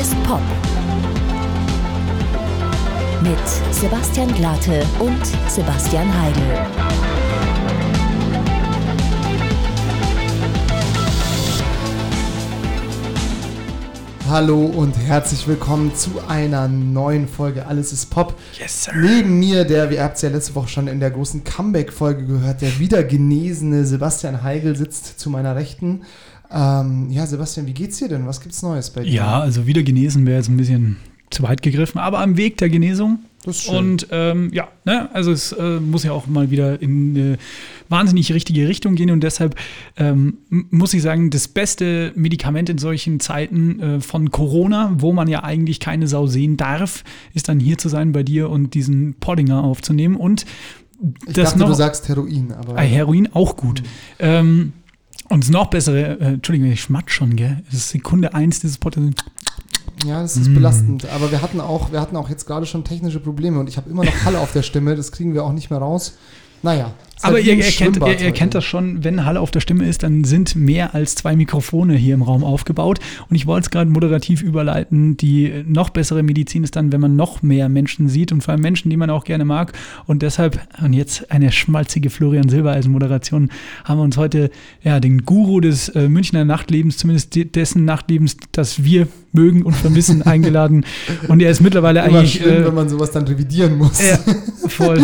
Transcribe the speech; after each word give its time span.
ist 0.00 0.14
Pop. 0.22 0.40
Mit 3.20 3.74
Sebastian 3.74 4.32
Glate 4.32 4.86
und 5.00 5.26
Sebastian 5.50 6.06
Heidel. 6.22 6.42
Hallo 14.28 14.66
und 14.66 14.96
herzlich 14.96 15.48
willkommen 15.48 15.92
zu 15.96 16.10
einer 16.28 16.68
neuen 16.68 17.26
Folge 17.26 17.66
Alles 17.66 17.92
ist 17.92 18.06
Pop. 18.10 18.38
Yes, 18.56 18.84
sir. 18.84 18.92
Neben 18.94 19.40
mir, 19.40 19.64
der, 19.64 19.90
wir 19.90 20.04
habt 20.04 20.16
es 20.16 20.22
ja 20.22 20.28
letzte 20.28 20.54
Woche 20.54 20.68
schon 20.68 20.86
in 20.86 21.00
der 21.00 21.10
großen 21.10 21.42
Comeback-Folge 21.42 22.24
gehört, 22.24 22.60
der 22.60 22.78
wieder 22.78 23.02
genesene 23.02 23.84
Sebastian 23.84 24.44
Heigel 24.44 24.76
sitzt 24.76 25.18
zu 25.18 25.28
meiner 25.28 25.56
Rechten. 25.56 26.02
Ähm, 26.50 27.10
ja, 27.10 27.26
Sebastian, 27.26 27.66
wie 27.66 27.74
geht's 27.74 27.98
dir 27.98 28.08
denn? 28.08 28.26
Was 28.26 28.40
gibt's 28.40 28.62
Neues 28.62 28.90
bei 28.90 29.02
dir? 29.02 29.10
Ja, 29.10 29.40
also 29.40 29.66
wieder 29.66 29.82
genesen 29.82 30.26
wäre 30.26 30.38
jetzt 30.38 30.48
ein 30.48 30.56
bisschen 30.56 30.96
zu 31.30 31.42
weit 31.42 31.62
gegriffen, 31.62 31.98
aber 31.98 32.20
am 32.20 32.36
Weg 32.36 32.56
der 32.58 32.70
Genesung. 32.70 33.20
Das 33.44 33.56
ist 33.56 33.62
schön. 33.64 33.76
Und 33.76 34.08
ähm, 34.10 34.50
ja, 34.52 34.68
ne, 34.84 35.08
also 35.14 35.30
es 35.30 35.52
äh, 35.52 35.78
muss 35.78 36.02
ja 36.02 36.12
auch 36.12 36.26
mal 36.26 36.50
wieder 36.50 36.82
in 36.82 37.16
eine 37.16 37.38
wahnsinnig 37.88 38.32
richtige 38.32 38.66
Richtung 38.66 38.94
gehen 38.94 39.10
und 39.10 39.22
deshalb 39.22 39.54
ähm, 39.96 40.38
muss 40.48 40.92
ich 40.92 41.02
sagen, 41.02 41.30
das 41.30 41.48
beste 41.48 42.12
Medikament 42.14 42.68
in 42.68 42.78
solchen 42.78 43.20
Zeiten 43.20 43.80
äh, 43.80 44.00
von 44.00 44.30
Corona, 44.30 44.92
wo 44.98 45.12
man 45.12 45.28
ja 45.28 45.44
eigentlich 45.44 45.80
keine 45.80 46.08
Sau 46.08 46.26
sehen 46.26 46.56
darf, 46.56 47.04
ist 47.32 47.48
dann 47.48 47.60
hier 47.60 47.78
zu 47.78 47.88
sein 47.88 48.12
bei 48.12 48.22
dir 48.22 48.50
und 48.50 48.74
diesen 48.74 49.14
Poddinger 49.14 49.62
aufzunehmen 49.62 50.16
und 50.16 50.44
ich 51.28 51.34
das 51.34 51.50
dachte, 51.50 51.58
noch 51.60 51.68
du 51.68 51.74
sagst 51.74 52.08
Heroin, 52.08 52.52
aber. 52.52 52.76
Ah, 52.76 52.80
Heroin 52.80 53.28
auch 53.32 53.56
gut. 53.56 53.84
Ähm, 54.18 54.72
und 55.28 55.44
das 55.44 55.50
noch 55.50 55.66
bessere, 55.70 56.18
äh, 56.20 56.24
Entschuldigung, 56.34 56.70
ich 56.72 56.80
schmatz 56.80 57.10
schon, 57.12 57.36
gell? 57.36 57.62
Das 57.66 57.74
ist 57.74 57.88
Sekunde 57.90 58.34
eins 58.34 58.60
dieses 58.60 58.78
Podcasts. 58.78 59.24
Ja, 60.06 60.22
das 60.22 60.36
Mm. 60.36 60.42
ist 60.42 60.54
belastend. 60.54 61.06
Aber 61.14 61.30
wir 61.30 61.42
hatten 61.42 61.60
auch, 61.60 61.90
wir 61.92 62.00
hatten 62.00 62.16
auch 62.16 62.30
jetzt 62.30 62.46
gerade 62.46 62.66
schon 62.66 62.84
technische 62.84 63.18
Probleme 63.20 63.58
und 63.58 63.68
ich 63.68 63.76
habe 63.76 63.90
immer 63.90 64.04
noch 64.04 64.24
Halle 64.24 64.38
auf 64.40 64.52
der 64.52 64.62
Stimme. 64.62 64.94
Das 64.94 65.10
kriegen 65.12 65.34
wir 65.34 65.44
auch 65.44 65.52
nicht 65.52 65.70
mehr 65.70 65.80
raus. 65.80 66.14
Naja. 66.62 66.92
Ist 67.18 67.24
Aber 67.24 67.34
halt 67.34 67.46
ihr 67.46 67.58
erkennt, 67.58 67.96
ihr, 67.96 68.20
ihr 68.20 68.30
kennt 68.30 68.54
das 68.54 68.64
schon, 68.64 69.02
wenn 69.02 69.24
Halle 69.24 69.40
auf 69.40 69.50
der 69.50 69.58
Stimme 69.58 69.88
ist, 69.88 70.04
dann 70.04 70.22
sind 70.22 70.54
mehr 70.54 70.94
als 70.94 71.16
zwei 71.16 71.34
Mikrofone 71.34 71.94
hier 71.94 72.14
im 72.14 72.22
Raum 72.22 72.44
aufgebaut. 72.44 73.00
Und 73.28 73.34
ich 73.34 73.44
wollte 73.44 73.66
es 73.66 73.70
gerade 73.70 73.90
moderativ 73.90 74.40
überleiten. 74.40 75.16
Die 75.16 75.64
noch 75.66 75.90
bessere 75.90 76.22
Medizin 76.22 76.62
ist 76.62 76.76
dann, 76.76 76.92
wenn 76.92 77.00
man 77.00 77.16
noch 77.16 77.42
mehr 77.42 77.68
Menschen 77.68 78.08
sieht 78.08 78.30
und 78.30 78.42
vor 78.42 78.52
allem 78.52 78.60
Menschen, 78.60 78.88
die 78.88 78.96
man 78.96 79.10
auch 79.10 79.24
gerne 79.24 79.44
mag. 79.44 79.72
Und 80.06 80.22
deshalb, 80.22 80.60
und 80.80 80.92
jetzt 80.92 81.32
eine 81.32 81.50
schmalzige 81.50 82.08
Florian 82.08 82.48
Silbereisen-Moderation, 82.48 83.50
haben 83.84 83.98
wir 83.98 84.04
uns 84.04 84.16
heute 84.16 84.52
ja, 84.84 85.00
den 85.00 85.24
Guru 85.24 85.60
des 85.60 85.88
äh, 85.88 86.08
Münchner 86.08 86.44
Nachtlebens, 86.44 86.98
zumindest 86.98 87.34
de 87.34 87.44
dessen 87.46 87.84
Nachtlebens, 87.84 88.36
das 88.52 88.84
wir 88.84 89.08
mögen 89.32 89.62
und 89.62 89.74
vermissen, 89.74 90.22
eingeladen. 90.26 90.84
Und 91.28 91.40
er 91.40 91.50
ist 91.50 91.60
mittlerweile 91.60 92.04
Immer 92.04 92.18
eigentlich. 92.18 92.34
schlimm, 92.34 92.62
äh, 92.62 92.66
wenn 92.66 92.74
man 92.74 92.88
sowas 92.88 93.10
dann 93.10 93.24
revidieren 93.24 93.76
muss. 93.76 94.00
ja, 94.00 94.18
voll. 94.68 95.00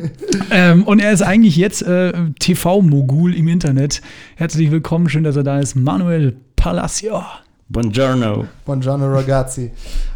ähm, 0.50 0.84
und 0.84 1.00
er 1.00 1.12
ist 1.12 1.22
eigentlich 1.22 1.49
jetzt 1.56 1.82
äh, 1.82 2.12
TV-Mogul 2.38 3.34
im 3.34 3.48
Internet. 3.48 4.00
Herzlich 4.36 4.70
willkommen, 4.70 5.08
schön, 5.08 5.24
dass 5.24 5.36
er 5.36 5.42
da 5.42 5.58
ist. 5.60 5.74
Manuel 5.74 6.36
Palacio. 6.56 7.22
Buongiorno. 7.68 8.46
Buongiorno 8.64 9.06
ragazzi. 9.12 9.70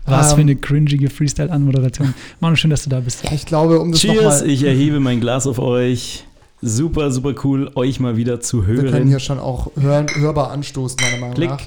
Was 0.07 0.31
Ähm, 0.31 0.35
für 0.35 0.41
eine 0.43 0.57
cringige 0.57 1.09
Freestyle-Anmoderation. 1.09 2.13
Manu, 2.41 2.57
schön, 2.57 2.71
dass 2.71 2.83
du 2.83 2.91
da 2.91 3.01
bist. 3.01 3.25
Ja, 3.25 3.33
ich 3.33 3.47
glaube, 3.47 3.79
um 3.79 3.93
das 3.93 4.01
Cheers, 4.01 4.43
ich 4.43 4.65
erhebe 4.65 4.99
mein 5.01 5.21
Glas 5.21 5.47
auf 5.47 5.59
euch. 5.61 6.25
Super, 6.61 7.11
super 7.11 7.35
cool, 7.45 7.71
euch 7.75 8.01
mal 8.01 8.17
wieder 8.17 8.41
zu 8.41 8.67
Wir 8.67 8.77
können 8.77 8.93
hören. 8.93 9.09
hier 9.09 9.19
schon 9.21 9.39
auch 9.39 9.71
hören, 9.77 10.07
hörbar 10.17 10.51
anstoßen, 10.51 10.97
meiner 11.01 11.19
Meinung 11.21 11.35
Klick. 11.35 11.51
nach. 11.51 11.61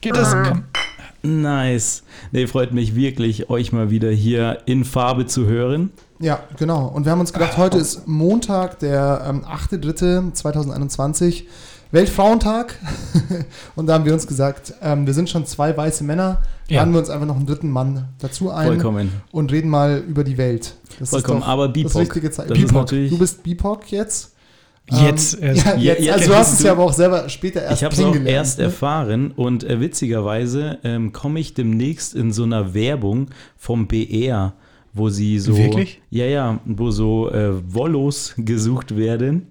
Geht 0.00 0.14
das? 0.16 0.32
Komm. 0.46 0.62
Nice. 1.22 2.04
Nee, 2.32 2.46
freut 2.46 2.72
mich 2.72 2.94
wirklich, 2.94 3.50
euch 3.50 3.72
mal 3.72 3.90
wieder 3.90 4.10
hier 4.10 4.58
in 4.66 4.84
Farbe 4.84 5.26
zu 5.26 5.46
hören. 5.46 5.90
Ja, 6.18 6.40
genau. 6.58 6.86
Und 6.88 7.04
wir 7.04 7.12
haben 7.12 7.20
uns 7.20 7.32
gedacht, 7.32 7.56
heute 7.58 7.76
ist 7.78 8.06
Montag, 8.08 8.78
der 8.78 9.22
ähm, 9.28 9.44
8.3.2021, 9.44 11.44
Weltfrauentag. 11.92 12.78
und 13.76 13.86
da 13.86 13.94
haben 13.94 14.04
wir 14.04 14.12
uns 14.12 14.26
gesagt, 14.26 14.74
ähm, 14.82 15.06
wir 15.06 15.14
sind 15.14 15.30
schon 15.30 15.46
zwei 15.46 15.76
weiße 15.76 16.02
Männer, 16.04 16.38
Ja. 16.68 16.80
laden 16.80 16.92
wir 16.94 17.00
uns 17.00 17.10
einfach 17.10 17.26
noch 17.26 17.36
einen 17.36 17.46
dritten 17.46 17.70
Mann 17.70 18.08
dazu 18.18 18.50
ein 18.50 18.66
Vollkommen. 18.66 19.10
und 19.30 19.52
reden 19.52 19.68
mal 19.68 20.02
über 20.08 20.24
die 20.24 20.38
Welt. 20.38 20.74
Das 20.98 21.10
Vollkommen. 21.10 21.40
ist 21.40 21.46
Aber 21.46 21.66
das 21.68 21.74
BIPOC. 21.74 22.00
richtige 22.00 22.30
Zeichen. 22.30 22.48
Das 22.48 22.58
BIPOC. 22.58 22.86
Du 22.88 23.18
bist 23.18 23.42
BIPOC 23.42 23.92
jetzt? 23.92 24.32
Jetzt 24.88 25.34
Ähm, 25.34 25.42
erst. 25.48 25.66
ja, 25.66 25.74
jetzt. 25.76 26.02
ja, 26.04 26.12
also 26.14 26.28
du 26.28 26.34
hast 26.36 26.52
es 26.54 26.62
ja 26.62 26.72
aber 26.72 26.84
auch 26.84 26.92
selber 26.92 27.28
später 27.28 27.60
erst 27.62 27.78
Ich 27.78 27.84
habe 27.84 27.94
es 27.94 28.00
auch 28.02 28.14
erst 28.24 28.58
ne? 28.58 28.64
erfahren 28.64 29.32
und 29.32 29.64
äh, 29.64 29.80
witzigerweise 29.80 30.78
ähm, 30.84 31.12
komme 31.12 31.40
ich 31.40 31.54
demnächst 31.54 32.14
in 32.14 32.32
so 32.32 32.44
einer 32.44 32.72
Werbung 32.72 33.26
vom 33.56 33.86
BR, 33.88 34.54
wo 34.96 35.08
sie 35.08 35.38
so. 35.38 35.56
Wirklich? 35.56 36.00
Ja, 36.10 36.26
ja, 36.26 36.60
wo 36.64 36.90
so 36.90 37.30
äh, 37.30 37.52
Wollos 37.72 38.34
gesucht 38.36 38.96
werden. 38.96 39.48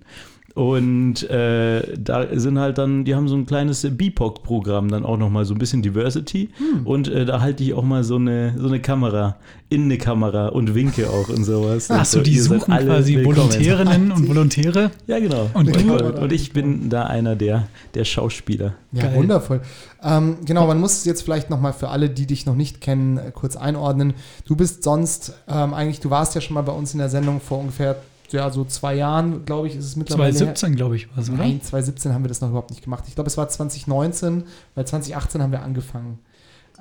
Und 0.55 1.29
äh, 1.29 1.97
da 1.97 2.27
sind 2.31 2.57
halt 2.57 2.77
dann, 2.77 3.03
die 3.03 3.13
haben 3.13 3.27
so 3.27 3.35
ein 3.35 3.45
kleines 3.45 3.85
BIPOC-Programm, 3.85 4.87
dann 4.87 5.03
auch 5.03 5.17
nochmal 5.17 5.43
so 5.43 5.53
ein 5.53 5.57
bisschen 5.57 5.81
Diversity. 5.81 6.49
Hm. 6.57 6.87
Und 6.87 7.09
äh, 7.09 7.25
da 7.25 7.41
halte 7.41 7.61
ich 7.61 7.73
auch 7.73 7.83
mal 7.83 8.05
so 8.05 8.15
eine, 8.15 8.55
so 8.57 8.67
eine 8.67 8.79
Kamera, 8.79 9.35
in 9.67 9.83
eine 9.83 9.97
Kamera 9.97 10.47
und 10.47 10.73
winke 10.73 11.09
auch 11.09 11.27
und 11.27 11.43
sowas. 11.43 11.91
Ach 11.91 11.99
Und 11.99 12.05
so, 12.07 12.21
die 12.21 12.39
suchen 12.39 12.71
alle 12.71 12.85
quasi. 12.85 13.25
Volontärinnen 13.25 14.13
und 14.13 14.29
Volontäre. 14.29 14.91
Ja, 15.07 15.19
genau. 15.19 15.49
Und 15.53 15.75
du- 15.75 16.21
und, 16.21 16.31
ich 16.31 16.53
bin 16.53 16.89
da 16.89 17.03
einer 17.03 17.35
der, 17.35 17.67
der 17.93 18.05
Schauspieler. 18.05 18.75
Ja, 18.93 19.03
Geil. 19.03 19.15
wundervoll. 19.15 19.59
Ähm, 20.01 20.37
genau, 20.45 20.67
man 20.67 20.79
muss 20.79 20.93
es 20.93 21.03
jetzt 21.03 21.23
vielleicht 21.23 21.49
nochmal 21.49 21.73
für 21.73 21.89
alle, 21.89 22.09
die 22.09 22.27
dich 22.27 22.45
noch 22.45 22.55
nicht 22.55 22.79
kennen, 22.79 23.17
äh, 23.17 23.31
kurz 23.33 23.57
einordnen. 23.57 24.13
Du 24.45 24.55
bist 24.55 24.83
sonst, 24.83 25.33
ähm, 25.49 25.73
eigentlich, 25.73 25.99
du 25.99 26.09
warst 26.09 26.33
ja 26.33 26.39
schon 26.39 26.53
mal 26.53 26.61
bei 26.61 26.71
uns 26.71 26.93
in 26.93 26.99
der 26.99 27.09
Sendung 27.09 27.41
vor 27.41 27.59
ungefähr, 27.59 27.97
ja, 28.33 28.49
so 28.49 28.65
zwei 28.65 28.95
Jahren, 28.95 29.45
glaube 29.45 29.67
ich, 29.67 29.75
ist 29.75 29.85
es 29.85 29.95
mittlerweile. 29.95 30.31
her. 30.31 30.37
2017, 30.55 30.75
glaube 30.75 30.95
ich, 30.95 31.09
war 31.11 31.21
es, 31.21 31.29
oder? 31.29 31.39
Nein, 31.39 31.61
2017 31.61 32.13
haben 32.13 32.23
wir 32.23 32.29
das 32.29 32.41
noch 32.41 32.49
überhaupt 32.49 32.69
nicht 32.69 32.83
gemacht. 32.83 33.03
Ich 33.07 33.15
glaube, 33.15 33.29
es 33.29 33.37
war 33.37 33.47
2019, 33.47 34.43
weil 34.75 34.85
2018 34.85 35.41
haben 35.41 35.51
wir 35.51 35.61
angefangen. 35.61 36.19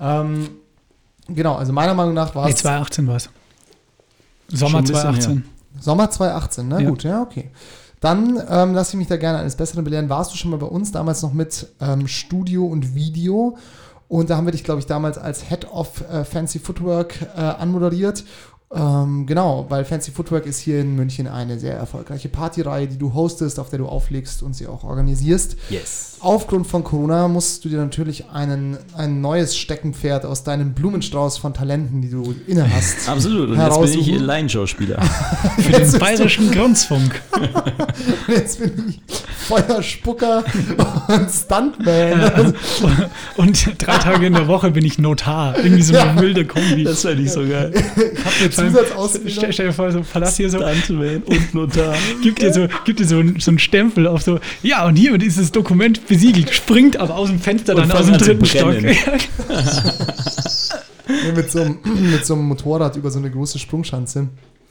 Ähm, 0.00 0.48
genau, 1.28 1.54
also 1.54 1.72
meiner 1.72 1.94
Meinung 1.94 2.14
nach 2.14 2.34
war 2.34 2.46
Nee, 2.46 2.52
es 2.52 2.58
2018 2.58 3.06
war 3.06 3.16
es. 3.16 3.30
Sommer 4.48 4.78
ein 4.78 4.84
bisschen 4.84 5.00
2018. 5.00 5.44
Sommer 5.80 6.10
2018, 6.10 6.68
ne? 6.68 6.82
Ja. 6.82 6.90
Gut, 6.90 7.02
ja, 7.04 7.22
okay. 7.22 7.50
Dann 8.00 8.40
ähm, 8.50 8.74
lasse 8.74 8.92
ich 8.92 8.98
mich 8.98 9.08
da 9.08 9.16
gerne 9.16 9.38
eines 9.38 9.56
Besseren 9.56 9.82
belehren. 9.82 10.08
Warst 10.08 10.32
du 10.32 10.36
schon 10.36 10.50
mal 10.50 10.58
bei 10.58 10.66
uns 10.66 10.92
damals 10.92 11.22
noch 11.22 11.32
mit 11.32 11.68
ähm, 11.80 12.06
Studio 12.06 12.66
und 12.66 12.94
Video? 12.94 13.56
Und 14.08 14.28
da 14.28 14.36
haben 14.36 14.46
wir 14.46 14.52
dich, 14.52 14.62
glaube 14.62 14.80
ich, 14.80 14.86
damals 14.86 15.16
als 15.16 15.48
Head 15.48 15.70
of 15.72 16.02
äh, 16.10 16.24
Fancy 16.24 16.58
Footwork 16.58 17.14
äh, 17.34 17.40
anmoderiert. 17.40 18.24
Ähm, 18.74 19.26
genau, 19.26 19.66
weil 19.68 19.84
Fancy 19.84 20.10
Footwork 20.10 20.46
ist 20.46 20.58
hier 20.58 20.80
in 20.80 20.96
München 20.96 21.28
eine 21.28 21.58
sehr 21.58 21.74
erfolgreiche 21.76 22.28
Partyreihe, 22.28 22.88
die 22.88 22.98
du 22.98 23.14
hostest, 23.14 23.60
auf 23.60 23.70
der 23.70 23.78
du 23.78 23.86
auflegst 23.86 24.42
und 24.42 24.54
sie 24.54 24.66
auch 24.66 24.84
organisierst. 24.84 25.56
Yes. 25.70 26.13
Aufgrund 26.24 26.66
von 26.66 26.82
Corona 26.82 27.28
musst 27.28 27.66
du 27.66 27.68
dir 27.68 27.76
natürlich 27.76 28.30
einen, 28.32 28.78
ein 28.96 29.20
neues 29.20 29.58
Steckenpferd 29.58 30.24
aus 30.24 30.42
deinem 30.42 30.72
Blumenstrauß 30.72 31.36
von 31.36 31.52
Talenten, 31.52 32.00
die 32.00 32.08
du 32.08 32.34
inne 32.46 32.66
hast. 32.74 33.06
Absolut. 33.10 33.50
Und 33.50 33.58
jetzt 33.58 33.78
bin 33.78 34.00
ich. 34.00 34.20
Laienschauspieler. 34.20 35.02
Für 35.58 35.72
den 35.72 35.98
bayerischen 35.98 36.50
Grunzfunk. 36.50 37.20
Jetzt 38.28 38.58
bin 38.58 38.72
ich 38.88 39.00
Feuerspucker 39.46 40.42
und 41.08 41.30
Stuntman. 41.30 42.54
Und 43.36 43.86
drei 43.86 43.98
Tage 43.98 44.26
in 44.26 44.32
der 44.32 44.48
Woche 44.48 44.70
bin 44.70 44.84
ich 44.84 44.98
Notar. 44.98 45.58
Irgendwie 45.58 45.82
so 45.82 45.94
eine 45.94 46.20
wilde 46.20 46.46
Kombi. 46.46 46.84
Das 46.84 47.04
wäre 47.04 47.16
nicht 47.16 47.32
so 47.32 47.40
geil. 47.40 47.70
Ich 47.74 47.82
habe 47.84 48.06
eine 48.40 48.52
Stell, 48.52 48.70
Zusatzausbildung. 48.70 49.52
stell 49.52 49.66
dir 49.66 49.72
vor, 49.72 49.92
so 49.92 50.00
Palast 50.00 50.38
hier 50.38 50.48
so, 50.48 50.58
Stuntman 50.58 51.22
und 51.24 51.54
Notar. 51.54 51.94
gibt 52.22 52.40
dir 52.40 52.52
so, 52.52 52.66
gibt 52.86 53.00
dir 53.00 53.06
so, 53.06 53.22
so 53.38 53.50
einen 53.50 53.58
Stempel 53.58 54.06
auf 54.06 54.22
so, 54.22 54.40
ja, 54.62 54.86
und 54.86 54.96
hiermit 54.96 55.22
ist 55.22 55.38
das 55.38 55.52
Dokument 55.52 56.00
besiegelt, 56.14 56.50
springt 56.54 56.96
aber 56.96 57.16
aus 57.16 57.28
dem 57.28 57.38
Fenster 57.40 57.74
dann 57.74 57.90
aus 57.92 58.06
dem 58.06 58.18
dritten 58.18 58.44
Stock. 58.46 58.70
brennen. 58.80 58.96
Nee, 61.08 61.32
mit, 61.32 61.50
so 61.50 61.60
einem, 61.60 61.78
mit 62.10 62.24
so 62.24 62.34
einem 62.34 62.44
Motorrad 62.44 62.96
über 62.96 63.10
so 63.10 63.18
eine 63.18 63.30
große 63.30 63.58
Sprungschanze. 63.58 64.28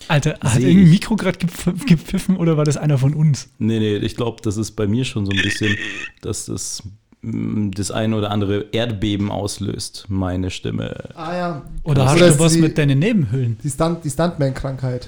Alter, 0.07 0.37
hat 0.41 0.53
Seh 0.59 0.67
irgendein. 0.67 0.89
Mikro 0.89 1.15
gerade 1.15 1.37
gepf- 1.39 1.85
gepfiffen 1.87 2.37
oder 2.37 2.57
war 2.57 2.65
das 2.65 2.75
einer 2.77 2.97
von 2.97 3.13
uns? 3.13 3.49
Nee, 3.59 3.79
nee, 3.79 3.95
ich 3.97 4.15
glaube, 4.15 4.41
das 4.43 4.57
ist 4.57 4.71
bei 4.71 4.87
mir 4.87 5.05
schon 5.05 5.25
so 5.25 5.31
ein 5.31 5.41
bisschen, 5.41 5.77
dass 6.21 6.45
das 6.47 6.83
mm, 7.21 7.69
das 7.71 7.91
eine 7.91 8.15
oder 8.17 8.31
andere 8.31 8.65
Erdbeben 8.73 9.31
auslöst, 9.31 10.05
meine 10.09 10.49
Stimme. 10.49 11.09
Ah 11.15 11.35
ja. 11.37 11.61
Oder 11.83 12.05
hast 12.05 12.17
Oder 12.17 12.31
du 12.31 12.39
was 12.39 12.53
die- 12.53 12.59
mit 12.61 12.77
deinen 12.77 12.99
Nebenhöhlen? 12.99 13.57
Die, 13.63 13.69
Stunt, 13.69 14.03
die 14.03 14.09
Stuntman-Krankheit. 14.09 15.07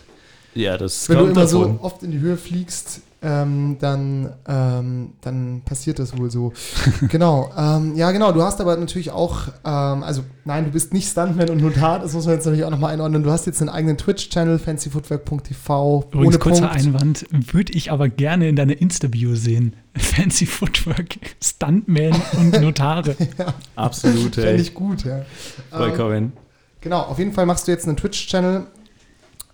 Ja, 0.53 0.77
das 0.77 1.09
Wenn 1.09 1.17
du 1.17 1.23
immer 1.25 1.33
davon. 1.41 1.77
so 1.77 1.79
oft 1.81 2.03
in 2.03 2.11
die 2.11 2.19
Höhe 2.19 2.37
fliegst, 2.37 3.01
ähm, 3.21 3.77
dann, 3.79 4.33
ähm, 4.47 5.13
dann 5.21 5.61
passiert 5.65 5.99
das 5.99 6.17
wohl 6.17 6.29
so. 6.29 6.53
genau. 7.09 7.51
Ähm, 7.57 7.95
ja, 7.95 8.11
genau. 8.11 8.31
Du 8.31 8.41
hast 8.43 8.61
aber 8.61 8.75
natürlich 8.77 9.11
auch, 9.11 9.47
ähm, 9.65 10.03
also 10.03 10.23
nein, 10.43 10.65
du 10.65 10.71
bist 10.71 10.93
nicht 10.93 11.09
Stuntman 11.09 11.49
und 11.49 11.61
Notar, 11.61 11.99
das 11.99 12.13
muss 12.13 12.25
man 12.25 12.35
jetzt 12.35 12.45
natürlich 12.45 12.65
auch 12.65 12.69
nochmal 12.69 12.93
einordnen. 12.93 13.23
Du 13.23 13.31
hast 13.31 13.45
jetzt 13.45 13.61
einen 13.61 13.69
eigenen 13.69 13.97
Twitch-Channel, 13.97 14.59
fancyfootwork.tv. 14.59 16.09
Übrigens, 16.11 16.39
kurzer 16.39 16.71
Einwand, 16.71 17.25
würde 17.31 17.73
ich 17.73 17.91
aber 17.91 18.09
gerne 18.09 18.49
in 18.49 18.55
deiner 18.55 18.79
Insta-Bio 18.79 19.35
sehen. 19.35 19.75
Fancy 19.97 20.45
Footwork, 20.45 21.17
Stuntman 21.41 22.13
und 22.37 22.61
Notare. 22.61 23.15
ja, 23.37 23.53
Absolut, 23.75 24.37
ey. 24.37 24.57
ich 24.57 24.73
gut, 24.73 25.05
ja. 25.05 25.19
Ähm, 25.19 25.25
Vollkommen. 25.71 26.33
Genau, 26.81 27.01
auf 27.01 27.17
jeden 27.17 27.33
Fall 27.33 27.45
machst 27.45 27.67
du 27.67 27.71
jetzt 27.71 27.87
einen 27.87 27.97
Twitch-Channel 27.97 28.67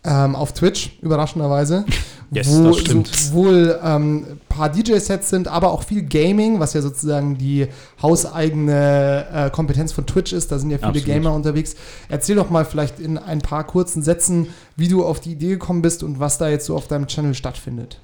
ähm, 0.04 0.36
auf 0.36 0.54
Twitch, 0.54 0.98
überraschenderweise. 1.02 1.86
Yes, 2.34 2.48
wo 2.50 2.72
sowohl 2.72 3.78
ähm, 3.84 4.26
ein 4.26 4.42
paar 4.48 4.70
DJ-Sets 4.70 5.30
sind, 5.30 5.50
aber 5.50 5.70
auch 5.70 5.84
viel 5.84 6.04
Gaming, 6.04 6.62
was 6.62 6.74
ja 6.74 6.82
sozusagen 6.82 7.38
die 7.38 7.68
hauseigene 8.02 9.28
äh, 9.34 9.50
Kompetenz 9.50 9.92
von 9.92 10.06
Twitch 10.06 10.32
ist. 10.32 10.50
Da 10.50 10.58
sind 10.58 10.70
ja 10.72 10.78
viele 10.78 10.92
Absolut. 10.92 11.08
Gamer 11.08 11.34
unterwegs. 11.34 11.76
Erzähl 12.08 12.38
doch 12.38 12.50
mal 12.50 12.64
vielleicht 12.64 13.02
in 13.02 13.18
ein 13.18 13.40
paar 13.40 13.66
kurzen 13.66 14.02
Sätzen, 14.02 14.48
wie 14.78 14.88
du 14.88 15.04
auf 15.04 15.20
die 15.20 15.34
Idee 15.34 15.50
gekommen 15.50 15.82
bist 15.82 16.04
und 16.04 16.22
was 16.22 16.38
da 16.38 16.48
jetzt 16.48 16.66
so 16.68 16.78
auf 16.78 16.88
deinem 16.88 17.08
Channel 17.08 17.34
stattfindet. 17.34 18.00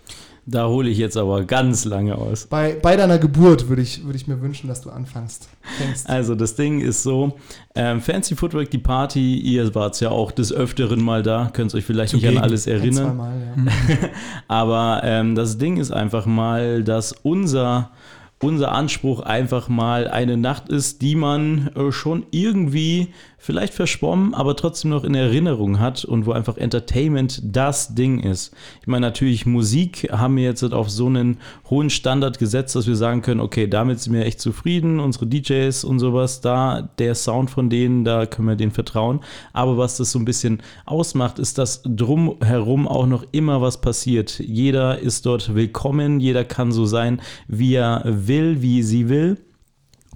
Da 0.49 0.69
hole 0.69 0.89
ich 0.89 0.97
jetzt 0.97 1.17
aber 1.17 1.43
ganz 1.43 1.83
lange 1.83 2.15
aus. 2.15 2.47
Bei, 2.47 2.77
bei 2.81 2.95
deiner 2.95 3.17
Geburt 3.19 3.67
würde 3.67 3.81
ich, 3.81 4.05
würde 4.05 4.15
ich 4.15 4.27
mir 4.27 4.41
wünschen, 4.41 4.69
dass 4.69 4.79
du 4.79 4.89
anfängst. 4.89 5.49
Fängst. 5.77 6.09
Also 6.09 6.35
das 6.35 6.55
Ding 6.55 6.79
ist 6.79 7.03
so, 7.03 7.37
ähm, 7.75 7.99
Fancy 7.99 8.33
Footwork, 8.33 8.71
die 8.71 8.77
Party, 8.77 9.35
ihr 9.39 9.75
wart 9.75 9.99
ja 9.99 10.09
auch 10.09 10.31
des 10.31 10.53
Öfteren 10.53 11.03
mal 11.03 11.21
da, 11.21 11.49
könnt 11.51 11.75
euch 11.75 11.83
vielleicht 11.83 12.13
nicht 12.13 12.23
an 12.23 12.29
Zugegen. 12.29 12.43
alles 12.43 12.65
Ein, 12.65 12.73
erinnern. 12.75 13.05
zweimal, 13.07 13.33
ja. 13.41 14.07
Aber 14.47 15.01
ähm, 15.03 15.35
das 15.35 15.57
Ding 15.57 15.75
ist 15.75 15.91
einfach 15.91 16.25
mal, 16.25 16.81
dass 16.81 17.11
unser, 17.11 17.91
unser 18.39 18.71
Anspruch 18.71 19.21
einfach 19.21 19.67
mal 19.67 20.07
eine 20.07 20.37
Nacht 20.37 20.69
ist, 20.69 21.01
die 21.01 21.15
man 21.15 21.71
äh, 21.75 21.91
schon 21.91 22.25
irgendwie 22.31 23.07
vielleicht 23.39 23.73
verschwommen, 23.73 24.33
aber 24.33 24.55
trotzdem 24.55 24.91
noch 24.91 25.03
in 25.03 25.15
Erinnerung 25.15 25.79
hat 25.79 26.03
und 26.03 26.25
wo 26.25 26.31
einfach 26.31 26.57
Entertainment 26.57 27.39
das 27.43 27.95
Ding 27.95 28.19
ist. 28.19 28.53
Ich 28.81 28.87
meine, 28.87 29.05
natürlich 29.05 29.45
Musik 29.45 30.09
haben 30.11 30.35
wir 30.35 30.43
jetzt 30.43 30.63
auf 30.63 30.89
so 30.89 31.05
einen 31.05 31.37
hohen 31.69 31.89
Standard 31.89 32.39
gesetzt, 32.39 32.75
dass 32.75 32.87
wir 32.87 32.95
sagen 32.95 33.21
können, 33.21 33.39
okay, 33.39 33.67
damit 33.67 34.01
sind 34.01 34.13
wir 34.13 34.25
echt 34.25 34.41
zufrieden, 34.41 34.99
unsere 34.99 35.27
DJs 35.27 35.83
und 35.83 35.99
sowas, 35.99 36.41
da 36.41 36.89
der 36.97 37.15
Sound 37.15 37.49
von 37.49 37.69
denen, 37.69 38.03
da 38.03 38.25
können 38.25 38.47
wir 38.49 38.55
denen 38.55 38.71
vertrauen. 38.71 39.21
Aber 39.53 39.77
was 39.77 39.97
das 39.97 40.11
so 40.11 40.19
ein 40.19 40.25
bisschen 40.25 40.61
ausmacht, 40.85 41.39
ist, 41.39 41.57
dass 41.57 41.83
drumherum 41.83 42.87
auch 42.87 43.05
noch 43.05 43.23
immer 43.31 43.61
was 43.61 43.79
passiert. 43.79 44.39
Jeder 44.39 44.99
ist 44.99 45.25
dort 45.25 45.55
willkommen, 45.55 46.19
jeder 46.19 46.43
kann 46.43 46.71
so 46.71 46.85
sein, 46.85 47.21
wie 47.47 47.75
er 47.75 48.03
will, 48.05 48.26
wie 48.61 48.83
sie 48.83 49.09
will. 49.09 49.37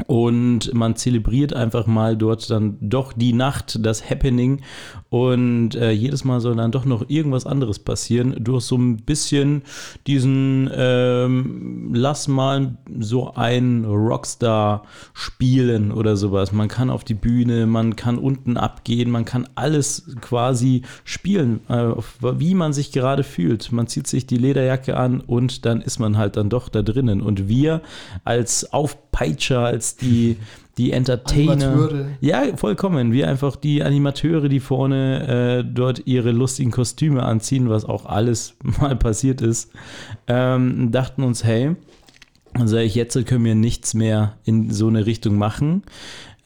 Und 0.07 0.73
man 0.73 0.95
zelebriert 0.95 1.53
einfach 1.53 1.85
mal 1.85 2.17
dort 2.17 2.49
dann 2.49 2.77
doch 2.81 3.13
die 3.13 3.33
Nacht, 3.33 3.85
das 3.85 4.09
Happening. 4.09 4.61
Und 5.11 5.75
äh, 5.75 5.91
jedes 5.91 6.23
Mal 6.23 6.39
soll 6.39 6.55
dann 6.55 6.71
doch 6.71 6.85
noch 6.85 7.09
irgendwas 7.09 7.45
anderes 7.45 7.79
passieren. 7.79 8.33
Durch 8.39 8.63
so 8.63 8.77
ein 8.77 8.95
bisschen 8.95 9.63
diesen, 10.07 10.69
ähm, 10.73 11.91
lass 11.93 12.29
mal 12.29 12.77
so 12.97 13.33
ein 13.33 13.83
Rockstar 13.83 14.85
spielen 15.13 15.91
oder 15.91 16.15
sowas. 16.15 16.53
Man 16.53 16.69
kann 16.69 16.89
auf 16.89 17.03
die 17.03 17.13
Bühne, 17.13 17.65
man 17.65 17.97
kann 17.97 18.17
unten 18.17 18.55
abgehen, 18.55 19.11
man 19.11 19.25
kann 19.25 19.49
alles 19.55 20.15
quasi 20.21 20.83
spielen, 21.03 21.59
äh, 21.67 21.89
wie 22.21 22.55
man 22.55 22.71
sich 22.71 22.93
gerade 22.93 23.23
fühlt. 23.23 23.73
Man 23.73 23.87
zieht 23.87 24.07
sich 24.07 24.27
die 24.27 24.37
Lederjacke 24.37 24.95
an 24.95 25.19
und 25.19 25.65
dann 25.65 25.81
ist 25.81 25.99
man 25.99 26.17
halt 26.17 26.37
dann 26.37 26.49
doch 26.49 26.69
da 26.69 26.83
drinnen. 26.83 27.19
Und 27.19 27.49
wir 27.49 27.81
als 28.23 28.71
Aufpeitscher, 28.71 29.59
als 29.59 29.97
die, 29.97 30.37
die 30.81 30.93
Entertainer. 30.93 31.51
Animateure. 31.51 32.07
Ja, 32.21 32.57
vollkommen. 32.57 33.11
Wir 33.11 33.27
einfach 33.27 33.55
die 33.55 33.83
Animateure, 33.83 34.49
die 34.49 34.59
vorne 34.59 35.59
äh, 35.59 35.63
dort 35.63 36.07
ihre 36.07 36.31
lustigen 36.31 36.71
Kostüme 36.71 37.21
anziehen, 37.21 37.69
was 37.69 37.85
auch 37.85 38.07
alles 38.07 38.55
mal 38.81 38.95
passiert 38.95 39.41
ist, 39.41 39.71
ähm, 40.27 40.91
dachten 40.91 41.21
uns, 41.21 41.43
hey, 41.43 41.75
also 42.53 42.77
ich 42.77 42.95
jetzt 42.95 43.13
können 43.27 43.45
wir 43.45 43.53
nichts 43.53 43.93
mehr 43.93 44.37
in 44.43 44.71
so 44.71 44.87
eine 44.87 45.05
Richtung 45.05 45.35
machen. 45.35 45.83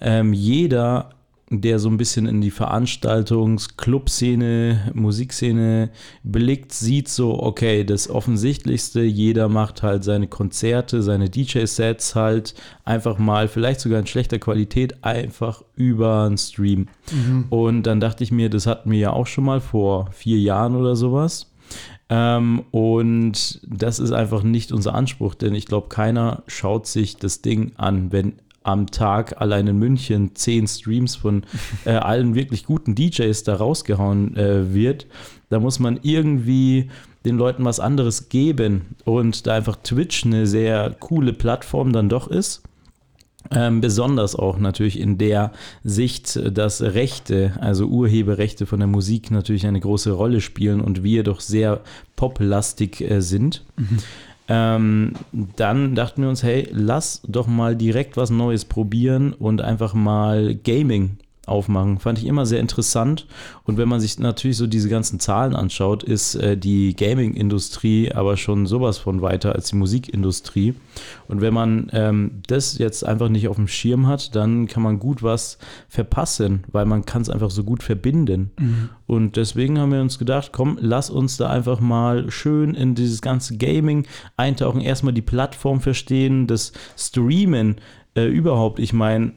Ähm, 0.01 0.33
jeder, 0.33 1.11
der 1.49 1.77
so 1.77 1.89
ein 1.89 1.97
bisschen 1.97 2.25
in 2.25 2.41
die 2.41 2.51
Veranstaltungs-, 2.51 3.77
Clubszene, 3.77 4.91
Musikszene 4.93 5.91
blickt, 6.23 6.71
sieht 6.73 7.07
so, 7.07 7.41
okay, 7.41 7.83
das 7.83 8.09
Offensichtlichste, 8.09 9.01
jeder 9.01 9.47
macht 9.47 9.83
halt 9.83 10.03
seine 10.03 10.27
Konzerte, 10.27 11.03
seine 11.03 11.29
DJ-Sets 11.29 12.15
halt 12.15 12.55
einfach 12.83 13.19
mal, 13.19 13.47
vielleicht 13.47 13.79
sogar 13.79 13.99
in 13.99 14.07
schlechter 14.07 14.39
Qualität, 14.39 15.03
einfach 15.03 15.63
über 15.75 16.23
einen 16.23 16.37
Stream. 16.37 16.87
Und 17.49 17.83
dann 17.83 17.99
dachte 17.99 18.23
ich 18.23 18.31
mir, 18.31 18.49
das 18.49 18.65
hatten 18.65 18.89
wir 18.89 18.99
ja 18.99 19.13
auch 19.13 19.27
schon 19.27 19.43
mal 19.43 19.61
vor 19.61 20.09
vier 20.11 20.39
Jahren 20.39 20.75
oder 20.75 20.95
sowas. 20.95 21.51
Ähm, 22.07 22.63
und 22.71 23.59
das 23.67 23.99
ist 23.99 24.11
einfach 24.11 24.43
nicht 24.43 24.71
unser 24.71 24.93
Anspruch, 24.93 25.33
denn 25.33 25.55
ich 25.55 25.65
glaube, 25.65 25.89
keiner 25.89 26.43
schaut 26.47 26.85
sich 26.85 27.17
das 27.17 27.41
Ding 27.41 27.71
an, 27.77 28.11
wenn 28.11 28.33
am 28.65 28.87
Tag 28.87 29.39
allein 29.39 29.67
in 29.67 29.77
München 29.77 30.35
zehn 30.35 30.67
Streams 30.67 31.15
von 31.15 31.43
äh, 31.85 31.91
allen 31.91 32.35
wirklich 32.35 32.65
guten 32.65 32.95
DJs 32.95 33.43
da 33.43 33.55
rausgehauen 33.55 34.35
äh, 34.35 34.73
wird. 34.73 35.07
Da 35.49 35.59
muss 35.59 35.79
man 35.79 35.99
irgendwie 36.01 36.89
den 37.25 37.37
Leuten 37.37 37.65
was 37.65 37.79
anderes 37.79 38.29
geben 38.29 38.95
und 39.03 39.47
da 39.47 39.55
einfach 39.55 39.77
Twitch 39.77 40.25
eine 40.25 40.47
sehr 40.47 40.95
coole 40.99 41.33
Plattform 41.33 41.91
dann 41.91 42.09
doch 42.09 42.27
ist. 42.27 42.63
Ähm, 43.51 43.79
besonders 43.79 44.35
auch 44.35 44.57
natürlich 44.57 44.99
in 44.99 45.19
der 45.19 45.51
Sicht, 45.83 46.39
dass 46.57 46.81
Rechte, 46.81 47.53
also 47.59 47.85
Urheberrechte 47.85 48.65
von 48.65 48.79
der 48.79 48.87
Musik 48.87 49.29
natürlich 49.29 49.67
eine 49.67 49.79
große 49.79 50.11
Rolle 50.11 50.41
spielen 50.41 50.81
und 50.81 51.03
wir 51.03 51.23
doch 51.23 51.39
sehr 51.39 51.81
poplastig 52.15 53.01
äh, 53.01 53.21
sind. 53.21 53.63
Ähm, 54.47 55.13
dann 55.31 55.95
dachten 55.95 56.21
wir 56.21 56.29
uns, 56.29 56.43
hey, 56.43 56.67
lass 56.71 57.21
doch 57.27 57.47
mal 57.47 57.75
direkt 57.75 58.15
was 58.15 58.29
Neues 58.29 58.65
probieren 58.65 59.33
und 59.33 59.61
einfach 59.61 59.93
mal 59.93 60.55
Gaming 60.55 61.17
aufmachen. 61.47 61.99
Fand 61.99 62.19
ich 62.19 62.25
immer 62.25 62.45
sehr 62.45 62.59
interessant. 62.59 63.27
Und 63.63 63.77
wenn 63.77 63.87
man 63.87 63.99
sich 63.99 64.19
natürlich 64.19 64.57
so 64.57 64.67
diese 64.67 64.89
ganzen 64.89 65.19
Zahlen 65.19 65.55
anschaut, 65.55 66.03
ist 66.03 66.35
äh, 66.35 66.57
die 66.57 66.95
Gaming-Industrie 66.95 68.11
aber 68.11 68.37
schon 68.37 68.65
sowas 68.65 68.97
von 68.97 69.21
weiter 69.21 69.53
als 69.53 69.69
die 69.69 69.75
Musikindustrie. 69.75 70.75
Und 71.27 71.41
wenn 71.41 71.53
man 71.53 71.89
ähm, 71.93 72.41
das 72.47 72.77
jetzt 72.77 73.05
einfach 73.05 73.29
nicht 73.29 73.47
auf 73.47 73.55
dem 73.55 73.67
Schirm 73.67 74.07
hat, 74.07 74.35
dann 74.35 74.67
kann 74.67 74.83
man 74.83 74.99
gut 74.99 75.23
was 75.23 75.57
verpassen, 75.89 76.63
weil 76.71 76.85
man 76.85 77.05
kann 77.05 77.21
es 77.21 77.29
einfach 77.29 77.51
so 77.51 77.63
gut 77.63 77.83
verbinden. 77.83 78.51
Und 79.07 79.35
deswegen 79.35 79.79
haben 79.79 79.91
wir 79.91 80.01
uns 80.01 80.19
gedacht, 80.19 80.49
komm, 80.51 80.77
lass 80.81 81.09
uns 81.09 81.37
da 81.37 81.49
einfach 81.49 81.79
mal 81.79 82.31
schön 82.31 82.73
in 82.73 82.95
dieses 82.95 83.21
ganze 83.21 83.57
Gaming 83.57 84.05
eintauchen, 84.37 84.81
erstmal 84.81 85.13
die 85.13 85.21
Plattform 85.21 85.81
verstehen, 85.81 86.47
das 86.47 86.71
Streamen 86.97 87.75
äh, 88.15 88.25
überhaupt. 88.25 88.79
Ich 88.79 88.93
meine, 88.93 89.33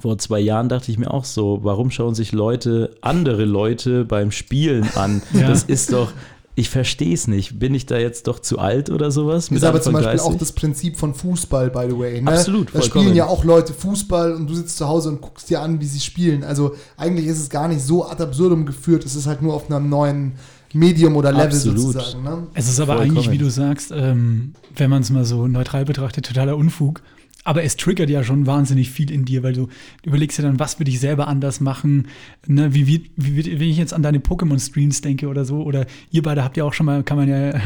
vor 0.00 0.18
zwei 0.18 0.40
Jahren 0.40 0.68
dachte 0.68 0.90
ich 0.90 0.98
mir 0.98 1.12
auch 1.12 1.24
so, 1.24 1.60
warum 1.62 1.90
schauen 1.90 2.14
sich 2.14 2.32
Leute, 2.32 2.94
andere 3.00 3.44
Leute 3.44 4.04
beim 4.04 4.30
Spielen 4.30 4.88
an? 4.94 5.22
Ja. 5.32 5.48
Das 5.48 5.62
ist 5.64 5.92
doch, 5.92 6.12
ich 6.54 6.70
verstehe 6.70 7.14
es 7.14 7.28
nicht. 7.28 7.58
Bin 7.58 7.74
ich 7.74 7.86
da 7.86 7.98
jetzt 7.98 8.26
doch 8.26 8.40
zu 8.40 8.58
alt 8.58 8.90
oder 8.90 9.10
sowas? 9.10 9.48
Ist 9.48 9.64
aber 9.64 9.80
zum 9.80 9.92
Beispiel 9.92 10.18
auch 10.18 10.24
30? 10.24 10.38
das 10.40 10.52
Prinzip 10.52 10.96
von 10.96 11.14
Fußball, 11.14 11.70
by 11.70 11.86
the 11.90 11.98
way. 11.98 12.20
Ne? 12.20 12.30
Absolut, 12.32 12.68
Da 12.74 12.80
vollkommen. 12.80 13.02
spielen 13.04 13.16
ja 13.16 13.26
auch 13.26 13.44
Leute 13.44 13.72
Fußball 13.72 14.32
und 14.34 14.48
du 14.50 14.54
sitzt 14.54 14.76
zu 14.76 14.88
Hause 14.88 15.10
und 15.10 15.20
guckst 15.20 15.48
dir 15.50 15.60
an, 15.60 15.80
wie 15.80 15.86
sie 15.86 16.00
spielen. 16.00 16.42
Also 16.42 16.74
eigentlich 16.96 17.26
ist 17.26 17.38
es 17.38 17.48
gar 17.48 17.68
nicht 17.68 17.80
so 17.82 18.04
ad 18.08 18.22
absurdum 18.22 18.66
geführt. 18.66 19.04
Es 19.04 19.14
ist 19.14 19.26
halt 19.26 19.40
nur 19.42 19.54
auf 19.54 19.70
einem 19.70 19.88
neuen 19.88 20.32
Medium 20.74 21.16
oder 21.16 21.30
Level 21.32 21.46
Absolut. 21.46 21.78
sozusagen. 21.78 22.24
Ne? 22.24 22.46
Es 22.54 22.68
ist 22.68 22.80
aber 22.80 22.94
Vollkommen. 22.96 23.16
eigentlich, 23.18 23.30
wie 23.30 23.38
du 23.38 23.48
sagst, 23.50 23.92
ähm, 23.94 24.52
wenn 24.76 24.90
man 24.90 25.02
es 25.02 25.10
mal 25.10 25.24
so 25.24 25.46
neutral 25.46 25.84
betrachtet, 25.84 26.26
totaler 26.26 26.56
Unfug. 26.56 27.00
Aber 27.44 27.62
es 27.62 27.76
triggert 27.76 28.10
ja 28.10 28.24
schon 28.24 28.46
wahnsinnig 28.46 28.90
viel 28.90 29.10
in 29.10 29.24
dir, 29.24 29.42
weil 29.42 29.54
du 29.54 29.68
überlegst 30.02 30.38
ja 30.38 30.44
dann, 30.44 30.58
was 30.58 30.78
würde 30.78 30.90
ich 30.90 31.00
selber 31.00 31.28
anders 31.28 31.60
machen? 31.60 32.08
Ne, 32.46 32.74
wie, 32.74 32.86
wie, 32.86 33.10
wie, 33.16 33.60
wenn 33.60 33.68
ich 33.68 33.78
jetzt 33.78 33.94
an 33.94 34.02
deine 34.02 34.18
Pokémon-Streams 34.18 35.00
denke 35.00 35.28
oder 35.28 35.44
so, 35.44 35.62
oder 35.62 35.86
ihr 36.10 36.22
beide 36.22 36.44
habt 36.44 36.56
ja 36.56 36.64
auch 36.64 36.74
schon 36.74 36.86
mal, 36.86 37.02
kann 37.04 37.16
man 37.16 37.28
ja 37.28 37.52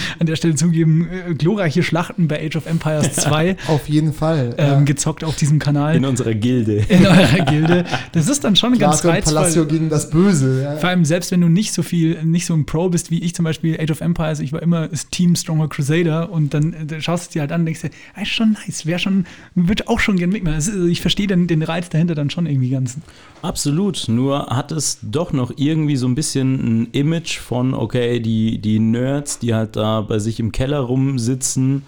an 0.18 0.26
der 0.26 0.36
Stelle 0.36 0.54
zugeben, 0.54 1.08
äh, 1.08 1.34
glorreiche 1.34 1.82
Schlachten 1.82 2.28
bei 2.28 2.44
Age 2.44 2.56
of 2.56 2.66
Empires 2.66 3.14
2 3.14 3.56
Auf 3.68 3.88
jeden 3.88 4.12
Fall. 4.12 4.54
ähm, 4.58 4.84
gezockt 4.84 5.24
auf 5.24 5.36
diesem 5.36 5.58
Kanal 5.58 5.96
In 5.96 6.04
unserer 6.04 6.34
Gilde. 6.34 6.76
in 6.88 7.06
eurer 7.06 7.44
Gilde. 7.44 7.84
Das 8.12 8.28
ist 8.28 8.44
dann 8.44 8.56
schon 8.56 8.78
ganz 8.78 9.00
Plato 9.02 9.22
Palacio 9.24 9.62
reizvoll. 9.62 9.66
gegen 9.66 9.88
das 9.88 10.10
Böse. 10.10 10.62
Ja. 10.62 10.76
Vor 10.76 10.88
allem 10.88 11.04
selbst 11.04 11.30
wenn 11.30 11.40
du 11.40 11.48
nicht 11.48 11.72
so 11.72 11.82
viel, 11.82 12.22
nicht 12.24 12.46
so 12.46 12.54
ein 12.54 12.66
Pro 12.66 12.88
bist 12.88 13.10
wie 13.10 13.22
ich 13.22 13.34
zum 13.34 13.44
Beispiel 13.44 13.78
Age 13.80 13.90
of 13.90 14.00
Empires, 14.00 14.40
ich 14.40 14.52
war 14.52 14.62
immer 14.62 14.88
das 14.88 15.08
Team 15.08 15.36
Stronger 15.36 15.68
Crusader 15.68 16.30
und 16.30 16.54
dann 16.54 16.72
äh, 16.72 17.00
schaust 17.00 17.24
du 17.24 17.28
es 17.28 17.32
dir 17.32 17.40
halt 17.40 17.52
an 17.52 17.62
und 17.62 17.66
denkst 17.66 17.82
dir, 17.82 17.90
ah, 18.14 18.22
ist 18.22 18.28
schon 18.28 18.52
nice, 18.52 18.86
wäre 18.86 18.98
schon, 18.98 19.26
würde 19.54 19.88
auch 19.88 20.00
schon 20.00 20.16
gern 20.16 20.30
mitmachen. 20.30 20.56
Also 20.56 20.86
ich 20.86 21.00
verstehe 21.00 21.26
dann 21.26 21.46
den 21.46 21.62
Reiz 21.62 21.88
dahinter 21.88 22.14
dann 22.14 22.30
schon 22.30 22.46
irgendwie 22.46 22.70
ganz. 22.70 22.96
Absolut, 23.42 24.06
nur 24.08 24.46
hat 24.46 24.72
es 24.72 24.98
doch 25.02 25.32
noch 25.32 25.52
irgendwie 25.56 25.96
so 25.96 26.06
ein 26.08 26.14
bisschen 26.14 26.82
ein 26.82 26.88
Image 26.92 27.38
von, 27.38 27.74
okay, 27.74 28.20
die, 28.20 28.58
die 28.58 28.78
Nerds, 28.78 29.38
die 29.38 29.54
halt 29.54 29.76
da 29.76 29.85
bei 30.02 30.18
sich 30.18 30.40
im 30.40 30.52
Keller 30.52 30.80
rumsitzen 30.80 31.82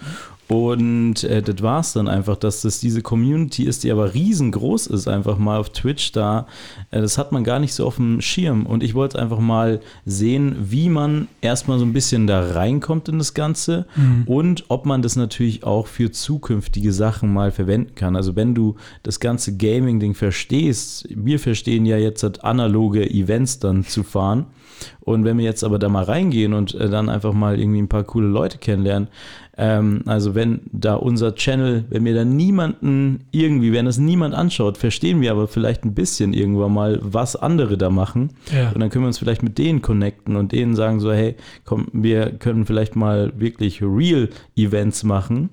und 0.49 1.25
äh, 1.25 1.43
das 1.43 1.62
war 1.62 1.81
es 1.81 1.93
dann 1.93 2.09
einfach, 2.09 2.37
dass 2.37 2.62
das 2.62 2.81
diese 2.81 3.02
Community 3.02 3.64
ist, 3.64 3.85
die 3.85 3.93
aber 3.93 4.14
riesengroß 4.14 4.87
ist, 4.87 5.07
einfach 5.07 5.37
mal 5.37 5.59
auf 5.59 5.71
Twitch 5.71 6.12
da. 6.12 6.47
Äh, 6.90 7.02
das 7.02 7.19
hat 7.19 7.33
man 7.33 7.45
gar 7.45 7.59
nicht 7.59 7.75
so 7.75 7.87
auf 7.87 7.97
dem 7.97 8.23
Schirm 8.23 8.64
und 8.64 8.83
ich 8.83 8.95
wollte 8.95 9.19
einfach 9.19 9.40
mal 9.40 9.81
sehen, 10.07 10.57
wie 10.59 10.88
man 10.88 11.28
erstmal 11.43 11.78
so 11.78 11.85
ein 11.85 11.93
bisschen 11.93 12.26
da 12.26 12.52
reinkommt 12.52 13.11
in 13.11 13.19
das 13.19 13.35
Ganze 13.35 13.87
und 14.26 14.64
ob 14.69 14.87
man 14.87 15.02
das 15.02 15.17
natürlich 15.17 15.64
auch 15.64 15.87
für 15.87 16.11
zukünftige 16.11 16.93
Sachen 16.93 17.33
mal 17.33 17.50
verwenden 17.50 17.95
kann. 17.95 18.17
Also 18.17 18.35
wenn 18.35 18.55
du 18.55 18.76
das 19.02 19.21
ganze 19.21 19.57
Gaming-Ding 19.57 20.14
verstehst, 20.14 21.07
wir 21.11 21.38
verstehen 21.38 21.85
ja 21.85 21.99
jetzt 21.99 22.23
halt 22.23 22.43
analoge 22.45 23.09
Events 23.11 23.59
dann 23.59 23.85
zu 23.85 24.02
fahren. 24.02 24.47
Und 25.00 25.25
wenn 25.25 25.38
wir 25.38 25.44
jetzt 25.44 25.64
aber 25.64 25.78
da 25.78 25.88
mal 25.88 26.04
reingehen 26.04 26.52
und 26.52 26.75
äh, 26.75 26.88
dann 26.88 27.08
einfach 27.08 27.32
mal 27.32 27.58
irgendwie 27.58 27.80
ein 27.80 27.88
paar 27.88 28.04
coole 28.04 28.28
Leute 28.28 28.58
kennenlernen, 28.58 29.08
ähm, 29.58 30.02
also 30.06 30.37
wenn 30.37 30.61
da 30.70 30.94
unser 30.94 31.35
Channel, 31.35 31.85
wenn 31.90 32.04
wir 32.04 32.14
da 32.14 32.25
niemanden 32.25 33.25
irgendwie, 33.32 33.73
wenn 33.73 33.87
das 33.87 33.99
niemand 33.99 34.35
anschaut, 34.35 34.78
verstehen 34.78 35.20
wir 35.20 35.32
aber 35.32 35.49
vielleicht 35.49 35.85
ein 35.85 35.94
bisschen 35.94 36.32
irgendwann 36.32 36.73
mal, 36.73 37.00
was 37.02 37.35
andere 37.35 37.76
da 37.76 37.90
machen. 37.90 38.30
Ja. 38.54 38.70
Und 38.70 38.80
dann 38.80 38.88
können 38.88 39.04
wir 39.04 39.08
uns 39.08 39.18
vielleicht 39.18 39.42
mit 39.42 39.58
denen 39.58 39.82
connecten 39.82 40.37
und 40.37 40.52
denen 40.52 40.76
sagen 40.76 41.00
so, 41.00 41.12
hey, 41.12 41.35
komm, 41.64 41.88
wir 41.92 42.30
können 42.30 42.66
vielleicht 42.66 42.94
mal 42.94 43.32
wirklich 43.37 43.82
Real 43.82 44.28
Events 44.56 45.02
machen. 45.02 45.50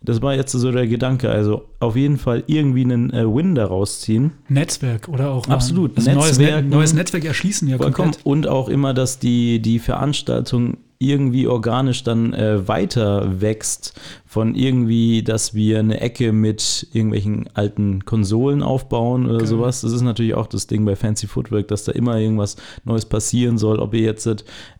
Das 0.00 0.22
war 0.22 0.34
jetzt 0.34 0.52
so 0.52 0.72
der 0.72 0.86
Gedanke. 0.86 1.30
Also 1.30 1.64
auf 1.80 1.96
jeden 1.96 2.18
Fall 2.18 2.44
irgendwie 2.46 2.82
einen 2.84 3.10
äh, 3.12 3.24
Win 3.26 3.54
daraus 3.54 4.00
ziehen. 4.00 4.32
Netzwerk 4.48 5.08
oder 5.08 5.30
auch 5.30 5.46
Absolut, 5.48 5.96
Also 5.96 6.12
neues, 6.12 6.38
Net 6.38 6.68
neues 6.68 6.92
Netzwerk 6.94 7.24
erschließen 7.24 7.68
ja 7.68 7.76
Vollkommen. 7.76 8.12
komplett. 8.12 8.26
Und 8.26 8.46
auch 8.48 8.68
immer, 8.68 8.94
dass 8.94 9.18
die, 9.18 9.60
die 9.60 9.78
Veranstaltung 9.78 10.78
irgendwie 11.00 11.46
organisch 11.46 12.02
dann 12.02 12.32
äh, 12.32 12.66
weiter 12.66 13.40
wächst 13.40 13.98
von 14.26 14.54
irgendwie, 14.56 15.22
dass 15.22 15.54
wir 15.54 15.78
eine 15.78 16.00
Ecke 16.00 16.32
mit 16.32 16.88
irgendwelchen 16.92 17.48
alten 17.54 18.04
Konsolen 18.04 18.62
aufbauen 18.62 19.26
oder 19.26 19.38
Geil. 19.38 19.46
sowas. 19.46 19.82
Das 19.82 19.92
ist 19.92 20.02
natürlich 20.02 20.34
auch 20.34 20.48
das 20.48 20.66
Ding 20.66 20.84
bei 20.84 20.96
Fancy 20.96 21.28
Footwork, 21.28 21.68
dass 21.68 21.84
da 21.84 21.92
immer 21.92 22.18
irgendwas 22.18 22.56
Neues 22.84 23.04
passieren 23.06 23.58
soll, 23.58 23.78
ob 23.78 23.92
wir 23.92 24.00
jetzt 24.00 24.26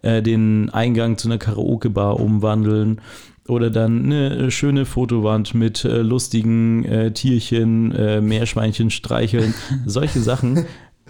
äh, 0.02 0.21
den 0.23 0.71
Eingang 0.71 1.18
zu 1.18 1.28
einer 1.28 1.38
Karaoke-Bar 1.38 2.18
umwandeln 2.18 3.00
oder 3.49 3.71
dann 3.71 4.05
eine 4.05 4.50
schöne 4.50 4.85
Fotowand 4.85 5.55
mit 5.55 5.85
äh, 5.85 6.02
lustigen 6.02 6.85
äh, 6.85 7.12
Tierchen, 7.12 7.93
äh, 7.93 8.21
Meerschweinchen 8.21 8.90
streicheln, 8.90 9.55
solche 9.87 10.21
Sachen. 10.21 10.67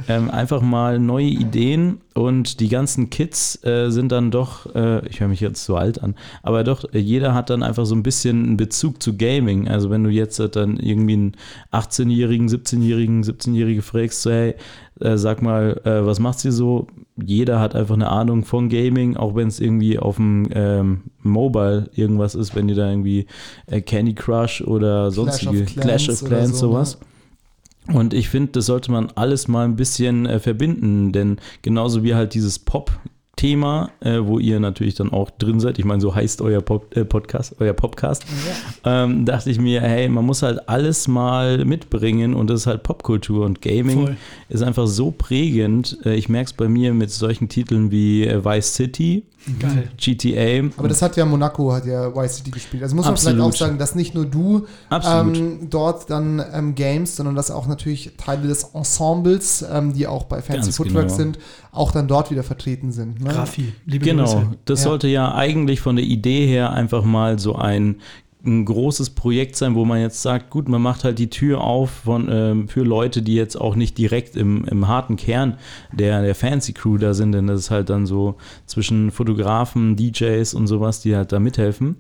Ähm, 0.07 0.31
einfach 0.31 0.63
mal 0.63 0.99
neue 0.99 1.27
Ideen 1.27 2.01
und 2.15 2.61
die 2.61 2.69
ganzen 2.69 3.11
Kids 3.11 3.63
äh, 3.65 3.91
sind 3.91 4.13
dann 4.13 4.31
doch, 4.31 4.75
äh, 4.75 5.07
ich 5.09 5.21
höre 5.21 5.29
mich 5.29 5.41
jetzt 5.41 5.65
so 5.65 5.77
alt 5.77 6.03
an, 6.03 6.15
aber 6.43 6.65
doch, 6.65 6.85
äh, 6.93 6.99
jeder 6.99 7.35
hat 7.35 7.51
dann 7.51 7.63
einfach 7.63 7.85
so 7.85 7.95
ein 7.95 8.03
bisschen 8.03 8.45
einen 8.45 8.57
Bezug 8.57 9.03
zu 9.03 9.17
Gaming. 9.17 9.69
Also 9.69 9.91
wenn 9.91 10.05
du 10.05 10.11
jetzt 10.11 10.39
äh, 10.39 10.49
dann 10.49 10.77
irgendwie 10.77 11.15
einen 11.15 11.37
18-Jährigen, 11.73 12.49
17-Jährigen, 12.49 13.23
17-Jährige 13.23 13.83
fragst, 13.83 14.23
so 14.23 14.31
hey, 14.31 14.55
äh, 15.01 15.17
sag 15.17 15.43
mal, 15.43 15.81
äh, 15.85 16.05
was 16.07 16.21
macht 16.21 16.45
ihr 16.45 16.53
so? 16.53 16.87
Jeder 17.17 17.59
hat 17.61 17.75
einfach 17.75 17.95
eine 17.95 18.09
Ahnung 18.09 18.45
von 18.45 18.69
Gaming, 18.69 19.17
auch 19.17 19.35
wenn 19.35 19.49
es 19.49 19.59
irgendwie 19.59 19.99
auf 19.99 20.17
dem 20.17 20.49
ähm, 20.53 21.03
Mobile 21.23 21.91
irgendwas 21.95 22.35
ist, 22.35 22.55
wenn 22.55 22.69
ihr 22.69 22.77
da 22.77 22.89
irgendwie 22.89 23.27
Candy 23.87 24.15
Crush 24.15 24.61
oder 24.63 25.11
sonstige 25.11 25.65
Clash 25.65 26.09
of 26.09 26.25
Clans, 26.25 26.59
so, 26.59 26.71
sowas. 26.71 26.99
Und 27.93 28.13
ich 28.13 28.29
finde, 28.29 28.53
das 28.53 28.67
sollte 28.67 28.91
man 28.91 29.11
alles 29.15 29.49
mal 29.49 29.65
ein 29.65 29.77
bisschen 29.77 30.27
äh, 30.27 30.39
verbinden, 30.41 31.13
denn 31.13 31.39
genauso 31.63 32.03
wie 32.03 32.15
halt 32.15 32.35
dieses 32.35 32.59
Pop-Thema, 33.39 33.91
äh, 34.01 34.19
wo 34.21 34.39
ihr 34.39 34.59
natürlich 34.59 34.97
dann 34.97 35.13
auch 35.13 35.31
drin 35.31 35.61
seid, 35.61 35.79
ich 35.79 35.85
meine, 35.85 36.01
so 36.01 36.15
heißt 36.15 36.41
euer 36.43 36.61
Pop, 36.61 36.97
äh, 36.97 37.05
Podcast, 37.05 37.55
euer 37.61 37.73
Podcast, 37.73 38.25
ähm, 38.85 39.25
dachte 39.25 39.51
ich 39.51 39.61
mir, 39.61 39.81
hey, 39.81 40.09
man 40.09 40.27
muss 40.27 40.43
halt 40.43 40.69
alles 40.69 41.07
mal 41.07 41.65
mitbringen 41.65 42.35
und 42.35 42.51
das 42.51 42.63
ist 42.63 42.67
halt 42.67 42.83
Popkultur 42.83 43.47
und 43.47 43.63
Gaming 43.63 44.07
Voll. 44.07 44.17
ist 44.49 44.63
einfach 44.63 44.89
so 44.89 45.13
prägend. 45.13 45.99
Äh, 46.05 46.17
ich 46.17 46.29
merke 46.29 46.49
es 46.49 46.53
bei 46.53 46.69
mir 46.69 46.93
mit 46.95 47.11
solchen 47.11 47.49
Titeln 47.49 47.91
wie 47.93 48.27
äh, 48.27 48.45
Vice 48.45 48.75
City, 48.75 49.25
Geil. 49.59 49.89
GTA. 49.97 50.69
Aber 50.77 50.89
das 50.89 51.01
hat 51.01 51.17
ja 51.17 51.25
Monaco, 51.25 51.73
hat 51.73 51.87
ja 51.87 52.15
Vice 52.15 52.39
City 52.39 52.51
gespielt. 52.51 52.83
Also 52.83 52.97
muss 52.97 53.05
man 53.05 53.15
Absolut. 53.15 53.37
vielleicht 53.37 53.55
auch 53.55 53.59
sagen, 53.59 53.79
dass 53.79 53.95
nicht 53.95 54.15
nur 54.15 54.27
du 54.27 54.67
ähm, 54.91 55.71
dort 55.71 56.11
dann 56.11 56.43
ähm, 56.53 56.75
games, 56.75 57.17
sondern 57.17 57.35
dass 57.35 57.51
auch 57.51 57.67
natürlich 57.67 58.13
Teile 58.17 58.49
des 58.49 58.65
Ensembles, 58.65 59.65
ähm, 59.71 59.95
die 59.95 60.07
auch 60.07 60.25
bei 60.25 60.43
Fancy 60.43 60.63
Ganz 60.63 60.77
Footwork 60.77 61.07
genau. 61.07 61.17
sind, 61.17 61.39
auch 61.73 61.93
dann 61.93 62.09
dort 62.09 62.31
wieder 62.31 62.43
vertreten 62.43 62.93
sind. 62.93 63.21
Ne? 63.23 63.35
Raffi, 63.37 63.73
liebe 63.87 64.05
Genau, 64.05 64.25
Grüße. 64.25 64.47
das 64.65 64.81
Ja. 64.81 64.89
sollte 64.91 65.09
ja 65.09 65.35
eigentlich 65.35 65.81
von 65.81 65.97
der 65.97 66.05
Idee 66.05 66.47
her 66.47 66.73
einfach 66.73 67.05
mal 67.05 67.39
so 67.39 67.55
ein, 67.57 67.97
ein 68.47 68.65
großes 68.65 69.11
Projekt 69.11 69.57
sein, 69.57 69.75
wo 69.75 69.85
man 69.85 70.01
jetzt 70.01 70.23
sagt, 70.23 70.49
gut, 70.51 70.69
man 70.69 70.81
macht 70.81 71.03
halt 71.03 71.19
die 71.19 71.29
Tür 71.29 71.61
auf 71.61 71.91
von, 71.91 72.29
ähm, 72.31 72.69
für 72.69 72.85
Leute, 72.85 73.21
die 73.21 73.35
jetzt 73.35 73.57
auch 73.57 73.75
nicht 73.75 73.99
direkt 73.99 74.37
im, 74.37 74.65
im 74.67 74.87
harten 74.87 75.17
Kern 75.17 75.59
der, 75.93 76.23
der 76.23 76.37
Fancy 76.37 76.73
Crew 76.73 76.99
da 76.99 77.15
sind, 77.15 77.33
denn 77.33 77.49
das 77.49 77.59
ist 77.63 77.71
halt 77.73 77.91
dann 77.91 78.07
so 78.07 78.37
zwischen 78.65 79.11
Fotografen, 79.11 79.97
DJs 79.97 80.55
und 80.55 80.69
sowas, 80.69 81.01
die 81.01 81.17
halt 81.17 81.33
da 81.33 81.41
mithelfen, 81.41 81.97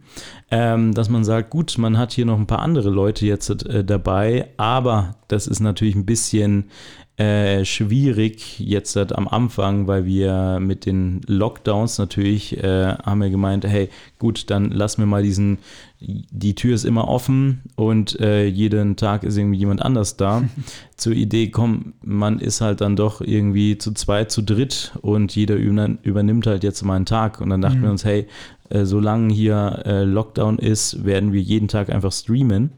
ähm, 0.52 0.94
dass 0.94 1.08
man 1.08 1.24
sagt, 1.24 1.50
gut, 1.50 1.76
man 1.76 1.98
hat 1.98 2.12
hier 2.12 2.24
noch 2.24 2.38
ein 2.38 2.46
paar 2.46 2.60
andere 2.60 2.88
Leute 2.90 3.26
jetzt 3.26 3.66
äh, 3.66 3.84
dabei, 3.84 4.48
aber 4.58 5.16
das 5.26 5.48
ist 5.48 5.58
natürlich 5.60 5.96
ein 5.96 6.06
bisschen 6.06 6.70
äh, 7.18 7.64
schwierig 7.64 8.60
jetzt 8.60 8.94
halt 8.94 9.12
am 9.12 9.26
Anfang, 9.26 9.86
weil 9.88 10.04
wir 10.06 10.58
mit 10.60 10.86
den 10.86 11.20
Lockdowns 11.26 11.98
natürlich 11.98 12.56
äh, 12.62 12.94
haben 12.94 13.20
wir 13.20 13.30
gemeint, 13.30 13.64
hey, 13.66 13.88
gut, 14.18 14.50
dann 14.50 14.70
lassen 14.70 15.02
wir 15.02 15.06
mal 15.06 15.22
diesen, 15.24 15.58
die 16.00 16.54
Tür 16.54 16.74
ist 16.76 16.84
immer 16.84 17.08
offen 17.08 17.62
und 17.74 18.20
äh, 18.20 18.46
jeden 18.46 18.94
Tag 18.94 19.24
ist 19.24 19.36
irgendwie 19.36 19.58
jemand 19.58 19.82
anders 19.82 20.16
da. 20.16 20.44
Zur 20.96 21.12
Idee, 21.12 21.48
komm, 21.50 21.94
man 22.02 22.38
ist 22.38 22.60
halt 22.60 22.80
dann 22.80 22.94
doch 22.94 23.20
irgendwie 23.20 23.78
zu 23.78 23.92
zweit, 23.94 24.30
zu 24.30 24.42
dritt 24.42 24.92
und 25.02 25.34
jeder 25.34 25.56
übern- 25.56 25.98
übernimmt 26.02 26.46
halt 26.46 26.62
jetzt 26.62 26.82
mal 26.84 26.94
einen 26.94 27.06
Tag 27.06 27.40
und 27.40 27.50
dann 27.50 27.60
dachten 27.62 27.78
Mhm. 27.80 27.82
wir 27.82 27.90
uns, 27.90 28.04
hey, 28.04 28.28
äh, 28.70 28.84
solange 28.84 29.34
hier 29.34 29.82
äh, 29.86 30.04
Lockdown 30.04 30.58
ist, 30.58 31.04
werden 31.04 31.32
wir 31.32 31.40
jeden 31.42 31.66
Tag 31.68 31.90
einfach 31.90 32.12
streamen. 32.12 32.70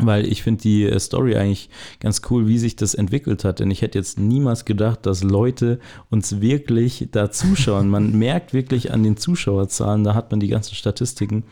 Weil 0.00 0.26
ich 0.26 0.42
finde 0.42 0.62
die 0.62 0.84
äh, 0.84 0.98
Story 0.98 1.36
eigentlich 1.36 1.70
ganz 2.00 2.22
cool, 2.30 2.46
wie 2.46 2.58
sich 2.58 2.76
das 2.76 2.94
entwickelt 2.94 3.44
hat. 3.44 3.60
Denn 3.60 3.70
ich 3.70 3.82
hätte 3.82 3.98
jetzt 3.98 4.18
niemals 4.18 4.64
gedacht, 4.64 5.06
dass 5.06 5.22
Leute 5.22 5.78
uns 6.10 6.40
wirklich 6.40 7.08
da 7.10 7.30
zuschauen. 7.30 7.88
Man 7.88 8.12
merkt 8.18 8.52
wirklich 8.52 8.92
an 8.92 9.02
den 9.02 9.16
Zuschauerzahlen, 9.16 10.04
da 10.04 10.14
hat 10.14 10.30
man 10.30 10.40
die 10.40 10.48
ganzen 10.48 10.74
Statistiken, 10.74 11.44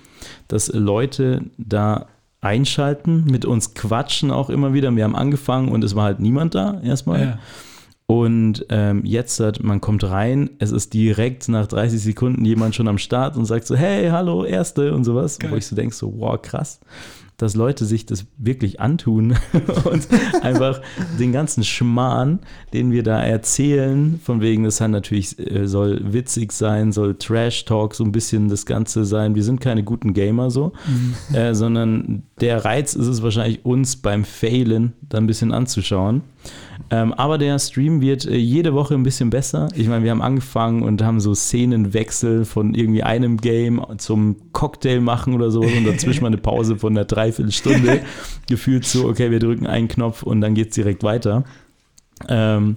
dass 0.48 0.68
Leute 0.68 1.42
da 1.58 2.06
einschalten, 2.40 3.24
mit 3.24 3.44
uns 3.44 3.74
quatschen 3.74 4.30
auch 4.30 4.50
immer 4.50 4.72
wieder. 4.72 4.94
Wir 4.94 5.04
haben 5.04 5.16
angefangen 5.16 5.68
und 5.68 5.82
es 5.82 5.96
war 5.96 6.04
halt 6.04 6.20
niemand 6.20 6.54
da 6.54 6.80
erstmal. 6.82 7.20
Ja. 7.20 7.38
Und 8.06 8.66
ähm, 8.68 9.04
jetzt, 9.04 9.40
hat, 9.40 9.64
man 9.64 9.80
kommt 9.80 10.04
rein, 10.04 10.50
es 10.60 10.70
ist 10.70 10.94
direkt 10.94 11.48
nach 11.48 11.66
30 11.66 12.00
Sekunden 12.00 12.44
jemand 12.44 12.76
schon 12.76 12.86
am 12.86 12.98
Start 12.98 13.36
und 13.36 13.46
sagt 13.46 13.66
so, 13.66 13.74
hey, 13.74 14.08
hallo, 14.10 14.44
Erste 14.44 14.94
und 14.94 15.02
sowas. 15.02 15.40
Geil. 15.40 15.50
Wo 15.50 15.56
ich 15.56 15.66
so 15.66 15.74
denke, 15.74 15.94
so, 15.94 16.14
wow, 16.16 16.40
krass, 16.40 16.78
dass 17.36 17.54
Leute 17.54 17.84
sich 17.84 18.06
das 18.06 18.26
wirklich 18.38 18.80
antun 18.80 19.36
und 19.84 20.08
einfach 20.42 20.80
den 21.18 21.32
ganzen 21.32 21.64
Schmarrn, 21.64 22.40
den 22.72 22.92
wir 22.92 23.02
da 23.02 23.22
erzählen, 23.22 24.18
von 24.22 24.40
wegen, 24.40 24.64
das 24.64 24.80
halt 24.80 24.90
natürlich 24.90 25.38
äh, 25.38 25.66
soll 25.66 26.00
witzig 26.12 26.52
sein, 26.52 26.92
soll 26.92 27.14
Trash-Talk 27.16 27.94
so 27.94 28.04
ein 28.04 28.12
bisschen 28.12 28.48
das 28.48 28.66
Ganze 28.66 29.04
sein. 29.04 29.34
Wir 29.34 29.44
sind 29.44 29.60
keine 29.60 29.82
guten 29.82 30.14
Gamer 30.14 30.50
so, 30.50 30.72
äh, 31.32 31.54
sondern 31.54 32.22
der 32.40 32.64
Reiz 32.64 32.94
ist 32.94 33.06
es 33.06 33.22
wahrscheinlich, 33.22 33.64
uns 33.64 33.96
beim 33.96 34.24
Failen 34.24 34.94
da 35.08 35.18
ein 35.18 35.26
bisschen 35.26 35.52
anzuschauen. 35.52 36.22
Ähm, 36.90 37.12
aber 37.14 37.38
der 37.38 37.58
Stream 37.58 38.00
wird 38.00 38.26
äh, 38.26 38.36
jede 38.36 38.74
Woche 38.74 38.94
ein 38.94 39.02
bisschen 39.02 39.30
besser. 39.30 39.68
Ich 39.74 39.88
meine, 39.88 40.04
wir 40.04 40.10
haben 40.12 40.22
angefangen 40.22 40.82
und 40.82 41.02
haben 41.02 41.20
so 41.20 41.34
Szenenwechsel 41.34 42.44
von 42.44 42.74
irgendwie 42.74 43.02
einem 43.02 43.38
Game 43.38 43.84
zum 43.98 44.36
Cocktail 44.52 45.00
machen 45.00 45.34
oder 45.34 45.50
so 45.50 45.60
und 45.60 45.84
dazwischen 45.84 46.22
mal 46.22 46.28
eine 46.28 46.38
Pause 46.38 46.76
von 46.76 46.92
einer 46.92 47.04
Dreiviertelstunde. 47.04 48.00
Gefühlt 48.48 48.84
so, 48.84 49.08
okay, 49.08 49.30
wir 49.30 49.40
drücken 49.40 49.66
einen 49.66 49.88
Knopf 49.88 50.22
und 50.22 50.40
dann 50.40 50.54
geht 50.54 50.68
es 50.68 50.74
direkt 50.76 51.02
weiter. 51.02 51.44
Ähm, 52.28 52.76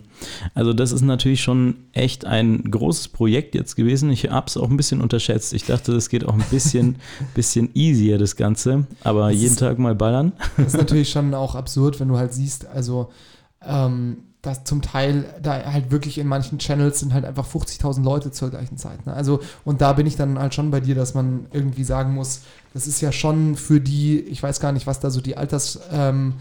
also 0.54 0.74
das 0.74 0.92
ist 0.92 1.02
natürlich 1.02 1.42
schon 1.42 1.76
echt 1.94 2.26
ein 2.26 2.70
großes 2.70 3.08
Projekt 3.10 3.56
jetzt 3.56 3.76
gewesen. 3.76 4.10
Ich 4.10 4.30
habe 4.30 4.48
es 4.48 4.58
auch 4.58 4.70
ein 4.70 4.78
bisschen 4.78 5.02
unterschätzt. 5.02 5.54
Ich 5.54 5.66
dachte, 5.66 5.94
das 5.94 6.10
geht 6.10 6.26
auch 6.26 6.34
ein 6.34 6.44
bisschen, 6.52 6.98
bisschen 7.36 7.70
easier, 7.74 8.18
das 8.18 8.36
Ganze. 8.36 8.86
Aber 9.04 9.30
Das 9.30 9.40
jeden 9.40 9.56
Tag 9.56 9.80
mal 9.80 9.96
ballern. 9.96 10.34
Das 10.58 10.68
ist 10.68 10.78
natürlich 10.78 11.10
schon 11.12 11.34
auch 11.34 11.56
absurd, 11.56 12.00
wenn 12.00 12.10
du 12.10 12.18
halt 12.18 12.34
siehst, 12.34 12.68
also 12.68 13.12
ähm, 13.66 14.24
dass 14.42 14.64
zum 14.64 14.82
Teil 14.82 15.26
da 15.42 15.66
halt 15.66 15.92
wirklich 15.92 16.18
in 16.18 16.26
manchen 16.26 16.60
Channels 16.60 17.02
sind 17.02 17.14
halt 17.14 17.26
einfach 17.26 17.46
50.000 17.46 18.04
Leute 18.04 18.32
zur 18.32 18.50
gleichen 18.50 18.78
Zeit. 18.78 19.06
Ne? 19.06 19.14
Also 19.14 19.42
und 19.66 19.82
da 19.82 19.92
bin 19.94 20.08
ich 20.08 20.16
dann 20.16 20.40
halt 20.40 20.54
schon 20.54 20.72
bei 20.72 20.80
dir, 20.80 20.96
dass 20.96 21.14
man 21.14 21.48
irgendwie 21.52 21.84
sagen 21.84 22.14
muss, 22.14 22.42
das 22.74 22.88
ist 22.88 23.02
ja 23.02 23.12
schon 23.12 23.58
für 23.58 23.82
die, 23.82 24.20
ich 24.20 24.42
weiß 24.42 24.62
gar 24.62 24.72
nicht, 24.72 24.88
was 24.88 25.02
da 25.02 25.10
so 25.10 25.20
die 25.20 25.36
Alters 25.36 25.82
ähm, 25.92 26.36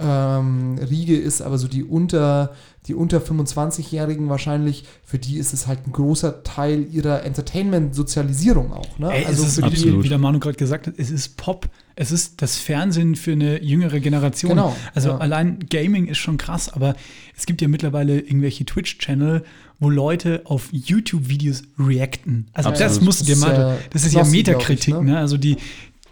ähm, 0.00 0.78
Riege 0.78 1.16
ist, 1.16 1.40
aber 1.40 1.58
so 1.58 1.68
die 1.68 1.84
unter 1.84 2.50
die 2.88 2.94
unter 2.94 3.18
25-Jährigen 3.18 4.30
wahrscheinlich, 4.30 4.84
für 5.04 5.18
die 5.18 5.36
ist 5.36 5.52
es 5.52 5.66
halt 5.66 5.86
ein 5.86 5.92
großer 5.92 6.42
Teil 6.42 6.86
ihrer 6.90 7.22
Entertainment-Sozialisierung 7.22 8.72
auch. 8.72 8.98
Ne? 8.98 9.12
Ey, 9.12 9.26
also 9.26 9.42
es 9.42 9.50
ist, 9.50 9.54
für 9.56 9.66
wie, 9.66 9.70
die, 9.70 9.76
Absolut. 9.76 10.04
wie 10.04 10.08
der 10.08 10.18
Manu 10.18 10.38
gerade 10.38 10.56
gesagt 10.56 10.86
hat, 10.86 10.94
es 10.96 11.10
ist 11.10 11.36
Pop. 11.36 11.68
Es 12.00 12.12
ist 12.12 12.40
das 12.42 12.58
Fernsehen 12.58 13.16
für 13.16 13.32
eine 13.32 13.60
jüngere 13.60 13.98
Generation. 13.98 14.50
Genau, 14.50 14.76
Also 14.94 15.08
ja. 15.08 15.18
allein 15.18 15.58
Gaming 15.68 16.06
ist 16.06 16.18
schon 16.18 16.36
krass, 16.36 16.72
aber 16.72 16.94
es 17.36 17.44
gibt 17.44 17.60
ja 17.60 17.66
mittlerweile 17.66 18.20
irgendwelche 18.20 18.64
Twitch-Channel, 18.64 19.42
wo 19.80 19.90
Leute 19.90 20.42
auf 20.44 20.68
YouTube-Videos 20.70 21.64
reacten. 21.76 22.46
Also 22.52 22.70
das 22.70 22.82
Absolut. 22.82 23.04
musst 23.04 23.20
du 23.22 23.24
dir 23.24 23.32
Das 23.32 23.40
ist, 23.40 23.48
mal. 23.48 23.78
Das 23.90 24.04
ist 24.04 24.14
ja 24.14 24.22
ich, 24.22 24.30
Metakritik, 24.30 24.94
ne? 24.94 25.02
ne? 25.02 25.18
Also 25.18 25.36
die. 25.36 25.56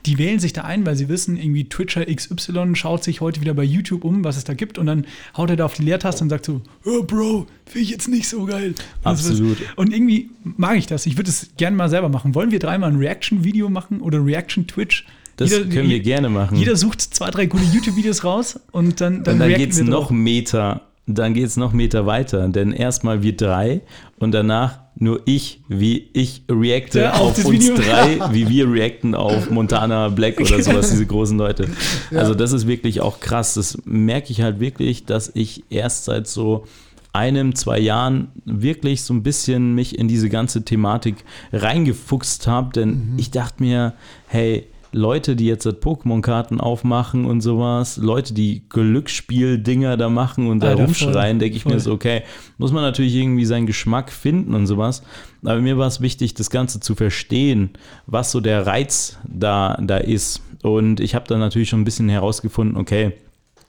Die 0.07 0.19
wählen 0.19 0.39
sich 0.39 0.53
da 0.53 0.63
ein, 0.63 0.87
weil 0.87 0.95
sie 0.95 1.09
wissen, 1.09 1.37
irgendwie 1.37 1.69
Twitcher 1.69 2.05
XY 2.07 2.77
schaut 2.77 3.03
sich 3.03 3.21
heute 3.21 3.41
wieder 3.41 3.55
bei 3.55 3.65
YouTube 3.65 4.05
um, 4.05 4.23
was 4.23 4.37
es 4.37 4.45
da 4.45 4.55
gibt, 4.55 4.79
und 4.79 4.87
dann 4.87 5.05
haut 5.37 5.51
er 5.51 5.57
da 5.57 5.65
auf 5.65 5.75
die 5.75 5.83
Leertaste 5.83 6.23
und 6.23 6.31
sagt 6.31 6.47
so, 6.47 6.63
oh, 6.85 7.03
Bro, 7.03 7.49
finde 7.65 7.81
ich 7.81 7.91
jetzt 7.91 8.07
nicht 8.07 8.29
so 8.29 8.45
geil. 8.45 8.77
Das 9.03 9.27
Absolut. 9.27 9.59
und 9.75 9.93
irgendwie 9.93 10.31
mag 10.45 10.77
ich 10.77 10.87
das. 10.87 11.07
Ich 11.07 11.17
würde 11.17 11.31
es 11.31 11.49
gerne 11.57 11.77
mal 11.77 11.89
selber 11.89 12.09
machen. 12.09 12.37
Wollen 12.37 12.53
wir 12.53 12.61
dreimal 12.61 12.93
ein 12.93 12.99
Reaction-Video 12.99 13.69
machen 13.69 14.01
oder 14.01 14.25
Reaction-Twitch? 14.25 15.07
Das 15.37 15.51
Jeder- 15.51 15.65
können 15.67 15.89
wir 15.91 16.01
gerne 16.01 16.29
machen. 16.29 16.57
Jeder 16.57 16.77
sucht 16.77 17.01
zwei, 17.03 17.31
drei 17.31 17.47
gute 17.47 17.65
YouTube-Videos 17.65 18.25
raus 18.25 18.59
und 18.73 19.01
dann, 19.01 19.23
dann, 19.23 19.35
und 19.35 19.41
dann 19.41 19.55
geht 19.55 19.73
es 19.73 19.81
noch. 19.83 20.11
Meter, 20.11 20.83
dann 21.07 21.35
geht 21.35 21.47
es 21.47 21.57
noch 21.57 21.73
Meter 21.73 22.07
weiter, 22.07 22.49
denn 22.49 22.73
erstmal 22.73 23.23
wir 23.23 23.37
drei 23.37 23.83
und 24.19 24.33
danach 24.33 24.81
nur 24.99 25.21
ich, 25.27 25.61
wie 25.69 26.09
ich 26.15 26.43
reacte 26.51 27.01
Ja, 27.01 27.13
auf 27.17 27.39
auf, 27.39 27.45
uns 27.45 27.69
Video. 27.69 27.75
drei, 27.77 28.19
wie 28.33 28.49
wir 28.49 28.71
reacten 28.73 29.15
auf 29.15 29.51
Montana 29.51 30.09
Black 30.09 30.41
oder 30.41 30.63
sowas, 30.63 30.89
diese 30.91 31.05
großen 31.05 31.37
Leute. 31.37 31.69
Also 32.15 32.35
das 32.35 32.53
ist 32.53 32.67
wirklich 32.67 33.03
auch 33.03 33.21
krass. 33.21 33.55
Das 33.55 33.77
merke 33.85 34.33
ich 34.33 34.41
halt 34.41 34.59
wirklich, 34.59 35.05
dass 35.05 35.31
ich 35.35 35.65
erst 35.69 36.07
seit 36.07 36.27
so 36.27 36.65
einem, 37.13 37.55
zwei 37.55 37.79
Jahren 37.79 38.29
wirklich 38.47 39.03
so 39.03 39.13
ein 39.13 39.23
bisschen 39.23 39.75
mich 39.75 39.99
in 39.99 40.09
diese 40.09 40.31
ganze 40.31 40.65
Thematik 40.65 41.17
reingefuchst 41.53 42.47
habe, 42.47 42.73
denn 42.73 43.15
ich 43.19 43.31
dachte 43.31 43.63
mir, 43.63 43.93
hey, 44.29 44.67
Leute, 44.97 45.37
die 45.37 45.47
jetzt 45.47 45.67
halt 45.67 45.83
Pokémon-Karten 45.83 46.59
aufmachen 46.59 47.27
und 47.27 47.43
sowas, 47.43 47.99
Leute, 47.99 48.35
die 48.35 48.63
Glücksspiel-Dinger 48.69 49.97
da 49.97 50.09
machen 50.09 50.49
und 50.49 50.61
da 50.61 50.71
Alter, 50.71 50.85
rumschreien, 50.85 51.39
denke 51.39 51.57
ich 51.57 51.65
voll. 51.65 51.75
mir 51.75 51.81
so, 51.81 51.93
okay, 51.93 52.23
muss 52.59 52.73
man 52.73 52.83
natürlich 52.83 53.15
irgendwie 53.15 53.45
seinen 53.45 53.67
Geschmack 53.67 54.11
finden 54.11 54.55
und 54.55 54.67
sowas. 54.67 55.03
Aber 55.45 55.61
mir 55.61 55.77
war 55.79 55.87
es 55.87 56.01
wichtig, 56.01 56.35
das 56.35 56.51
Ganze 56.51 56.81
zu 56.81 56.95
verstehen, 56.95 57.71
was 58.07 58.33
so 58.33 58.41
der 58.41 58.67
Reiz 58.67 59.19
da, 59.29 59.79
da 59.81 59.99
ist. 59.99 60.41
Und 60.63 60.99
ich 61.01 61.15
habe 61.15 61.29
dann 61.29 61.41
natürlich 61.41 61.69
schon 61.69 61.83
ein 61.83 61.85
bisschen 61.85 62.09
herausgefunden, 62.09 62.77
okay, 62.77 63.13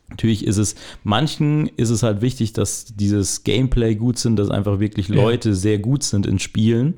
Natürlich 0.10 0.46
ist 0.48 0.58
es, 0.58 0.76
manchen 1.04 1.68
ist 1.76 1.90
es 1.90 2.02
halt 2.02 2.22
wichtig, 2.22 2.54
dass 2.54 2.86
dieses 2.86 3.44
Gameplay 3.44 3.96
gut 3.96 4.18
sind, 4.18 4.38
dass 4.38 4.50
einfach 4.50 4.80
wirklich 4.80 5.10
Ja. 5.10 5.16
Leute 5.16 5.54
sehr 5.54 5.80
gut 5.80 6.02
sind 6.04 6.26
in 6.26 6.40
Spielen. 6.40 6.96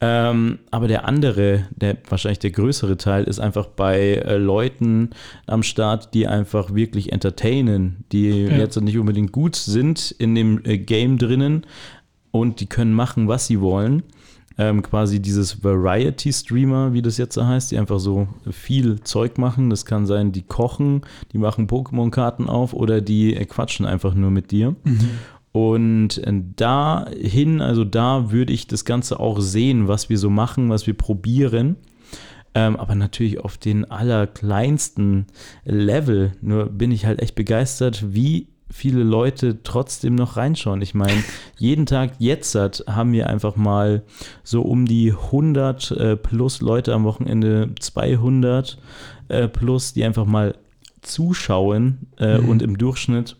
Ähm, 0.00 0.58
aber 0.70 0.88
der 0.88 1.04
andere, 1.06 1.66
der 1.76 1.98
wahrscheinlich 2.08 2.38
der 2.40 2.50
größere 2.50 2.96
Teil, 2.96 3.24
ist 3.24 3.38
einfach 3.38 3.66
bei 3.66 4.14
äh, 4.16 4.36
Leuten 4.38 5.10
am 5.46 5.62
Start, 5.62 6.14
die 6.14 6.26
einfach 6.26 6.74
wirklich 6.74 7.12
entertainen, 7.12 8.04
die 8.12 8.30
Ja. 8.30 8.56
jetzt 8.56 8.80
nicht 8.80 8.98
unbedingt 8.98 9.32
gut 9.32 9.54
sind 9.54 10.10
in 10.18 10.34
dem 10.34 10.60
äh, 10.64 10.78
Game 10.78 11.18
drinnen 11.18 11.66
und 12.30 12.60
die 12.60 12.66
können 12.66 12.94
machen, 12.94 13.28
was 13.28 13.46
sie 13.46 13.60
wollen. 13.60 14.02
Ähm, 14.58 14.82
quasi 14.82 15.20
dieses 15.20 15.64
Variety-Streamer, 15.64 16.92
wie 16.92 17.02
das 17.02 17.16
jetzt 17.16 17.34
so 17.34 17.46
heißt, 17.46 17.70
die 17.70 17.78
einfach 17.78 17.98
so 17.98 18.28
viel 18.50 19.00
Zeug 19.00 19.38
machen. 19.38 19.70
Das 19.70 19.84
kann 19.86 20.06
sein, 20.06 20.32
die 20.32 20.42
kochen, 20.42 21.02
die 21.32 21.38
machen 21.38 21.66
Pokémon-Karten 21.68 22.48
auf 22.48 22.74
oder 22.74 23.00
die 23.00 23.34
äh, 23.34 23.44
quatschen 23.44 23.86
einfach 23.86 24.14
nur 24.14 24.30
mit 24.30 24.50
dir. 24.50 24.76
Und 25.52 26.18
äh, 26.18 26.42
dahin, 26.56 27.60
also 27.60 27.84
da 27.84 28.30
würde 28.30 28.52
ich 28.52 28.66
das 28.66 28.84
Ganze 28.84 29.20
auch 29.20 29.40
sehen, 29.40 29.88
was 29.88 30.08
wir 30.08 30.18
so 30.18 30.30
machen, 30.30 30.70
was 30.70 30.86
wir 30.86 30.94
probieren. 30.94 31.76
Ähm, 32.54 32.76
aber 32.76 32.94
natürlich 32.94 33.40
auf 33.40 33.56
den 33.56 33.90
allerkleinsten 33.90 35.26
Level. 35.64 36.32
Nur 36.42 36.66
bin 36.66 36.90
ich 36.90 37.06
halt 37.06 37.22
echt 37.22 37.34
begeistert, 37.34 38.14
wie 38.14 38.48
viele 38.72 39.02
Leute 39.02 39.62
trotzdem 39.62 40.14
noch 40.14 40.36
reinschauen. 40.36 40.82
Ich 40.82 40.94
meine, 40.94 41.22
jeden 41.58 41.86
Tag 41.86 42.12
jetzt 42.18 42.54
hat, 42.54 42.84
haben 42.88 43.12
wir 43.12 43.28
einfach 43.28 43.56
mal 43.56 44.02
so 44.42 44.62
um 44.62 44.86
die 44.86 45.12
100 45.12 45.90
äh, 45.92 46.16
plus 46.16 46.60
Leute 46.60 46.94
am 46.94 47.04
Wochenende, 47.04 47.70
200 47.78 48.78
äh, 49.28 49.48
plus, 49.48 49.92
die 49.92 50.04
einfach 50.04 50.24
mal 50.26 50.54
zuschauen 51.02 52.06
äh, 52.18 52.38
Mhm. 52.38 52.48
und 52.48 52.62
im 52.62 52.78
Durchschnitt 52.78 53.36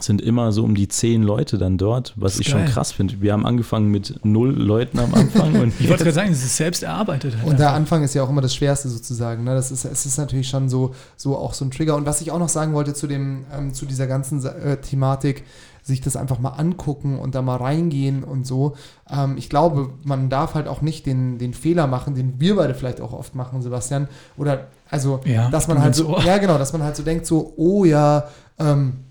sind 0.00 0.20
immer 0.20 0.52
so 0.52 0.64
um 0.64 0.74
die 0.74 0.88
zehn 0.88 1.22
Leute 1.22 1.58
dann 1.58 1.78
dort, 1.78 2.14
was 2.16 2.38
ich 2.38 2.48
schon 2.48 2.60
geil. 2.60 2.70
krass 2.70 2.92
finde. 2.92 3.20
Wir 3.20 3.32
haben 3.32 3.46
angefangen 3.46 3.90
mit 3.90 4.20
null 4.24 4.50
Leuten 4.50 4.98
am 4.98 5.14
Anfang 5.14 5.60
und 5.60 5.72
Ich 5.80 5.88
wollte 5.88 6.04
gerade 6.04 6.14
sagen, 6.14 6.32
es 6.32 6.44
ist 6.44 6.56
selbst 6.56 6.82
erarbeitet. 6.82 7.36
halt 7.36 7.46
Und 7.46 7.58
der 7.58 7.68
einfach. 7.68 7.76
Anfang 7.76 8.02
ist 8.04 8.14
ja 8.14 8.22
auch 8.22 8.30
immer 8.30 8.40
das 8.40 8.54
Schwerste 8.54 8.88
sozusagen. 8.88 9.44
Ne? 9.44 9.54
Das 9.54 9.70
ist, 9.70 9.84
es 9.84 10.06
ist 10.06 10.18
natürlich 10.18 10.48
schon 10.48 10.68
so, 10.68 10.94
so 11.16 11.36
auch 11.36 11.54
so 11.54 11.64
ein 11.64 11.70
Trigger. 11.70 11.96
Und 11.96 12.06
was 12.06 12.20
ich 12.20 12.30
auch 12.30 12.38
noch 12.38 12.48
sagen 12.48 12.74
wollte 12.74 12.94
zu, 12.94 13.06
dem, 13.06 13.44
ähm, 13.56 13.74
zu 13.74 13.86
dieser 13.86 14.06
ganzen 14.06 14.44
äh, 14.44 14.76
Thematik, 14.78 15.44
sich 15.88 16.00
das 16.00 16.16
einfach 16.16 16.38
mal 16.38 16.50
angucken 16.50 17.18
und 17.18 17.34
da 17.34 17.42
mal 17.42 17.56
reingehen 17.56 18.22
und 18.22 18.46
so. 18.46 18.76
Ähm, 19.10 19.36
ich 19.36 19.48
glaube, 19.48 19.90
man 20.04 20.28
darf 20.28 20.54
halt 20.54 20.68
auch 20.68 20.82
nicht 20.82 21.06
den, 21.06 21.38
den 21.38 21.54
Fehler 21.54 21.86
machen, 21.86 22.14
den 22.14 22.38
wir 22.38 22.56
beide 22.56 22.74
vielleicht 22.74 23.00
auch 23.00 23.12
oft 23.12 23.34
machen, 23.34 23.62
Sebastian. 23.62 24.06
Oder 24.36 24.68
also, 24.90 25.20
Ja, 25.24 25.50
dass 25.50 25.66
man 25.66 25.82
halt 25.82 25.94
so, 25.94 26.16
ja 26.20 26.38
genau, 26.38 26.58
dass 26.58 26.72
man 26.72 26.82
halt 26.82 26.94
so 26.94 27.02
denkt, 27.02 27.26
so, 27.26 27.54
oh 27.56 27.84
ja, 27.84 28.28
ähm, 28.58 29.04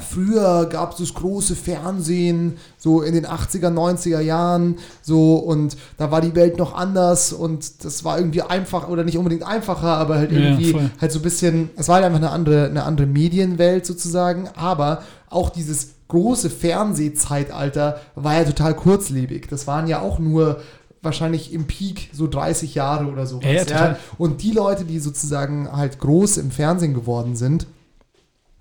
Früher 0.00 0.66
gab 0.66 0.92
es 0.92 0.98
das 0.98 1.14
große 1.14 1.54
Fernsehen, 1.54 2.56
so 2.76 3.02
in 3.02 3.14
den 3.14 3.26
80er, 3.26 3.68
90er 3.70 4.20
Jahren, 4.20 4.76
so 5.02 5.36
und 5.36 5.76
da 5.98 6.10
war 6.10 6.20
die 6.20 6.34
Welt 6.34 6.58
noch 6.58 6.74
anders 6.74 7.32
und 7.32 7.84
das 7.84 8.04
war 8.04 8.18
irgendwie 8.18 8.42
einfach 8.42 8.88
oder 8.88 9.04
nicht 9.04 9.16
unbedingt 9.18 9.44
einfacher, 9.46 9.96
aber 9.96 10.16
halt 10.16 10.32
Ja, 10.32 10.38
irgendwie 10.38 10.72
voll. 10.72 10.90
halt 11.00 11.12
so 11.12 11.20
ein 11.20 11.22
bisschen, 11.22 11.70
es 11.76 11.86
war 11.88 11.96
halt 11.96 12.04
einfach 12.06 12.18
eine 12.18 12.30
andere, 12.30 12.66
eine 12.66 12.82
andere 12.84 13.06
Medienwelt 13.06 13.86
sozusagen, 13.86 14.48
aber 14.56 15.02
auch 15.30 15.50
dieses 15.50 15.90
große 16.08 16.50
Fernsehzeitalter 16.50 18.00
war 18.14 18.34
ja 18.34 18.44
total 18.44 18.74
kurzlebig. 18.74 19.48
Das 19.48 19.66
waren 19.66 19.86
ja 19.86 20.00
auch 20.00 20.18
nur 20.18 20.60
wahrscheinlich 21.02 21.52
im 21.52 21.66
Peak 21.66 22.10
so 22.12 22.26
30 22.26 22.74
Jahre 22.74 23.06
oder 23.06 23.26
so. 23.26 23.40
Ja, 23.40 23.62
ja. 23.62 23.96
Und 24.18 24.42
die 24.42 24.52
Leute, 24.52 24.84
die 24.84 24.98
sozusagen 24.98 25.70
halt 25.70 25.98
groß 25.98 26.38
im 26.38 26.50
Fernsehen 26.50 26.94
geworden 26.94 27.36
sind, 27.36 27.66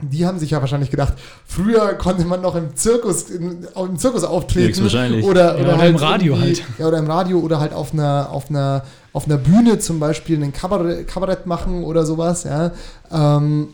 die 0.02 0.26
haben 0.26 0.40
sich 0.40 0.52
ja 0.52 0.60
wahrscheinlich 0.60 0.92
gedacht, 0.92 1.14
früher 1.46 1.94
konnte 1.94 2.26
man 2.26 2.42
noch 2.42 2.56
im 2.56 2.76
Zirkus, 2.76 3.30
im, 3.30 3.60
im 3.76 3.98
Zirkus 3.98 4.24
auftreten. 4.24 4.68
Höchstwahrscheinlich. 4.70 5.26
Oder, 5.26 5.56
Ja, 5.56 5.62
oder, 5.62 5.64
oder 5.64 5.78
halt 5.78 5.90
im 5.92 5.96
Radio 5.96 6.40
halt. 6.40 6.64
Ja, 6.78 6.88
oder 6.88 6.98
im 6.98 7.08
Radio 7.08 7.40
oder 7.40 7.60
halt 7.60 7.74
auf 7.74 7.94
einer, 7.94 8.30
auf 8.32 8.50
einer, 8.50 8.84
auf 9.14 9.26
einer 9.26 9.38
Bühne 9.38 9.80
zum 9.80 10.00
Beispiel 10.00 10.44
ein 10.44 10.52
Kabarett, 10.52 11.08
Kabarett 11.08 11.46
machen 11.46 11.84
oder 11.84 12.06
sowas, 12.06 12.44
ja. 12.44 12.72
Ähm, 13.12 13.70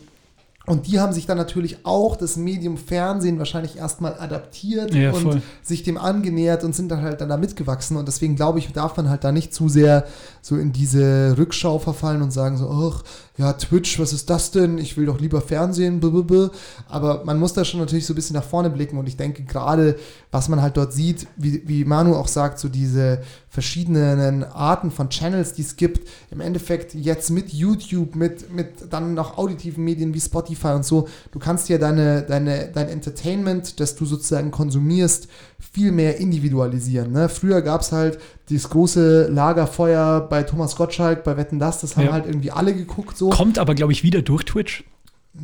und 0.66 0.86
die 0.86 1.00
haben 1.00 1.12
sich 1.12 1.26
dann 1.26 1.38
natürlich 1.38 1.78
auch 1.84 2.14
das 2.14 2.36
Medium 2.36 2.76
Fernsehen 2.76 3.38
wahrscheinlich 3.38 3.78
erstmal 3.78 4.14
adaptiert 4.20 4.94
Ja, 4.94 5.10
und 5.10 5.22
voll. 5.22 5.42
sich 5.62 5.82
dem 5.82 5.98
angenähert 5.98 6.62
und 6.62 6.76
sind 6.76 6.90
dann 6.90 7.02
halt 7.02 7.20
dann 7.20 7.28
da 7.30 7.38
mitgewachsen. 7.38 7.96
Und 7.96 8.06
deswegen 8.06 8.36
glaube 8.36 8.60
ich, 8.60 8.70
darf 8.72 8.96
man 8.96 9.08
halt 9.08 9.24
da 9.24 9.32
nicht 9.32 9.52
zu 9.52 9.68
sehr 9.68 10.04
so 10.42 10.56
in 10.56 10.70
diese 10.72 11.34
Rückschau 11.36 11.80
verfallen 11.80 12.22
und 12.22 12.30
sagen 12.30 12.56
so, 12.56 12.70
ach, 12.70 13.02
ja, 13.40 13.54
Twitch, 13.54 13.98
was 13.98 14.12
ist 14.12 14.28
das 14.28 14.50
denn? 14.50 14.76
Ich 14.76 14.98
will 14.98 15.06
doch 15.06 15.18
lieber 15.18 15.40
Fernsehen, 15.40 15.98
blablabla. 15.98 16.50
aber 16.90 17.24
man 17.24 17.38
muss 17.38 17.54
da 17.54 17.64
schon 17.64 17.80
natürlich 17.80 18.04
so 18.04 18.12
ein 18.12 18.16
bisschen 18.16 18.36
nach 18.36 18.44
vorne 18.44 18.68
blicken 18.68 18.98
und 18.98 19.06
ich 19.06 19.16
denke 19.16 19.44
gerade, 19.44 19.98
was 20.30 20.50
man 20.50 20.60
halt 20.60 20.76
dort 20.76 20.92
sieht, 20.92 21.26
wie, 21.36 21.66
wie 21.66 21.86
Manu 21.86 22.16
auch 22.16 22.28
sagt, 22.28 22.58
so 22.58 22.68
diese 22.68 23.22
verschiedenen 23.48 24.44
Arten 24.44 24.90
von 24.90 25.08
Channels, 25.08 25.54
die 25.54 25.62
es 25.62 25.76
gibt, 25.76 26.06
im 26.30 26.42
Endeffekt 26.42 26.92
jetzt 26.92 27.30
mit 27.30 27.50
YouTube, 27.50 28.14
mit, 28.14 28.52
mit 28.52 28.92
dann 28.92 29.14
noch 29.14 29.38
auditiven 29.38 29.84
Medien 29.84 30.12
wie 30.12 30.20
Spotify 30.20 30.68
und 30.68 30.84
so, 30.84 31.08
du 31.32 31.38
kannst 31.38 31.70
ja 31.70 31.78
deine, 31.78 32.22
deine, 32.22 32.70
dein 32.70 32.90
Entertainment, 32.90 33.80
das 33.80 33.96
du 33.96 34.04
sozusagen 34.04 34.50
konsumierst, 34.50 35.28
viel 35.72 35.92
mehr 35.92 36.18
individualisieren. 36.18 37.12
Ne? 37.12 37.28
Früher 37.28 37.62
gab 37.62 37.82
es 37.82 37.92
halt 37.92 38.18
dieses 38.48 38.68
große 38.70 39.28
Lagerfeuer 39.28 40.20
bei 40.28 40.42
Thomas 40.42 40.74
Gottschalk, 40.76 41.22
bei 41.24 41.36
Wetten 41.36 41.58
Das, 41.58 41.80
das 41.80 41.96
haben 41.96 42.06
Ja. 42.06 42.12
halt 42.12 42.26
irgendwie 42.26 42.50
alle 42.50 42.74
geguckt 42.74 43.16
so. 43.16 43.30
Kommt 43.30 43.58
aber, 43.58 43.74
glaube 43.74 43.92
ich, 43.92 44.02
wieder 44.02 44.22
durch 44.22 44.44
Twitch. 44.44 44.84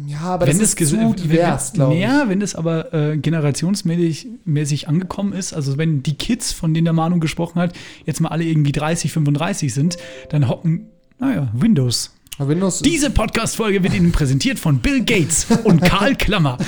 Ja, 0.09 0.21
aber 0.21 0.49
wenn 0.49 0.59
das 0.59 0.71
ist 0.75 0.79
ges- 0.79 0.89
zu 0.89 1.15
divers, 1.15 1.73
glaube 1.73 1.95
ich. 1.95 2.01
Ja, 2.01 2.25
wenn 2.29 2.41
das 2.41 2.57
aber 2.57 2.93
äh, 2.93 3.17
generationsmäßig 3.19 4.27
mäßig 4.45 4.89
angekommen 4.89 5.33
ist, 5.33 5.53
also 5.55 5.79
wenn 5.79 6.03
die 6.03 6.15
Kids, 6.15 6.53
von 6.53 6.75
denen 6.75 6.87
der 6.87 6.93
Manu 6.93 7.21
gesprochen 7.21 7.61
hat, 7.61 7.73
jetzt 8.05 8.21
mal 8.21 8.31
alle 8.31 8.43
irgendwie 8.45 8.73
30, 8.73 9.13
35 9.13 9.73
sind, 9.73 9.97
dann 10.31 10.49
hocken, 10.49 10.89
naja, 11.21 11.49
Windows. 11.53 12.13
Windows 12.39 12.81
Diese 12.83 13.09
Podcast-Folge 13.11 13.83
wird 13.83 13.95
Ihnen 13.95 14.13
präsentiert 14.13 14.59
von 14.59 14.79
Bill 14.79 15.03
Gates 15.05 15.47
und 15.65 15.81
Karl 15.83 16.15
Klammer. 16.17 16.59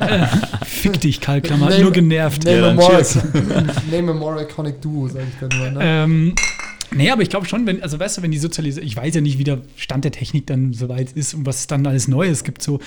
fick 0.64 1.00
dich, 1.00 1.20
Karl 1.20 1.40
Klammer, 1.40 1.66
hat 1.66 1.72
Name- 1.72 1.84
nur 1.84 1.92
genervt. 1.92 2.44
Name, 2.44 2.56
Ja, 2.58 2.70
a 2.70 2.74
more, 2.74 3.02
name 3.90 4.10
a 4.10 4.14
more 4.14 4.42
iconic 4.42 4.80
duo, 4.80 5.08
sag 5.08 5.22
ich 5.22 5.38
dann 5.48 5.58
nur. 5.58 5.70
Ne? 5.70 5.78
Ähm, 5.82 6.34
nee, 6.90 7.10
aber 7.10 7.22
ich 7.22 7.30
glaube 7.30 7.46
schon, 7.46 7.64
wenn, 7.66 7.80
also 7.82 7.98
weißt 8.00 8.18
du, 8.18 8.22
wenn 8.22 8.32
die 8.32 8.38
Sozialisierung, 8.38 8.86
ich 8.88 8.96
weiß 8.96 9.14
ja 9.14 9.20
nicht, 9.20 9.38
wie 9.38 9.44
der 9.44 9.58
Stand 9.76 10.04
der 10.04 10.12
Technik 10.12 10.46
dann 10.48 10.72
soweit 10.72 11.12
ist 11.12 11.34
und 11.34 11.46
was 11.46 11.60
es 11.60 11.66
dann 11.68 11.86
alles 11.86 12.08
Neues 12.08 12.42
gibt, 12.42 12.62
so. 12.62 12.80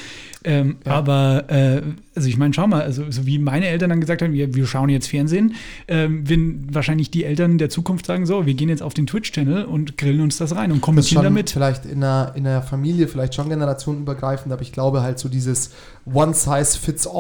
Ähm, 0.44 0.78
Ja. 0.86 0.94
Aber, 0.94 1.46
äh, 1.50 1.82
also 2.16 2.28
ich 2.28 2.38
meine, 2.38 2.54
schau 2.54 2.68
mal, 2.68 2.82
also 2.82 3.04
so 3.10 3.26
wie 3.26 3.40
meine 3.40 3.68
Eltern 3.68 3.90
dann 3.92 4.02
gesagt 4.02 4.22
haben, 4.22 4.34
wir, 4.34 4.54
wir 4.54 4.66
schauen 4.68 4.90
jetzt 4.90 5.08
Fernsehen, 5.08 5.56
ähm, 5.88 6.28
wenn 6.28 6.68
wahrscheinlich 6.74 7.10
die 7.12 7.24
Eltern 7.24 7.58
der 7.58 7.70
Zukunft 7.70 8.06
sagen, 8.08 8.26
so, 8.26 8.46
wir 8.46 8.54
gehen 8.54 8.68
jetzt 8.70 8.82
auf 8.84 8.94
den 8.94 9.08
Twitch-Channel 9.08 9.64
und 9.66 9.98
grillen 9.98 10.22
uns 10.22 10.38
das 10.38 10.56
rein 10.56 10.72
und 10.72 10.78
ist 10.78 10.82
kommentieren 10.84 11.16
schon 11.24 11.24
damit. 11.24 11.52
vielleicht 11.52 11.86
in 11.86 12.02
der, 12.02 12.34
in 12.36 12.44
der 12.44 12.62
Familie, 12.64 13.08
vielleicht 13.08 13.36
schon 13.36 13.50
generationenübergreifend, 13.50 14.52
aber 14.52 14.62
ich 14.62 14.72
glaube 14.72 15.02
halt 15.04 15.20
so 15.20 15.30
dieses 15.30 15.72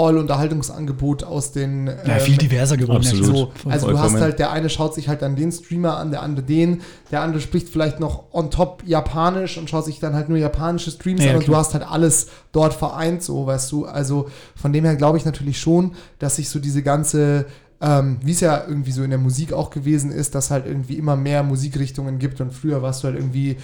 One-Size-Fits-All-Unterhaltungsangebot 0.01 1.23
aus 1.23 1.51
den 1.51 1.87
Ja, 1.87 1.93
ähm, 2.17 2.19
viel 2.21 2.37
diverser 2.37 2.77
geworden. 2.77 2.97
absolut. 3.05 3.27
ja, 3.27 3.33
So, 3.33 3.51
also 3.69 3.89
du 3.89 3.99
hast 3.99 4.19
halt, 4.19 4.39
der 4.39 4.51
eine 4.51 4.69
schaut 4.69 4.93
sich 4.95 5.07
halt 5.07 5.21
dann 5.21 5.35
den 5.35 5.51
Streamer 5.51 5.97
an, 5.97 6.11
der 6.11 6.21
andere 6.21 6.45
den, 6.45 6.81
der 7.11 7.21
andere 7.21 7.41
spricht 7.41 7.69
vielleicht 7.69 7.99
noch 7.99 8.23
on 8.33 8.49
top 8.51 8.83
Japanisch 8.85 9.57
und 9.57 9.69
schaut 9.69 9.85
sich 9.85 9.99
dann 9.99 10.13
halt 10.13 10.29
nur 10.29 10.37
japanische 10.37 10.91
Streams 10.91 11.23
Ja, 11.23 11.31
an 11.31 11.35
und 11.37 11.43
du 11.43 11.51
klar. 11.51 11.59
hast 11.61 11.73
halt 11.73 11.85
alles 11.89 12.27
dort 12.51 12.73
vereint, 12.73 13.10
so, 13.19 13.45
weißt 13.45 13.71
du. 13.71 13.85
Also 13.85 14.29
von 14.55 14.71
dem 14.73 14.85
her 14.85 14.95
glaube 14.95 15.17
ich 15.17 15.25
natürlich 15.25 15.59
schon, 15.59 15.91
dass 16.19 16.37
sich 16.37 16.49
so 16.49 16.59
diese 16.59 16.83
ganze, 16.83 17.45
ähm, 17.81 18.17
wie 18.23 18.31
es 18.31 18.39
ja 18.39 18.63
irgendwie 18.67 18.91
so 18.91 19.03
in 19.03 19.09
der 19.09 19.19
Musik 19.19 19.53
auch 19.53 19.69
gewesen 19.71 20.11
ist, 20.11 20.35
dass 20.35 20.51
halt 20.51 20.65
irgendwie 20.65 20.95
immer 20.95 21.15
mehr 21.15 21.43
Musikrichtungen 21.43 22.19
gibt 22.19 22.39
und 22.39 22.53
früher 22.53 22.81
warst 22.81 23.03
du 23.03 23.07
halt 23.07 23.17
irgendwie 23.17 23.57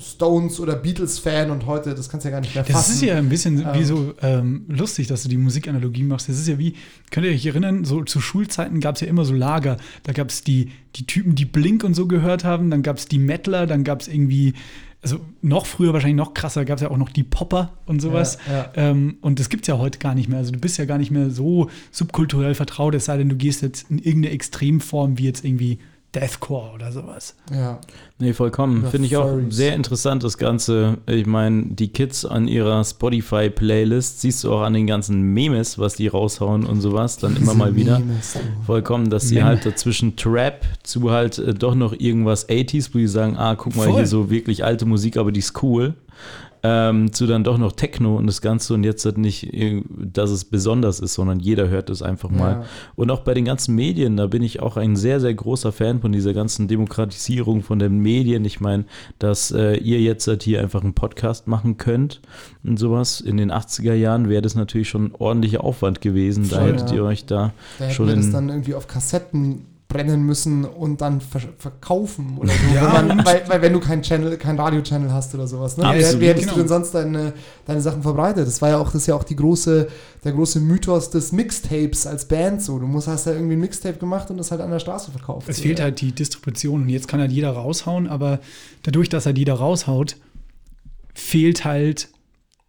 Stones 0.00 0.60
oder 0.60 0.76
Beatles-Fan 0.76 1.50
und 1.50 1.66
heute, 1.66 1.94
das 1.94 2.08
kannst 2.08 2.24
du 2.24 2.30
ja 2.30 2.36
gar 2.36 2.40
nicht 2.40 2.54
mehr 2.54 2.64
fassen. 2.64 2.74
Das 2.74 2.88
ist 2.88 3.02
ja 3.02 3.16
ein 3.16 3.28
bisschen 3.28 3.58
wie 3.58 3.80
Ähm. 3.80 3.84
so 3.84 4.14
ähm, 4.22 4.64
lustig, 4.68 5.08
dass 5.08 5.24
du 5.24 5.28
die 5.28 5.36
Musikanalogie 5.36 6.04
machst. 6.04 6.28
Das 6.28 6.38
ist 6.38 6.48
ja 6.48 6.58
wie, 6.58 6.74
könnt 7.10 7.26
ihr 7.26 7.32
euch 7.32 7.44
erinnern, 7.44 7.84
so 7.84 8.02
zu 8.02 8.20
Schulzeiten 8.20 8.80
gab 8.80 8.94
es 8.94 9.02
ja 9.02 9.08
immer 9.08 9.26
so 9.26 9.34
Lager. 9.34 9.76
Da 10.04 10.12
gab 10.14 10.30
es 10.30 10.42
die, 10.42 10.70
die 10.96 11.06
Typen, 11.06 11.34
die 11.34 11.44
Blink 11.44 11.84
und 11.84 11.92
so 11.92 12.06
gehört 12.06 12.44
haben, 12.44 12.70
dann 12.70 12.82
gab 12.82 12.96
es 12.96 13.06
die 13.08 13.18
Mettler, 13.18 13.66
dann 13.66 13.84
gab 13.84 14.00
es 14.00 14.08
irgendwie, 14.08 14.54
also 15.04 15.20
noch 15.42 15.66
früher, 15.66 15.92
wahrscheinlich 15.92 16.16
noch 16.16 16.32
krasser, 16.32 16.64
gab 16.64 16.78
es 16.78 16.82
ja 16.82 16.90
auch 16.90 16.96
noch 16.96 17.10
die 17.10 17.22
Popper 17.22 17.74
und 17.84 18.00
sowas. 18.00 18.38
Ja, 18.48 18.52
ja. 18.54 18.72
Ähm, 18.74 19.18
und 19.20 19.38
das 19.38 19.50
gibt 19.50 19.64
es 19.64 19.68
ja 19.68 19.78
heute 19.78 19.98
gar 19.98 20.14
nicht 20.14 20.28
mehr. 20.28 20.38
Also 20.38 20.50
du 20.50 20.58
bist 20.58 20.78
ja 20.78 20.86
gar 20.86 20.96
nicht 20.96 21.10
mehr 21.10 21.30
so 21.30 21.70
subkulturell 21.92 22.54
vertraut, 22.54 22.94
es 22.94 23.04
sei 23.04 23.18
denn, 23.18 23.28
du 23.28 23.36
gehst 23.36 23.62
jetzt 23.62 23.90
in 23.90 23.98
irgendeine 23.98 24.34
Extremform 24.34 25.18
wie 25.18 25.24
jetzt 25.24 25.44
irgendwie 25.44 25.78
Deathcore 26.14 26.72
oder 26.74 26.92
sowas. 26.92 27.34
Ja. 27.52 27.80
Nee, 28.18 28.32
vollkommen. 28.32 28.82
Oder 28.82 28.90
Finde 28.90 29.06
ich 29.06 29.16
auch 29.16 29.38
sehr 29.48 29.74
interessant, 29.74 30.22
das 30.22 30.38
Ganze. 30.38 30.98
Ich 31.06 31.26
meine, 31.26 31.64
die 31.66 31.88
Kids 31.88 32.24
an 32.24 32.46
ihrer 32.46 32.84
Spotify-Playlist, 32.84 34.20
siehst 34.20 34.44
du 34.44 34.52
auch 34.52 34.62
an 34.62 34.74
den 34.74 34.86
ganzen 34.86 35.20
Memes, 35.34 35.78
was 35.78 35.94
die 35.94 36.08
raushauen 36.08 36.64
und 36.64 36.80
sowas, 36.80 37.16
dann 37.16 37.36
immer 37.40 37.54
mal 37.54 37.74
wieder. 37.74 37.98
Memes, 37.98 38.36
oh. 38.36 38.64
Vollkommen, 38.66 39.10
dass 39.10 39.28
sie 39.28 39.42
halt 39.42 39.66
dazwischen 39.66 40.16
Trap 40.16 40.64
zu 40.82 41.10
halt 41.10 41.38
äh, 41.38 41.54
doch 41.54 41.74
noch 41.74 41.92
irgendwas 41.92 42.48
80s, 42.48 42.90
wo 42.92 42.98
die 42.98 43.08
sagen, 43.08 43.36
ah, 43.36 43.56
guck 43.56 43.74
mal, 43.74 43.88
Voll. 43.88 43.96
hier 43.96 44.06
so 44.06 44.30
wirklich 44.30 44.64
alte 44.64 44.86
Musik, 44.86 45.16
aber 45.16 45.32
die 45.32 45.40
ist 45.40 45.62
cool. 45.62 45.94
Ähm, 46.66 47.12
zu 47.12 47.26
dann 47.26 47.44
doch 47.44 47.58
noch 47.58 47.72
Techno 47.72 48.16
und 48.16 48.26
das 48.26 48.40
Ganze 48.40 48.72
und 48.72 48.84
jetzt 48.84 49.04
halt 49.04 49.18
nicht, 49.18 49.52
äh, 49.52 49.82
dass 49.98 50.30
es 50.30 50.46
besonders 50.46 50.98
ist, 50.98 51.12
sondern 51.12 51.38
jeder 51.38 51.68
hört 51.68 51.90
es 51.90 52.00
einfach 52.00 52.30
mal. 52.30 52.52
Ja. 52.52 52.64
Und 52.96 53.10
auch 53.10 53.20
bei 53.20 53.34
den 53.34 53.44
ganzen 53.44 53.74
Medien, 53.74 54.16
da 54.16 54.28
bin 54.28 54.42
ich 54.42 54.60
auch 54.60 54.78
ein 54.78 54.96
sehr, 54.96 55.20
sehr 55.20 55.34
großer 55.34 55.72
Fan 55.72 56.00
von 56.00 56.10
dieser 56.10 56.32
ganzen 56.32 56.66
Demokratisierung 56.66 57.62
von 57.62 57.78
den 57.78 57.98
Medien. 57.98 58.46
Ich 58.46 58.60
meine, 58.60 58.86
dass 59.18 59.50
äh, 59.50 59.76
ihr 59.76 60.00
jetzt 60.00 60.26
halt 60.26 60.42
hier 60.42 60.62
einfach 60.62 60.82
einen 60.82 60.94
Podcast 60.94 61.48
machen 61.48 61.76
könnt 61.76 62.22
und 62.62 62.78
sowas. 62.78 63.20
In 63.20 63.36
den 63.36 63.52
80er 63.52 63.92
Jahren 63.92 64.30
wäre 64.30 64.40
das 64.40 64.54
natürlich 64.54 64.88
schon 64.88 65.08
ein 65.08 65.14
ordentlicher 65.18 65.62
Aufwand 65.62 66.00
gewesen. 66.00 66.48
Da 66.48 66.60
Voll, 66.60 66.72
hättet 66.72 66.90
ja. 66.92 66.96
ihr 66.96 67.04
euch 67.04 67.26
da 67.26 67.52
Da 67.78 67.90
schon 67.90 68.06
wir 68.06 68.16
das 68.16 68.30
dann 68.30 68.48
irgendwie 68.48 68.74
auf 68.74 68.88
Kassetten 68.88 69.66
brennen 69.94 70.24
müssen 70.26 70.64
und 70.64 71.00
dann 71.00 71.20
ver 71.20 71.40
verkaufen 71.56 72.36
oder 72.38 72.48
so. 72.50 72.54
Ja, 72.74 72.98
wenn 72.98 73.06
man, 73.16 73.24
weil, 73.24 73.42
weil 73.48 73.62
wenn 73.62 73.72
du 73.72 73.78
keinen 73.80 74.02
Channel, 74.02 74.36
keinen 74.36 74.58
Radio-Channel 74.58 75.12
hast 75.12 75.32
oder 75.34 75.46
sowas. 75.46 75.76
Ne? 75.76 75.84
Wie, 75.84 75.86
Absolut, 75.88 76.20
wie 76.20 76.26
hättest 76.26 76.42
genau. 76.46 76.54
du 76.56 76.60
denn 76.60 76.68
sonst 76.68 76.90
deine, 76.92 77.32
deine 77.64 77.80
Sachen 77.80 78.02
verbreitet? 78.02 78.46
Das 78.46 78.60
war 78.60 78.70
ja 78.70 78.78
auch, 78.78 78.86
das 78.86 78.96
ist 79.02 79.06
ja 79.06 79.14
auch 79.14 79.24
die 79.24 79.36
große, 79.36 79.88
der 80.24 80.32
große 80.32 80.60
Mythos 80.60 81.10
des 81.10 81.30
Mixtapes 81.32 82.06
als 82.06 82.26
Band 82.26 82.60
so. 82.60 82.78
Du 82.78 82.86
musst, 82.86 83.06
hast 83.08 83.26
ja 83.26 83.32
irgendwie 83.32 83.54
ein 83.54 83.60
Mixtape 83.60 83.98
gemacht 83.98 84.28
und 84.30 84.36
das 84.36 84.50
halt 84.50 84.60
an 84.60 84.70
der 84.70 84.80
Straße 84.80 85.12
verkauft. 85.12 85.48
Es 85.48 85.56
so, 85.58 85.62
fehlt 85.62 85.78
ja. 85.78 85.84
halt 85.84 86.00
die 86.00 86.10
Distribution 86.12 86.82
und 86.82 86.88
jetzt 86.88 87.06
kann 87.08 87.20
halt 87.20 87.30
jeder 87.30 87.50
raushauen, 87.50 88.08
aber 88.08 88.40
dadurch, 88.82 89.08
dass 89.08 89.24
halt 89.26 89.38
jeder 89.38 89.54
raushaut, 89.54 90.16
fehlt 91.14 91.64
halt 91.64 92.08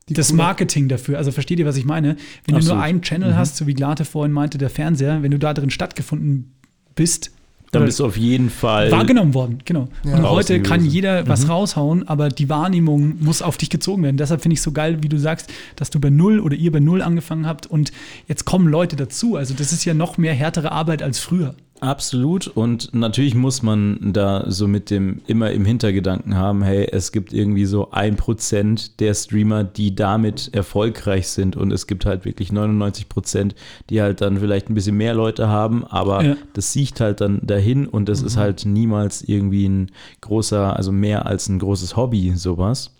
Die 0.09 0.13
das 0.13 0.27
coole- 0.27 0.37
Marketing 0.37 0.87
dafür. 0.87 1.17
Also 1.17 1.31
versteht 1.31 1.57
ihr, 1.59 1.65
was 1.65 1.77
ich 1.77 1.85
meine? 1.85 2.09
Wenn 2.45 2.53
du 2.53 2.57
Absolut. 2.57 2.75
nur 2.77 2.83
einen 2.83 3.01
Channel 3.01 3.31
Mhm. 3.31 3.35
hast, 3.37 3.57
so 3.57 3.65
wie 3.65 3.73
Glate 3.73 4.05
vorhin 4.05 4.31
meinte, 4.31 4.57
der 4.59 4.69
Fernseher, 4.69 5.23
wenn 5.23 5.31
du 5.31 5.39
da 5.39 5.53
drin 5.53 5.71
stattgefunden 5.71 6.54
bist, 6.95 7.31
Dann 7.71 7.81
oder 7.81 7.87
bist 7.87 7.99
du 7.99 8.05
auf 8.05 8.15
jeden 8.17 8.49
Fall. 8.49 8.89
wahrgenommen 8.91 9.33
worden, 9.33 9.59
genau. 9.65 9.89
Ja. 10.03 10.15
Und 10.17 10.29
heute 10.29 10.61
kann 10.61 10.85
jeder 10.85 11.27
was 11.27 11.43
Mhm. 11.43 11.49
raushauen, 11.51 12.07
aber 12.07 12.29
die 12.29 12.47
Wahrnehmung 12.49 13.17
muss 13.21 13.41
auf 13.41 13.57
dich 13.57 13.69
gezogen 13.69 14.03
werden. 14.03 14.17
Deshalb 14.17 14.41
finde 14.41 14.53
ich 14.53 14.59
es 14.59 14.63
so 14.63 14.71
geil, 14.71 14.99
wie 15.01 15.09
du 15.09 15.17
sagst, 15.19 15.51
dass 15.75 15.89
du 15.89 15.99
bei 15.99 16.09
Null 16.09 16.39
oder 16.39 16.55
ihr 16.55 16.71
bei 16.71 16.79
Null 16.79 17.01
angefangen 17.01 17.45
habt 17.45 17.67
und 17.67 17.91
jetzt 18.27 18.45
kommen 18.45 18.67
Leute 18.69 18.95
dazu. 18.95 19.35
Also 19.35 19.53
das 19.53 19.73
ist 19.73 19.83
ja 19.85 19.93
noch 19.93 20.17
mehr 20.17 20.33
härtere 20.33 20.71
Arbeit 20.71 21.03
als 21.03 21.19
früher. 21.19 21.53
Absolut. 21.81 22.47
Und 22.47 22.93
natürlich 22.93 23.35
muss 23.35 23.61
man 23.61 24.13
da 24.13 24.45
so 24.49 24.67
mit 24.67 24.89
dem 24.89 25.21
immer 25.27 25.51
im 25.51 25.65
Hintergedanken 25.65 26.35
haben, 26.35 26.63
hey, 26.63 26.87
es 26.89 27.11
gibt 27.11 27.33
irgendwie 27.33 27.65
so 27.65 27.91
ein 27.91 28.15
Prozent 28.15 28.99
der 29.01 29.13
Streamer, 29.13 29.63
die 29.65 29.93
damit 29.93 30.53
erfolgreich 30.53 31.27
sind. 31.27 31.57
Und 31.57 31.71
es 31.73 31.85
gibt 31.85 32.05
halt 32.05 32.23
wirklich 32.23 32.51
99 32.51 33.09
Prozent, 33.09 33.55
die 33.89 34.01
halt 34.01 34.21
dann 34.21 34.39
vielleicht 34.39 34.69
ein 34.69 34.73
bisschen 34.73 34.95
mehr 34.95 35.13
Leute 35.13 35.49
haben, 35.49 35.83
aber 35.85 36.23
Ja. 36.23 36.37
das 36.53 36.71
sieht 36.71 36.99
halt 37.01 37.19
dann 37.19 37.39
dahin 37.43 37.87
und 37.87 38.07
das 38.07 38.21
ist 38.21 38.37
halt 38.37 38.65
niemals 38.65 39.21
irgendwie 39.21 39.67
ein 39.67 39.91
großer, 40.21 40.75
also 40.77 40.91
mehr 40.93 41.25
als 41.25 41.49
ein 41.49 41.59
großes 41.59 41.97
Hobby, 41.97 42.31
sowas. 42.35 42.91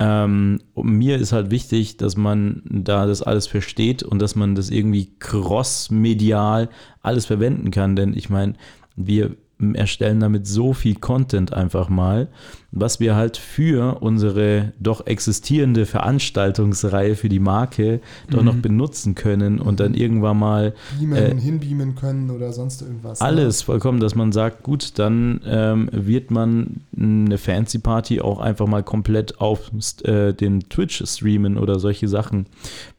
Ähm, 0.00 0.60
mir 0.74 1.18
ist 1.18 1.32
halt 1.32 1.50
wichtig, 1.50 1.98
dass 1.98 2.16
man 2.16 2.62
da 2.64 3.04
das 3.04 3.20
alles 3.20 3.46
versteht 3.46 4.02
und 4.02 4.18
dass 4.18 4.34
man 4.34 4.54
das 4.54 4.70
irgendwie 4.70 5.12
cross-medial 5.18 6.70
alles 7.02 7.26
verwenden 7.26 7.70
kann. 7.70 7.96
Denn 7.96 8.16
ich 8.16 8.30
meine, 8.30 8.54
wir 8.96 9.36
erstellen 9.74 10.20
damit 10.20 10.46
so 10.46 10.72
viel 10.72 10.94
Content 10.94 11.52
einfach 11.52 11.90
mal, 11.90 12.28
was 12.72 13.00
wir 13.00 13.16
halt 13.16 13.36
für 13.36 14.00
unsere 14.00 14.72
doch 14.78 15.06
existierende 15.06 15.86
Veranstaltungsreihe 15.86 17.16
für 17.16 17.28
die 17.28 17.40
Marke 17.40 18.00
doch 18.30 18.42
noch 18.42 18.54
benutzen 18.54 19.14
können 19.14 19.60
und 19.60 19.80
dann 19.80 19.94
irgendwann 19.94 20.38
mal 20.38 20.74
Beamen, 20.98 21.16
äh, 21.16 21.40
hinbeamen 21.40 21.94
können 21.96 22.30
oder 22.30 22.52
sonst 22.52 22.82
irgendwas. 22.82 23.20
ne? 23.20 23.26
alles 23.26 23.62
vollkommen, 23.62 23.98
dass 23.98 24.14
man 24.14 24.30
sagt, 24.30 24.62
gut, 24.62 24.98
dann 24.98 25.40
ähm, 25.44 25.88
wird 25.92 26.30
man 26.30 26.82
eine 26.96 27.38
Fancy 27.38 27.78
Party 27.78 28.20
auch 28.20 28.38
einfach 28.38 28.66
mal 28.66 28.82
komplett 28.84 29.40
auf 29.40 29.70
äh, 30.04 30.32
dem 30.32 30.68
Twitch 30.68 31.02
streamen 31.04 31.58
oder 31.58 31.78
solche 31.80 32.06
Sachen. 32.06 32.46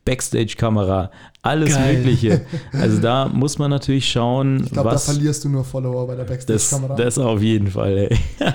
Backstage-Kamera, 0.03 1.11
alles 1.43 1.75
Geil. 1.75 1.97
Mögliche. 1.97 2.41
Also 2.73 2.99
da 2.99 3.27
muss 3.27 3.59
man 3.59 3.69
natürlich 3.69 4.09
schauen, 4.09 4.63
Ich 4.65 4.71
glaube, 4.71 4.89
da 4.89 4.95
was 4.95 5.05
verlierst 5.05 5.43
du 5.45 5.49
nur 5.49 5.63
Follower 5.63 6.07
bei 6.07 6.15
der 6.15 6.25
das, 6.25 6.45
Backstage-Kamera. 6.47 6.95
das 6.95 7.17
auf 7.19 7.41
jeden 7.41 7.67
Fall. 7.67 7.97
Ey. 8.09 8.17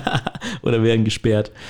oder 0.67 0.83
werden 0.83 1.05
gesperrt. 1.05 1.53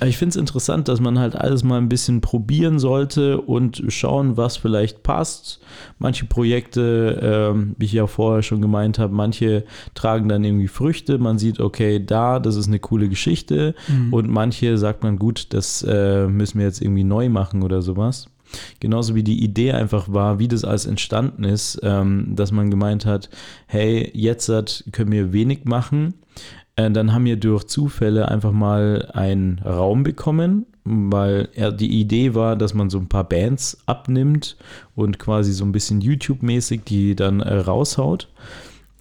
Aber 0.00 0.08
Ich 0.08 0.18
finde 0.18 0.30
es 0.30 0.36
interessant, 0.36 0.88
dass 0.88 1.00
man 1.00 1.18
halt 1.18 1.36
alles 1.36 1.62
mal 1.62 1.78
ein 1.78 1.88
bisschen 1.88 2.20
probieren 2.20 2.78
sollte 2.78 3.40
und 3.40 3.82
schauen, 3.88 4.36
was 4.36 4.56
vielleicht 4.56 5.02
passt. 5.02 5.60
Manche 5.98 6.26
Projekte, 6.26 7.20
ähm, 7.54 7.74
wie 7.78 7.84
ich 7.84 7.92
ja 7.92 8.06
vorher 8.06 8.42
schon 8.42 8.60
gemeint 8.60 8.98
habe, 8.98 9.14
manche 9.14 9.64
tragen 9.94 10.28
dann 10.28 10.44
irgendwie 10.44 10.68
Früchte. 10.68 11.18
Man 11.18 11.38
sieht, 11.38 11.60
okay, 11.60 12.04
da, 12.04 12.40
das 12.40 12.56
ist 12.56 12.68
eine 12.68 12.78
coole 12.78 13.08
Geschichte. 13.08 13.74
Mhm. 13.88 14.12
Und 14.12 14.28
manche 14.28 14.78
sagt 14.78 15.02
man, 15.02 15.18
gut, 15.18 15.54
das 15.54 15.82
äh, 15.82 16.26
müssen 16.26 16.58
wir 16.58 16.66
jetzt 16.66 16.82
irgendwie 16.82 17.04
neu 17.04 17.28
machen 17.28 17.62
oder 17.62 17.82
sowas. 17.82 18.28
Genauso 18.78 19.14
wie 19.14 19.24
die 19.24 19.42
Idee 19.42 19.72
einfach 19.72 20.12
war, 20.12 20.38
wie 20.38 20.48
das 20.48 20.64
alles 20.64 20.86
entstanden 20.86 21.44
ist, 21.44 21.80
ähm, 21.82 22.32
dass 22.36 22.52
man 22.52 22.70
gemeint 22.70 23.04
hat, 23.04 23.28
hey, 23.66 24.10
jetzt 24.14 24.46
können 24.92 25.10
wir 25.10 25.32
wenig 25.32 25.64
machen. 25.64 26.14
Äh, 26.76 26.90
dann 26.90 27.12
haben 27.12 27.24
wir 27.24 27.36
durch 27.36 27.64
Zufälle 27.64 28.28
einfach 28.28 28.52
mal 28.52 29.10
einen 29.12 29.58
Raum 29.64 30.02
bekommen, 30.02 30.66
weil 30.84 31.48
die 31.78 32.00
Idee 32.00 32.34
war, 32.34 32.54
dass 32.54 32.74
man 32.74 32.90
so 32.90 32.98
ein 32.98 33.08
paar 33.08 33.24
Bands 33.24 33.78
abnimmt 33.86 34.56
und 34.94 35.18
quasi 35.18 35.52
so 35.52 35.64
ein 35.64 35.72
bisschen 35.72 36.00
YouTube-mäßig 36.00 36.82
die 36.84 37.16
dann 37.16 37.40
äh, 37.40 37.54
raushaut. 37.54 38.28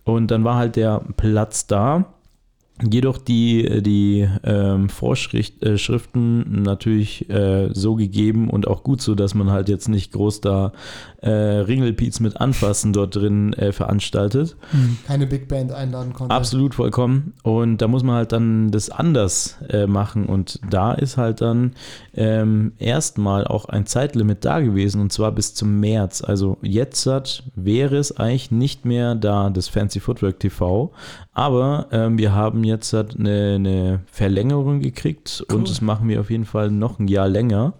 Und 0.03 0.31
dann 0.31 0.43
war 0.43 0.55
halt 0.55 0.75
der 0.75 1.01
Platz 1.17 1.67
da. 1.67 2.14
Jedoch 2.83 3.17
die, 3.17 3.81
die 3.81 4.27
ähm, 4.43 4.89
Vorschriften 4.89 6.61
natürlich 6.63 7.29
äh, 7.29 7.69
so 7.73 7.95
gegeben 7.95 8.49
und 8.49 8.67
auch 8.67 8.83
gut 8.83 9.01
so, 9.01 9.15
dass 9.15 9.33
man 9.33 9.49
halt 9.49 9.69
jetzt 9.69 9.88
nicht 9.88 10.11
groß 10.11 10.41
da 10.41 10.73
äh, 11.21 11.29
Ringelpiez 11.29 12.19
mit 12.19 12.35
Anfassen 12.41 12.91
dort 12.91 13.15
drin 13.15 13.53
äh, 13.53 13.71
veranstaltet. 13.71 14.57
Keine 15.07 15.25
Big 15.25 15.47
Band 15.47 15.71
einladen 15.71 16.11
konnte. 16.11 16.35
Absolut 16.35 16.75
vollkommen. 16.75 17.33
Und 17.43 17.77
da 17.77 17.88
muss 17.88 18.03
man 18.03 18.15
halt 18.15 18.33
dann 18.33 18.71
das 18.71 18.89
anders 18.89 19.57
äh, 19.69 19.88
machen. 19.88 20.25
Und 20.25 20.59
da 20.69 20.91
ist 20.93 21.15
halt 21.15 21.39
dann 21.39 21.75
ähm, 22.13 22.73
erstmal 22.77 23.47
auch 23.47 23.65
ein 23.65 23.85
Zeitlimit 23.85 24.43
da 24.43 24.59
gewesen 24.59 24.99
und 24.99 25.13
zwar 25.13 25.31
bis 25.31 25.53
zum 25.53 25.79
März. 25.79 26.21
Also 26.21 26.57
jetzt 26.61 27.05
hat, 27.05 27.43
wäre 27.55 27.95
es 27.95 28.17
eigentlich 28.17 28.51
nicht 28.51 28.83
mehr 28.83 29.15
da, 29.15 29.49
das 29.49 29.69
Fancy 29.69 30.01
Footwork 30.01 30.41
TV. 30.41 30.91
Aber 31.35 31.87
ähm, 31.91 32.17
wir 32.17 32.33
haben 32.33 32.63
jetzt 32.63 32.93
halt 32.93 33.19
eine, 33.19 33.55
eine 33.55 33.99
Verlängerung 34.07 34.79
gekriegt 34.79 35.45
und 35.51 35.69
das 35.69 35.81
machen 35.81 36.07
wir 36.07 36.21
auf 36.21 36.31
jeden 36.31 36.45
Fall 36.45 36.71
noch 36.71 36.97
ein 36.97 37.09
Jahr 37.09 37.27
länger. 37.27 37.73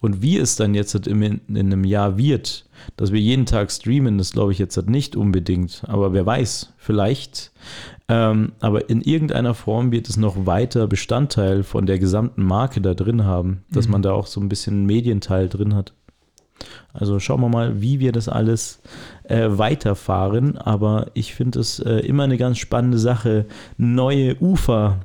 Und 0.00 0.22
wie 0.22 0.38
es 0.38 0.56
dann 0.56 0.74
jetzt 0.74 0.94
halt 0.94 1.06
in, 1.06 1.22
in 1.22 1.40
einem 1.48 1.84
Jahr 1.84 2.16
wird, 2.16 2.64
dass 2.96 3.12
wir 3.12 3.20
jeden 3.20 3.44
Tag 3.44 3.70
streamen, 3.70 4.16
das 4.16 4.32
glaube 4.32 4.52
ich 4.52 4.58
jetzt 4.58 4.76
halt 4.76 4.88
nicht 4.88 5.16
unbedingt. 5.16 5.82
Aber 5.86 6.12
wer 6.12 6.24
weiß, 6.24 6.72
vielleicht. 6.78 7.52
Ähm, 8.08 8.52
aber 8.60 8.88
in 8.88 9.02
irgendeiner 9.02 9.52
Form 9.52 9.92
wird 9.92 10.08
es 10.08 10.16
noch 10.16 10.46
weiter 10.46 10.86
Bestandteil 10.86 11.64
von 11.64 11.84
der 11.84 11.98
gesamten 11.98 12.42
Marke 12.42 12.80
da 12.80 12.94
drin 12.94 13.24
haben, 13.24 13.64
dass 13.70 13.86
man 13.88 14.00
da 14.00 14.12
auch 14.12 14.26
so 14.26 14.40
ein 14.40 14.48
bisschen 14.48 14.74
einen 14.74 14.86
Medienteil 14.86 15.48
drin 15.48 15.74
hat. 15.74 15.92
Also 16.92 17.18
schauen 17.20 17.40
wir 17.40 17.48
mal, 17.48 17.80
wie 17.80 18.00
wir 18.00 18.12
das 18.12 18.28
alles 18.28 18.80
äh, 19.24 19.46
weiterfahren. 19.48 20.58
Aber 20.58 21.10
ich 21.14 21.34
finde 21.34 21.60
es 21.60 21.78
äh, 21.78 22.00
immer 22.00 22.24
eine 22.24 22.38
ganz 22.38 22.58
spannende 22.58 22.98
Sache, 22.98 23.46
neue 23.76 24.36
Ufer 24.40 25.00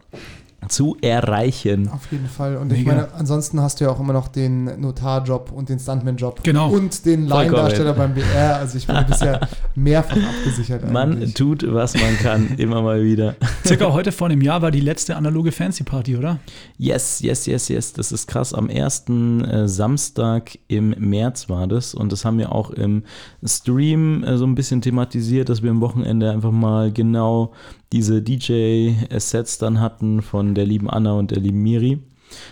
zu 0.67 0.97
erreichen. 1.02 1.89
Auf 1.89 2.12
jeden 2.12 2.28
Fall. 2.28 2.58
Und 2.58 2.71
ich 2.71 2.80
Mega. 2.80 2.95
meine, 2.95 3.13
ansonsten 3.13 3.62
hast 3.62 3.80
du 3.80 3.86
ja 3.86 3.91
auch 3.91 3.99
immer 3.99 4.13
noch 4.13 4.28
den 4.28 4.80
Notarjob 4.80 5.52
und 5.52 5.69
den 5.69 5.80
Stuntman-Job. 5.80 6.43
Genau. 6.43 6.69
Und 6.69 7.06
den. 7.06 7.28
Laiendarsteller 7.28 7.93
beim 7.93 8.13
BR. 8.13 8.58
Also 8.58 8.78
ich 8.78 8.88
bist 8.88 9.21
ja 9.21 9.39
mehrfach 9.76 10.17
abgesichert 10.17 10.91
Man 10.91 11.13
eigentlich. 11.13 11.34
tut, 11.34 11.65
was 11.71 11.93
man 11.95 12.17
kann, 12.17 12.56
immer 12.58 12.82
mal 12.82 13.04
wieder. 13.04 13.36
Circa 13.65 13.91
heute 13.93 14.12
vor 14.12 14.28
einem 14.28 14.41
Jahr 14.41 14.62
war 14.62 14.71
die 14.71 14.82
letzte 14.82 15.15
analoge 15.15 15.52
Fancy-Party, 15.52 16.17
oder? 16.17 16.39
Yes, 16.78 17.19
yes, 17.21 17.45
yes, 17.45 17.67
yes. 17.69 17.93
Das 17.93 18.12
ist 18.12 18.28
krass. 18.28 18.54
Am 18.54 18.69
ersten 18.69 19.43
äh, 19.43 19.67
Samstag 19.67 20.58
im 20.67 20.95
März 20.97 21.49
war 21.49 21.67
das. 21.67 21.93
Und 21.93 22.12
das 22.12 22.26
haben 22.26 22.38
wir 22.38 22.52
auch 22.52 22.71
im 22.71 23.04
Stream 23.43 24.23
äh, 24.23 24.38
so 24.38 24.45
ein 24.45 24.56
bisschen 24.56 24.82
thematisiert, 24.82 25.49
dass 25.49 25.63
wir 25.63 25.71
am 25.71 25.82
Wochenende 25.82 26.32
einfach 26.32 26.52
mal 26.52 26.91
genau 26.91 27.54
diese 27.93 28.21
DJ-Sets 28.21 29.60
dann 29.60 29.79
hatten 29.79 30.21
von 30.21 30.56
der 30.56 30.65
lieben 30.65 30.89
Anna 30.89 31.13
und 31.13 31.32
der 31.32 31.39
lieben 31.39 31.62
Miri, 31.63 31.99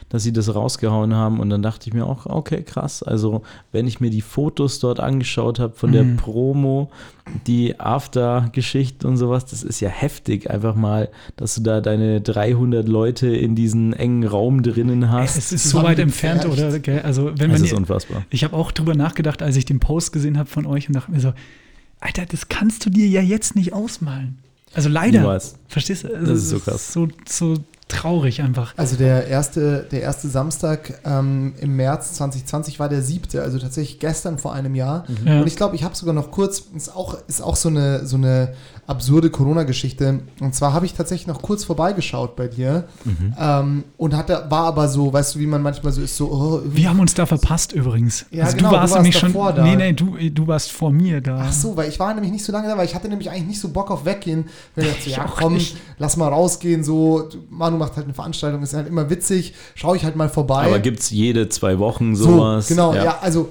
dass 0.10 0.21
sie 0.21 0.32
das 0.32 0.54
rausgehauen 0.54 1.15
haben. 1.15 1.39
Und 1.39 1.49
dann 1.49 1.63
dachte 1.63 1.88
ich 1.89 1.93
mir 1.95 2.06
auch, 2.06 2.27
okay, 2.27 2.62
krass. 2.62 3.01
Also, 3.01 3.41
wenn 3.71 3.88
ich 3.88 3.99
mir 3.99 4.12
die 4.12 4.21
Fotos 4.21 4.80
dort 4.80 4.99
angeschaut 4.99 5.58
habe 5.60 5.73
von 5.75 5.91
der 5.91 6.04
Mhm. 6.04 6.17
Promo, 6.17 6.91
die 7.47 7.80
After-Geschichte 7.80 9.08
und 9.08 9.17
sowas, 9.17 9.45
das 9.47 9.63
ist 9.63 9.80
ja 9.80 9.89
heftig. 9.89 10.51
Einfach 10.51 10.75
mal, 10.75 11.10
dass 11.36 11.56
du 11.56 11.62
da 11.62 11.82
deine 11.82 12.21
300 12.21 12.88
Leute 12.88 13.27
in 13.36 13.56
diesen 13.56 13.93
engen 13.93 14.23
Raum 14.27 14.62
drinnen 14.62 15.10
hast. 15.10 15.36
Es 15.38 15.51
ist 15.51 15.69
so 15.69 15.82
weit 15.82 15.97
entfernt, 15.97 16.45
oder? 16.45 16.77
Gell? 16.80 17.01
Also, 17.01 17.25
wenn 17.25 17.36
Das 17.38 17.47
man 17.47 17.63
ist 17.63 17.71
die, 17.71 17.75
unfassbar. 17.75 18.23
ich 18.30 18.43
habe 18.43 18.56
auch 18.56 18.71
drüber 18.71 18.93
nachgedacht, 18.93 19.41
als 19.41 19.56
ich 19.56 19.65
den 19.65 19.80
Post 19.80 20.12
gesehen 20.13 20.38
habe 20.38 20.47
von 20.49 20.67
euch 20.67 20.88
und 20.88 20.95
dachte 20.95 21.12
mir 21.12 21.19
so, 21.19 21.34
Alter, 21.99 22.25
das 22.27 22.49
kannst 22.49 22.86
du 22.86 22.91
dir 22.91 23.08
ja 23.08 23.21
jetzt 23.21 23.56
nicht 23.56 23.73
ausmalen. 23.73 24.38
Also 24.73 24.89
leider. 24.89 25.19
Niemals. 25.19 25.55
Verstehst 25.67 26.03
du? 26.03 26.13
Also, 26.13 26.31
Das 26.31 26.38
ist 26.39 26.49
so 26.49 26.60
krass. 26.60 26.93
So, 26.93 27.07
so 27.27 27.57
traurig 27.91 28.41
einfach. 28.41 28.73
Also 28.77 28.95
der 28.95 29.27
erste, 29.27 29.86
der 29.91 30.01
erste 30.01 30.29
Samstag 30.29 30.99
ähm, 31.05 31.53
im 31.60 31.75
März 31.75 32.13
2020 32.13 32.79
war 32.79 32.89
der 32.89 33.01
siebte, 33.01 33.41
also 33.41 33.60
tatsächlich 33.60 33.99
gestern 33.99 34.38
vor 34.38 34.53
einem 34.53 34.75
Jahr. 34.75 35.05
Ja. 35.25 35.41
Und 35.41 35.47
ich 35.47 35.55
glaube, 35.57 35.75
ich 35.75 35.84
habe 35.84 35.95
sogar 35.95 36.13
noch 36.13 36.31
kurz, 36.31 36.63
ist 36.75 36.95
auch, 36.95 37.17
ist 37.27 37.41
auch 37.41 37.55
so 37.55 37.69
eine, 37.69 38.05
so 38.05 38.15
eine 38.15 38.53
absurde 38.87 39.29
Corona-Geschichte. 39.29 40.19
Und 40.41 40.55
zwar 40.55 40.73
habe 40.73 40.85
ich 40.85 40.93
tatsächlich 40.93 41.27
noch 41.27 41.41
kurz 41.41 41.63
vorbeigeschaut 41.63 42.35
bei 42.35 42.47
dir 42.47 42.85
ähm, 43.39 43.83
und 43.97 44.15
hatte, 44.15 44.45
war 44.49 44.65
aber 44.65 44.87
so, 44.87 45.13
weißt 45.13 45.35
du, 45.35 45.39
wie 45.39 45.45
man 45.47 45.61
manchmal 45.61 45.93
so 45.93 46.01
ist, 46.01 46.17
so, 46.17 46.29
oh, 46.31 46.61
Wir 46.65 46.89
haben 46.89 46.99
uns 46.99 47.13
da 47.13 47.25
verpasst 47.25 47.71
übrigens. 47.73 48.25
Ja, 48.31 48.45
also 48.45 48.57
genau, 48.57 48.69
du 48.69 48.75
du 48.75 48.81
warst 48.81 48.93
warst 48.93 49.03
nämlich 49.03 49.17
schon. 49.19 49.33
da. 49.33 49.63
Nee, 49.63 49.75
nee, 49.75 49.93
du, 49.93 50.17
du 50.31 50.47
warst 50.47 50.71
vor 50.71 50.91
mir 50.91 51.21
da. 51.21 51.45
Ach 51.47 51.53
so, 51.53 51.75
weil 51.77 51.89
ich 51.89 51.99
war 51.99 52.13
nämlich 52.13 52.31
nicht 52.31 52.43
so 52.43 52.51
lange 52.51 52.67
da, 52.67 52.77
weil 52.77 52.85
ich 52.85 52.95
hatte 52.95 53.07
nämlich 53.07 53.29
eigentlich 53.29 53.47
nicht 53.47 53.59
so 53.61 53.69
Bock 53.69 53.91
auf 53.91 54.03
weggehen. 54.05 54.45
Wenn 54.75 54.85
ich 54.85 54.91
dachte, 54.91 55.03
so, 55.03 55.09
Ich 55.11 55.15
ja 55.17 55.25
komm, 55.25 55.53
nicht. 55.53 55.77
lass 55.97 56.17
mal 56.17 56.27
rausgehen, 56.27 56.83
so, 56.83 57.21
du- 57.31 57.37
Manu 57.49 57.77
macht 57.77 57.95
halt 57.95 58.05
eine 58.05 58.13
Veranstaltung, 58.13 58.61
ist 58.63 58.73
halt 58.73 58.87
immer 58.87 59.09
witzig, 59.09 59.53
schaue 59.75 59.95
ich 59.95 60.03
halt 60.03 60.15
mal 60.15 60.29
vorbei. 60.29 60.65
Aber 60.65 60.79
gibt 60.79 60.99
es 60.99 61.09
jede 61.11 61.47
zwei 61.49 61.79
Wochen 61.79 62.15
so, 62.15 62.25
sowas? 62.25 62.67
genau, 62.67 62.93
ja, 62.93 63.19
also 63.21 63.43
g- 63.43 63.49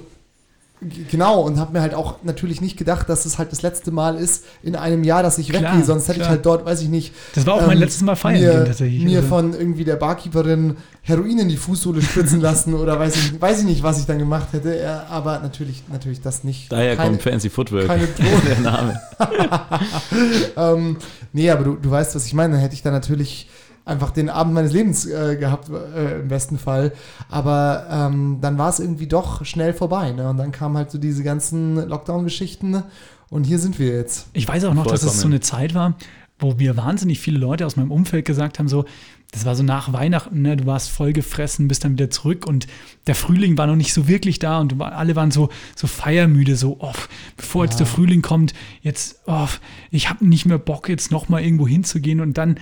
genau 1.11 1.41
und 1.41 1.59
habe 1.59 1.73
mir 1.73 1.81
halt 1.81 1.93
auch 1.93 2.15
natürlich 2.23 2.59
nicht 2.59 2.75
gedacht, 2.77 3.07
dass 3.07 3.25
es 3.25 3.37
halt 3.37 3.51
das 3.51 3.61
letzte 3.61 3.91
Mal 3.91 4.15
ist 4.17 4.45
in 4.63 4.75
einem 4.75 5.03
Jahr, 5.03 5.21
dass 5.21 5.37
ich 5.37 5.49
Klar, 5.49 5.61
weggehe, 5.61 5.83
sonst 5.85 6.03
hätte 6.07 6.13
ich 6.17 6.23
klar. 6.23 6.29
halt 6.31 6.45
dort, 6.45 6.65
weiß 6.65 6.81
ich 6.81 6.89
nicht, 6.89 7.13
Das 7.35 7.45
war 7.45 7.53
auch 7.55 7.61
mein 7.67 7.77
ähm, 7.77 7.79
letztes 7.83 8.01
Mal 8.01 8.15
feiern 8.15 8.41
mir, 8.41 8.51
gehen 8.51 8.65
tatsächlich. 8.65 9.03
mir 9.03 9.17
Also, 9.17 9.29
von 9.29 9.53
irgendwie 9.53 9.83
der 9.83 9.95
Barkeeperin 9.97 10.77
Heroin 11.03 11.39
in 11.39 11.49
die 11.49 11.57
Fußsohle 11.57 12.01
spritzen 12.01 12.41
lassen 12.41 12.73
oder 12.73 12.99
weiß 12.99 13.15
ich, 13.15 13.39
weiß 13.41 13.59
ich 13.59 13.65
nicht, 13.65 13.83
was 13.83 13.99
ich 13.99 14.05
dann 14.05 14.17
gemacht 14.19 14.47
hätte, 14.53 14.75
ja, 14.75 15.05
aber 15.09 15.39
natürlich, 15.39 15.83
natürlich 15.91 16.21
das 16.21 16.43
nicht. 16.43 16.71
Daher 16.71 16.95
Keine- 16.95 17.09
kommt 17.11 17.21
Fancy 17.23 17.49
Footwork, 17.49 17.87
keine 17.87 18.07
der 18.47 18.59
Name. 18.59 18.99
ähm, 20.57 20.97
nee, 21.33 21.49
aber 21.49 21.63
du, 21.63 21.75
du 21.75 21.91
weißt, 21.91 22.15
was 22.15 22.25
ich 22.25 22.33
meine. 22.33 22.53
Dann 22.53 22.61
hätte 22.61 22.73
ich 22.73 22.81
da 22.81 22.91
natürlich 22.91 23.47
einfach 23.91 24.11
den 24.11 24.29
Abend 24.29 24.53
meines 24.53 24.73
Lebens 24.73 25.05
äh, 25.05 25.35
gehabt, 25.35 25.69
äh, 25.69 26.21
im 26.21 26.27
besten 26.27 26.57
Fall. 26.57 26.93
Aber 27.29 27.85
ähm, 27.89 28.39
dann 28.41 28.57
war 28.57 28.69
es 28.69 28.79
irgendwie 28.79 29.07
doch 29.07 29.45
schnell 29.45 29.73
vorbei. 29.73 30.11
Ne? 30.11 30.29
Und 30.29 30.37
dann 30.37 30.51
kamen 30.51 30.77
halt 30.77 30.91
so 30.91 30.97
diese 30.97 31.23
ganzen 31.23 31.75
Lockdown-Geschichten. 31.87 32.83
Und 33.29 33.43
hier 33.45 33.59
sind 33.59 33.79
wir 33.79 33.95
jetzt. 33.95 34.27
ich 34.33 34.47
weiß 34.47 34.65
auch 34.65 34.73
noch, 34.73 34.87
dass 34.87 35.03
es 35.03 35.21
so 35.21 35.27
eine 35.27 35.39
Zeit 35.39 35.73
war, 35.73 35.95
wo 36.41 36.59
wir 36.59 36.75
wahnsinnig 36.75 37.19
viele 37.19 37.37
Leute 37.37 37.65
aus 37.65 37.75
meinem 37.75 37.91
Umfeld 37.91 38.25
gesagt 38.25 38.59
haben, 38.59 38.67
so, 38.67 38.85
das 39.31 39.45
war 39.45 39.55
so 39.55 39.63
nach 39.63 39.93
Weihnachten, 39.93 40.41
ne, 40.41 40.57
du 40.57 40.65
warst 40.65 40.89
voll 40.89 41.13
gefressen, 41.13 41.67
bist 41.67 41.85
dann 41.85 41.93
wieder 41.93 42.09
zurück 42.09 42.45
und 42.45 42.67
der 43.07 43.15
Frühling 43.15 43.57
war 43.57 43.67
noch 43.67 43.77
nicht 43.77 43.93
so 43.93 44.07
wirklich 44.07 44.39
da 44.39 44.59
und 44.59 44.77
war, 44.77 44.93
alle 44.93 45.15
waren 45.15 45.31
so, 45.31 45.49
so 45.75 45.87
feiermüde, 45.87 46.57
so, 46.57 46.77
oh, 46.79 46.93
bevor 47.37 47.63
jetzt 47.63 47.79
der 47.79 47.87
Frühling 47.87 48.21
kommt, 48.21 48.53
jetzt, 48.81 49.21
oh, 49.27 49.47
ich 49.89 50.09
habe 50.09 50.27
nicht 50.27 50.45
mehr 50.45 50.57
Bock, 50.57 50.89
jetzt 50.89 51.11
nochmal 51.11 51.43
irgendwo 51.43 51.67
hinzugehen 51.67 52.19
und 52.19 52.37
dann, 52.37 52.59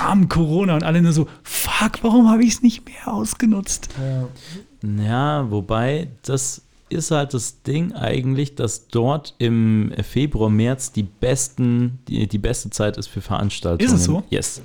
bam, 0.00 0.28
Corona 0.28 0.74
und 0.74 0.82
alle 0.82 1.02
nur 1.02 1.12
so, 1.12 1.26
fuck, 1.42 2.02
warum 2.02 2.30
habe 2.30 2.42
ich 2.42 2.54
es 2.54 2.62
nicht 2.62 2.84
mehr 2.86 3.12
ausgenutzt? 3.12 3.88
Ja. 3.98 4.28
Ja, 4.82 5.50
wobei, 5.50 6.08
das 6.22 6.62
ist 6.88 7.10
halt 7.10 7.34
das 7.34 7.62
Ding 7.62 7.92
eigentlich, 7.92 8.54
dass 8.54 8.88
dort 8.88 9.34
im 9.38 9.92
Februar, 10.02 10.50
März 10.50 10.92
die 10.92 11.02
besten, 11.02 11.98
die, 12.08 12.26
die 12.26 12.38
beste 12.38 12.70
Zeit 12.70 12.96
ist 12.96 13.08
für 13.08 13.20
Veranstaltungen. 13.20 13.92
Ist 13.92 14.00
es 14.00 14.04
so? 14.04 14.22
Yes. 14.30 14.62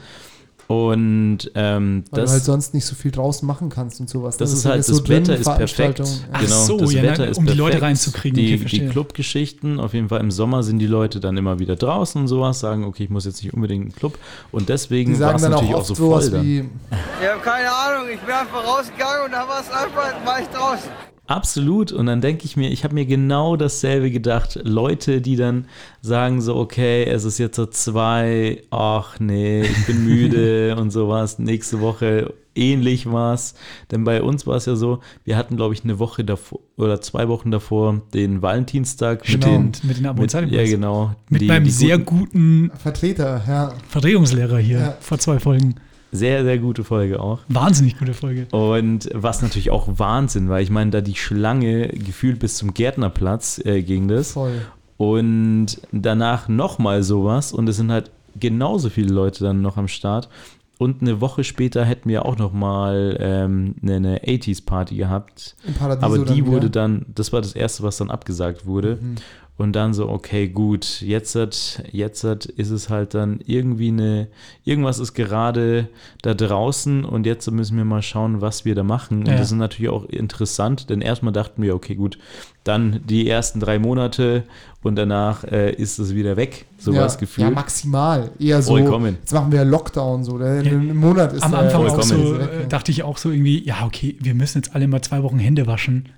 Und 0.67 1.51
ähm, 1.53 2.03
Weil 2.09 2.21
das, 2.21 2.31
du 2.31 2.33
halt 2.33 2.43
sonst 2.43 2.73
nicht 2.73 2.85
so 2.85 2.95
viel 2.95 3.11
draußen 3.11 3.45
machen 3.47 3.69
kannst 3.69 3.99
und 3.99 4.09
sowas. 4.09 4.37
das 4.37 4.49
ne? 4.51 4.57
ist 4.57 4.65
halt, 4.65 4.79
das 4.79 4.87
so 4.87 5.07
Wetter 5.07 5.35
ist 5.35 5.45
perfekt. 5.45 6.01
Ach 6.31 6.41
Genau, 6.41 6.63
so, 6.63 6.77
das 6.79 6.93
ja, 6.93 7.03
Wetter 7.03 7.25
ne, 7.25 7.31
ist 7.31 7.37
um 7.37 7.45
die 7.45 7.53
Leute 7.53 7.73
perfekt. 7.73 7.83
reinzukriegen. 7.83 8.37
Die, 8.37 8.55
Okay, 8.55 8.79
die. 8.79 8.87
Clubgeschichten, 8.89 9.79
auf 9.79 9.93
jeden 9.93 10.09
Fall 10.09 10.21
im 10.21 10.31
Sommer 10.31 10.63
sind 10.63 10.79
die 10.79 10.87
Leute 10.87 11.19
dann 11.19 11.37
immer 11.37 11.59
wieder 11.59 11.75
draußen 11.75 12.19
und 12.21 12.27
sowas, 12.27 12.59
sagen, 12.59 12.83
okay, 12.83 13.03
ich 13.03 13.09
muss 13.09 13.25
jetzt 13.25 13.43
nicht 13.43 13.53
unbedingt 13.53 13.83
in 13.85 13.89
den 13.91 13.95
Club. 13.95 14.17
Und 14.51 14.69
deswegen 14.69 15.11
war 15.19 15.37
sagen 15.37 15.37
es 15.37 15.43
auch 15.43 15.49
natürlich 15.49 15.75
auch, 15.75 15.79
oft 15.79 15.87
so 15.87 15.95
voll 15.95 16.29
dann. 16.31 16.43
wie, 16.43 16.59
Ich 16.59 17.29
habe 17.29 17.41
keine 17.43 17.69
Ahnung, 17.71 18.07
ich 18.11 18.19
bin 18.19 18.33
einfach 18.33 18.65
rausgegangen 18.65 19.25
und 19.25 19.31
da 19.33 19.47
war 19.47 19.59
es 19.61 19.69
einfach, 19.69 20.25
war 20.25 20.41
ich 20.41 20.47
draußen. 20.47 20.89
Absolut. 21.27 21.91
Und 21.91 22.05
dann 22.05 22.21
denke 22.21 22.45
ich 22.45 22.55
mir, 22.55 22.69
ich 22.69 22.83
habe 22.83 22.93
mir 22.93 23.05
genau 23.05 23.55
dasselbe 23.55 24.11
gedacht. 24.11 24.59
Leute, 24.63 25.21
die 25.21 25.35
dann 25.35 25.65
sagen 26.01 26.41
so, 26.41 26.55
okay, 26.55 27.03
es 27.05 27.23
ist 27.23 27.37
jetzt 27.39 27.55
so 27.55 27.65
zwei, 27.65 28.61
ach 28.69 29.19
nee, 29.19 29.61
ich 29.61 29.85
bin 29.87 30.05
müde 30.05 30.75
und 30.75 30.91
sowas. 30.91 31.39
Nächste 31.39 31.81
Woche 31.81 32.33
ähnlich 32.57 33.11
war's. 33.11 33.55
Denn 33.91 34.03
bei 34.05 34.21
uns 34.21 34.47
war 34.47 34.55
es 34.55 34.65
ja 34.65 34.75
so, 34.75 34.99
wir 35.25 35.35
hatten, 35.35 35.57
glaube 35.57 35.73
ich, 35.73 35.83
eine 35.83 35.99
Woche 35.99 36.23
davor 36.23 36.59
oder 36.77 37.01
zwei 37.01 37.27
Wochen 37.27 37.51
davor 37.51 38.01
den 38.13 38.41
Valentinstag 38.41 39.27
mit 39.27 39.41
Genau. 39.41 39.45
den 39.57 39.71
mit 39.83 39.97
den 39.97 40.05
Abo- 40.05 40.21
und 40.21 40.33
mit, 40.33 40.51
ja, 40.51 40.63
genau. 40.63 41.15
Mit 41.29 41.41
Die- 41.41 41.47
meinem 41.47 41.65
die 41.65 41.71
sehr 41.71 41.97
guten- 41.97 42.69
guten 42.69 42.71
Vertreter, 42.77 43.41
ja. 43.47 43.73
Verdrehungslehrer 43.89 44.57
hier 44.59 44.79
Ja. 44.79 44.97
vor 45.01 45.17
zwei 45.19 45.39
Folgen. 45.39 45.75
Sehr, 46.15 46.43
sehr 46.43 46.57
gute 46.57 46.83
Folge 46.83 47.19
auch. 47.19 47.39
Wahnsinnig 47.49 47.97
gute 47.97 48.13
Folge. 48.13 48.47
Und 48.51 49.09
was 49.13 49.41
natürlich 49.41 49.71
auch 49.71 49.87
Wahnsinn, 49.99 50.49
weil 50.49 50.63
ich 50.63 50.69
meine, 50.69 50.91
da 50.91 51.01
die 51.01 51.15
Schlange 51.15 51.87
gefühlt 51.89 52.39
bis 52.39 52.57
zum 52.57 52.73
Gärtnerplatz 52.73 53.61
äh, 53.63 53.81
ging 53.81 54.07
das. 54.07 54.33
Voll. 54.33 54.61
Und 54.97 55.81
danach 55.91 56.47
nochmal 56.47 57.03
sowas 57.03 57.51
und 57.51 57.67
es 57.67 57.75
sind 57.77 57.91
halt 57.91 58.11
genauso 58.39 58.89
viele 58.89 59.13
Leute 59.13 59.43
dann 59.43 59.61
noch 59.61 59.77
am 59.77 59.87
Start. 59.87 60.29
Und 60.77 61.01
eine 61.01 61.21
Woche 61.21 61.45
später 61.45 61.85
hätten 61.85 62.09
wir 62.09 62.25
auch 62.25 62.37
nochmal 62.37 63.17
ähm, 63.21 63.75
eine, 63.81 63.95
eine 63.95 64.19
80s-Party 64.23 64.97
gehabt. 64.97 65.55
Im 65.65 65.73
Paradiso 65.73 66.05
Aber 66.05 66.17
die 66.25 66.41
dann 66.41 66.51
wurde 66.51 66.69
dann, 66.69 67.05
das 67.15 67.31
war 67.31 67.41
das 67.41 67.53
erste, 67.53 67.83
was 67.83 67.97
dann 67.97 68.11
abgesagt 68.11 68.65
wurde. 68.65 68.97
Mhm. 69.01 69.15
Und 69.57 69.73
dann 69.73 69.93
so, 69.93 70.09
okay, 70.09 70.49
gut, 70.49 71.01
jetzt, 71.01 71.33
hat, 71.35 71.83
jetzt 71.93 72.25
hat, 72.25 72.45
ist 72.45 72.71
es 72.71 72.89
halt 72.89 73.13
dann 73.13 73.39
irgendwie 73.45 73.87
eine, 73.87 74.27
irgendwas 74.65 74.99
ist 74.99 75.13
gerade 75.13 75.87
da 76.21 76.33
draußen 76.33 77.05
und 77.05 77.25
jetzt 77.25 77.49
müssen 77.51 77.77
wir 77.77 77.85
mal 77.85 78.01
schauen, 78.01 78.41
was 78.41 78.65
wir 78.65 78.75
da 78.75 78.83
machen. 78.83 79.19
Und 79.19 79.27
Ja. 79.27 79.37
das 79.37 79.51
ist 79.51 79.57
natürlich 79.57 79.89
auch 79.89 80.03
interessant, 80.05 80.89
denn 80.89 80.99
erstmal 80.99 81.31
dachten 81.31 81.61
wir, 81.61 81.73
okay, 81.73 81.95
gut, 81.95 82.17
dann 82.65 82.99
die 83.05 83.29
ersten 83.29 83.61
drei 83.61 83.79
Monate 83.79 84.43
und 84.83 84.97
danach 84.97 85.45
äh, 85.45 85.71
ist 85.71 85.99
es 85.99 86.13
wieder 86.13 86.35
weg, 86.35 86.65
so 86.77 86.91
war 86.91 86.97
ja, 86.99 87.03
das 87.05 87.17
Gefühl. 87.17 87.45
Ja, 87.45 87.49
maximal. 87.51 88.31
Eher 88.39 88.61
so, 88.61 88.73
Vollkommen. 88.73 89.17
jetzt 89.21 89.33
machen 89.33 89.51
wir 89.53 89.63
Lockdown 89.63 90.23
so. 90.25 90.37
Der, 90.37 90.59
ein 90.61 90.97
Monat 90.97 91.31
ist 91.31 91.43
Am 91.43 91.53
Anfang 91.53 91.85
auch 91.85 91.95
vollkommen. 91.95 92.25
so, 92.27 92.35
äh, 92.35 92.67
dachte 92.67 92.91
ich 92.91 93.03
auch 93.03 93.17
so 93.17 93.31
irgendwie, 93.31 93.63
ja, 93.65 93.85
okay, 93.85 94.17
wir 94.19 94.33
müssen 94.35 94.57
jetzt 94.57 94.75
alle 94.75 94.87
mal 94.89 95.01
zwei 95.01 95.23
Wochen 95.23 95.39
Hände 95.39 95.65
waschen. 95.65 96.09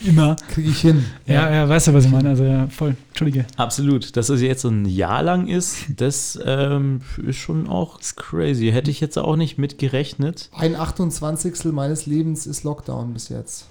Immer. 0.00 0.36
Kriege 0.50 0.68
ich 0.68 0.80
hin. 0.80 1.04
Ja, 1.26 1.50
ja, 1.50 1.68
weißt 1.68 1.88
du, 1.88 1.94
was 1.94 2.04
ich 2.04 2.10
meine? 2.10 2.28
Also 2.28 2.44
ja, 2.44 2.66
voll. 2.68 2.96
Entschuldige. 3.08 3.46
Absolut. 3.56 4.16
Dass 4.16 4.28
es 4.28 4.42
jetzt 4.42 4.62
so 4.62 4.68
ein 4.68 4.84
Jahr 4.84 5.22
lang 5.22 5.48
ist, 5.48 5.86
das 5.96 6.38
ähm, 6.44 7.00
ist 7.26 7.38
schon 7.38 7.68
auch 7.68 7.98
crazy. 8.16 8.70
Hätte 8.70 8.90
ich 8.90 9.00
jetzt 9.00 9.16
auch 9.16 9.36
nicht 9.36 9.58
mit 9.58 9.78
gerechnet. 9.78 10.50
Ein 10.52 10.76
28. 10.76 11.72
meines 11.72 12.06
Lebens 12.06 12.46
ist 12.46 12.62
Lockdown 12.64 13.14
bis 13.14 13.30
jetzt. 13.30 13.66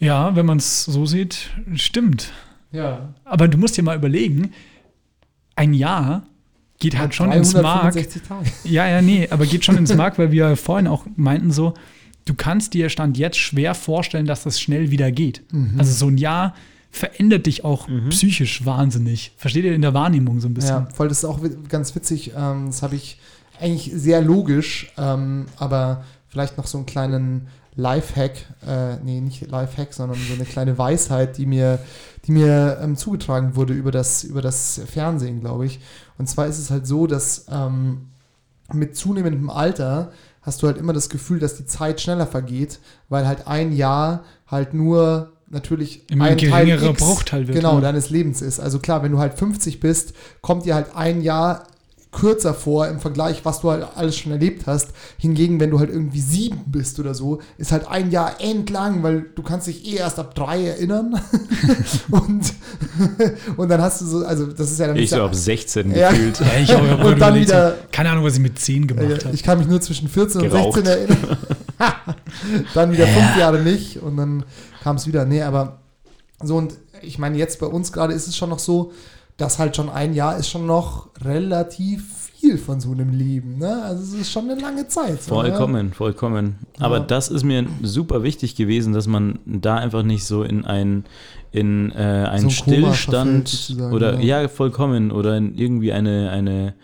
Ja, 0.00 0.34
wenn 0.34 0.46
man 0.46 0.58
es 0.58 0.84
so 0.84 1.06
sieht, 1.06 1.50
stimmt. 1.74 2.32
Ja. 2.72 3.14
Aber 3.24 3.46
du 3.46 3.56
musst 3.56 3.76
dir 3.76 3.82
mal 3.82 3.96
überlegen, 3.96 4.52
ein 5.54 5.74
Jahr 5.74 6.24
geht 6.80 6.98
halt 6.98 7.14
schon 7.14 7.30
ins 7.30 7.54
Mark. 7.54 7.92
365 7.92 8.22
Tage. 8.22 8.50
Ja, 8.64 8.88
ja, 8.88 9.00
nee, 9.00 9.28
aber 9.30 9.46
geht 9.46 9.64
schon 9.64 9.76
ins 9.76 9.94
Mark, 9.94 10.18
weil 10.18 10.32
wir 10.32 10.56
vorhin 10.56 10.88
auch 10.88 11.06
meinten 11.16 11.52
so, 11.52 11.74
du 12.24 12.34
kannst 12.34 12.74
dir 12.74 12.88
Stand 12.88 13.18
jetzt 13.18 13.38
schwer 13.38 13.74
vorstellen, 13.74 14.26
dass 14.26 14.44
das 14.44 14.60
schnell 14.60 14.90
wieder 14.90 15.12
geht. 15.12 15.42
Mhm. 15.52 15.74
Also 15.78 15.92
so 15.92 16.08
ein 16.08 16.18
Jahr 16.18 16.54
verändert 16.90 17.46
dich 17.46 17.64
auch 17.64 17.88
psychisch 18.10 18.64
wahnsinnig. 18.64 19.32
Versteht 19.36 19.64
ihr 19.64 19.74
in 19.74 19.82
der 19.82 19.94
Wahrnehmung 19.94 20.40
so 20.40 20.48
ein 20.48 20.54
bisschen? 20.54 20.70
Ja, 20.70 20.88
voll, 20.94 21.08
das 21.08 21.18
ist 21.18 21.24
auch 21.24 21.40
ganz 21.68 21.94
witzig. 21.96 22.32
Ähm, 22.36 22.66
das 22.66 22.82
habe 22.82 22.94
ich 22.94 23.18
eigentlich 23.60 23.90
sehr 23.94 24.22
logisch, 24.22 24.92
ähm, 24.96 25.46
aber 25.56 26.04
vielleicht 26.28 26.56
noch 26.56 26.66
so 26.66 26.78
einen 26.78 26.86
kleinen 26.86 27.48
Lifehack, 27.76 28.32
äh, 28.66 28.96
nee, 29.04 29.20
nicht 29.20 29.50
Lifehack, 29.50 29.92
sondern 29.92 30.18
so 30.18 30.34
eine 30.34 30.44
kleine 30.44 30.78
Weisheit, 30.78 31.36
die 31.38 31.46
mir, 31.46 31.80
die 32.26 32.32
mir 32.32 32.78
ähm, 32.80 32.96
zugetragen 32.96 33.56
wurde 33.56 33.72
über 33.72 33.90
das, 33.90 34.22
über 34.22 34.40
das 34.40 34.80
Fernsehen, 34.86 35.40
glaube 35.40 35.66
ich. 35.66 35.80
Und 36.16 36.28
zwar 36.28 36.46
ist 36.46 36.58
es 36.58 36.70
halt 36.70 36.86
so, 36.86 37.08
dass 37.08 37.46
ähm, 37.50 38.08
mit 38.72 38.96
zunehmendem 38.96 39.50
Alter 39.50 40.12
hast 40.44 40.62
du 40.62 40.66
halt 40.66 40.78
immer 40.78 40.92
das 40.92 41.08
Gefühl, 41.08 41.38
dass 41.38 41.56
die 41.56 41.66
Zeit 41.66 42.00
schneller 42.00 42.26
vergeht, 42.26 42.78
weil 43.08 43.26
halt 43.26 43.46
ein 43.46 43.72
Jahr 43.72 44.24
halt 44.46 44.74
nur 44.74 45.32
natürlich 45.48 46.10
Immer 46.10 46.26
ein 46.26 46.38
Teil 46.38 46.66
geringerer 46.66 46.90
X, 46.90 47.02
Bruchteil 47.02 47.48
wird, 47.48 47.56
Genau, 47.56 47.76
ne? 47.76 47.80
deines 47.82 48.10
Lebens 48.10 48.42
ist. 48.42 48.60
Also 48.60 48.78
klar, 48.78 49.02
wenn 49.02 49.12
du 49.12 49.18
halt 49.18 49.34
50 49.34 49.80
bist, 49.80 50.14
kommt 50.40 50.66
dir 50.66 50.74
halt 50.74 50.94
ein 50.94 51.22
Jahr 51.22 51.66
kürzer 52.14 52.54
vor 52.54 52.88
im 52.88 53.00
Vergleich, 53.00 53.44
was 53.44 53.60
du 53.60 53.70
halt 53.70 53.86
alles 53.96 54.16
schon 54.16 54.32
erlebt 54.32 54.66
hast. 54.66 54.90
Hingegen, 55.18 55.60
wenn 55.60 55.70
du 55.70 55.78
halt 55.78 55.90
irgendwie 55.90 56.20
sieben 56.20 56.60
bist 56.66 56.98
oder 57.00 57.14
so, 57.14 57.40
ist 57.58 57.72
halt 57.72 57.86
ein 57.86 58.10
Jahr 58.10 58.40
endlang, 58.40 59.02
weil 59.02 59.26
du 59.34 59.42
kannst 59.42 59.66
dich 59.66 59.86
eh 59.86 59.96
erst 59.96 60.18
ab 60.18 60.34
drei 60.34 60.64
erinnern. 60.64 61.20
und, 62.10 62.54
und 63.56 63.68
dann 63.68 63.82
hast 63.82 64.00
du 64.00 64.06
so, 64.06 64.24
also 64.24 64.46
das 64.46 64.70
ist 64.70 64.78
ja 64.80 64.86
dann 64.86 64.96
Ich 64.96 65.10
so 65.10 65.22
ab 65.22 65.34
16 65.34 65.94
Ja. 65.94 66.10
gefühlt. 66.10 66.40
Ja, 66.40 66.46
ich 66.62 66.74
auch, 66.74 67.04
Und 67.04 67.20
dann 67.20 67.34
wieder- 67.34 67.74
keine 67.92 68.10
Ahnung, 68.10 68.24
was 68.24 68.34
ich 68.34 68.40
mit 68.40 68.58
10 68.58 68.86
gemacht 68.86 69.06
äh, 69.06 69.24
habe. 69.24 69.34
ich 69.34 69.42
kann 69.42 69.58
mich 69.58 69.66
nur 69.66 69.80
zwischen 69.80 70.08
14 70.08 70.40
und 70.42 70.50
Geraucht. 70.50 70.74
16 70.84 70.92
erinnern. 70.92 71.36
dann 72.74 72.92
wieder 72.92 73.06
fünf 73.06 73.36
Jahre 73.36 73.60
nicht 73.60 74.00
und 74.00 74.16
dann 74.16 74.44
kam 74.82 74.96
es 74.96 75.06
wieder. 75.06 75.24
Nee, 75.24 75.42
aber 75.42 75.78
so 76.42 76.56
und 76.56 76.74
ich 77.02 77.18
meine, 77.18 77.36
jetzt 77.36 77.58
bei 77.60 77.66
uns 77.66 77.92
gerade 77.92 78.14
ist 78.14 78.26
es 78.28 78.36
schon 78.36 78.50
noch 78.50 78.58
so, 78.58 78.92
dass 79.36 79.58
halt 79.58 79.76
schon 79.76 79.88
ein 79.88 80.14
Jahr 80.14 80.36
ist 80.36 80.48
schon 80.48 80.66
noch 80.66 81.08
relativ 81.24 82.24
viel 82.44 82.58
von 82.58 82.80
so 82.80 82.92
einem 82.92 83.10
Leben. 83.10 83.58
Ne? 83.58 83.82
Also 83.82 84.02
es 84.02 84.20
ist 84.20 84.30
schon 84.30 84.50
eine 84.50 84.60
lange 84.60 84.86
Zeit. 84.88 85.22
So, 85.22 85.42
ne? 85.42 85.48
Vollkommen, 85.48 85.92
vollkommen. 85.92 86.58
Aber 86.78 86.98
Ja. 86.98 87.04
das 87.04 87.28
ist 87.28 87.42
mir 87.42 87.66
super 87.82 88.22
wichtig 88.22 88.54
gewesen, 88.54 88.92
dass 88.92 89.06
man 89.06 89.38
da 89.46 89.76
einfach 89.76 90.02
nicht 90.02 90.24
so 90.24 90.42
in 90.42 90.64
ein 90.64 91.04
in 91.52 91.92
äh, 91.92 91.94
einen 91.94 92.40
So 92.42 92.46
ein 92.46 92.50
Stillstand 92.50 93.76
oder 93.92 94.20
ja. 94.20 94.42
ja. 94.42 94.48
vollkommen 94.48 95.10
oder 95.10 95.36
in 95.36 95.54
irgendwie 95.56 95.92
eine 95.92 96.30
eine 96.30 96.74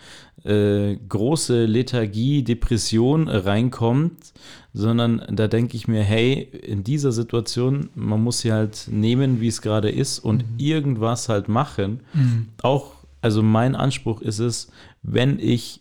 äh, 0.44 0.96
große 0.96 1.66
Lethargie, 1.66 2.42
Depression 2.42 3.28
reinkommt, 3.28 4.32
sondern 4.72 5.22
da 5.30 5.48
denke 5.48 5.76
ich 5.76 5.88
mir, 5.88 6.02
hey, 6.02 6.35
in 6.62 6.85
dieser 6.85 7.12
Situation, 7.12 7.90
man 7.94 8.22
muss 8.22 8.40
sie 8.40 8.52
halt 8.52 8.87
nehmen, 8.90 9.40
wie 9.40 9.48
es 9.48 9.62
gerade 9.62 9.90
ist 9.90 10.18
und 10.20 10.42
Mhm. 10.42 10.59
irgendwas 10.59 11.28
halt 11.28 11.48
machen. 11.48 12.00
Mhm. 12.14 12.46
Auch, 12.62 12.94
also 13.20 13.42
mein 13.42 13.74
Anspruch 13.74 14.20
ist 14.20 14.38
es, 14.38 14.70
wenn 15.02 15.38
ich 15.38 15.80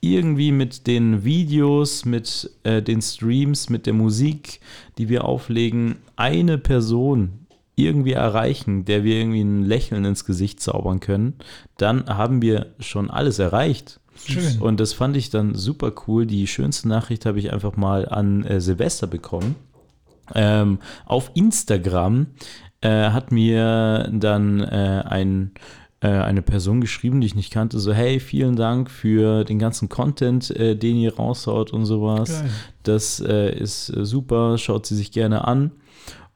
irgendwie 0.00 0.52
mit 0.52 0.86
den 0.86 1.24
Videos, 1.24 2.04
mit 2.04 2.50
äh, 2.62 2.82
den 2.82 3.02
Streams, 3.02 3.68
mit 3.68 3.86
der 3.86 3.94
Musik, 3.94 4.60
die 4.96 5.08
wir 5.08 5.24
auflegen, 5.24 5.96
eine 6.16 6.56
Person 6.58 7.46
irgendwie 7.74 8.12
erreichen, 8.12 8.84
der 8.84 9.04
wir 9.04 9.16
irgendwie 9.16 9.40
ein 9.42 9.64
Lächeln 9.64 10.04
ins 10.04 10.24
Gesicht 10.24 10.60
zaubern 10.60 11.00
können, 11.00 11.34
dann 11.76 12.06
haben 12.06 12.42
wir 12.42 12.74
schon 12.80 13.10
alles 13.10 13.38
erreicht. 13.38 14.00
Schön. 14.28 14.58
Und 14.60 14.80
das 14.80 14.92
fand 14.92 15.16
ich 15.16 15.30
dann 15.30 15.54
super 15.54 15.92
cool. 16.06 16.26
Die 16.26 16.46
schönste 16.46 16.88
Nachricht 16.88 17.26
habe 17.26 17.38
ich 17.38 17.52
einfach 17.52 17.76
mal 17.76 18.08
an 18.08 18.44
äh, 18.44 18.60
Silvester 18.60 19.06
bekommen. 19.06 19.56
Ähm, 20.34 20.78
auf 21.06 21.30
Instagram 21.34 22.26
äh, 22.80 23.10
hat 23.10 23.32
mir 23.32 24.08
dann 24.12 24.60
äh, 24.60 25.02
ein, 25.06 25.52
äh, 26.00 26.08
eine 26.08 26.42
Person 26.42 26.80
geschrieben, 26.80 27.20
die 27.20 27.26
ich 27.26 27.34
nicht 27.34 27.52
kannte, 27.52 27.78
so 27.78 27.92
hey, 27.92 28.20
vielen 28.20 28.56
Dank 28.56 28.90
für 28.90 29.44
den 29.44 29.58
ganzen 29.58 29.88
Content, 29.88 30.50
äh, 30.50 30.76
den 30.76 30.96
ihr 30.96 31.16
raushaut 31.16 31.72
und 31.72 31.86
sowas. 31.86 32.40
Geil. 32.40 32.50
Das 32.82 33.20
äh, 33.20 33.56
ist 33.56 33.88
äh, 33.88 34.04
super, 34.04 34.58
schaut 34.58 34.86
sie 34.86 34.96
sich 34.96 35.12
gerne 35.12 35.46
an. 35.46 35.72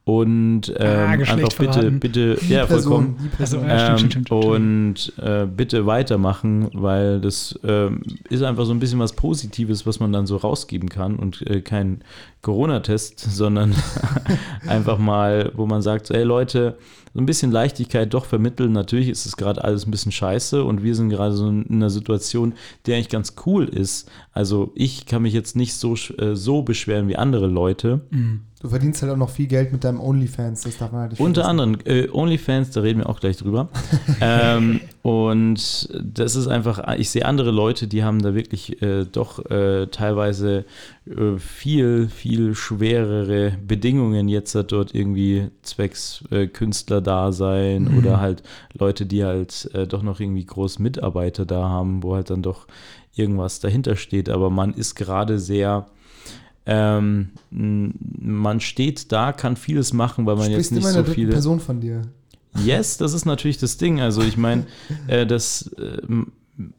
Und 0.05 0.63
ähm, 0.77 0.99
Ah, 0.99 1.05
einfach 1.11 1.27
bitte, 1.57 1.71
verraten. 1.71 1.99
bitte, 2.01 2.35
Die 2.35 2.49
ja, 2.53 2.67
vollkommen. 2.67 3.15
Person, 3.15 3.29
die 3.31 3.35
Person. 3.37 3.69
Also, 3.69 3.73
ja, 3.83 3.97
stimmt, 3.97 4.01
Ähm, 4.03 4.09
stimmt, 4.11 4.11
stimmt, 4.11 4.27
stimmt. 4.27 4.45
und 4.45 5.13
äh, 5.25 5.45
bitte 5.45 5.85
weitermachen, 5.85 6.67
weil 6.73 7.21
das 7.21 7.57
ähm, 7.63 8.01
ist 8.29 8.43
einfach 8.43 8.65
so 8.65 8.73
ein 8.73 8.79
bisschen 8.79 8.99
was 8.99 9.13
Positives, 9.13 9.85
was 9.87 10.01
man 10.01 10.11
dann 10.11 10.25
so 10.25 10.35
rausgeben 10.35 10.89
kann 10.89 11.15
und 11.15 11.41
äh, 11.49 11.61
kein 11.61 12.01
Corona-Test, 12.41 13.17
sondern 13.33 13.73
einfach 14.67 14.97
mal, 14.97 15.51
wo 15.55 15.65
man 15.67 15.81
sagt, 15.81 16.07
so, 16.07 16.13
hey 16.15 16.23
Leute, 16.23 16.77
so 17.13 17.21
ein 17.21 17.25
bisschen 17.25 17.51
Leichtigkeit 17.51 18.13
doch 18.13 18.25
vermitteln. 18.25 18.71
Natürlich 18.71 19.09
ist 19.09 19.25
es 19.25 19.37
gerade 19.37 19.63
alles 19.63 19.85
ein 19.85 19.91
bisschen 19.91 20.11
scheiße 20.11 20.63
und 20.63 20.83
wir 20.83 20.95
sind 20.95 21.09
gerade 21.09 21.33
so 21.33 21.47
in 21.47 21.65
einer 21.69 21.89
Situation, 21.89 22.53
die 22.85 22.93
eigentlich 22.93 23.09
ganz 23.09 23.35
cool 23.45 23.65
ist. 23.65 24.09
Also 24.31 24.71
ich 24.75 25.05
kann 25.05 25.21
mich 25.21 25.33
jetzt 25.33 25.55
nicht 25.55 25.75
so, 25.75 25.93
äh, 26.17 26.35
so 26.35 26.63
beschweren 26.63 27.07
wie 27.07 27.15
andere 27.15 27.47
Leute. 27.47 28.01
Mhm. 28.09 28.41
Du 28.61 28.69
verdienst 28.69 29.01
halt 29.01 29.11
auch 29.11 29.17
noch 29.17 29.29
viel 29.29 29.47
Geld 29.47 29.73
mit 29.73 29.83
deinem 29.83 29.99
OnlyFans, 29.99 30.61
das 30.61 30.77
darf 30.77 30.91
man 30.93 31.01
halt 31.01 31.11
nicht 31.11 31.19
Unter 31.19 31.43
vergessen. 31.43 31.59
anderem 31.59 31.79
äh, 31.85 32.09
OnlyFans, 32.09 32.71
da 32.71 32.79
reden 32.81 32.99
wir 32.99 33.09
auch 33.09 33.19
gleich 33.19 33.37
drüber. 33.37 33.69
ähm, 34.21 34.79
und 35.03 35.89
das 36.01 36.35
ist 36.37 36.47
einfach, 36.47 36.81
ich 36.97 37.09
sehe 37.09 37.25
andere 37.25 37.51
Leute, 37.51 37.87
die 37.87 38.05
haben 38.05 38.21
da 38.21 38.33
wirklich 38.33 38.81
äh, 38.81 39.03
doch 39.03 39.45
äh, 39.51 39.87
teilweise 39.87 40.63
äh, 41.05 41.37
viel, 41.37 42.07
viel 42.07 42.55
schwerere 42.55 43.51
Bedingungen 43.67 44.29
jetzt 44.29 44.55
da 44.55 44.63
dort 44.63 44.95
irgendwie 44.95 45.49
zwecks 45.61 46.23
äh, 46.31 46.47
Künstlerdasein 46.47 47.83
Mhm. 47.83 47.97
oder 47.97 48.21
halt 48.21 48.43
Leute, 48.79 49.05
die 49.05 49.25
halt 49.25 49.69
äh, 49.73 49.87
doch 49.87 50.03
noch 50.03 50.21
irgendwie 50.21 50.45
groß 50.45 50.79
Mitarbeiter 50.79 51.45
da 51.45 51.67
haben, 51.67 52.01
wo 52.01 52.15
halt 52.15 52.29
dann 52.29 52.41
doch 52.41 52.65
irgendwas 53.13 53.59
dahinter 53.59 53.97
steht. 53.97 54.29
Aber 54.29 54.49
man 54.49 54.73
ist 54.73 54.95
gerade 54.95 55.37
sehr 55.37 55.85
ähm, 56.65 57.31
man 57.49 58.61
steht 58.61 59.11
da, 59.11 59.33
kann 59.33 59.57
vieles 59.57 59.91
machen, 59.91 60.25
weil 60.25 60.37
man 60.37 60.45
Sprichst 60.45 60.71
jetzt 60.71 60.85
nicht 60.85 60.93
so 60.93 61.03
viele. 61.03 61.33
Person 61.33 61.59
von 61.59 61.81
dir. 61.81 62.03
Yes, 62.63 62.97
das 62.97 63.13
ist 63.13 63.25
natürlich 63.25 63.57
das 63.57 63.77
Ding. 63.77 64.01
Also 64.01 64.21
ich 64.21 64.37
meine, 64.37 64.65
äh, 65.07 65.25
das 65.25 65.71
äh, 65.77 66.01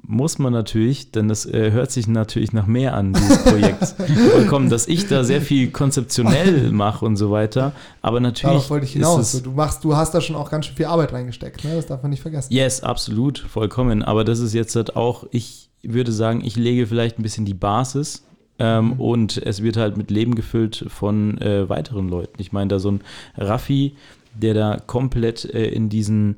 muss 0.02 0.38
man 0.38 0.52
natürlich, 0.52 1.10
denn 1.10 1.28
das 1.28 1.46
äh, 1.46 1.72
hört 1.72 1.90
sich 1.90 2.06
natürlich 2.06 2.52
nach 2.52 2.66
mehr 2.66 2.94
an, 2.94 3.12
dieses 3.12 3.42
Projekt. 3.42 3.84
Vollkommen, 4.32 4.70
dass 4.70 4.87
ich 4.87 5.08
da 5.08 5.24
sehr 5.24 5.40
viel 5.40 5.70
konzeptionell 5.70 6.70
mache 6.70 7.04
und 7.04 7.16
so 7.16 7.30
weiter. 7.32 7.72
Aber 8.00 8.20
natürlich 8.20 8.52
Darauf 8.52 8.70
wollte 8.70 8.87
ich 8.87 8.92
ist 8.92 8.98
hinaus. 8.98 9.34
es, 9.34 9.42
du, 9.42 9.50
machst, 9.50 9.82
du 9.82 9.96
hast 9.96 10.14
da 10.14 10.20
schon 10.20 10.37
auch 10.37 10.50
ganz 10.50 10.66
schön 10.66 10.76
viel 10.76 10.87
Arbeit 10.87 11.12
reingesteckt, 11.12 11.64
ne? 11.64 11.74
das 11.74 11.87
darf 11.87 12.02
man 12.02 12.10
nicht 12.10 12.22
vergessen. 12.22 12.52
Yes, 12.52 12.82
absolut, 12.82 13.38
vollkommen. 13.38 14.02
Aber 14.04 14.22
das 14.24 14.38
ist 14.38 14.54
jetzt 14.54 14.76
halt 14.76 14.94
auch, 14.94 15.26
ich 15.32 15.70
würde 15.82 16.12
sagen, 16.12 16.42
ich 16.44 16.54
lege 16.56 16.87
vielleicht 16.87 17.18
ein 17.18 17.22
bisschen 17.22 17.44
die 17.44 17.54
Basis. 17.54 18.24
Ähm, 18.58 18.92
Und 19.00 19.38
es 19.38 19.64
wird 19.64 19.76
halt 19.76 19.96
mit 19.96 20.12
Leben 20.12 20.37
gefüllt 20.37 20.84
von 20.88 21.38
äh, 21.38 21.68
weiteren 21.68 22.08
Leuten. 22.08 22.40
Ich 22.40 22.52
meine, 22.52 22.68
da 22.68 22.78
so 22.78 22.92
ein 22.92 23.00
Raffi, 23.37 23.96
der 24.34 24.54
da 24.54 24.78
komplett 24.86 25.44
äh, 25.44 25.66
in 25.68 25.88
diesen 25.88 26.36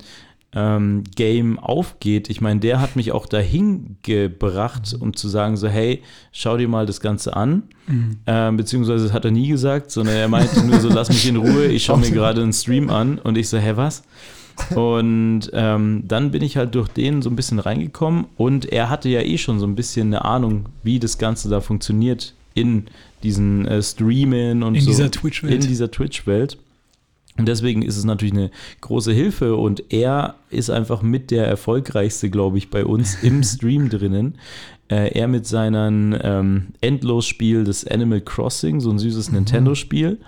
ähm, 0.56 1.04
Game 1.14 1.58
aufgeht. 1.58 2.30
Ich 2.30 2.40
meine, 2.40 2.60
der 2.60 2.80
hat 2.80 2.96
mich 2.96 3.12
auch 3.12 3.26
dahin 3.26 3.98
gebracht, 4.02 4.96
um 4.98 5.14
zu 5.14 5.28
sagen, 5.28 5.56
so, 5.56 5.68
hey, 5.68 6.02
schau 6.32 6.56
dir 6.56 6.66
mal 6.66 6.86
das 6.86 7.00
Ganze 7.00 7.36
an. 7.36 7.64
Mhm. 7.86 8.16
Ähm, 8.26 8.56
beziehungsweise 8.56 9.04
das 9.04 9.12
hat 9.12 9.24
er 9.24 9.30
nie 9.30 9.48
gesagt, 9.48 9.90
sondern 9.90 10.16
er 10.16 10.28
meinte 10.28 10.64
nur 10.64 10.80
so, 10.80 10.88
lass 10.88 11.08
mich 11.10 11.28
in 11.28 11.36
Ruhe, 11.36 11.66
ich 11.66 11.84
schaue 11.84 11.98
mir 11.98 12.10
gerade 12.10 12.42
einen 12.42 12.54
Stream 12.54 12.88
an 12.88 13.18
und 13.18 13.36
ich 13.36 13.48
so, 13.48 13.58
hä, 13.58 13.72
was? 13.76 14.02
Und 14.74 15.50
ähm, 15.52 16.04
dann 16.06 16.30
bin 16.30 16.42
ich 16.42 16.56
halt 16.56 16.74
durch 16.74 16.88
den 16.88 17.20
so 17.20 17.28
ein 17.28 17.36
bisschen 17.36 17.58
reingekommen 17.58 18.24
und 18.36 18.64
er 18.64 18.88
hatte 18.88 19.10
ja 19.10 19.20
eh 19.20 19.36
schon 19.36 19.60
so 19.60 19.66
ein 19.66 19.74
bisschen 19.74 20.06
eine 20.06 20.24
Ahnung, 20.24 20.66
wie 20.82 20.98
das 20.98 21.18
Ganze 21.18 21.50
da 21.50 21.60
funktioniert 21.60 22.32
in 22.54 22.86
diesen 23.22 23.66
äh, 23.66 23.82
Streamen 23.82 24.62
und 24.62 24.74
In 24.74 24.80
so. 24.80 24.90
dieser. 24.90 25.10
In 25.64 25.68
dieser 25.68 25.90
Twitch-Welt. 25.90 26.56
Und 27.38 27.46
deswegen 27.46 27.82
ist 27.82 27.96
es 27.96 28.04
natürlich 28.04 28.34
eine 28.34 28.50
große 28.80 29.12
Hilfe 29.12 29.56
und 29.56 29.92
er 29.92 30.36
ist 30.50 30.70
einfach 30.70 31.02
mit 31.02 31.30
der 31.30 31.46
erfolgreichste, 31.46 32.30
glaube 32.30 32.58
ich, 32.58 32.70
bei 32.70 32.84
uns 32.84 33.14
im 33.22 33.42
Stream 33.42 33.88
drinnen. 33.88 34.38
Äh, 34.88 35.18
er 35.18 35.26
mit 35.28 35.46
seinem 35.46 36.16
ähm, 36.22 36.68
Endlosspiel 36.80 37.64
des 37.64 37.86
Animal 37.86 38.20
Crossing, 38.20 38.80
so 38.80 38.90
ein 38.90 38.98
süßes 38.98 39.32
Nintendo-Spiel, 39.32 40.20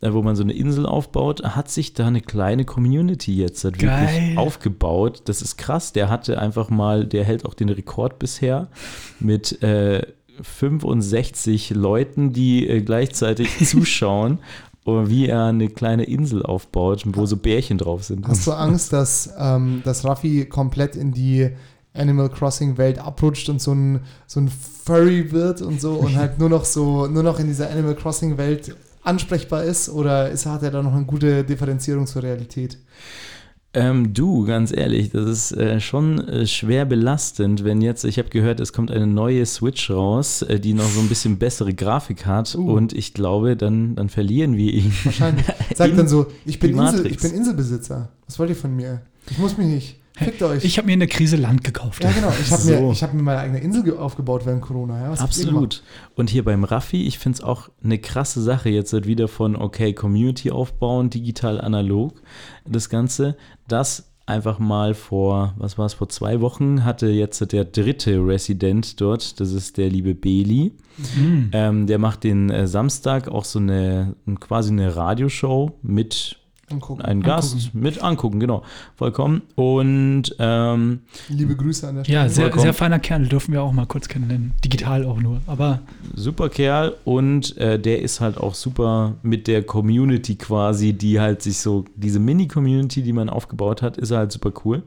äh, 0.00 0.12
wo 0.12 0.22
man 0.22 0.34
so 0.34 0.42
eine 0.42 0.52
Insel 0.52 0.86
aufbaut, 0.86 1.42
hat 1.44 1.70
sich 1.70 1.94
da 1.94 2.08
eine 2.08 2.20
kleine 2.20 2.64
Community 2.64 3.36
jetzt 3.36 3.62
halt 3.62 3.80
wirklich 3.80 4.36
aufgebaut. 4.36 5.22
Das 5.26 5.40
ist 5.40 5.56
krass. 5.56 5.92
Der 5.92 6.10
hatte 6.10 6.40
einfach 6.40 6.68
mal, 6.68 7.06
der 7.06 7.24
hält 7.24 7.46
auch 7.46 7.54
den 7.54 7.68
Rekord 7.68 8.18
bisher 8.18 8.68
mit 9.20 9.62
äh, 9.62 10.02
65 10.40 11.70
Leuten, 11.70 12.32
die 12.32 12.68
äh, 12.68 12.80
gleichzeitig 12.80 13.48
zuschauen. 13.64 14.38
Oder 14.84 15.08
wie 15.08 15.28
er 15.28 15.44
eine 15.44 15.68
kleine 15.68 16.04
Insel 16.04 16.42
aufbaut, 16.42 17.04
wo 17.06 17.24
so 17.24 17.36
Bärchen 17.36 17.78
drauf 17.78 18.02
sind. 18.02 18.26
Hast 18.26 18.46
du 18.46 18.52
Angst, 18.52 18.92
dass, 18.92 19.32
ähm, 19.38 19.80
dass 19.84 20.04
Raffi 20.04 20.44
komplett 20.46 20.96
in 20.96 21.12
die 21.12 21.50
Animal 21.94 22.30
Crossing 22.30 22.78
Welt 22.78 22.98
abrutscht 22.98 23.48
und 23.48 23.60
so 23.60 23.72
ein, 23.72 24.00
so 24.26 24.40
ein 24.40 24.48
Furry 24.48 25.30
wird 25.30 25.62
und 25.62 25.80
so 25.80 25.94
und 25.94 26.16
halt 26.16 26.38
nur 26.38 26.48
noch 26.48 26.64
so, 26.64 27.06
nur 27.06 27.22
noch 27.22 27.38
in 27.38 27.46
dieser 27.46 27.70
Animal 27.70 27.94
Crossing 27.94 28.38
Welt 28.38 28.74
ansprechbar 29.02 29.64
ist? 29.64 29.88
Oder 29.88 30.30
ist, 30.30 30.46
hat 30.46 30.62
er 30.62 30.70
da 30.70 30.82
noch 30.82 30.94
eine 30.94 31.04
gute 31.04 31.44
Differenzierung 31.44 32.06
zur 32.06 32.22
Realität? 32.22 32.78
Ähm, 33.74 34.12
du, 34.12 34.44
ganz 34.44 34.70
ehrlich, 34.70 35.10
das 35.10 35.26
ist 35.26 35.52
äh, 35.52 35.80
schon 35.80 36.18
äh, 36.28 36.46
schwer 36.46 36.84
belastend, 36.84 37.64
wenn 37.64 37.80
jetzt, 37.80 38.04
ich 38.04 38.18
habe 38.18 38.28
gehört, 38.28 38.60
es 38.60 38.74
kommt 38.74 38.90
eine 38.90 39.06
neue 39.06 39.46
Switch 39.46 39.90
raus, 39.90 40.42
äh, 40.42 40.60
die 40.60 40.74
noch 40.74 40.88
so 40.88 41.00
ein 41.00 41.08
bisschen 41.08 41.38
bessere 41.38 41.72
Grafik 41.72 42.26
hat 42.26 42.54
Uh. 42.54 42.70
und 42.70 42.92
ich 42.92 43.14
glaube, 43.14 43.56
dann, 43.56 43.94
dann 43.94 44.10
verlieren 44.10 44.58
wir 44.58 44.74
ihn. 44.74 44.92
Wahrscheinlich. 45.04 45.46
Sagt 45.74 45.96
dann 45.96 46.06
so, 46.06 46.26
ich 46.44 46.58
bin, 46.58 46.76
Insel, 46.76 47.06
ich 47.06 47.18
bin 47.18 47.32
Inselbesitzer. 47.32 48.10
Was 48.26 48.38
wollt 48.38 48.50
ihr 48.50 48.56
von 48.56 48.76
mir? 48.76 49.00
Ich 49.30 49.38
muss 49.38 49.56
mich 49.56 49.66
nicht. 49.66 50.01
Fickt 50.16 50.42
euch. 50.42 50.62
Ich 50.64 50.76
habe 50.78 50.86
mir 50.86 50.92
in 50.94 51.00
der 51.00 51.08
Krise 51.08 51.36
Land 51.36 51.64
gekauft. 51.64 52.04
ja, 52.04 52.10
genau. 52.12 52.32
Ich 52.40 52.50
habe 52.52 52.62
So. 52.62 52.70
mir, 52.70 52.92
ich 52.92 53.02
hab 53.02 53.14
mir 53.14 53.22
meine 53.22 53.40
eigene 53.40 53.60
Insel 53.60 53.82
ge- 53.82 53.96
aufgebaut 53.96 54.42
während 54.44 54.60
Corona. 54.62 55.00
Ja? 55.02 55.12
Absolut. 55.12 55.82
Und 56.16 56.28
hier 56.30 56.44
beim 56.44 56.64
Raffi, 56.64 57.06
ich 57.06 57.18
finde 57.18 57.36
es 57.38 57.42
auch 57.44 57.70
eine 57.82 57.98
krasse 57.98 58.42
Sache 58.42 58.68
jetzt 58.68 58.92
halt 58.92 59.06
wieder 59.06 59.26
von, 59.28 59.56
okay, 59.56 59.92
Community 59.94 60.50
aufbauen, 60.50 61.08
digital, 61.10 61.60
analog, 61.60 62.20
das 62.66 62.88
Ganze, 62.90 63.36
das 63.68 64.10
einfach 64.26 64.58
mal 64.60 64.94
vor, 64.94 65.54
was 65.58 65.78
war 65.78 65.86
es, 65.86 65.94
vor 65.94 66.08
zwei 66.08 66.40
Wochen 66.40 66.84
hatte 66.84 67.08
jetzt 67.08 67.50
der 67.52 67.64
dritte 67.64 68.24
Resident 68.24 69.00
dort, 69.00 69.40
das 69.40 69.52
ist 69.52 69.78
der 69.78 69.88
liebe 69.90 70.14
Beli. 70.14 70.72
Mhm. 71.16 71.48
Ähm, 71.52 71.86
der 71.86 71.98
macht 71.98 72.22
den 72.22 72.48
äh, 72.50 72.68
Samstag 72.68 73.28
auch 73.28 73.44
so 73.44 73.58
eine, 73.58 74.14
quasi 74.38 74.70
eine 74.70 74.94
Radioshow 74.94 75.72
mit 75.82 76.38
Angucken. 76.72 77.02
einem 77.02 77.22
Gast, 77.22 77.74
mit 77.74 78.02
angucken, 78.02 78.40
genau, 78.40 78.62
vollkommen. 78.96 79.42
Und 79.54 80.34
ähm, 80.38 81.00
Liebe 81.28 81.56
Grüße 81.56 81.88
an 81.88 81.96
der 81.96 82.04
Stelle. 82.04 82.18
Ja, 82.18 82.28
sehr, 82.28 82.44
Vollkommen. 82.44 82.62
sehr 82.62 82.74
feiner 82.74 82.98
Kerl, 82.98 83.26
dürfen 83.26 83.52
wir 83.52 83.62
auch 83.62 83.72
mal 83.72 83.86
kurz 83.86 84.08
kennenlernen. 84.08 84.52
Digital 84.64 85.04
auch 85.04 85.20
nur. 85.20 85.40
Aber 85.46 85.80
super 86.14 86.48
Kerl 86.48 86.94
und 87.04 87.56
äh, 87.58 87.78
der 87.78 88.02
ist 88.02 88.20
halt 88.20 88.38
auch 88.38 88.54
super 88.54 89.14
mit 89.22 89.46
der 89.46 89.62
Community 89.62 90.36
quasi, 90.36 90.92
die 90.92 91.20
halt 91.20 91.42
sich 91.42 91.58
so, 91.58 91.84
diese 91.96 92.18
Mini-Community, 92.18 93.02
die 93.02 93.12
man 93.12 93.28
aufgebaut 93.28 93.82
hat, 93.82 93.96
ist 93.96 94.10
er 94.10 94.18
halt 94.18 94.32
super 94.32 94.52
cool. 94.64 94.82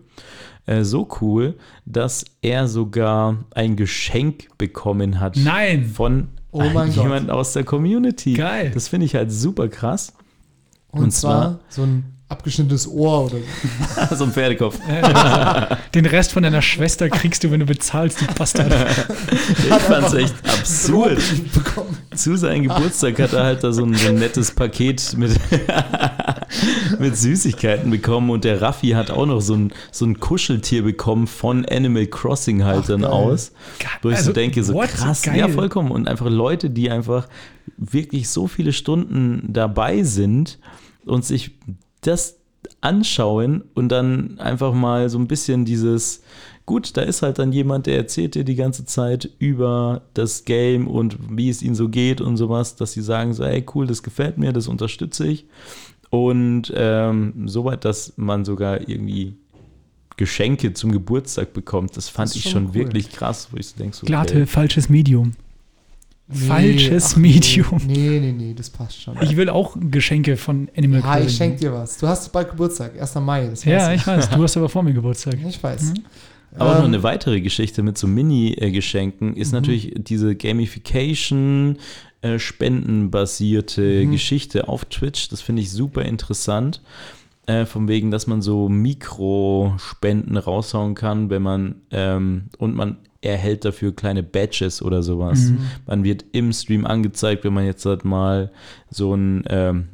Äh, 0.65 0.83
so 0.83 1.07
cool, 1.21 1.55
dass 1.86 2.25
er 2.41 2.67
sogar 2.67 3.38
ein 3.53 3.75
Geschenk 3.75 4.47
bekommen 4.57 5.19
hat 5.19 5.38
nein! 5.38 5.86
von 5.86 6.29
Oh 6.51 6.63
jemand 6.63 7.29
aus 7.29 7.51
der 7.51 7.65
Community. 7.65 8.33
Geil. 8.33 8.71
Das 8.73 8.88
finde 8.88 9.05
ich 9.05 9.13
halt 9.13 9.29
super 9.29 9.67
krass. 9.67 10.13
Und, 10.96 11.04
und 11.04 11.12
zwar 11.12 11.60
so 11.70 11.84
ein 11.84 12.16
abgeschnittenes 12.28 12.88
Ohr 12.88 13.26
oder 13.26 13.36
so. 14.10 14.16
so 14.16 14.24
ein 14.24 14.32
Pferdekopf. 14.32 14.80
Den 15.93 16.06
Rest 16.08 16.32
von 16.32 16.41
deiner 16.41 16.62
Schwester 16.62 17.08
kriegst 17.10 17.43
du, 17.43 17.52
wenn 17.52 17.60
du 17.60 17.68
bezahlst, 17.68 18.20
du 18.22 18.26
Bastard. 18.34 18.74
Ich 19.60 19.74
fand's 19.84 20.14
echt 20.14 20.34
absurd. 20.43 21.20
Zu 22.16 22.36
seinem 22.36 22.64
Geburtstag 22.64 23.20
hat 23.20 23.34
er 23.34 23.43
halt 23.43 23.64
da 23.64 23.72
so 23.72 23.84
ein, 23.84 23.93
so 23.93 24.08
ein 24.10 24.16
nettes 24.16 24.52
Paket 24.52 25.16
mit, 25.18 25.39
mit 27.00 27.16
Süßigkeiten 27.16 27.91
bekommen 27.91 28.32
und 28.32 28.43
der 28.43 28.60
Raffi 28.60 28.89
hat 28.91 29.12
auch 29.12 29.28
noch 29.28 29.41
so 29.41 29.54
ein, 29.54 29.72
so 29.91 30.06
ein 30.06 30.20
Kuscheltier 30.20 30.82
bekommen 30.84 31.28
von 31.28 31.64
Animal 31.66 32.08
Crossing 32.08 32.64
halt 32.64 32.89
dann 32.89 33.06
aus. 33.06 33.52
Wo 34.02 34.10
ich 34.10 34.16
so 34.16 34.22
Also, 34.22 34.34
denke, 34.34 34.64
so 34.64 34.74
what? 34.74 34.89
krass, 34.89 35.22
Geil. 35.22 35.38
ja 35.38 35.48
vollkommen. 35.48 35.91
Und 35.91 36.08
einfach 36.08 36.30
Leute, 36.30 36.72
die 36.72 36.89
einfach 36.89 37.28
wirklich 37.78 38.30
so 38.30 38.48
viele 38.48 38.74
Stunden 38.74 39.43
dabei 39.54 40.02
sind 40.02 40.58
und 41.06 41.26
sich 41.26 41.51
das 42.01 42.38
anschauen 42.82 43.64
und 43.74 43.89
dann 43.89 44.39
einfach 44.39 44.74
mal 44.74 45.10
so 45.10 45.18
ein 45.20 45.28
bisschen 45.28 45.66
dieses, 45.66 46.22
gut, 46.66 46.97
da 46.97 47.01
ist 47.01 47.22
halt 47.22 47.39
dann 47.39 47.51
jemand, 47.51 47.86
der 47.86 47.97
erzählt 47.97 48.36
dir 48.36 48.43
die 48.43 48.56
ganze 48.56 48.86
Zeit 48.86 49.30
über 49.39 50.01
das 50.14 50.45
Game 50.45 50.88
und 50.88 51.18
wie 51.30 51.49
es 51.49 51.62
ihnen 51.62 51.76
so 51.76 51.89
geht 51.89 52.22
und 52.22 52.38
sowas, 52.38 52.76
dass 52.76 52.93
sie 52.93 53.01
sagen 53.01 53.34
so, 53.34 53.43
ey 53.43 53.66
cool, 53.76 53.88
das 53.88 54.03
gefällt 54.03 54.38
mir, 54.38 54.51
das 54.53 54.68
unterstütze 54.68 55.28
ich. 55.28 55.45
Und 56.10 56.72
ähm, 56.76 57.47
soweit, 57.47 57.86
dass 57.86 58.14
man 58.16 58.45
sogar 58.45 58.88
irgendwie 58.88 59.36
Geschenke 60.18 60.74
zum 60.74 60.91
Geburtstag 60.91 61.53
bekommt, 61.53 61.97
das 61.97 62.10
fand 62.10 62.30
Das 62.30 62.36
ich 62.38 62.49
schon 62.49 62.68
cool. 62.68 62.74
wirklich 62.74 63.10
krass, 63.12 63.49
wo 63.51 63.58
ich 63.58 63.68
so 63.68 63.78
denke, 63.78 63.95
so, 63.95 64.06
Glate, 64.06 64.47
falsches 64.47 64.89
Medium. 64.89 65.34
Nee, 66.28 66.47
Falsches 66.47 67.13
ach, 67.13 67.17
Medium. 67.17 67.82
Nee, 67.86 68.19
nee, 68.19 68.32
nee, 68.32 68.53
das 68.55 68.69
passt 68.71 68.99
schon. 69.01 69.15
Ich 69.21 69.36
will 69.38 69.47
auch 69.49 69.78
Geschenke 69.80 70.38
von 70.38 70.69
Animal 70.76 71.01
ja, 71.01 71.05
ich 71.05 71.21
Crossing. 71.23 71.30
schenk 71.38 71.57
dir 71.59 71.71
was. 71.73 71.97
Du 71.99 72.07
hast 72.07 72.32
bald 72.32 72.49
Geburtstag, 72.49 72.99
1. 72.99 73.15
Mai. 73.15 73.45
Das 73.47 73.63
Ja, 73.63 73.93
ich 73.93 74.05
weiß. 74.07 74.30
Du 74.32 74.41
hast 74.41 74.57
aber 74.57 74.67
vor 74.67 74.82
mir 74.82 74.93
Geburtstag. 74.93 75.36
Ich 75.47 75.61
weiß. 75.61 75.84
Mhm. 75.93 76.03
Aber 76.57 76.73
noch 76.76 76.80
Ähm, 76.80 76.86
eine 76.86 77.03
weitere 77.03 77.41
Geschichte 77.41 77.84
mit 77.84 77.97
so 77.97 78.07
Mini-Geschenken 78.07 79.36
ist 79.36 79.49
Mhm. 79.51 79.59
natürlich 79.59 79.93
diese 79.97 80.36
Gamification, 80.36 81.78
äh, 82.21 82.39
spendenbasierte 82.39 84.05
Mhm. 84.05 84.11
Geschichte 84.11 84.67
auf 84.67 84.86
Twitch. 84.86 85.30
Das 85.30 85.41
finde 85.41 85.61
ich 85.61 85.71
super 85.71 86.03
interessant. 86.03 86.82
Äh, 87.47 87.65
von 87.65 87.88
wegen, 87.88 88.09
dass 88.09 88.26
man 88.26 88.41
so 88.41 88.67
Mikrospenden 88.69 90.38
raushauen 90.38 90.95
kann, 90.95 91.30
wenn 91.30 91.43
man 91.43 91.76
ähm, 91.91 92.45
und 92.57 92.76
man 92.76 92.97
erhält 93.26 93.65
dafür 93.65 93.95
kleine 93.95 94.23
Badges 94.23 94.82
oder 94.82 95.03
sowas. 95.03 95.39
Mhm. 95.39 95.59
Man 95.86 96.03
wird 96.03 96.26
im 96.32 96.53
Stream 96.53 96.86
angezeigt, 96.86 97.43
wenn 97.43 97.53
man 97.53 97.65
jetzt 97.65 97.86
halt 97.86 98.05
mal 98.05 98.51
so 98.89 99.13
ein 99.13 99.43
ähm, 99.49 99.89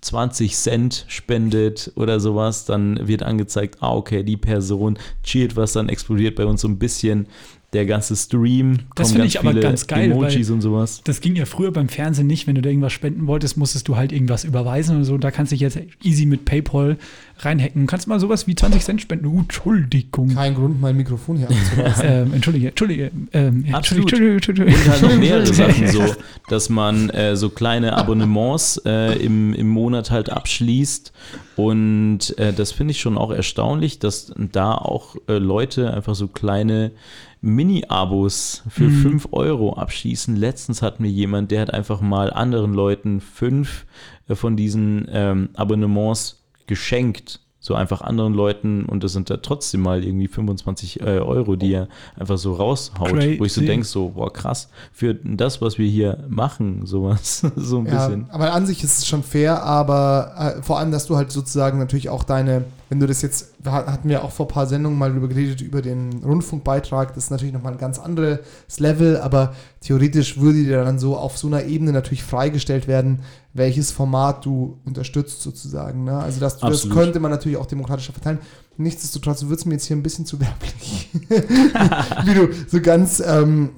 20 0.00 0.54
Cent 0.54 1.04
spendet 1.08 1.92
oder 1.96 2.20
sowas, 2.20 2.64
dann 2.64 3.08
wird 3.08 3.22
angezeigt, 3.22 3.78
ah, 3.80 3.94
okay, 3.94 4.22
die 4.22 4.36
Person 4.36 4.98
cheert 5.22 5.56
was, 5.56 5.72
dann 5.72 5.88
explodiert 5.88 6.36
bei 6.36 6.46
uns 6.46 6.60
so 6.60 6.68
ein 6.68 6.78
bisschen 6.78 7.26
der 7.72 7.84
ganze 7.84 8.16
Stream. 8.16 8.78
Das 8.94 9.12
finde 9.12 9.26
ich 9.26 9.38
aber 9.40 9.50
viele 9.50 9.62
ganz 9.62 9.86
geil, 9.86 10.10
Emojis 10.10 10.50
und 10.50 10.60
sowas. 10.60 11.02
Das 11.04 11.20
ging 11.20 11.34
ja 11.36 11.44
früher 11.44 11.72
beim 11.72 11.88
Fernsehen 11.88 12.26
nicht. 12.26 12.46
Wenn 12.46 12.54
du 12.54 12.62
da 12.62 12.70
irgendwas 12.70 12.92
spenden 12.92 13.26
wolltest, 13.26 13.56
musstest 13.56 13.88
du 13.88 13.96
halt 13.96 14.12
irgendwas 14.12 14.44
überweisen 14.44 14.96
oder 14.96 15.04
so. 15.04 15.18
Da 15.18 15.30
kannst 15.30 15.52
du 15.52 15.54
dich 15.54 15.60
jetzt 15.60 15.78
easy 16.02 16.26
mit 16.26 16.44
PayPal 16.44 16.96
reinhacken. 17.38 17.82
Du 17.82 17.86
kannst 17.86 18.06
mal 18.06 18.20
sowas 18.20 18.46
wie 18.46 18.54
20 18.54 18.82
Cent 18.82 19.02
spenden. 19.02 19.26
Uh, 19.26 19.40
Entschuldigung. 19.40 20.34
Kein 20.34 20.54
Grund, 20.54 20.80
mein 20.80 20.96
Mikrofon 20.96 21.36
hier 21.36 21.48
abzureißen. 21.48 22.06
Ähm, 22.16 22.34
entschuldige, 22.34 22.68
entschuldige, 22.68 23.10
ähm, 23.32 23.64
Absolut. 23.72 24.04
entschuldige, 24.04 24.34
entschuldige, 24.34 24.66
Und 24.66 24.88
halt 24.88 25.02
noch 25.02 25.16
mehrere 25.18 25.44
Entschuldige. 25.44 25.88
Sachen 25.88 26.08
so, 26.08 26.14
dass 26.48 26.68
man 26.68 27.10
äh, 27.10 27.36
so 27.36 27.48
kleine 27.48 27.94
Abonnements 27.94 28.80
äh, 28.84 29.14
im, 29.18 29.54
im 29.54 29.68
Monat 29.68 30.10
halt 30.10 30.30
abschließt. 30.30 31.12
Und 31.56 32.38
äh, 32.38 32.52
das 32.52 32.72
finde 32.72 32.92
ich 32.92 33.00
schon 33.00 33.18
auch 33.18 33.32
erstaunlich, 33.32 33.98
dass 33.98 34.32
da 34.36 34.72
auch 34.72 35.16
äh, 35.26 35.38
Leute 35.38 35.92
einfach 35.92 36.14
so 36.14 36.28
kleine 36.28 36.92
Mini-Abos 37.40 38.62
für 38.68 38.84
Mhm. 38.84 39.02
5 39.02 39.28
Euro 39.32 39.74
abschließen. 39.74 40.36
Letztens 40.36 40.82
hatten 40.82 41.04
wir 41.04 41.10
jemand, 41.10 41.50
der 41.50 41.62
hat 41.62 41.72
einfach 41.74 42.00
mal 42.00 42.32
anderen 42.32 42.74
Leuten 42.74 43.20
fünf 43.20 43.86
äh, 44.28 44.34
von 44.34 44.56
diesen 44.56 45.06
ähm, 45.10 45.48
Abonnements 45.54 46.42
geschenkt. 46.66 47.40
So 47.58 47.74
einfach 47.74 48.00
anderen 48.00 48.32
Leuten 48.32 48.84
und 48.84 49.02
das 49.02 49.12
sind 49.12 49.28
da 49.28 49.38
trotzdem 49.38 49.80
mal 49.80 50.04
irgendwie 50.04 50.28
25 50.28 51.00
äh, 51.00 51.04
Euro, 51.18 51.56
die 51.56 51.72
er 51.72 51.88
einfach 52.16 52.38
so 52.38 52.52
raushaut, 52.52 53.10
wo 53.10 53.44
ich 53.44 53.52
so 53.52 53.60
Crazy. 53.60 53.66
denke, 53.66 53.84
so, 53.86 54.10
boah, 54.10 54.32
krass, 54.32 54.68
für 54.92 55.14
das, 55.14 55.60
was 55.60 55.76
wir 55.76 55.88
hier 55.88 56.24
machen, 56.28 56.82
sowas, 56.86 57.44
so 57.56 57.78
ein 57.78 57.86
Ja, 57.86 58.06
bisschen. 58.06 58.30
aber 58.30 58.52
an 58.52 58.66
sich 58.66 58.84
ist 58.84 58.98
es 58.98 59.08
schon 59.08 59.24
fair, 59.24 59.64
aber 59.64 60.56
äh, 60.58 60.62
vor 60.62 60.78
allem, 60.78 60.92
dass 60.92 61.06
du 61.06 61.16
halt 61.16 61.32
sozusagen 61.32 61.80
natürlich 61.80 62.08
auch 62.08 62.22
deine 62.22 62.64
wenn 62.88 63.00
du 63.00 63.06
das 63.06 63.22
jetzt, 63.22 63.54
wir 63.58 63.72
hatten 63.72 64.08
wir 64.08 64.22
auch 64.22 64.30
vor 64.30 64.46
ein 64.46 64.52
paar 64.52 64.66
Sendungen 64.66 64.98
mal 64.98 65.10
darüber 65.10 65.28
geredet, 65.28 65.60
über 65.60 65.82
den 65.82 66.22
Rundfunkbeitrag, 66.24 67.14
das 67.14 67.24
ist 67.24 67.30
natürlich 67.30 67.52
nochmal 67.52 67.72
ein 67.72 67.78
ganz 67.78 67.98
anderes 67.98 68.40
Level, 68.78 69.18
aber 69.18 69.54
theoretisch 69.80 70.38
würde 70.38 70.62
dir 70.62 70.84
dann 70.84 70.98
so 70.98 71.16
auf 71.16 71.36
so 71.36 71.48
einer 71.48 71.64
Ebene 71.64 71.92
natürlich 71.92 72.22
freigestellt 72.22 72.86
werden, 72.86 73.22
welches 73.54 73.90
Format 73.90 74.44
du 74.44 74.78
unterstützt 74.84 75.42
sozusagen. 75.42 76.04
Ne? 76.04 76.16
Also 76.16 76.38
das, 76.38 76.58
das 76.58 76.88
könnte 76.88 77.18
man 77.18 77.30
natürlich 77.30 77.58
auch 77.58 77.66
demokratischer 77.66 78.12
verteilen. 78.12 78.38
Nichtsdestotrotz 78.76 79.46
wird 79.46 79.58
es 79.58 79.64
mir 79.64 79.74
jetzt 79.74 79.86
hier 79.86 79.96
ein 79.96 80.02
bisschen 80.02 80.26
zu 80.26 80.38
werblich. 80.40 81.10
Wie 82.24 82.34
du 82.34 82.48
so 82.68 82.80
ganz 82.80 83.22
ähm, 83.24 83.70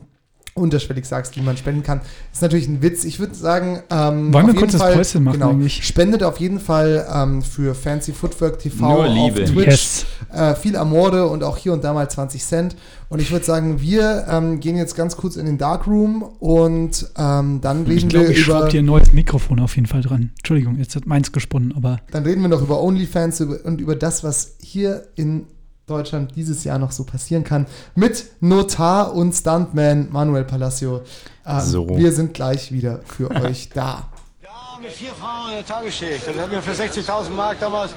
unterschwellig 0.58 1.06
sagst, 1.06 1.36
wie 1.36 1.40
man 1.40 1.56
spenden 1.56 1.82
kann. 1.82 2.00
Ist 2.32 2.42
natürlich 2.42 2.68
ein 2.68 2.82
Witz. 2.82 3.04
Ich 3.04 3.18
würde 3.20 3.34
sagen, 3.34 3.80
ähm, 3.90 4.32
Wollen 4.32 4.32
wir 4.32 4.40
auf 4.40 4.46
jeden 4.46 4.58
kurz 4.58 4.72
das 4.72 4.82
Fall, 4.82 4.94
Päuschen 4.94 5.24
machen 5.24 5.40
genau, 5.40 5.68
spendet 5.68 6.22
auf 6.22 6.38
jeden 6.38 6.60
Fall 6.60 7.06
ähm, 7.12 7.42
für 7.42 7.74
Fancy 7.74 8.12
Footwork 8.12 8.58
TV 8.58 8.88
Nur 8.88 9.08
Liebe. 9.08 9.44
auf 9.44 9.50
Twitch. 9.50 9.66
Yes. 9.66 10.06
Äh, 10.32 10.54
viel 10.54 10.76
Amore 10.76 11.28
und 11.28 11.42
auch 11.42 11.56
hier 11.56 11.72
und 11.72 11.84
da 11.84 11.92
mal 11.92 12.08
20 12.08 12.44
Cent. 12.44 12.76
Und 13.08 13.22
ich 13.22 13.30
würde 13.30 13.44
sagen, 13.44 13.80
wir 13.80 14.26
ähm, 14.28 14.60
gehen 14.60 14.76
jetzt 14.76 14.94
ganz 14.94 15.16
kurz 15.16 15.36
in 15.36 15.46
den 15.46 15.56
Darkroom 15.56 16.22
und 16.22 17.08
ähm, 17.16 17.60
dann 17.62 17.84
reden 17.84 17.90
Ich 17.90 18.08
glaube, 18.08 18.28
wir 18.28 18.34
ich 18.36 18.46
über 18.46 18.58
schraube 18.58 18.68
dir 18.68 18.82
ein 18.82 18.84
neues 18.84 19.12
Mikrofon 19.12 19.60
auf 19.60 19.76
jeden 19.76 19.86
Fall 19.86 20.02
dran. 20.02 20.32
Entschuldigung, 20.38 20.76
jetzt 20.76 20.94
hat 20.94 21.06
meins 21.06 21.32
gesponnen, 21.32 21.72
aber 21.74 22.00
dann 22.10 22.24
reden 22.24 22.42
wir 22.42 22.48
noch 22.48 22.60
über 22.60 22.82
OnlyFans 22.82 23.40
und 23.40 23.80
über 23.80 23.96
das, 23.96 24.24
was 24.24 24.56
hier 24.60 25.04
in 25.14 25.46
Deutschland 25.88 26.36
dieses 26.36 26.62
Jahr 26.64 26.78
noch 26.78 26.92
so 26.92 27.04
passieren 27.04 27.42
kann. 27.44 27.66
Mit 27.94 28.26
Notar 28.40 29.14
und 29.14 29.32
Stuntman 29.32 30.08
Manuel 30.10 30.44
Palacio. 30.44 31.02
Ähm, 31.46 31.60
So. 31.60 31.88
Wir 31.96 32.12
sind 32.12 32.34
gleich 32.34 32.70
wieder 32.72 33.00
für 33.04 33.30
euch 33.42 33.70
da. 33.70 34.04
Ja, 34.42 34.78
mit 34.80 34.92
vier 34.92 35.10
Frauen 35.10 35.48
in 35.50 35.54
der 35.56 35.66
Tagesschicht. 35.66 36.26
Das 36.28 36.36
haben 36.36 36.52
wir 36.52 36.62
für 36.62 36.70
60.000 36.72 37.30
Mark 37.30 37.58
damals 37.58 37.92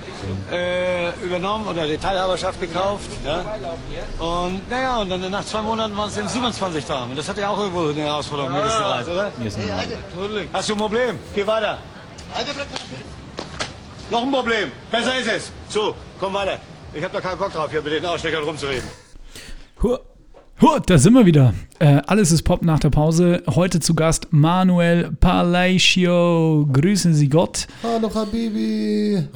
äh, 0.52 1.10
übernommen 1.24 1.68
oder 1.68 1.86
die 1.86 1.98
Teilhaberschaft 1.98 2.60
gekauft. 2.60 3.10
Ja? 3.26 3.44
Und 4.26 4.70
naja, 4.70 4.98
und 5.02 5.10
dann 5.10 5.30
nach 5.30 5.46
zwei 5.46 5.62
Monaten 5.62 5.96
waren 5.96 6.10
es 6.10 6.16
dann 6.16 6.28
27 6.28 6.86
Damen. 6.86 7.12
Und 7.12 7.18
das 7.18 7.28
hat 7.30 7.38
ja 7.38 7.50
auch 7.50 7.60
irgendwo 7.60 7.90
eine 7.90 8.02
Herausforderung 8.02 8.52
Grad, 8.54 9.08
oder? 9.08 9.32
Hast 10.54 10.70
du 10.70 10.74
ein 10.74 10.80
Problem? 10.80 11.20
Geh 11.36 11.46
weiter. 11.46 11.78
Noch 14.10 14.24
ein 14.24 14.32
Problem. 14.32 14.72
Besser 14.92 15.18
ist 15.20 15.28
es. 15.28 15.52
So, 15.70 15.96
komm 16.20 16.34
weiter. 16.34 16.58
Ich 16.94 17.04
habe 17.04 17.14
da 17.14 17.22
keinen 17.22 17.38
Bock 17.38 17.54
drauf, 17.54 17.72
hier 17.72 17.82
mit 17.82 17.94
den 17.94 18.06
Aussteckern 18.06 18.44
rumzureden. 18.44 18.90
Huh. 19.82 19.98
Huh, 20.62 20.78
da 20.86 21.00
sind 21.00 21.14
wir 21.14 21.26
wieder. 21.26 21.56
Äh, 21.80 22.02
alles 22.06 22.32
ist 22.32 22.44
Pop 22.44 22.62
nach 22.62 22.78
der 22.80 22.92
Pause. 22.92 23.42
Heute 23.50 23.80
zu 23.80 23.96
Gast 23.96 24.28
Manuel 24.30 25.10
Palacio. 25.20 26.68
Grüßen 26.72 27.16
Sie 27.16 27.30
Gott. 27.30 27.66
Hallo 27.82 28.14
Habibi. 28.14 29.28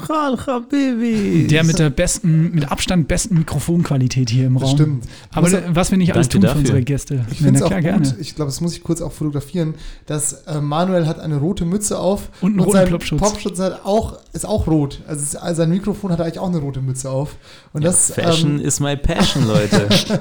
Baby. 0.69 1.47
Der 1.47 1.63
mit 1.63 1.79
der 1.79 1.89
besten, 1.89 2.51
mit 2.53 2.71
Abstand 2.71 3.07
besten 3.07 3.39
Mikrofonqualität 3.39 4.29
hier 4.29 4.45
im 4.45 4.53
Das 4.59 4.63
Raum. 4.69 4.75
stimmt. 4.75 5.05
Aber 5.31 5.41
Muss- 5.49 5.51
da- 5.53 5.63
was 5.69 5.89
wir 5.89 5.97
nicht 5.97 6.13
alles 6.13 6.29
tun 6.29 6.41
für 6.41 6.47
dafür. 6.47 6.59
unsere 6.59 6.83
Gäste. 6.83 7.25
Ich 7.31 7.39
Ja, 7.39 7.45
finde 7.45 7.57
es 7.57 7.63
auch 7.63 7.69
klar, 7.69 7.81
gut, 7.81 7.89
gerne. 7.89 8.15
ich 8.19 8.35
glaube, 8.35 8.49
das 8.51 8.61
muss 8.61 8.73
ich 8.77 8.83
kurz 8.83 9.01
auch 9.01 9.11
fotografieren, 9.11 9.73
dass 10.05 10.43
äh, 10.45 10.61
Manuel 10.61 11.07
hat 11.07 11.19
eine 11.19 11.37
rote 11.37 11.65
Mütze 11.65 11.97
auf 11.97 12.29
Und 12.41 12.51
einen 12.51 12.59
roten 12.59 12.71
sein 12.77 12.89
Popschutz. 12.91 13.19
Popschutz 13.19 13.59
hat 13.59 13.83
auch, 13.83 14.19
ist 14.33 14.45
auch 14.45 14.67
rot. 14.67 15.01
Also, 15.07 15.39
also 15.39 15.57
sein 15.57 15.71
Mikrofon 15.71 16.11
hat 16.11 16.21
eigentlich 16.21 16.37
auch 16.37 16.49
eine 16.49 16.59
rote 16.59 16.81
Mütze 16.81 17.09
auf. 17.09 17.35
Und 17.73 17.83
das 17.83 18.11
Fashion 18.11 18.59
ähm, 18.59 18.65
is 18.65 18.79
my 18.79 18.95
passion, 18.95 19.47
Leute. 19.47 19.87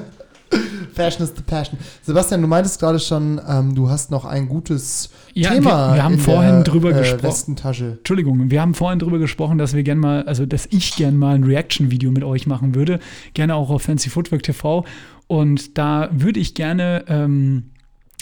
Fashion 0.93 1.23
is 1.23 1.33
the 1.35 1.41
passion. 1.41 1.77
Sebastian, 2.03 2.41
du 2.41 2.47
meintest 2.47 2.79
gerade 2.79 2.99
schon, 2.99 3.41
ähm, 3.47 3.75
du 3.75 3.89
hast 3.89 4.11
noch 4.11 4.23
ein 4.25 4.47
gutes 4.47 5.09
Ja, 5.33 5.49
Thema. 5.53 5.89
wir- 5.91 5.95
wir 5.95 6.03
haben 6.03 6.13
in 6.13 6.19
vorhin 6.19 6.51
der, 6.55 6.63
drüber 6.63 6.91
äh, 6.91 6.99
gesprochen. 6.99 7.55
Entschuldigung, 7.97 8.49
wir 8.49 8.61
haben 8.61 8.73
vorhin 8.73 8.99
darüber 8.99 9.17
gesprochen, 9.19 9.57
dass 9.57 9.73
wir 9.73 9.83
gerne 9.83 9.99
mal, 9.99 10.23
also 10.23 10.45
dass 10.45 10.67
ich 10.71 10.95
gerne 10.95 11.17
mal 11.17 11.35
ein 11.35 11.43
Reaction-Video 11.43 12.11
mit 12.11 12.23
euch 12.23 12.47
machen 12.47 12.75
würde. 12.75 12.99
Gerne 13.33 13.55
auch 13.55 13.69
auf 13.69 13.81
Fancy 13.83 14.09
Footwork 14.09 14.43
TV. 14.43 14.85
Und 15.27 15.77
da 15.77 16.09
würde 16.13 16.39
ich 16.39 16.53
gerne 16.53 17.03
ähm, 17.07 17.71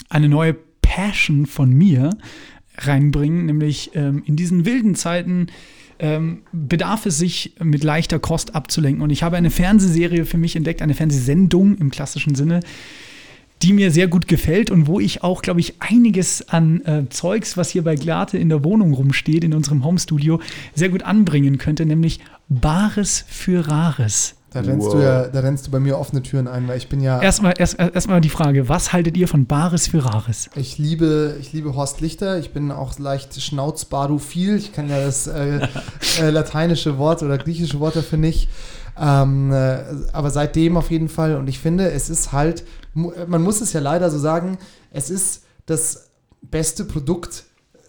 eine 0.08 0.28
neue 0.28 0.56
Passion 0.82 1.46
von 1.46 1.70
mir 1.72 2.10
reinbringen, 2.78 3.46
nämlich 3.46 3.92
ähm, 3.94 4.22
in 4.26 4.36
diesen 4.36 4.64
wilden 4.64 4.94
Zeiten 4.94 5.46
ähm, 6.04 6.42
bedarf 6.52 7.06
es 7.06 7.16
sich, 7.16 7.54
mit 7.62 7.82
leichter 7.82 8.18
Kost 8.18 8.54
abzulenken. 8.54 9.02
Und 9.02 9.08
ich 9.08 9.22
habe 9.22 9.38
eine 9.38 9.48
Fernsehserie 9.48 10.26
für 10.26 10.36
mich 10.36 10.54
entdeckt, 10.54 10.82
eine 10.82 10.92
Fernsehsendung 10.92 11.78
im 11.78 11.90
klassischen 11.90 12.34
Sinne, 12.34 12.60
die 13.62 13.72
mir 13.72 13.90
sehr 13.90 14.06
gut 14.06 14.28
gefällt 14.28 14.70
und 14.70 14.86
wo 14.86 15.00
ich 15.00 15.22
auch, 15.22 15.40
glaube 15.40 15.60
ich, 15.60 15.80
einiges 15.80 16.46
an 16.50 16.84
äh, 16.84 17.08
Zeugs, 17.08 17.56
was 17.56 17.70
hier 17.70 17.82
bei 17.82 17.94
Glate 17.94 18.36
in 18.36 18.50
der 18.50 18.64
Wohnung 18.64 18.92
rumsteht, 18.92 19.44
in 19.44 19.54
unserem 19.54 19.82
Homestudio, 19.82 20.40
sehr 20.74 20.90
gut 20.90 21.02
anbringen 21.04 21.56
könnte, 21.56 21.86
nämlich 21.86 22.20
Bares 22.50 23.24
für 23.26 23.66
Rares. 23.66 24.34
Da 24.54 24.60
rennst, 24.60 24.86
Wow. 24.86 24.94
du 24.94 25.02
ja, 25.02 25.26
da 25.26 25.40
rennst 25.40 25.66
du 25.66 25.70
bei 25.72 25.80
mir 25.80 25.98
offene 25.98 26.22
Türen 26.22 26.46
ein, 26.48 26.66
weil 26.68 26.78
ich 26.78 26.88
bin 26.88 27.00
ja. 27.00 27.20
Erstmal 27.20 27.54
erst, 27.58 27.78
erstmal 27.78 28.20
die 28.20 28.28
Frage, 28.30 28.68
was 28.68 28.92
haltet 28.92 29.16
ihr 29.16 29.26
von 29.28 29.46
Bares 29.46 29.88
für 29.88 30.04
Rares? 30.04 30.48
Ich 30.54 30.78
liebe, 30.78 31.36
ich 31.40 31.52
liebe 31.52 31.74
Horst 31.74 32.00
Lichter. 32.00 32.38
Ich 32.38 32.52
bin 32.52 32.70
auch 32.70 32.98
leicht 32.98 33.34
schnauzbarophil. 33.40 34.56
Ich 34.56 34.72
kann 34.72 34.88
ja 34.88 35.00
das 35.04 35.26
äh, 35.26 35.66
äh, 36.20 36.30
lateinische 36.30 36.98
Wort 36.98 37.22
oder 37.22 37.36
griechische 37.36 37.80
Wort 37.80 37.96
dafür 37.96 38.18
nicht. 38.18 38.48
Ähm, 38.98 39.52
äh, 39.52 39.78
aber 40.12 40.30
seitdem 40.30 40.76
auf 40.76 40.90
jeden 40.90 41.08
Fall. 41.08 41.36
Und 41.36 41.48
ich 41.48 41.58
finde, 41.58 41.90
es 41.90 42.08
ist 42.08 42.32
halt, 42.32 42.64
mu- 42.94 43.12
man 43.26 43.42
muss 43.42 43.60
es 43.60 43.72
ja 43.72 43.80
leider 43.80 44.08
so 44.10 44.18
sagen, 44.18 44.58
es 44.92 45.10
ist 45.10 45.42
das 45.66 46.10
beste 46.42 46.84
Produkt, 46.84 47.44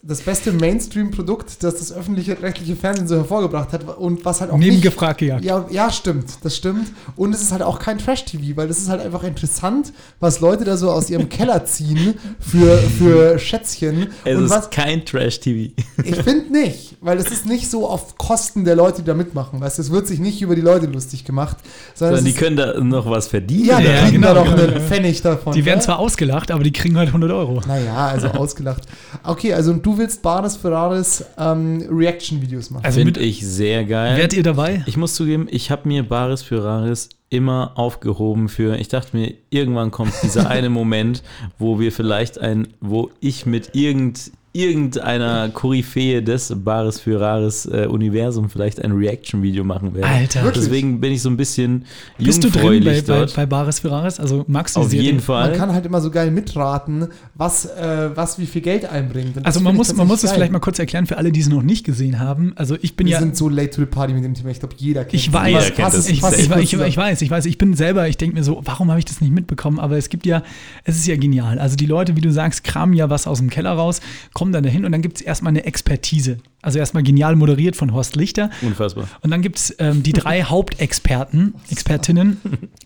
das 0.07 0.21
beste 0.21 0.51
Mainstream-Produkt, 0.51 1.63
das 1.63 1.75
das 1.79 1.91
öffentliche 1.91 2.39
rechtliche 2.41 2.75
Fernsehen 2.75 3.07
so 3.07 3.15
hervorgebracht 3.15 3.73
hat 3.73 3.97
und 3.97 4.23
was 4.23 4.39
halt 4.39 4.51
auch 4.51 4.57
Neben 4.57 4.75
nicht, 4.79 4.97
gejagt. 4.97 5.21
ja, 5.21 5.65
ja, 5.71 5.91
stimmt, 5.91 6.25
das 6.43 6.55
stimmt. 6.55 6.89
Und 7.15 7.33
es 7.33 7.41
ist 7.41 7.51
halt 7.51 7.63
auch 7.63 7.79
kein 7.79 7.97
Trash-TV, 7.97 8.55
weil 8.55 8.67
das 8.67 8.77
ist 8.77 8.87
halt 8.89 9.01
einfach 9.01 9.23
interessant, 9.23 9.93
was 10.19 10.41
Leute 10.41 10.63
da 10.63 10.77
so 10.77 10.91
aus 10.91 11.09
ihrem 11.09 11.27
Keller 11.29 11.65
ziehen 11.65 12.15
für, 12.39 12.77
für 12.77 13.39
Schätzchen. 13.39 14.09
Es 14.25 14.37
und 14.37 14.45
ist 14.45 14.51
was, 14.51 14.69
kein 14.69 15.03
Trash-TV. 15.05 15.73
ich 16.03 16.15
finde 16.17 16.51
nicht, 16.51 16.97
weil 17.01 17.17
es 17.17 17.31
ist 17.31 17.47
nicht 17.47 17.69
so 17.71 17.87
auf 17.89 18.15
Kosten 18.17 18.63
der 18.63 18.75
Leute, 18.75 19.01
die 19.01 19.05
da 19.07 19.15
mitmachen. 19.15 19.59
Weißt 19.59 19.79
du, 19.79 19.81
es 19.81 19.89
wird 19.91 20.05
sich 20.07 20.19
nicht 20.19 20.39
über 20.41 20.55
die 20.55 20.61
Leute 20.61 20.85
lustig 20.85 21.25
gemacht, 21.25 21.57
sondern 21.95 22.17
Sondern 22.17 22.25
die 22.25 22.31
ist, 22.31 22.37
können 22.37 22.55
da 22.57 22.79
noch 22.79 23.09
was 23.09 23.27
verdienen. 23.27 23.65
ja, 23.65 23.79
die 23.79 23.85
Ja, 23.87 24.01
kriegen 24.03 24.21
genau, 24.21 24.33
da 24.35 24.43
doch 24.43 24.55
genau, 24.55 24.67
einen 24.75 24.81
Pfennig 24.87 25.21
davon. 25.23 25.53
Die 25.53 25.65
werden 25.65 25.79
ne? 25.79 25.83
zwar 25.85 25.97
ausgelacht, 25.97 26.51
aber 26.51 26.63
die 26.63 26.71
kriegen 26.71 26.95
halt 26.97 27.07
100 27.07 27.31
Euro. 27.31 27.61
Naja, 27.67 28.07
also 28.07 28.27
ausgelacht. 28.27 28.83
Okay, 29.23 29.53
also 29.53 29.73
du 29.73 29.94
willst 29.97 30.21
Bares 30.21 30.55
Ferraris 30.57 31.23
ähm, 31.37 31.85
Reaction-Videos 31.89 32.69
machen. 32.71 32.85
Also 32.85 32.99
Finde 32.99 33.19
ich 33.19 33.45
sehr 33.45 33.85
geil. 33.85 34.17
wärt 34.17 34.33
ihr 34.33 34.43
dabei? 34.43 34.83
Ich 34.85 34.97
muss 34.97 35.15
zugeben, 35.15 35.47
ich 35.49 35.71
habe 35.71 35.87
mir 35.87 36.03
Baris 36.03 36.41
für 36.41 36.63
Raris 36.63 37.09
immer 37.29 37.73
aufgehoben 37.75 38.49
für, 38.49 38.77
ich 38.77 38.87
dachte 38.87 39.17
mir, 39.17 39.33
irgendwann 39.49 39.91
kommt 39.91 40.13
dieser 40.23 40.49
eine 40.49 40.69
Moment, 40.69 41.23
wo 41.57 41.79
wir 41.79 41.91
vielleicht 41.91 42.39
ein, 42.39 42.67
wo 42.81 43.11
ich 43.19 43.45
mit 43.45 43.71
irgend, 43.73 44.31
irgendeiner 44.55 45.49
Koryphäe 45.49 46.21
des 46.23 46.53
Baris 46.55 46.99
für 46.99 47.19
Raris 47.19 47.65
äh, 47.65 47.87
Universum 47.87 48.49
vielleicht 48.49 48.81
ein 48.83 48.93
Reaction-Video 48.93 49.63
machen 49.63 49.93
werde. 49.93 50.07
Alter. 50.07 50.43
Wirklich? 50.43 50.63
Deswegen 50.65 51.01
bin 51.01 51.11
ich 51.11 51.21
so 51.21 51.29
ein 51.29 51.37
bisschen 51.37 51.85
Bist 52.17 52.43
du 52.43 52.49
drin 52.49 52.83
bei, 52.83 52.93
bei, 52.93 53.01
dort. 53.01 53.35
bei 53.35 53.45
Bares 53.45 53.79
für 53.79 53.91
Rares? 53.91 54.19
Also 54.19 54.45
magst 54.47 54.75
du 54.75 54.79
Auf 54.81 54.93
jeden 54.93 55.17
Man 55.17 55.21
Fall. 55.23 55.53
kann 55.53 55.73
halt 55.73 55.85
immer 55.85 55.99
so 56.01 56.09
geil 56.09 56.31
mitraten, 56.31 57.07
was, 57.33 57.65
äh, 57.65 58.09
was 58.15 58.39
wie 58.39 58.45
viel 58.45 58.61
Geld 58.61 58.85
einbringt. 58.85 59.35
Und 59.37 59.45
Also 59.45 59.59
man 59.59 59.75
muss, 59.75 59.93
man 59.93 60.07
muss 60.07 60.23
es 60.23 60.31
vielleicht 60.31 60.51
mal 60.51 60.59
kurz 60.59 60.79
erklären 60.79 61.05
für 61.05 61.17
alle, 61.17 61.31
die 61.31 61.41
es 61.41 61.49
noch 61.49 61.61
nicht 61.61 61.85
gesehen 61.85 62.19
haben. 62.19 62.53
Also 62.55 62.77
ich 62.81 62.95
bin 62.95 63.07
Wir 63.07 63.13
ja, 63.13 63.19
sind 63.19 63.35
so 63.35 63.49
late 63.49 63.71
to 63.71 63.81
the 63.81 63.85
party 63.87 64.13
mit 64.13 64.23
dem 64.23 64.33
Thema. 64.33 64.49
Ich 64.51 64.59
glaube, 64.59 64.75
jeder 64.77 65.03
kennt 65.03 65.13
ich 65.15 65.27
es. 65.27 65.33
weiß, 65.33 65.47
Jeder 65.47 65.59
Was 65.59 65.65
kennt 65.67 66.09
ich, 66.09 66.21
passt 66.21 66.39
ich, 66.39 66.73
ich, 66.73 66.73
ich 66.73 66.97
weiß, 66.97 67.21
ich 67.21 67.29
weiß, 67.29 67.45
ich 67.45 67.57
bin 67.57 67.73
selber, 67.73 68.07
ich 68.07 68.17
denke 68.17 68.35
mir 68.35 68.43
so, 68.43 68.61
warum 68.63 68.89
habe 68.89 68.99
ich 68.99 69.05
das 69.05 69.19
nicht 69.21 69.33
mitbekommen? 69.33 69.79
Aber 69.79 69.97
es 69.97 70.09
gibt 70.09 70.25
ja, 70.25 70.43
es 70.85 70.95
ist 70.95 71.07
ja 71.07 71.17
genial. 71.17 71.59
Also 71.59 71.75
die 71.75 71.85
Leute, 71.85 72.15
wie 72.15 72.21
du 72.21 72.31
sagst, 72.31 72.63
kramen 72.63 72.93
ja 72.93 73.09
was 73.09 73.27
aus 73.27 73.39
dem 73.39 73.49
Keller 73.49 73.71
raus, 73.71 73.99
kommen 74.33 74.44
dann 74.51 74.63
dahin 74.63 74.85
und 74.85 74.91
dann 74.91 75.01
gibt 75.01 75.17
es 75.17 75.21
erstmal 75.21 75.51
eine 75.51 75.65
Expertise. 75.65 76.37
Also 76.61 76.79
erstmal 76.79 77.03
genial 77.03 77.35
moderiert 77.35 77.75
von 77.75 77.93
Horst 77.93 78.15
Lichter. 78.15 78.49
Unfassbar. 78.61 79.07
Und 79.21 79.31
dann 79.31 79.41
gibt 79.41 79.57
es 79.57 79.75
ähm, 79.79 80.03
die 80.03 80.13
drei 80.13 80.43
Hauptexperten, 80.49 81.55
Expertinnen, 81.69 82.37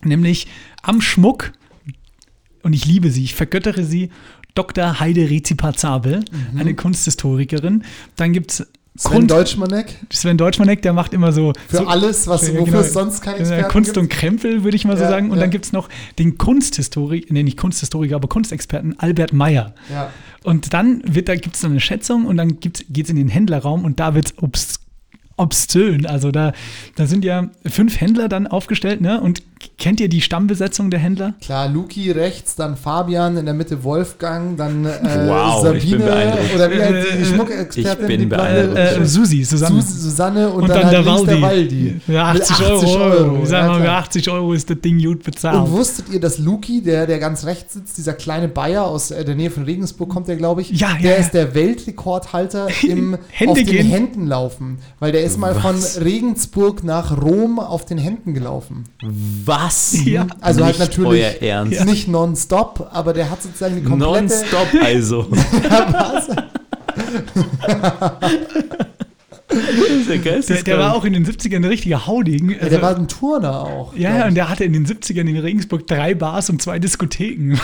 nämlich 0.04 0.46
am 0.82 1.00
Schmuck, 1.00 1.52
und 2.62 2.74
ich 2.74 2.84
liebe 2.84 3.10
sie, 3.10 3.24
ich 3.24 3.34
vergöttere 3.34 3.84
sie, 3.84 4.10
Dr. 4.54 5.00
Heide 5.00 5.30
Rezipa-Zabel, 5.30 6.24
eine 6.58 6.74
Kunsthistorikerin. 6.74 7.84
Dann 8.16 8.32
gibt 8.32 8.52
es 8.52 8.66
Sven 8.96 9.26
Deutschmanek 9.26 9.94
Sven 10.12 10.36
Deutschmanek, 10.36 10.82
der 10.82 10.92
macht 10.92 11.14
immer 11.14 11.32
so. 11.32 11.52
für 11.68 11.78
so, 11.78 11.86
alles, 11.86 12.26
was 12.26 12.42
wofür 12.50 12.64
genau. 12.64 12.78
es 12.80 12.92
sonst 12.92 13.20
keine 13.22 13.38
äh, 13.38 13.40
Experten 13.42 13.68
Kunst 13.70 13.94
gibt. 13.94 13.98
und 13.98 14.08
Krempel, 14.10 14.64
würde 14.64 14.76
ich 14.76 14.84
mal 14.84 14.96
so 14.96 15.04
Ja, 15.04 15.08
sagen. 15.10 15.30
Und 15.30 15.36
ja. 15.36 15.42
dann 15.42 15.50
gibt 15.50 15.64
es 15.64 15.72
noch 15.72 15.88
den 16.18 16.38
Kunsthistoriker, 16.38 17.32
nee, 17.32 17.42
nicht 17.42 17.56
Kunsthistoriker, 17.56 18.16
aber 18.16 18.28
Kunstexperten 18.28 18.98
Albert 18.98 19.32
Meyer. 19.32 19.74
Ja. 19.90 20.10
Und 20.42 20.74
dann 20.74 21.02
wird 21.06 21.28
da 21.28 21.36
gibt 21.36 21.56
es 21.56 21.64
eine 21.64 21.80
Schätzung 21.80 22.26
und 22.26 22.36
dann 22.36 22.58
geht 22.60 22.82
es 22.90 23.10
in 23.10 23.16
den 23.16 23.28
Händlerraum 23.28 23.84
und 23.84 24.00
da 24.00 24.14
wird 24.14 24.26
es 24.26 24.42
obs 24.42 24.80
obszön. 25.36 26.04
Also 26.04 26.30
da, 26.30 26.52
da 26.96 27.06
sind 27.06 27.24
ja 27.24 27.48
fünf 27.64 27.98
Händler 27.98 28.28
dann 28.28 28.46
aufgestellt, 28.46 29.00
ne? 29.00 29.20
Und 29.20 29.42
kennt 29.78 30.00
ihr 30.00 30.08
die 30.08 30.20
Stammbesetzung 30.20 30.90
der 30.90 31.00
Händler? 31.00 31.34
Klar, 31.40 31.68
Luki 31.68 32.10
rechts, 32.10 32.54
dann 32.56 32.76
Fabian, 32.76 33.36
in 33.36 33.44
der 33.44 33.54
Mitte 33.54 33.82
Wolfgang, 33.84 34.56
dann 34.56 34.84
äh, 34.84 34.90
Wow, 35.28 35.74
ich 35.74 35.90
bin 35.90 36.00
Sabine 36.00 36.04
beeindruckt. 36.10 36.54
oder 36.54 36.70
wie 36.70 36.82
heißt 36.82 37.08
die 37.14 37.22
Äh, 37.22 37.24
Schmuckexpertin, 37.24 38.00
ich 38.00 38.06
bin 38.06 38.20
die 38.20 38.26
beeindruckt. 38.26 38.78
Äh, 38.78 39.06
Susi, 39.06 39.44
Susanne. 39.44 39.82
Sus 39.82 40.02
Susanne 40.02 40.48
und, 40.50 40.62
und 40.62 40.68
dann, 40.68 40.76
dann, 40.78 40.84
halt 40.86 40.92
der 40.94 41.02
links 41.02 41.20
Waldi. 41.20 41.40
der 41.40 41.42
Waldi. 41.42 42.00
Ja, 42.08 42.32
Mit 42.32 42.42
80, 42.42 42.66
Euro. 42.96 43.42
Ich 43.42 43.48
sag 43.48 43.62
ja, 43.62 43.68
mal, 43.68 43.80
klar. 43.82 43.98
80 44.00 44.30
Euro 44.30 44.52
ist 44.52 44.70
das 44.70 44.80
Ding 44.80 45.02
gut 45.02 45.22
bezahlt. 45.22 45.56
Und 45.56 45.72
wusstet 45.72 46.08
ihr, 46.10 46.20
dass 46.20 46.38
Luki, 46.38 46.82
der, 46.82 47.06
der 47.06 47.18
ganz 47.18 47.44
rechts 47.44 47.74
sitzt, 47.74 47.98
dieser 47.98 48.12
kleine 48.14 48.48
Bayer 48.48 48.84
aus 48.86 49.10
äh, 49.10 49.24
der 49.24 49.34
Nähe 49.34 49.50
von 49.50 49.64
Regensburg 49.64 50.08
kommt 50.10 50.28
der, 50.28 50.36
glaube 50.36 50.62
ich, 50.62 50.70
Ja, 50.70 50.92
ja, 50.92 50.98
der 51.02 51.10
ja. 51.12 51.16
ist 51.18 51.32
der 51.32 51.54
Weltrekordhalter 51.54 52.68
im 52.82 53.16
Hände 53.30 53.52
auf 53.52 53.58
den 53.58 53.66
gehen. 53.66 53.86
Händen 53.86 54.26
laufen. 54.26 54.78
Weil 54.98 55.12
der 55.12 55.24
ist 55.24 55.38
mal 55.38 55.54
von 55.54 55.76
Regensburg 56.02 56.84
nach 56.84 57.20
Rom 57.20 57.58
auf 57.58 57.84
den 57.84 57.98
Händen 57.98 58.34
gelaufen. 58.34 58.84
Was? 59.44 59.49
Ja. 60.04 60.26
Also 60.40 60.64
halt 60.64 60.78
Nicht 60.78 60.88
natürlich 60.88 61.24
euer 61.24 61.42
Ernst. 61.42 61.84
nicht 61.84 62.08
nonstop, 62.08 62.88
aber 62.92 63.12
der 63.12 63.30
hat 63.30 63.42
sozusagen 63.42 63.76
die 63.76 63.82
komplette... 63.82 64.12
Nonstop 64.12 64.68
also. 64.82 65.26
der 70.08 70.18
der, 70.40 70.62
der 70.62 70.78
war 70.78 70.94
auch 70.94 71.04
in 71.04 71.12
den 71.12 71.26
70ern 71.26 71.56
ein 71.56 71.64
richtiger 71.64 72.06
Haudegen. 72.06 72.50
Ja, 72.50 72.58
Also, 72.58 72.70
der 72.70 72.82
war 72.82 72.96
ein 72.96 73.08
Turner 73.08 73.62
auch. 73.62 73.94
ja, 73.96 74.16
ja, 74.18 74.26
und 74.26 74.34
der 74.34 74.48
hatte 74.48 74.64
in 74.64 74.72
den 74.72 74.86
70ern 74.86 75.28
in 75.28 75.36
Regensburg 75.38 75.86
drei 75.86 76.14
Bars 76.14 76.50
und 76.50 76.62
zwei 76.62 76.78
Diskotheken. 76.78 77.58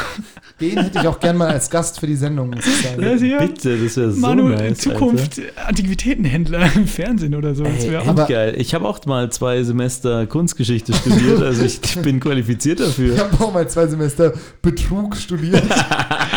Den 0.58 0.78
hätte 0.82 1.00
ich 1.00 1.06
auch 1.06 1.20
gern 1.20 1.36
mal 1.36 1.48
als 1.50 1.68
Gast 1.68 2.00
für 2.00 2.06
die 2.06 2.16
Sendung, 2.16 2.48
muss 2.48 2.66
ich 2.66 2.76
sagen. 2.82 3.02
Das 3.02 3.20
hier, 3.20 3.38
Bitte, 3.38 3.76
das 3.76 3.96
wäre 3.98 4.10
so 4.12 4.20
Manu, 4.20 4.48
nice. 4.48 4.60
in 4.62 4.74
Zukunft 4.76 5.40
Antiquitätenhändler 5.66 6.70
im 6.74 6.86
Fernsehen 6.86 7.34
oder 7.34 7.54
so. 7.54 7.64
Das 7.64 7.84
Ey, 7.84 7.90
wär 7.90 8.02
auch- 8.02 8.06
Aber- 8.08 8.22
endgeil. 8.22 8.54
Ich 8.58 8.74
habe 8.74 8.88
auch 8.88 9.04
mal 9.04 9.30
zwei 9.30 9.62
Semester 9.62 10.26
Kunstgeschichte 10.26 10.94
studiert, 10.94 11.42
also 11.42 11.62
ich 11.62 11.80
bin 12.02 12.20
qualifiziert 12.20 12.80
Ich 12.80 12.86
dafür. 12.86 13.18
habe 13.18 13.44
auch 13.44 13.52
mal 13.52 13.68
zwei 13.68 13.86
Semester 13.86 14.32
Betrug 14.62 15.16
studiert. 15.16 15.62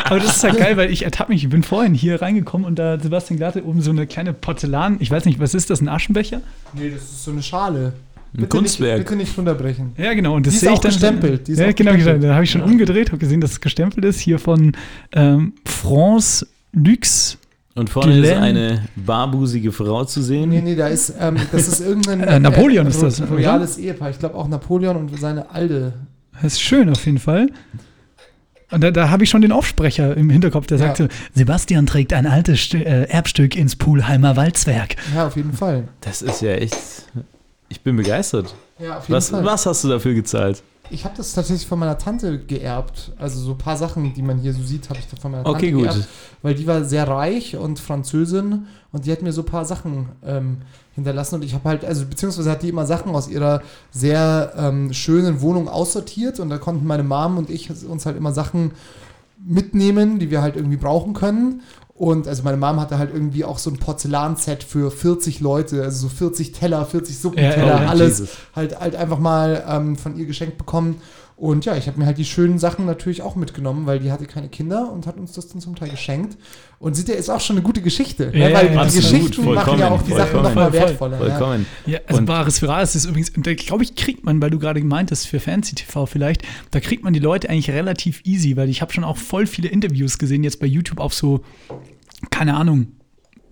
Aber 0.05 0.19
das 0.19 0.35
ist 0.37 0.43
halt 0.43 0.57
geil, 0.57 0.75
weil 0.75 0.91
ich 0.91 1.03
ertappe 1.05 1.31
mich, 1.31 1.43
ich 1.43 1.49
bin 1.49 1.63
vorhin 1.63 1.93
hier 1.93 2.21
reingekommen 2.21 2.67
und 2.67 2.77
da 2.77 2.99
Sebastian 2.99 3.37
Glatte 3.37 3.63
oben 3.63 3.81
so 3.81 3.91
eine 3.91 4.05
kleine 4.05 4.33
Porzellan, 4.33 4.97
ich 4.99 5.09
weiß 5.11 5.25
nicht, 5.25 5.39
was 5.39 5.53
ist 5.53 5.69
das, 5.69 5.79
ein 5.81 5.87
Aschenbecher? 5.87 6.41
nee, 6.73 6.89
das 6.89 7.03
ist 7.03 7.23
so 7.23 7.31
eine 7.31 7.41
Schale. 7.41 7.93
Ein 8.37 8.47
Kunstwerk. 8.49 8.97
Nicht, 8.99 9.07
bitte 9.07 9.17
nicht 9.17 9.37
runterbrechen. 9.37 9.91
Ja, 9.97 10.13
genau. 10.13 10.35
Und 10.35 10.45
das 10.45 10.51
Die 10.53 10.57
ist 10.57 10.61
sehe 10.61 10.69
ich 10.71 10.77
auch 10.77 10.81
dann. 10.81 10.91
gestempelt, 10.91 11.47
die 11.47 11.51
ist 11.53 11.59
ja, 11.59 11.67
auch 11.69 11.75
genau, 11.75 11.93
gestempelt. 11.93 12.23
da 12.29 12.33
habe 12.35 12.43
ich 12.43 12.51
schon 12.51 12.61
umgedreht, 12.61 13.07
habe 13.09 13.17
gesehen, 13.17 13.41
dass 13.41 13.51
es 13.51 13.61
gestempelt 13.61 14.05
ist. 14.05 14.19
Hier 14.19 14.37
von 14.39 14.73
ähm, 15.13 15.53
France 15.65 16.45
Lux. 16.73 17.37
Und 17.75 17.89
vorne 17.89 18.13
ist 18.17 18.23
Glenn. 18.23 18.37
eine 18.43 18.83
barbusige 18.95 19.71
Frau 19.71 20.03
zu 20.03 20.21
sehen. 20.21 20.49
Nee, 20.49 20.61
nee, 20.61 20.75
da 20.75 20.87
ist, 20.87 21.13
ähm, 21.19 21.37
das 21.51 21.67
ist 21.67 21.79
irgendein 21.81 22.19
Äh, 22.27 22.39
Napoleon 22.39 22.85
ist 22.87 23.01
das, 23.01 23.21
oder? 23.21 23.31
royales 23.31 23.77
Ehepaar. 23.77 24.09
Ich 24.09 24.19
glaube 24.19 24.35
auch 24.35 24.47
Napoleon 24.47 24.95
und 24.97 25.17
seine 25.19 25.49
Alde. 25.51 25.93
Das 26.41 26.53
ist 26.53 26.61
schön 26.61 26.89
auf 26.89 27.05
jeden 27.05 27.19
Fall. 27.19 27.47
Und 28.71 28.81
da, 28.83 28.91
da 28.91 29.09
habe 29.09 29.23
ich 29.23 29.29
schon 29.29 29.41
den 29.41 29.51
Aufsprecher 29.51 30.15
im 30.15 30.29
Hinterkopf, 30.29 30.67
der 30.67 30.77
Ja. 30.77 30.85
sagte, 30.87 31.09
Sebastian 31.33 31.85
trägt 31.87 32.13
ein 32.13 32.27
altes 32.27 32.59
St 32.61 32.75
äh, 32.75 33.03
Erbstück 33.05 33.55
ins 33.55 33.75
Pulheimer 33.75 34.35
Walzwerk. 34.35 34.95
Ja, 35.15 35.25
auf 35.27 35.35
jeden 35.37 35.53
Fall. 35.53 35.87
Das 36.01 36.21
ist 36.21 36.41
ja 36.41 36.51
echt. 36.51 36.75
Ich 37.69 37.81
bin 37.81 37.95
begeistert. 37.95 38.53
Ja, 38.79 38.97
auf 38.97 39.03
jeden 39.07 39.17
Was, 39.17 39.29
Fall. 39.29 39.45
was 39.45 39.65
hast 39.65 39.83
du 39.83 39.89
dafür 39.89 40.13
gezahlt? 40.13 40.61
Ich 40.91 41.05
habe 41.05 41.15
das 41.15 41.33
tatsächlich 41.33 41.67
von 41.67 41.77
meiner 41.77 41.99
Tante 41.99 42.39
geerbt. 42.39 43.11
Also 43.19 43.39
so 43.39 43.51
ein 43.51 43.57
paar 43.59 43.77
Sachen, 43.77 44.13
die 44.15 44.23
man 44.23 44.39
hier 44.39 44.53
so 44.53 44.63
sieht, 44.63 44.89
habe 44.89 44.99
ich 44.99 45.21
von 45.21 45.31
meiner 45.31 45.45
Okay, 45.45 45.71
Tante 45.71 45.71
gut. 45.73 45.83
geerbt. 45.83 46.07
Weil 46.41 46.55
die 46.55 46.65
war 46.65 46.83
sehr 46.83 47.07
reich 47.07 47.55
und 47.55 47.79
Französin 47.79 48.65
und 48.91 49.05
die 49.05 49.11
hat 49.11 49.21
mir 49.21 49.31
so 49.31 49.41
ein 49.43 49.45
paar 49.45 49.65
Sachen 49.65 50.09
ähm, 50.25 50.57
hinterlassen 50.95 51.35
und 51.35 51.43
ich 51.43 51.53
habe 51.53 51.69
halt, 51.69 51.85
also 51.85 52.05
beziehungsweise 52.05 52.49
hat 52.49 52.63
die 52.63 52.69
immer 52.69 52.87
Sachen 52.87 53.13
aus 53.13 53.27
ihrer 53.27 53.61
sehr 53.91 54.53
ähm, 54.57 54.91
schönen 54.93 55.41
Wohnung 55.41 55.69
aussortiert 55.69 56.39
und 56.39 56.49
da 56.49 56.57
konnten 56.57 56.87
meine 56.87 57.03
Mom 57.03 57.37
und 57.37 57.51
ich 57.51 57.69
uns 57.85 58.05
halt 58.07 58.17
immer 58.17 58.31
Sachen 58.33 58.71
mitnehmen, 59.45 60.17
die 60.19 60.31
wir 60.31 60.41
halt 60.41 60.55
irgendwie 60.55 60.77
brauchen 60.77 61.13
können. 61.13 61.61
Und 61.99 62.29
also 62.29 62.43
meine 62.43 62.55
Mom 62.55 62.79
hatte 62.79 62.97
halt 62.97 63.13
irgendwie 63.13 63.43
auch 63.43 63.57
so 63.57 63.69
ein 63.69 63.75
Porzellanset 63.75 64.63
für 64.63 64.89
40 64.89 65.41
Leute, 65.41 65.83
also 65.83 66.07
so 66.07 66.09
40 66.09 66.53
Teller, 66.53 66.85
40 66.85 67.19
Suppenteller, 67.19 67.67
Ja, 67.67 67.83
ja, 67.83 67.89
alles 67.89 68.19
Jesus. 68.19 68.37
halt, 68.55 68.79
halt 68.79 68.95
einfach 68.95 69.19
mal 69.19 69.65
ähm, 69.67 69.97
von 69.97 70.15
ihr 70.15 70.25
geschenkt 70.25 70.57
bekommen. 70.57 71.01
Und 71.39 71.63
ja, 71.63 71.77
ich 71.77 71.87
habe 71.87 71.97
mir 71.97 72.05
halt 72.05 72.17
die 72.17 72.25
schönen 72.25 72.59
Sachen 72.59 72.85
natürlich 72.85 73.21
auch 73.21 73.37
mitgenommen, 73.37 73.85
weil 73.85 73.99
die 73.99 74.11
hatte 74.11 74.25
keine 74.25 74.49
Kinder 74.49 74.91
und 74.91 75.07
hat 75.07 75.15
uns 75.17 75.31
das 75.31 75.47
dann 75.47 75.61
zum 75.61 75.73
Teil 75.73 75.89
geschenkt. 75.89 76.37
Und 76.79 76.95
sieht 76.95 77.07
ja, 77.07 77.15
ist 77.15 77.29
auch 77.29 77.39
schon 77.39 77.55
eine 77.55 77.63
gute 77.63 77.81
Geschichte, 77.81 78.25
Ja, 78.33 78.49
ne? 78.49 78.53
weil 78.55 78.65
ja, 78.65 78.71
die 78.73 78.77
absolut, 78.77 78.93
Geschichten 79.11 79.45
machen 79.45 79.55
ja 79.55 79.63
vollkommen, 79.63 79.83
auch 79.83 80.01
die 80.01 80.11
Sachen 80.11 80.31
vollkommen. 80.31 80.43
nochmal 80.43 80.71
Voll, 80.71 80.79
voll, 80.79 81.11
wertvoller. 81.11 81.27
Ja. 81.29 81.37
Vollkommen. 81.37 81.65
Ja, 81.85 81.99
also 82.07 82.19
Und- 82.19 82.25
Bares 82.25 82.59
Ferraris 82.59 82.95
ist 82.95 83.05
übrigens, 83.05 83.31
da 83.37 83.53
glaube 83.53 83.83
ich, 83.83 83.95
kriegt 83.95 84.25
man, 84.25 84.41
weil 84.41 84.49
du 84.49 84.59
gerade 84.59 84.81
gemeint 84.81 85.11
hast, 85.11 85.27
für 85.27 85.39
Fancy-TV 85.39 86.05
vielleicht, 86.07 86.41
da 86.71 86.81
kriegt 86.81 87.05
man 87.05 87.13
die 87.13 87.19
Leute 87.19 87.49
eigentlich 87.49 87.69
relativ 87.71 88.21
easy, 88.25 88.57
weil 88.57 88.67
ich 88.69 88.81
habe 88.81 88.91
schon 88.91 89.05
auch 89.05 89.15
voll 89.17 89.47
viele 89.47 89.69
Interviews 89.69 90.17
gesehen, 90.17 90.43
jetzt 90.43 90.59
bei 90.59 90.67
YouTube 90.67 90.99
auf 90.99 91.13
so, 91.13 91.39
keine 92.31 92.55
Ahnung, 92.55 92.87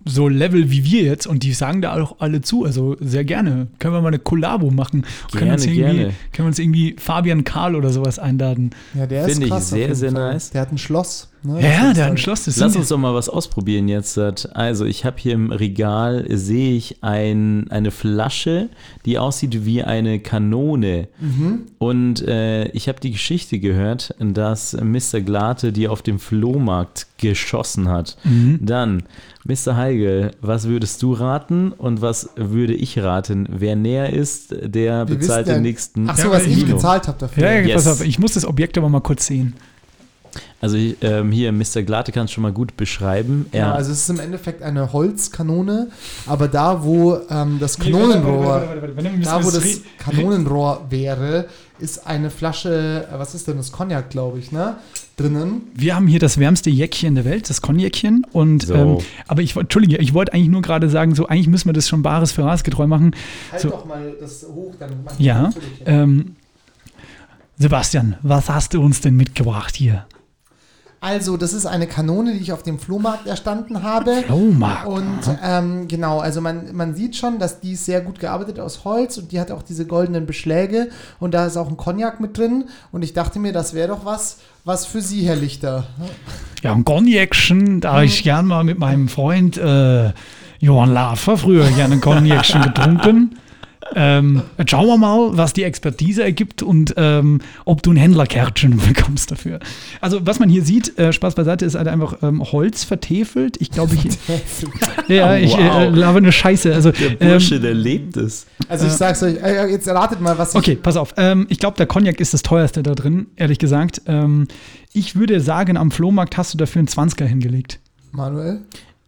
so 0.04 0.28
Level 0.28 0.70
wie 0.70 0.84
wir 0.84 1.02
jetzt 1.02 1.26
und 1.26 1.42
die 1.42 1.52
sagen 1.52 1.82
da 1.82 2.00
auch 2.00 2.16
alle 2.20 2.40
zu, 2.40 2.64
also 2.64 2.96
sehr 3.00 3.24
gerne. 3.24 3.68
Können 3.78 3.94
wir 3.94 4.00
mal 4.00 4.08
eine 4.08 4.18
Kollabo 4.18 4.70
machen? 4.70 5.04
können, 5.32 5.46
wir 5.46 5.52
uns 5.52 5.64
Gerne, 5.64 5.78
irgendwie, 5.78 5.96
gerne. 5.98 6.14
können 6.32 6.46
wir 6.46 6.48
uns 6.48 6.58
irgendwie 6.58 6.96
Fabian 6.98 7.44
Karl 7.44 7.74
oder 7.76 7.90
sowas 7.90 8.18
einladen? 8.18 8.70
Ja, 8.94 9.06
der 9.06 9.26
ist 9.26 9.32
Finde 9.32 9.46
ich 9.46 9.52
krass. 9.52 9.64
auf 9.64 9.78
sehr, 9.78 9.94
sehr 9.94 10.12
Fall. 10.12 10.32
nice. 10.32 10.50
Der 10.50 10.60
hat 10.62 10.72
ein 10.72 10.78
Schloss. 10.78 11.28
Ne? 11.42 11.62
Ja, 11.62 11.88
ist 11.90 11.96
der 11.96 12.04
hat 12.06 12.12
ein 12.12 12.18
Schloss. 12.18 12.44
Das 12.46 12.56
Lass 12.56 12.74
uns 12.74 12.88
doch 12.88 12.98
mal 12.98 13.14
was 13.14 13.28
ausprobieren 13.28 13.86
jetzt. 13.88 14.18
Also, 14.18 14.84
ich 14.84 15.04
habe 15.04 15.16
hier 15.18 15.34
im 15.34 15.52
Regal, 15.52 16.24
sehe 16.28 16.76
ich 16.76 17.02
ein, 17.02 17.70
eine 17.70 17.90
Flasche, 17.92 18.68
die 19.04 19.18
aussieht 19.18 19.64
wie 19.64 19.84
eine 19.84 20.18
Kanone. 20.18 21.08
Mhm. 21.20 21.66
Und 21.78 22.26
äh, 22.26 22.68
ich 22.70 22.88
habe 22.88 22.98
die 23.00 23.12
Geschichte 23.12 23.60
gehört, 23.60 24.14
dass 24.18 24.72
Mr. 24.74 25.20
Glate 25.20 25.72
die 25.72 25.86
auf 25.86 26.02
dem 26.02 26.18
Flohmarkt 26.18 27.06
geschossen 27.18 27.88
hat. 27.88 28.16
Mhm. 28.24 28.58
Dann, 28.62 29.02
Mr. 29.44 29.76
Heigel, 29.76 30.32
was 30.40 30.66
würdest 30.68 31.02
du 31.02 31.12
raten 31.14 31.72
und 31.72 32.02
was 32.02 32.30
würde 32.36 32.74
ich 32.74 32.98
raten? 32.98 33.48
Wer 33.50 33.76
näher 33.76 34.12
ist, 34.12 34.50
der 34.50 35.08
Wir 35.08 35.16
bezahlt 35.16 35.46
den 35.46 35.62
nächsten 35.62 36.08
Ach 36.10 36.16
so, 36.16 36.24
Ja, 36.28 36.32
was 36.32 36.46
ich 36.46 36.66
gezahlt 36.66 37.08
habe 37.08 37.18
dafür. 37.18 37.42
Ja, 37.44 37.52
ja, 37.52 37.60
Yes. 37.60 37.84
pass 37.84 37.86
auf, 38.00 38.04
ich 38.06 38.18
muss 38.18 38.34
das 38.34 38.44
Objekt 38.44 38.76
aber 38.76 38.88
mal 38.88 39.00
kurz 39.00 39.26
sehen. 39.26 39.54
Also 40.60 40.76
ich, 40.76 40.96
ähm, 41.02 41.30
hier, 41.30 41.52
Mr. 41.52 41.82
Glate 41.82 42.10
kann 42.12 42.24
es 42.26 42.32
schon 42.32 42.42
mal 42.42 42.52
gut 42.52 42.76
beschreiben. 42.76 43.46
Er, 43.52 43.60
Ja, 43.60 43.72
also 43.74 43.92
es 43.92 44.00
ist 44.02 44.10
im 44.10 44.18
Endeffekt 44.20 44.60
eine 44.62 44.92
Holzkanone, 44.92 45.88
aber 46.26 46.48
da, 46.48 46.82
wo 46.84 47.18
ähm, 47.30 47.58
das 47.60 47.78
Kanonenrohr, 47.78 48.62
da, 49.22 49.44
wo 49.44 49.50
das 49.50 49.80
Kanonenrohr 49.98 50.86
wäre, 50.90 51.46
ist 51.78 52.06
eine 52.06 52.30
Flasche, 52.30 53.06
äh, 53.10 53.18
was 53.18 53.34
ist 53.34 53.46
denn 53.46 53.56
das? 53.56 53.70
Cognac, 53.72 54.10
glaube 54.10 54.38
ich, 54.40 54.50
ne? 54.52 54.76
Drinnen. 55.18 55.62
Wir 55.74 55.94
haben 55.94 56.06
hier 56.06 56.18
das 56.20 56.38
wärmste 56.38 56.70
Jäckchen 56.70 57.14
der 57.16 57.24
Welt, 57.26 57.50
das 57.50 57.60
Cognacchen. 57.60 58.24
Und, 58.32 58.66
So. 58.66 58.74
ähm, 58.74 58.98
aber 59.26 59.42
ich, 59.42 59.54
Entschuldige, 59.56 59.98
ich 59.98 60.14
wollte 60.14 60.32
eigentlich 60.32 60.48
nur 60.48 60.62
gerade 60.62 60.88
sagen, 60.88 61.14
so 61.14 61.26
eigentlich 61.26 61.48
müssen 61.48 61.68
wir 61.68 61.72
das 61.74 61.88
schon 61.88 62.02
Bares 62.02 62.32
für 62.32 62.44
Ras 62.44 62.64
getreu 62.64 62.86
machen. 62.86 63.14
Halt 63.52 63.60
So. 63.60 63.68
doch 63.70 63.84
mal 63.84 64.14
das 64.20 64.46
hoch, 64.50 64.74
dann 64.78 64.90
mach 65.04 65.12
ich 65.18 65.26
Ja. 65.26 65.44
das. 65.44 65.54
Ähm, 65.86 66.36
Sebastian, 67.58 68.16
was 68.22 68.48
hast 68.48 68.74
du 68.74 68.80
uns 68.82 69.00
denn 69.00 69.16
mitgebracht 69.16 69.74
hier? 69.76 70.06
Also, 71.00 71.36
das 71.36 71.52
ist 71.52 71.64
eine 71.64 71.86
Kanone, 71.86 72.32
die 72.32 72.40
ich 72.40 72.52
auf 72.52 72.64
dem 72.64 72.78
Flohmarkt 72.78 73.26
erstanden 73.26 73.84
habe. 73.84 74.22
Flohmarkt. 74.26 74.86
Und 74.86 75.20
ähm, 75.44 75.86
genau, 75.86 76.18
also 76.18 76.40
man, 76.40 76.74
man 76.74 76.94
sieht 76.94 77.14
schon, 77.14 77.38
dass 77.38 77.60
die 77.60 77.72
ist 77.72 77.84
sehr 77.84 78.00
gut 78.00 78.18
gearbeitet 78.18 78.58
aus 78.58 78.84
Holz 78.84 79.16
und 79.16 79.30
die 79.30 79.38
hat 79.38 79.52
auch 79.52 79.62
diese 79.62 79.86
goldenen 79.86 80.26
Beschläge 80.26 80.88
und 81.20 81.34
da 81.34 81.46
ist 81.46 81.56
auch 81.56 81.68
ein 81.68 81.76
Cognac 81.76 82.18
mit 82.18 82.36
drin. 82.36 82.64
Und 82.90 83.02
ich 83.02 83.12
dachte 83.12 83.38
mir, 83.38 83.52
das 83.52 83.74
wäre 83.74 83.88
doch 83.88 84.04
was, 84.04 84.38
was 84.64 84.86
für 84.86 85.00
Sie, 85.00 85.22
Herr 85.22 85.36
Lichter. 85.36 85.86
Ja, 86.62 86.72
ein 86.72 86.84
Cognacchen, 86.84 87.80
da 87.80 87.94
hab 87.94 88.02
ich 88.02 88.24
gern 88.24 88.46
mal 88.46 88.64
mit 88.64 88.80
meinem 88.80 89.08
Freund 89.08 89.56
äh, 89.56 90.10
Johann 90.58 90.92
Lafer 90.92 91.38
früher 91.38 91.70
gerne 91.70 91.94
ein 91.94 92.00
Cognacchen 92.00 92.62
getrunken. 92.62 93.38
Ähm, 93.94 94.42
jetzt 94.58 94.70
schauen 94.70 94.86
wir 94.86 94.96
mal, 94.98 95.30
was 95.36 95.52
die 95.52 95.62
Expertise 95.62 96.22
ergibt 96.22 96.62
und 96.62 96.94
ähm, 96.96 97.40
ob 97.64 97.82
du 97.82 97.92
ein 97.92 97.96
Händlerkärtchen 97.96 98.76
bekommst 98.88 99.30
dafür. 99.30 99.60
Also, 100.00 100.24
was 100.26 100.38
man 100.38 100.48
hier 100.48 100.62
sieht, 100.62 100.98
äh, 100.98 101.12
Spaß 101.12 101.34
beiseite, 101.34 101.64
ist 101.64 101.74
halt 101.74 101.88
einfach 101.88 102.16
ähm, 102.22 102.42
Holz 102.42 102.84
vertefelt. 102.84 103.56
Ich 103.60 103.70
glaube, 103.70 103.94
ich. 103.94 104.18
ja, 105.08 105.36
ich 105.36 105.56
äh, 105.56 105.68
Wow. 105.68 105.94
laber 105.96 106.18
eine 106.18 106.32
Scheiße. 106.32 106.74
Also, 106.74 106.90
der 106.92 107.20
ähm, 107.20 107.28
Bursche, 107.30 107.60
der 107.60 107.74
lebt 107.74 108.16
es. 108.16 108.46
Also 108.68 108.86
ich 108.86 108.92
sag's 108.92 109.22
euch, 109.22 109.36
äh, 109.42 109.70
jetzt 109.70 109.86
erratet 109.86 110.20
mal, 110.20 110.36
was 110.38 110.50
ich 110.50 110.56
Okay, 110.56 110.76
pass 110.76 110.96
auf. 110.96 111.14
Ähm, 111.16 111.46
ich 111.48 111.58
glaube, 111.58 111.76
der 111.76 111.86
Cognac 111.86 112.20
ist 112.20 112.34
das 112.34 112.42
teuerste 112.42 112.82
da 112.82 112.94
drin, 112.94 113.26
ehrlich 113.36 113.58
gesagt. 113.58 114.02
Ähm, 114.06 114.48
ich 114.92 115.16
würde 115.16 115.40
sagen, 115.40 115.76
am 115.76 115.90
Flohmarkt 115.90 116.36
hast 116.36 116.52
du 116.54 116.58
dafür 116.58 116.80
einen 116.80 116.88
20er 116.88 117.24
hingelegt. 117.24 117.80
Manuel. 118.12 118.60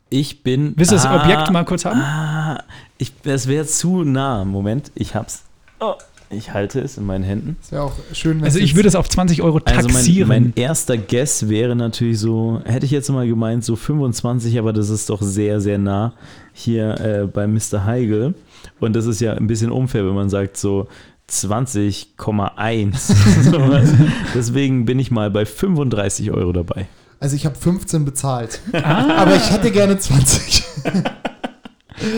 Ich 0.08 0.42
bin. 0.42 0.72
Willst 0.76 0.90
du 0.92 0.96
das 0.96 1.06
Objekt 1.06 1.50
mal 1.50 1.64
kurz 1.64 1.84
haben? 1.84 2.00
Ah, 2.00 2.64
ich, 3.00 3.12
das 3.22 3.48
wäre 3.48 3.66
zu 3.66 4.04
nah. 4.04 4.44
Moment, 4.44 4.92
ich 4.94 5.14
hab's. 5.14 5.42
Oh, 5.80 5.94
ich 6.28 6.52
halte 6.52 6.78
es 6.80 6.96
in 6.96 7.06
meinen 7.06 7.24
Händen. 7.24 7.56
Ist 7.60 7.72
ja 7.72 7.82
auch 7.82 7.92
schön, 8.12 8.38
wenn 8.38 8.44
Also 8.44 8.58
es 8.58 8.64
ich 8.64 8.76
würde 8.76 8.88
es 8.88 8.94
auf 8.94 9.08
20 9.08 9.42
Euro 9.42 9.60
Also 9.64 9.88
mein, 9.88 9.96
taxieren. 9.96 10.28
mein 10.28 10.52
erster 10.54 10.96
Guess 10.96 11.48
wäre 11.48 11.74
natürlich 11.74 12.20
so, 12.20 12.60
hätte 12.64 12.86
ich 12.86 12.92
jetzt 12.92 13.08
mal 13.10 13.26
gemeint, 13.26 13.64
so 13.64 13.74
25, 13.74 14.58
aber 14.58 14.72
das 14.72 14.90
ist 14.90 15.10
doch 15.10 15.20
sehr, 15.22 15.60
sehr 15.60 15.78
nah 15.78 16.12
hier 16.52 17.00
äh, 17.00 17.26
bei 17.26 17.46
Mr. 17.48 17.84
Heigel. 17.84 18.34
Und 18.78 18.94
das 18.94 19.06
ist 19.06 19.20
ja 19.20 19.32
ein 19.32 19.46
bisschen 19.48 19.72
unfair, 19.72 20.06
wenn 20.06 20.14
man 20.14 20.30
sagt 20.30 20.56
so 20.56 20.86
20,1. 21.30 22.96
Sowas. 23.50 23.88
Deswegen 24.34 24.84
bin 24.84 24.98
ich 24.98 25.10
mal 25.10 25.30
bei 25.30 25.44
35 25.46 26.30
Euro 26.30 26.52
dabei. 26.52 26.86
Also 27.18 27.36
ich 27.36 27.44
habe 27.44 27.54
15 27.56 28.04
bezahlt. 28.04 28.60
Ah. 28.72 29.22
Aber 29.22 29.34
ich 29.36 29.50
hätte 29.50 29.70
gerne 29.70 29.98
20. 29.98 30.62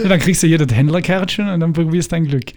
Ja, 0.02 0.08
dann 0.08 0.20
kriegst 0.20 0.42
du 0.42 0.46
hier 0.46 0.58
das 0.58 0.74
Händlerkärtchen 0.76 1.48
und 1.48 1.60
dann 1.60 1.72
probierst 1.72 2.12
dein 2.12 2.24
Glück. 2.26 2.52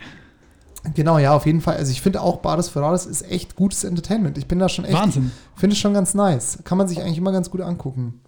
genau, 0.93 1.17
ja, 1.17 1.33
auf 1.35 1.45
jeden 1.45 1.61
Fall. 1.61 1.77
Also 1.77 1.91
ich 1.91 2.01
finde 2.01 2.21
auch 2.21 2.37
Bares 2.37 2.69
Ferraris 2.69 3.05
ist 3.05 3.29
echt 3.29 3.55
gutes 3.55 3.83
Entertainment. 3.83 4.37
Ich 4.37 4.47
bin 4.47 4.59
da 4.59 4.69
schon 4.69 4.85
echt, 4.85 4.93
Wahnsinn. 4.93 5.31
finde 5.55 5.73
es 5.73 5.79
schon 5.79 5.93
ganz 5.93 6.13
nice. 6.13 6.59
Kann 6.63 6.77
man 6.77 6.87
sich 6.87 7.01
eigentlich 7.01 7.17
immer 7.17 7.31
ganz 7.31 7.49
gut 7.49 7.61
angucken. 7.61 8.21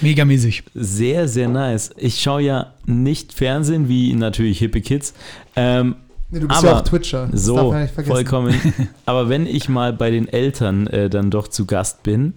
Megamäßig. 0.00 0.64
Sehr, 0.74 1.28
sehr 1.28 1.48
nice. 1.48 1.90
Ich 1.96 2.20
schaue 2.20 2.42
ja 2.42 2.74
nicht 2.86 3.32
Fernsehen, 3.32 3.88
wie 3.88 4.14
natürlich 4.14 4.58
hippe 4.58 4.80
Kids. 4.80 5.14
Ähm, 5.54 5.96
Nee, 6.28 6.40
du 6.40 6.48
bist 6.48 6.58
Aber 6.58 6.68
ja 6.68 6.76
auch 6.78 6.82
Twitcher. 6.82 7.28
Das 7.30 7.44
so, 7.44 7.72
vollkommen. 8.04 8.54
Aber 9.06 9.28
wenn 9.28 9.46
ich 9.46 9.68
mal 9.68 9.92
bei 9.92 10.10
den 10.10 10.26
Eltern 10.26 10.88
äh, 10.88 11.08
dann 11.08 11.30
doch 11.30 11.46
zu 11.46 11.66
Gast 11.66 12.02
bin 12.02 12.34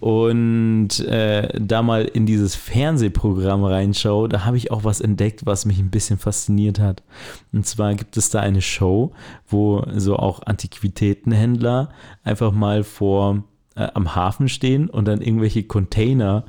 und 0.00 0.98
äh, 1.06 1.48
da 1.60 1.82
mal 1.82 2.06
in 2.06 2.26
dieses 2.26 2.56
Fernsehprogramm 2.56 3.62
reinschaue, 3.62 4.28
da 4.28 4.44
habe 4.44 4.56
ich 4.56 4.72
auch 4.72 4.82
was 4.82 5.00
entdeckt, 5.00 5.46
was 5.46 5.64
mich 5.64 5.78
ein 5.78 5.90
bisschen 5.90 6.18
fasziniert 6.18 6.80
hat. 6.80 7.04
Und 7.52 7.66
zwar 7.66 7.94
gibt 7.94 8.16
es 8.16 8.30
da 8.30 8.40
eine 8.40 8.62
Show, 8.62 9.12
wo 9.46 9.84
so 9.94 10.16
auch 10.16 10.42
Antiquitätenhändler 10.46 11.90
einfach 12.24 12.50
mal 12.50 12.82
vor 12.82 13.44
äh, 13.80 13.88
am 13.94 14.14
Hafen 14.14 14.48
stehen 14.48 14.88
und 14.90 15.06
dann 15.06 15.20
irgendwelche 15.20 15.62
Container 15.62 16.44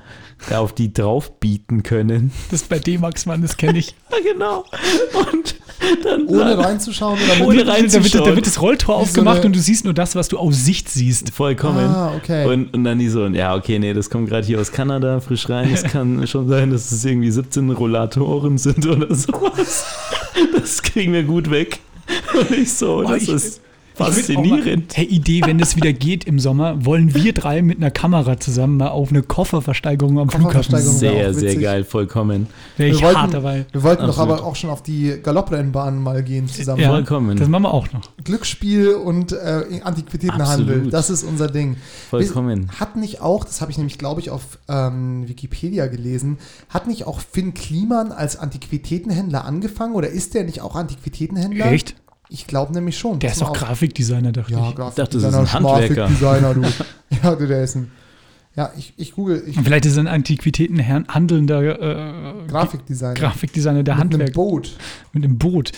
auf 0.51 0.73
die 0.73 0.91
drauf 0.93 1.39
bieten 1.39 1.84
können. 1.84 2.32
Das 2.51 2.63
bei 2.63 2.79
D-Max, 2.79 3.25
Mann, 3.25 3.41
das 3.41 3.57
kenne 3.57 3.79
ich. 3.79 3.95
Ja, 4.11 4.17
genau. 4.34 4.65
Und 5.32 5.55
dann 6.03 6.27
Ohne 6.27 6.57
reinzuschauen 6.57 7.17
oder 7.23 7.36
mit 7.36 7.47
Ohne 7.47 7.57
Da 7.65 7.65
wird, 7.67 7.77
reinzuschauen. 7.93 8.25
da 8.29 8.36
wird 8.36 8.45
das 8.45 8.61
Rolltor 8.61 8.95
so 8.97 9.01
aufgemacht 9.01 9.38
eine- 9.38 9.45
und 9.47 9.55
du 9.55 9.59
siehst 9.59 9.84
nur 9.86 9.93
das, 9.93 10.15
was 10.15 10.27
du 10.27 10.38
aus 10.38 10.63
Sicht 10.65 10.89
siehst. 10.89 11.32
Vollkommen. 11.32 11.86
Ah, 11.88 12.13
okay. 12.15 12.45
Und, 12.45 12.73
und 12.73 12.84
dann 12.84 12.99
die 12.99 13.07
so, 13.09 13.25
ja, 13.27 13.55
okay, 13.55 13.79
nee, 13.79 13.93
das 13.93 14.09
kommt 14.09 14.29
gerade 14.29 14.45
hier 14.45 14.59
aus 14.59 14.71
Kanada, 14.71 15.19
frisch 15.21 15.49
rein. 15.49 15.71
Es 15.73 15.84
kann 15.84 16.25
schon 16.27 16.47
sein, 16.49 16.69
dass 16.71 16.91
es 16.91 17.03
irgendwie 17.05 17.32
17 17.32 17.69
Rollatoren 17.71 18.57
sind 18.57 18.86
oder 18.86 19.13
sowas. 19.15 19.86
Das 20.53 20.84
kriegen 20.84 21.13
wir 21.13 21.23
gut 21.23 21.49
weg. 21.49 21.79
Und 22.34 22.51
ich 22.51 22.73
so, 22.73 23.01
das 23.03 23.23
ich- 23.23 23.29
ist 23.29 23.61
Faszinierend. 23.93 24.95
hey, 24.97 25.05
Idee, 25.05 25.41
wenn 25.45 25.59
es 25.59 25.75
wieder 25.75 25.93
geht 25.93 26.23
im 26.25 26.39
Sommer, 26.39 26.85
wollen 26.85 27.13
wir 27.13 27.33
drei 27.33 27.61
mit 27.61 27.77
einer 27.77 27.91
Kamera 27.91 28.39
zusammen 28.39 28.77
mal 28.77 28.89
auf 28.89 29.09
eine 29.09 29.21
Kofferversteigerung 29.23 30.19
am 30.19 30.29
Flughafen. 30.29 30.77
Sehr, 30.79 31.33
sehr 31.33 31.55
geil, 31.55 31.83
vollkommen. 31.83 32.47
Wäre 32.77 32.89
ich 32.89 32.97
Wir 32.99 33.07
wollten- 33.07 33.19
hart 33.21 33.33
dabei. 33.33 33.65
Wir 33.71 33.83
wollten 33.83 34.03
doch 34.03 34.09
Absolut. 34.17 34.39
aber 34.39 34.45
auch 34.47 34.55
schon 34.55 34.69
auf 34.69 34.81
die 34.83 35.15
Galopprennbahn 35.21 36.01
mal 36.01 36.23
gehen 36.23 36.47
zusammen. 36.47 36.81
Ja, 36.81 36.89
Vollkommen. 36.89 37.37
Das 37.37 37.47
machen 37.47 37.63
wir 37.63 37.73
auch 37.73 37.91
noch. 37.93 38.01
Glücksspiel 38.23 38.89
und 38.95 39.31
äh, 39.33 39.81
Antiquitätenhandel, 39.83 40.69
Absolut. 40.75 40.93
das 40.93 41.09
ist 41.09 41.23
unser 41.23 41.47
Ding. 41.47 41.77
Vollkommen. 42.09 42.69
Hat 42.79 42.95
nicht 42.95 43.21
auch, 43.21 43.43
das 43.45 43.61
habe 43.61 43.71
ich 43.71 43.77
nämlich, 43.77 43.97
glaube 43.97 44.21
ich, 44.21 44.29
auf 44.29 44.59
ähm, 44.67 45.27
Wikipedia 45.27 45.87
gelesen, 45.87 46.37
hat 46.69 46.87
nicht 46.87 47.05
auch 47.07 47.19
Finn 47.19 47.53
Kliman 47.53 48.11
als 48.11 48.37
Antiquitätenhändler 48.37 49.45
angefangen 49.45 49.95
oder 49.95 50.09
ist 50.09 50.33
der 50.33 50.43
nicht 50.43 50.61
auch 50.61 50.75
Antiquitätenhändler? 50.75 51.71
Echt? 51.71 51.95
Ich 52.34 52.47
glaube 52.47 52.71
nämlich 52.71 52.97
schon. 52.97 53.19
Der 53.19 53.32
ist 53.32 53.41
doch. 53.41 53.51
Grafikdesigner, 53.51 54.32
dachte 54.32 54.53
Ja, 54.53 54.69
ich. 54.69 54.75
dachte, 54.75 54.93
das 54.95 55.15
ist 55.15 55.21
Grafikdesigner, 55.32 55.39
ein 55.39 55.53
Handwerker. 55.53 55.95
Grafikdesigner, 56.07 56.53
du. 56.53 56.61
ja, 57.23 57.36
du, 57.36 57.47
der 57.47 57.63
ist 57.63 57.75
ein. 57.75 57.91
Ja, 58.55 58.71
ich, 58.77 58.93
ich 58.95 59.11
google. 59.13 59.43
Ich, 59.45 59.57
Und 59.57 59.65
vielleicht 59.65 59.86
ist 59.86 59.97
er 59.97 60.03
ein 60.03 60.07
Antiquitäten 60.07 60.88
handelnder 61.13 61.61
äh, 61.61 62.47
Grafikdesigner. 62.47 63.13
Grafikdesigner 63.15 63.84
der 63.84 63.95
Mit 63.95 64.13
einem 64.15 64.32
Boot. 64.32 64.71
mit 65.11 65.23
dem 65.25 65.38
Boot. 65.38 65.73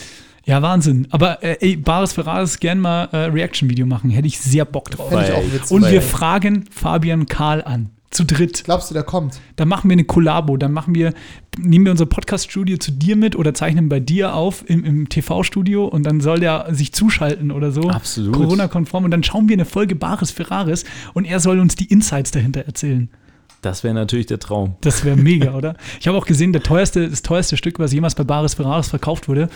Ja, 0.45 0.61
Wahnsinn. 0.61 1.07
Aber 1.09 1.41
äh, 1.43 1.57
ey, 1.59 1.75
Bares 1.77 2.13
Ferraris 2.13 2.59
gern 2.59 2.79
mal 2.79 3.05
äh, 3.11 3.17
Reaction-Video 3.17 3.85
machen. 3.87 4.11
Hätte 4.11 4.27
ich 4.27 4.39
sehr 4.39 4.65
Bock 4.65 4.91
drauf. 4.91 5.11
Weil-. 5.11 5.33
Und 5.69 5.89
wir 5.89 6.01
fragen 6.03 6.65
Fabian 6.69 7.25
Karl 7.27 7.63
an. 7.63 7.89
Zu 8.13 8.25
dritt. 8.25 8.63
Glaubst 8.63 8.91
du, 8.91 8.93
der 8.93 9.01
kommt? 9.01 9.39
Dann 9.55 9.67
machen 9.67 9.89
wir 9.89 9.93
eine 9.93 10.03
Kollabo. 10.03 10.55
Dann 10.57 10.71
machen 10.71 10.93
wir, 10.93 11.13
nehmen 11.57 11.85
wir 11.85 11.91
unser 11.91 12.05
Podcast-Studio 12.05 12.77
zu 12.77 12.91
dir 12.91 13.15
mit 13.15 13.35
oder 13.35 13.55
zeichnen 13.55 13.89
bei 13.89 13.99
dir 13.99 14.35
auf 14.35 14.63
im, 14.69 14.85
im 14.85 15.09
TV-Studio 15.09 15.85
und 15.85 16.03
dann 16.03 16.21
soll 16.21 16.39
der 16.39 16.67
sich 16.71 16.93
zuschalten 16.93 17.51
oder 17.51 17.71
so. 17.71 17.89
Absolut. 17.89 18.35
Corona-konform. 18.35 19.05
Und 19.05 19.11
dann 19.11 19.23
schauen 19.23 19.49
wir 19.49 19.55
eine 19.55 19.65
Folge 19.65 19.95
Bares 19.95 20.29
Ferraris 20.29 20.85
und 21.13 21.25
er 21.25 21.39
soll 21.39 21.59
uns 21.59 21.75
die 21.75 21.85
Insights 21.85 22.29
dahinter 22.29 22.61
erzählen. 22.61 23.09
Das 23.63 23.83
wäre 23.83 23.95
natürlich 23.95 24.27
der 24.27 24.39
Traum. 24.39 24.75
Das 24.81 25.03
wäre 25.03 25.15
mega, 25.15 25.55
oder? 25.55 25.75
Ich 25.99 26.07
habe 26.07 26.17
auch 26.17 26.25
gesehen, 26.25 26.53
der 26.53 26.61
teuerste, 26.61 27.09
das 27.09 27.23
teuerste 27.23 27.57
Stück, 27.57 27.79
was 27.79 27.93
jemals 27.93 28.13
bei 28.13 28.23
Bares 28.23 28.53
Ferraris 28.53 28.89
verkauft 28.89 29.27
wurde, 29.27 29.49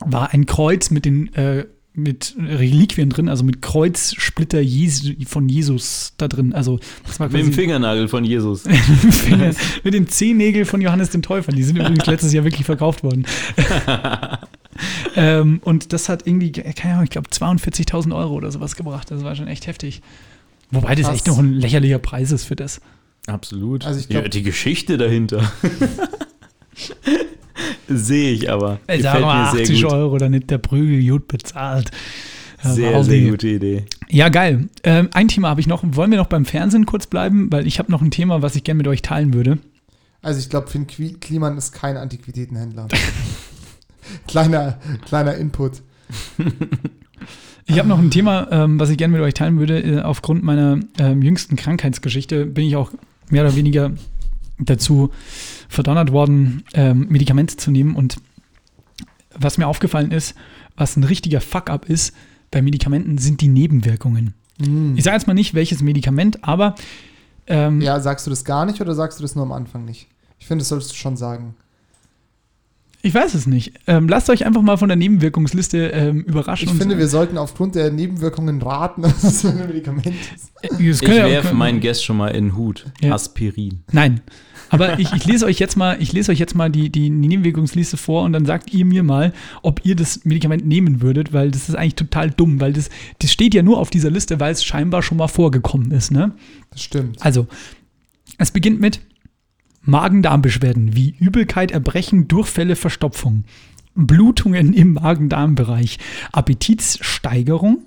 war 0.00 0.32
ein 0.32 0.46
Kreuz 0.46 0.90
mit 0.90 1.04
den 1.04 1.34
äh, 1.34 1.66
mit 1.94 2.34
Reliquien 2.38 3.10
drin, 3.10 3.28
also 3.28 3.44
mit 3.44 3.60
Kreuzsplitter 3.60 4.60
Jesu, 4.60 5.12
von 5.26 5.48
Jesus 5.48 6.14
da 6.16 6.26
drin. 6.26 6.54
Also 6.54 6.80
das 7.06 7.20
war 7.20 7.28
Mit 7.28 7.42
dem 7.42 7.52
Fingernagel 7.52 8.08
von 8.08 8.24
Jesus. 8.24 8.62
Finger, 9.10 9.52
mit 9.84 9.92
den 9.92 10.08
Zehennägeln 10.08 10.64
von 10.64 10.80
Johannes 10.80 11.10
dem 11.10 11.20
Täufer. 11.20 11.52
Die 11.52 11.62
sind 11.62 11.76
übrigens 11.76 12.06
letztes 12.06 12.32
Jahr 12.32 12.44
wirklich 12.44 12.64
verkauft 12.64 13.04
worden. 13.04 13.26
ähm, 15.16 15.60
und 15.64 15.92
das 15.92 16.08
hat 16.08 16.26
irgendwie, 16.26 16.52
keine 16.52 16.94
Ahnung, 16.94 17.04
ich 17.04 17.10
glaube 17.10 17.28
42.000 17.28 18.16
Euro 18.16 18.34
oder 18.34 18.50
sowas 18.50 18.74
gebracht. 18.74 19.10
Das 19.10 19.22
war 19.22 19.36
schon 19.36 19.48
echt 19.48 19.66
heftig. 19.66 20.00
Wobei 20.70 20.94
das 20.94 21.06
Krass. 21.06 21.16
echt 21.16 21.26
noch 21.26 21.38
ein 21.38 21.52
lächerlicher 21.52 21.98
Preis 21.98 22.32
ist 22.32 22.44
für 22.44 22.56
das. 22.56 22.80
Absolut. 23.26 23.84
Also 23.84 24.00
ich 24.00 24.08
glaub- 24.08 24.22
ja, 24.22 24.28
die 24.28 24.42
Geschichte 24.42 24.96
dahinter. 24.96 25.52
Sehe 27.88 28.32
ich 28.32 28.50
aber. 28.50 28.80
Ey, 28.86 28.98
Gefällt 28.98 29.02
sag 29.14 29.20
mal, 29.22 29.44
mir 29.44 29.50
sehr 29.52 29.62
80 29.62 29.82
gut. 29.82 29.92
Euro, 29.92 30.18
dann 30.18 30.30
nimmt 30.32 30.50
der 30.50 30.58
Prügel 30.58 31.06
gut 31.08 31.28
bezahlt. 31.28 31.90
Ja, 32.62 32.72
Sehr, 32.72 32.92
wow, 32.94 33.04
sehr 33.04 33.18
die- 33.20 33.30
gute 33.30 33.48
Idee. 33.48 33.84
Ja, 34.08 34.28
geil. 34.28 34.68
Ähm, 34.84 35.08
ein 35.14 35.28
Thema 35.28 35.48
habe 35.48 35.60
ich 35.60 35.66
noch. 35.66 35.82
Wollen 35.84 36.10
wir 36.10 36.18
noch 36.18 36.26
beim 36.28 36.44
Fernsehen 36.44 36.86
kurz 36.86 37.06
bleiben? 37.06 37.50
Weil 37.50 37.66
ich 37.66 37.78
habe 37.78 37.90
noch 37.90 38.02
ein 38.02 38.10
Thema, 38.10 38.40
was 38.42 38.54
ich 38.56 38.62
gerne 38.64 38.78
mit 38.78 38.86
euch 38.88 39.02
teilen 39.02 39.34
würde. 39.34 39.58
Also 40.20 40.38
ich 40.38 40.48
glaube, 40.48 40.68
Finn 40.68 40.86
Kliman 40.86 41.58
ist 41.58 41.72
kein 41.72 41.96
Antiquitätenhändler. 41.96 42.86
kleiner, 44.28 44.78
kleiner 45.06 45.34
Input. 45.36 45.82
Ich 47.66 47.78
habe 47.78 47.88
noch 47.88 48.00
ein 48.00 48.10
Thema, 48.10 48.48
ähm, 48.50 48.80
was 48.80 48.90
ich 48.90 48.98
gerne 48.98 49.12
mit 49.12 49.22
euch 49.22 49.34
teilen 49.34 49.58
würde. 49.58 49.80
Äh, 49.80 50.00
aufgrund 50.02 50.42
meiner 50.42 50.80
ähm, 50.98 51.22
jüngsten 51.22 51.54
Krankheitsgeschichte 51.54 52.44
bin 52.44 52.66
ich 52.66 52.74
auch 52.74 52.90
mehr 53.30 53.44
oder 53.44 53.54
weniger 53.54 53.92
dazu 54.58 55.10
verdonnert 55.72 56.12
worden, 56.12 56.64
ähm, 56.74 57.06
Medikamente 57.08 57.56
zu 57.56 57.70
nehmen. 57.70 57.96
Und 57.96 58.16
was 59.34 59.58
mir 59.58 59.66
aufgefallen 59.66 60.10
ist, 60.12 60.34
was 60.76 60.96
ein 60.96 61.04
richtiger 61.04 61.40
Fuck-up 61.40 61.88
ist 61.88 62.14
bei 62.50 62.62
Medikamenten, 62.62 63.18
sind 63.18 63.40
die 63.40 63.48
Nebenwirkungen. 63.48 64.34
Hm. 64.62 64.94
Ich 64.96 65.04
sage 65.04 65.16
jetzt 65.16 65.26
mal 65.26 65.34
nicht, 65.34 65.54
welches 65.54 65.82
Medikament, 65.82 66.44
aber 66.44 66.74
ähm, 67.46 67.80
Ja, 67.80 67.98
sagst 68.00 68.26
du 68.26 68.30
das 68.30 68.44
gar 68.44 68.66
nicht 68.66 68.80
oder 68.80 68.94
sagst 68.94 69.18
du 69.18 69.22
das 69.22 69.34
nur 69.34 69.44
am 69.44 69.52
Anfang 69.52 69.84
nicht? 69.84 70.06
Ich 70.38 70.46
finde, 70.46 70.62
das 70.62 70.68
solltest 70.68 70.92
du 70.92 70.96
schon 70.96 71.16
sagen. 71.16 71.54
ich 73.04 73.14
weiß 73.14 73.34
es 73.34 73.46
nicht. 73.46 73.72
Ähm, 73.86 74.08
lasst 74.08 74.28
euch 74.30 74.44
einfach 74.46 74.62
mal 74.62 74.76
von 74.76 74.88
der 74.88 74.96
Nebenwirkungsliste 74.96 75.88
ähm, 75.88 76.20
überraschen. 76.22 76.66
Ich 76.66 76.72
und- 76.72 76.78
finde, 76.78 76.98
wir 76.98 77.08
sollten 77.08 77.36
aufgrund 77.38 77.74
der 77.74 77.90
Nebenwirkungen 77.90 78.60
raten, 78.62 79.02
dass 79.02 79.24
es 79.24 79.44
ein 79.44 79.56
Medikament 79.58 80.06
ist. 80.06 80.52
Äh, 80.62 80.68
das 80.68 80.78
Ich 81.02 81.08
ihr- 81.08 81.24
werfe 81.24 81.54
meinen 81.54 81.80
Guest 81.80 82.04
schon 82.04 82.16
mal 82.18 82.28
in 82.28 82.48
den 82.48 82.56
Hut. 82.56 82.86
Ja. 83.00 83.14
Aspirin. 83.14 83.82
Nein. 83.90 84.20
Aber 84.72 84.98
ich, 84.98 85.12
ich 85.12 85.26
lese 85.26 85.44
euch 85.44 85.58
jetzt 85.58 85.76
mal, 85.76 86.00
ich 86.00 86.12
lese 86.14 86.32
euch 86.32 86.38
jetzt 86.38 86.54
mal 86.54 86.70
die, 86.70 86.88
die 86.88 87.10
Nebenwirkungsliste 87.10 87.98
vor 87.98 88.24
und 88.24 88.32
dann 88.32 88.46
sagt 88.46 88.72
ihr 88.72 88.86
mir 88.86 89.02
mal, 89.02 89.34
ob 89.60 89.84
ihr 89.84 89.94
das 89.94 90.24
Medikament 90.24 90.66
nehmen 90.66 91.02
würdet, 91.02 91.34
weil 91.34 91.50
das 91.50 91.68
ist 91.68 91.74
eigentlich 91.74 91.94
total 91.94 92.30
dumm, 92.30 92.58
weil 92.58 92.72
das, 92.72 92.88
das 93.18 93.30
steht 93.30 93.54
ja 93.54 93.62
nur 93.62 93.78
auf 93.78 93.90
dieser 93.90 94.10
Liste, 94.10 94.40
weil 94.40 94.52
es 94.52 94.64
scheinbar 94.64 95.02
schon 95.02 95.18
mal 95.18 95.28
vorgekommen 95.28 95.90
ist. 95.90 96.10
Ne? 96.10 96.32
Das 96.70 96.82
stimmt. 96.82 97.22
Also, 97.22 97.46
es 98.38 98.50
beginnt 98.50 98.80
mit 98.80 99.00
Magen-Darm-Beschwerden 99.82 100.96
wie 100.96 101.16
Übelkeit, 101.18 101.70
Erbrechen, 101.70 102.26
Durchfälle, 102.26 102.74
Verstopfung, 102.74 103.44
Blutungen 103.94 104.72
im 104.72 104.94
Magen-Darm-Bereich, 104.94 105.98
Appetitssteigerung 106.32 107.78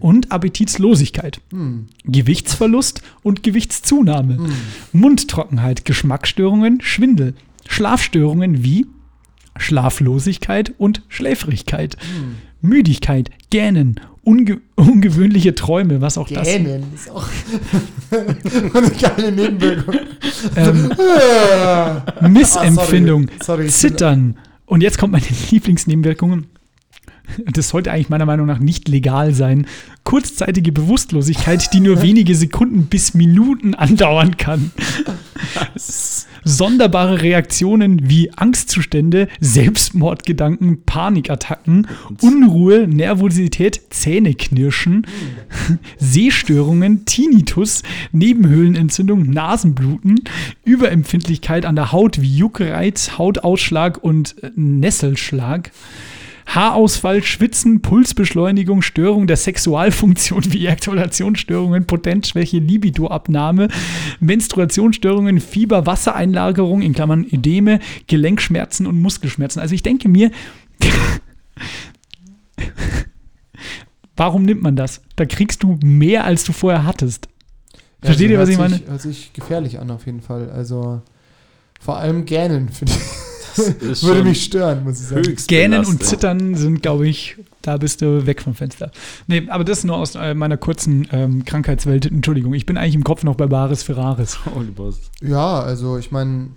und 0.00 0.30
Appetitslosigkeit, 0.32 1.40
Gewichtsverlust 2.04 3.02
und 3.22 3.42
Gewichtszunahme, 3.42 4.38
Mundtrockenheit, 4.92 5.84
Geschmacksstörungen, 5.84 6.80
Schwindel, 6.82 7.34
Schlafstörungen 7.68 8.62
wie 8.64 8.86
Schlaflosigkeit 9.56 10.74
und 10.78 11.02
Schläfrigkeit, 11.08 11.96
Müdigkeit, 12.60 13.30
Gähnen, 13.50 14.00
unge 14.22 14.60
ungewöhnliche 14.74 15.54
Träume, 15.54 16.00
was 16.00 16.18
auch 16.18 16.28
das 16.28 16.46
Gähnen 16.48 16.82
ist 16.94 17.10
auch 17.10 17.26
eine 18.10 18.90
geile 18.90 19.32
Nebenwirkung. 19.32 19.94
ähm, 20.56 20.92
Ah, 20.98 22.02
Missempfindung, 22.28 23.26
sorry. 23.28 23.38
Sorry, 23.44 23.60
ich 23.62 23.66
bin- 23.66 23.72
Zittern. 23.72 24.36
Und 24.66 24.82
jetzt 24.82 24.98
kommt 24.98 25.12
meine 25.12 25.26
Lieblingsnebenwirkung. 25.50 26.46
Das 27.46 27.70
sollte 27.70 27.90
eigentlich 27.90 28.10
meiner 28.10 28.26
Meinung 28.26 28.46
nach 28.46 28.58
nicht 28.58 28.88
legal 28.88 29.32
sein. 29.32 29.66
Kurzzeitige 30.04 30.72
Bewusstlosigkeit, 30.72 31.72
die 31.72 31.80
nur 31.80 32.02
wenige 32.02 32.34
Sekunden 32.34 32.86
bis 32.86 33.14
Minuten 33.14 33.74
andauern 33.74 34.36
kann. 34.36 34.72
sonderbare 36.44 37.22
Reaktionen 37.22 38.08
wie 38.08 38.30
Angstzustände, 38.32 39.28
Selbstmordgedanken, 39.40 40.82
Panikattacken, 40.84 41.86
Unruhe, 42.20 42.86
Nervosität, 42.86 43.80
Zähneknirschen, 43.90 45.06
Sehstörungen, 45.98 47.04
Tinnitus, 47.04 47.82
Nebenhöhlenentzündung, 48.12 49.30
Nasenbluten, 49.30 50.20
Überempfindlichkeit 50.64 51.66
an 51.66 51.76
der 51.76 51.92
Haut 51.92 52.20
wie 52.20 52.36
Juckreiz, 52.36 53.18
Hautausschlag 53.18 54.02
und 54.02 54.42
äh, 54.42 54.50
Nesselschlag. 54.54 55.70
Haarausfall, 56.46 57.22
Schwitzen, 57.22 57.80
Pulsbeschleunigung, 57.80 58.82
Störung 58.82 59.26
der 59.26 59.36
Sexualfunktion 59.36 60.44
wie 60.52 60.66
Ejakulationsstörungen, 60.66 61.86
Potenzschwäche, 61.86 62.58
Libidoabnahme, 62.58 63.68
Menstruationsstörungen, 64.20 65.40
Fieber, 65.40 65.86
Wassereinlagerung, 65.86 66.82
in 66.82 66.92
Klammern 66.92 67.26
Ödeme, 67.30 67.80
Gelenkschmerzen 68.06 68.86
und 68.86 69.00
Muskelschmerzen. 69.00 69.60
Also 69.60 69.74
ich 69.74 69.82
denke 69.82 70.08
mir, 70.08 70.30
warum 74.16 74.42
nimmt 74.44 74.62
man 74.62 74.76
das? 74.76 75.00
Da 75.16 75.24
kriegst 75.24 75.62
du 75.62 75.78
mehr, 75.82 76.24
als 76.24 76.44
du 76.44 76.52
vorher 76.52 76.84
hattest. 76.84 77.28
Versteht 78.02 78.30
ihr, 78.30 78.38
was 78.38 78.50
ich 78.50 78.58
meine? 78.58 78.76
Sich, 78.76 78.86
hört 78.86 79.00
sich 79.00 79.32
gefährlich 79.32 79.78
an, 79.78 79.90
auf 79.90 80.04
jeden 80.04 80.20
Fall. 80.20 80.50
Also, 80.50 81.00
vor 81.80 81.96
allem 81.96 82.26
Gähnen, 82.26 82.68
finde 82.68 82.92
ich. 82.92 83.33
ist 83.80 84.02
Würde 84.04 84.24
mich 84.24 84.44
stören, 84.44 84.84
muss 84.84 85.00
ich 85.00 85.06
sagen. 85.06 85.36
Gähnen 85.46 85.84
und. 85.84 86.02
Zittern 86.02 86.54
sind, 86.54 86.82
glaube 86.82 87.06
ich, 87.08 87.36
da 87.62 87.76
bist 87.76 88.02
du 88.02 88.26
weg 88.26 88.42
vom 88.42 88.54
Fenster. 88.54 88.90
Nee, 89.26 89.44
aber 89.48 89.64
das 89.64 89.84
nur 89.84 89.96
aus 89.96 90.14
äh, 90.14 90.34
meiner 90.34 90.56
kurzen 90.56 91.08
ähm, 91.12 91.44
Krankheitswelt. 91.44 92.06
Entschuldigung, 92.06 92.54
ich 92.54 92.66
bin 92.66 92.76
eigentlich 92.76 92.94
im 92.94 93.04
Kopf 93.04 93.22
noch 93.24 93.34
bei 93.36 93.46
Baris 93.46 93.82
Ferraris. 93.82 94.38
Ja, 95.22 95.60
also 95.60 95.96
ich 95.98 96.10
meine, 96.10 96.48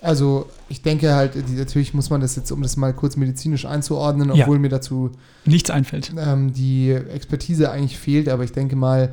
also 0.00 0.48
ich 0.68 0.82
denke 0.82 1.14
halt, 1.14 1.34
die, 1.34 1.52
natürlich 1.54 1.94
muss 1.94 2.10
man 2.10 2.20
das 2.20 2.36
jetzt, 2.36 2.50
um 2.50 2.62
das 2.62 2.76
mal 2.76 2.92
kurz 2.92 3.16
medizinisch 3.16 3.66
einzuordnen, 3.66 4.34
Ja. 4.34 4.44
obwohl 4.44 4.58
mir 4.58 4.68
dazu 4.68 5.10
Nichts 5.44 5.70
einfällt. 5.70 6.12
ähm, 6.18 6.52
die 6.52 6.90
Expertise 6.90 7.70
eigentlich 7.70 7.98
fehlt, 7.98 8.28
aber 8.28 8.44
ich 8.44 8.52
denke 8.52 8.76
mal, 8.76 9.12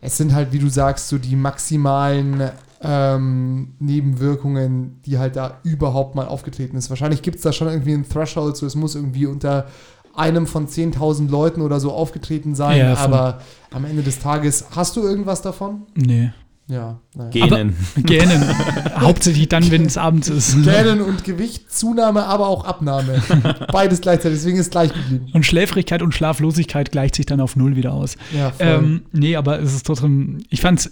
es 0.00 0.16
sind 0.16 0.34
halt, 0.34 0.52
wie 0.52 0.58
du 0.58 0.68
sagst, 0.68 1.08
so 1.08 1.18
die 1.18 1.36
maximalen 1.36 2.50
ähm, 2.82 3.74
Nebenwirkungen, 3.78 5.00
die 5.06 5.18
halt 5.18 5.36
da 5.36 5.60
überhaupt 5.62 6.14
mal 6.14 6.26
aufgetreten 6.26 6.76
ist. 6.76 6.90
Wahrscheinlich 6.90 7.22
gibt 7.22 7.36
es 7.36 7.42
da 7.42 7.52
schon 7.52 7.68
irgendwie 7.68 7.94
einen 7.94 8.08
Threshold, 8.08 8.56
so 8.56 8.66
es 8.66 8.74
muss 8.74 8.94
irgendwie 8.94 9.26
unter 9.26 9.66
einem 10.14 10.46
von 10.46 10.66
10.000 10.66 11.30
Leuten 11.30 11.62
oder 11.62 11.80
so 11.80 11.92
aufgetreten 11.92 12.54
sein, 12.54 12.78
Ja, 12.78 12.96
aber 12.96 13.40
am 13.72 13.84
Ende 13.84 14.02
des 14.02 14.18
Tages, 14.18 14.66
hast 14.74 14.96
du 14.96 15.02
irgendwas 15.02 15.42
davon? 15.42 15.82
Nee. 15.94 16.32
Ja, 16.68 17.00
naja. 17.14 17.30
Gähnen. 17.30 17.76
Gähnen. 17.96 18.44
Hauptsächlich 18.96 19.48
dann, 19.48 19.70
wenn 19.70 19.84
es 19.84 19.98
abends 19.98 20.28
ist. 20.28 20.62
Gähnen 20.62 21.00
und 21.00 21.24
Gewichtszunahme, 21.24 22.24
aber 22.24 22.48
auch 22.48 22.64
Abnahme. 22.64 23.22
Beides 23.72 24.00
gleichzeitig, 24.00 24.38
deswegen 24.38 24.58
ist 24.58 24.70
gleich 24.70 24.92
geblieben. 24.92 25.26
Und 25.32 25.44
Schläfrigkeit 25.44 26.02
und 26.02 26.14
Schlaflosigkeit 26.14 26.92
gleicht 26.92 27.16
sich 27.16 27.26
dann 27.26 27.40
auf 27.40 27.56
Null 27.56 27.76
wieder 27.76 27.92
aus. 27.92 28.16
Ja, 28.36 28.50
voll. 28.52 28.66
Ähm, 28.66 29.02
nee, 29.12 29.36
aber 29.36 29.60
es 29.60 29.74
ist 29.74 29.86
trotzdem, 29.86 30.38
ich 30.50 30.60
fand 30.60 30.80
es 30.80 30.90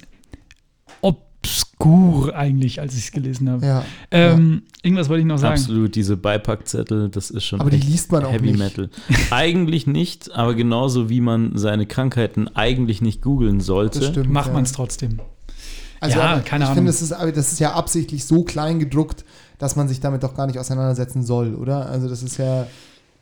obskur 1.43 2.35
eigentlich, 2.35 2.81
als 2.81 2.95
ich 2.95 3.05
es 3.05 3.13
gelesen 3.13 3.51
habe. 3.51 3.65
ja. 3.65 3.85
Ähm, 4.11 4.63
Irgendwas 4.83 5.09
wollte 5.09 5.21
ich 5.21 5.27
noch 5.27 5.39
sagen. 5.39 5.55
Absolut, 5.61 5.95
diese 5.95 6.17
Beipackzettel, 6.17 7.09
das 7.09 7.31
ist 7.31 7.45
schon 7.45 7.61
Aber 7.61 7.71
die 7.71 7.79
liest 7.79 8.13
man 8.13 8.25
auch 8.25 8.33
Heavy 8.33 8.53
nicht. 8.53 8.59
Metal. 8.59 8.91
Eigentlich 9.31 9.87
nicht, 9.87 10.33
aber 10.35 10.55
genauso 10.55 11.09
wie 11.09 11.21
man 11.21 11.57
seine 11.57 11.87
Krankheiten 11.87 12.49
eigentlich 12.55 13.03
nicht 13.03 13.23
googeln 13.23 13.61
sollte. 13.61 14.01
Das 14.01 14.09
stimmt. 14.09 14.31
Macht 14.31 14.49
ja. 14.49 14.53
man 14.55 14.63
es 14.65 14.73
trotzdem. 14.73 15.21
Also, 16.01 16.19
Ja, 16.19 16.33
aber 16.33 16.41
keine 16.41 16.65
ich 16.65 16.71
Ahnung. 16.71 16.87
finde, 16.87 16.93
das 16.93 17.03
ist, 17.03 17.11
das 17.13 17.53
ist 17.53 17.61
ja 17.61 17.73
absichtlich 17.75 18.25
so 18.25 18.43
klein 18.43 18.79
gedruckt, 18.79 19.25
dass 19.59 19.77
man 19.77 19.87
sich 19.89 20.01
damit 20.01 20.23
doch 20.23 20.35
gar 20.35 20.47
nicht 20.47 20.59
auseinandersetzen 20.59 21.23
soll, 21.23 21.55
oder? 21.55 21.87
Also 21.87 22.09
das 22.09 22.23
ist 22.23 22.39
ja. 22.39 22.67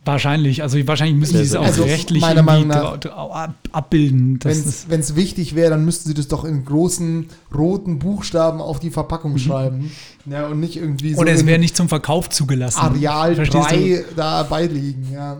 Wahrscheinlich, 0.05 0.63
also 0.63 0.79
wahrscheinlich 0.87 1.17
müssen 1.19 1.37
die 1.37 1.43
es 1.43 1.55
auch 1.55 1.65
Also, 1.67 1.83
rechtlich 1.83 2.23
meiner 2.23 2.43
Meinung 2.43 2.71
irgendwie 2.71 3.09
nach- 3.09 3.51
abbilden. 3.73 4.39
Wenn 4.43 5.01
es 5.01 5.17
wichtig 5.17 5.55
wäre, 5.55 5.71
dann 5.71 5.85
müssten 5.85 6.09
sie 6.09 6.15
das 6.15 6.29
doch 6.29 6.45
in 6.45 6.65
großen 6.65 7.29
roten 7.55 7.99
Buchstaben 7.99 8.61
auf 8.63 8.81
die 8.81 8.91
Verpackung 8.91 9.37
schreiben. 9.37 9.91
Ja, 10.25 10.47
und 10.47 10.61
nicht 10.61 10.77
irgendwie 10.77 11.13
so 11.15 11.21
oder 11.21 11.33
es 11.33 11.45
wäre 11.45 11.59
nicht 11.59 11.77
zum 11.77 11.89
Verkauf 11.91 12.31
zugelassen. 12.31 12.79
Areal 12.81 13.35
Verstehst 13.35 13.71
3 13.71 14.05
da 14.17 14.43
beiliegen. 14.45 15.09
Ja. 15.13 15.37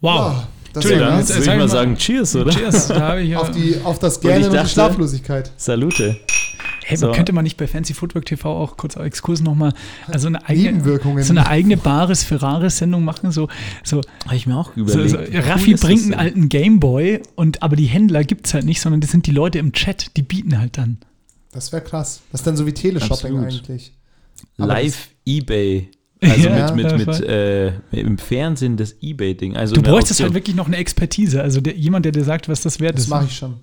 Wow. 0.00 0.14
Ja, 0.14 0.48
das 0.72 0.84
Entschuldigung, 0.84 1.08
Dann 1.08 1.18
jetzt- 1.18 1.28
würde 1.36 1.52
ich 1.52 1.58
mal 1.58 1.68
sagen, 1.68 1.96
Cheers, 1.96 2.36
oder? 2.36 2.50
Cheers. 2.52 2.88
Da 2.88 3.00
habe 3.00 3.22
ich 3.22 3.30
ja. 3.30 3.38
auf, 3.40 3.50
die, 3.50 3.76
auf 3.84 3.98
das 3.98 4.16
ich 4.16 4.22
Gähnen 4.22 4.50
und, 4.50 4.62
die 4.62 4.68
Schlaflosigkeit. 4.68 5.50
Salute. 5.56 6.16
Hey, 6.90 6.96
So. 6.98 7.12
könnte 7.12 7.32
man 7.32 7.44
nicht 7.44 7.56
bei 7.56 7.66
Fancy 7.66 7.94
Footwork 7.94 8.26
TV 8.26 8.48
auch 8.50 8.76
kurz 8.76 8.96
als 8.96 9.06
Exkurs 9.06 9.40
nochmal 9.40 9.72
also 10.08 10.26
eine 10.26 10.46
eigene, 10.48 10.82
so 11.22 11.32
eine 11.32 11.46
eigene 11.46 11.76
Bares 11.76 12.24
Ferraris 12.24 12.78
Sendung 12.78 13.04
machen, 13.04 13.30
so, 13.32 13.48
so, 13.84 14.00
Habe 14.26 14.36
ich 14.36 14.46
mir 14.46 14.56
auch 14.56 14.72
so, 14.74 14.80
überlegt. 14.80 15.10
so 15.10 15.16
cool 15.18 15.40
Raffi 15.40 15.72
das 15.72 15.80
bringt 15.80 16.02
einen 16.04 16.14
alten 16.14 16.48
Gameboy 16.48 17.20
und 17.36 17.62
aber 17.62 17.76
die 17.76 17.86
Händler 17.86 18.24
gibt 18.24 18.46
es 18.46 18.54
halt 18.54 18.64
nicht, 18.64 18.80
sondern 18.80 19.00
das 19.00 19.10
sind 19.10 19.26
die 19.26 19.32
Leute 19.32 19.58
im 19.58 19.72
Chat, 19.72 20.16
die 20.16 20.22
bieten 20.22 20.58
halt 20.58 20.76
dann. 20.78 20.98
Das 21.52 21.72
wäre 21.72 21.82
krass. 21.82 22.20
Das 22.32 22.40
ist 22.40 22.46
dann 22.46 22.56
so 22.56 22.66
wie 22.66 22.72
Teleshopping 22.72 23.38
Absolut. 23.38 23.44
eigentlich. 23.46 23.92
Aber 24.58 24.66
Live 24.68 25.08
Ebay. 25.26 25.90
Also 26.22 26.48
Ja, 26.48 26.72
mit, 26.72 26.96
mit, 26.96 27.06
mit 27.06 27.20
äh, 27.22 27.72
im 27.92 28.18
Fernsehen 28.18 28.76
das 28.76 28.94
Ebay-Ding. 29.00 29.56
Also 29.56 29.74
Du 29.74 29.82
bräuchtest 29.82 30.20
halt 30.20 30.34
wirklich 30.34 30.54
noch 30.54 30.66
eine 30.66 30.76
Expertise, 30.76 31.40
also 31.42 31.60
der, 31.60 31.74
jemand, 31.76 32.04
der 32.04 32.12
dir 32.12 32.24
sagt, 32.24 32.48
was 32.48 32.60
das 32.60 32.78
wert 32.78 32.94
Das 32.96 33.04
ist. 33.04 33.08
mache 33.08 33.24
ich 33.24 33.36
schon. 33.36 33.54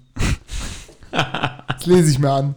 das 1.11 1.85
lese 1.85 2.09
ich 2.11 2.19
mir 2.19 2.31
an. 2.31 2.55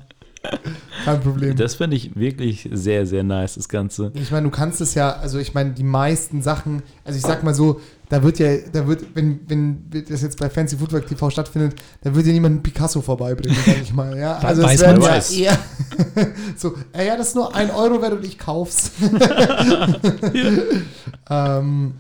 Kein 1.05 1.21
Problem. 1.21 1.57
Das 1.57 1.75
finde 1.75 1.97
ich 1.97 2.17
wirklich 2.17 2.69
sehr, 2.73 3.07
sehr 3.07 3.23
nice, 3.23 3.55
das 3.55 3.69
Ganze. 3.69 4.13
Ich 4.15 4.31
meine, 4.31 4.45
du 4.45 4.51
kannst 4.51 4.81
es 4.81 4.95
ja, 4.95 5.13
also 5.13 5.39
ich 5.39 5.55
meine, 5.55 5.73
die 5.73 5.85
meisten 5.85 6.43
Sachen, 6.43 6.83
also 7.05 7.17
ich 7.17 7.23
sag 7.23 7.43
mal 7.43 7.55
so, 7.55 7.81
da 8.09 8.23
wird 8.23 8.39
ja, 8.39 8.57
da 8.73 8.87
wird, 8.87 9.15
wenn, 9.15 9.41
wenn 9.49 9.85
das 10.09 10.23
jetzt 10.23 10.39
bei 10.39 10.51
Fancy 10.51 10.77
Footwork 10.77 11.07
TV 11.07 11.31
stattfindet, 11.31 11.77
da 12.03 12.15
wird 12.15 12.27
ja 12.27 12.33
niemand 12.33 12.55
einen 12.55 12.63
Picasso 12.63 13.01
vorbeibringen, 13.01 13.57
sag 13.65 13.81
ich 13.81 13.93
mal. 13.93 14.19
Ja, 14.19 14.39
also 14.39 14.63
Weiß 14.63 14.75
es 14.75 14.81
werden 14.81 15.01
man 15.01 15.09
ja 15.11 15.17
weiß. 15.17 15.31
eher 15.33 15.59
so, 16.57 16.75
äh, 16.93 17.07
ja, 17.07 17.17
das 17.17 17.29
ist 17.29 17.37
nur 17.37 17.55
ein 17.55 17.71
Euro 17.71 18.03
wert 18.03 18.15
und 18.15 18.25
ich 18.25 18.37
kauf's. 18.37 18.91
ähm, 21.31 21.95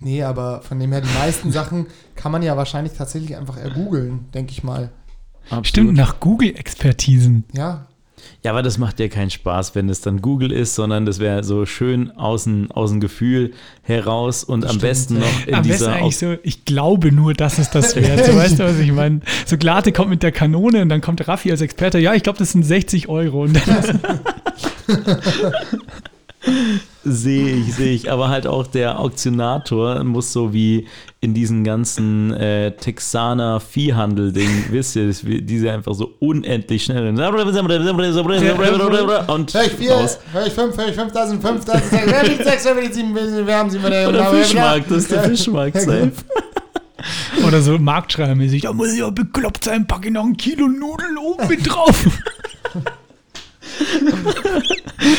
nee, 0.00 0.22
aber 0.22 0.60
von 0.62 0.78
dem 0.78 0.92
her, 0.92 1.00
die 1.00 1.18
meisten 1.18 1.50
Sachen 1.50 1.86
kann 2.14 2.30
man 2.30 2.42
ja 2.42 2.56
wahrscheinlich 2.56 2.92
tatsächlich 2.92 3.36
einfach 3.36 3.56
ergoogeln, 3.56 4.26
denke 4.34 4.52
ich 4.52 4.62
mal. 4.62 4.90
Absolut. 5.46 5.66
Stimmt, 5.66 5.92
nach 5.94 6.20
Google-Expertisen. 6.20 7.44
Ja, 7.52 7.86
Ja, 8.42 8.52
aber 8.52 8.62
das 8.62 8.78
macht 8.78 9.00
ja 9.00 9.08
keinen 9.08 9.30
Spaß, 9.30 9.74
wenn 9.74 9.88
es 9.88 10.00
dann 10.00 10.22
Google 10.22 10.52
ist, 10.52 10.74
sondern 10.74 11.06
das 11.06 11.18
wäre 11.18 11.44
so 11.44 11.66
schön 11.66 12.10
aus 12.12 12.44
dem, 12.44 12.70
aus 12.70 12.90
dem 12.90 13.00
Gefühl 13.00 13.52
heraus 13.82 14.44
und 14.44 14.64
am 14.64 14.70
stimmt, 14.70 14.82
besten 14.82 15.18
noch 15.18 15.46
in 15.46 15.54
Am 15.54 15.62
besten 15.62 15.84
dieser 15.84 15.92
eigentlich 15.92 16.18
so, 16.18 16.36
ich 16.42 16.64
glaube 16.64 17.12
nur, 17.12 17.34
dass 17.34 17.58
es 17.58 17.70
das 17.70 17.96
wert. 17.96 18.24
So, 18.24 18.32
weißt 18.36 18.58
du, 18.58 18.64
was 18.64 18.78
ich 18.78 18.92
meine? 18.92 19.20
So 19.46 19.58
Glate 19.58 19.92
kommt 19.92 20.10
mit 20.10 20.22
der 20.22 20.32
Kanone 20.32 20.82
und 20.82 20.88
dann 20.88 21.00
kommt 21.00 21.26
Raffi 21.26 21.50
als 21.50 21.60
Experte, 21.60 21.98
ja, 21.98 22.14
ich 22.14 22.22
glaube, 22.22 22.38
das 22.38 22.52
sind 22.52 22.64
60 22.64 23.08
Euro. 23.08 23.42
Und 23.42 23.60
dann 23.66 24.00
Sehe 27.04 27.56
ich, 27.56 27.74
sehe 27.74 27.94
ich. 27.94 28.10
Aber 28.10 28.28
halt 28.28 28.46
auch 28.46 28.66
der 28.66 28.98
Auktionator 28.98 30.02
muss 30.04 30.32
so 30.32 30.52
wie 30.52 30.86
in 31.24 31.34
diesen 31.34 31.62
ganzen 31.62 32.32
äh, 32.34 32.72
Texaner 32.72 33.60
Viehhandel-Ding, 33.60 34.64
wisst 34.70 34.96
ihr, 34.96 35.06
das, 35.06 35.24
wie- 35.24 35.40
diese 35.40 35.70
einfach 35.70 35.94
so 35.94 36.14
unendlich 36.18 36.82
schnell 36.82 37.06
und 37.06 37.16
Hör 39.54 39.62
ich 39.64 39.72
vier, 39.72 39.92
raus. 39.92 40.18
hör 40.32 40.46
ich 40.46 40.52
fünf, 40.52 40.76
hör 40.76 40.88
ich 40.88 40.94
fünf, 40.96 41.12
da 41.12 41.26
sind 41.28 41.40
fünf, 41.40 41.64
da 41.64 41.78
sind 41.78 41.90
sechs, 41.90 42.06
wer 42.06 42.22
will 42.28 42.44
sechs, 42.44 42.64
wer 42.64 42.76
will 42.76 42.92
sieben, 42.92 43.14
wir 43.14 43.56
haben 43.56 43.70
sieben, 43.70 43.84
wer 43.86 44.08
Oder 44.08 44.26
Fischmarkt, 44.32 44.90
das 44.90 44.98
ist 44.98 45.12
der 45.12 45.22
Fischmarkt, 45.22 45.80
safe. 45.80 46.10
Oder 47.46 47.62
so 47.62 47.78
Marktschreiermäßig, 47.78 48.62
da 48.62 48.72
muss 48.72 48.92
ich 48.92 48.98
ja 48.98 49.10
bekloppt 49.10 49.62
sein, 49.64 49.86
packe 49.86 50.08
ich 50.08 50.12
noch 50.12 50.24
ein 50.24 50.36
Kilo 50.36 50.66
Nudeln 50.66 51.18
oben 51.18 51.46
mit 51.48 51.68
drauf. 51.72 52.04